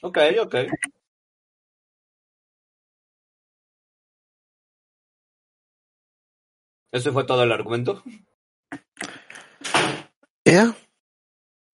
Ok, 0.03 0.19
ok. 0.43 0.55
¿Ese 6.93 7.11
fue 7.13 7.25
todo 7.25 7.43
el 7.43 7.53
argumento? 7.53 8.03
Yeah. 10.51 10.75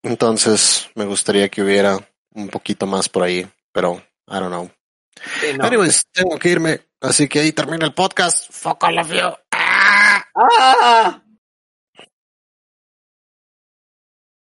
Entonces, 0.03 0.90
me 0.94 1.07
gustaría 1.07 1.48
que 1.48 1.62
hubiera 1.62 1.98
un 2.35 2.48
poquito 2.48 2.86
más 2.86 3.09
por 3.09 3.23
ahí, 3.23 3.48
pero 3.73 4.03
I 4.28 4.35
don't 4.35 4.48
know. 4.48 4.70
Sí, 5.40 5.57
no. 5.57 5.65
Anyways, 5.65 6.07
tengo 6.12 6.39
que 6.39 6.51
irme, 6.51 6.81
así 7.01 7.27
que 7.27 7.40
ahí 7.40 7.53
termina 7.53 7.86
el 7.86 7.94
podcast. 7.94 8.53
Fuck 8.53 8.85
all 8.85 8.98
of 8.98 9.11
you. 9.11 9.32
Ah. 9.51 10.23
¡Ah! 10.35 11.23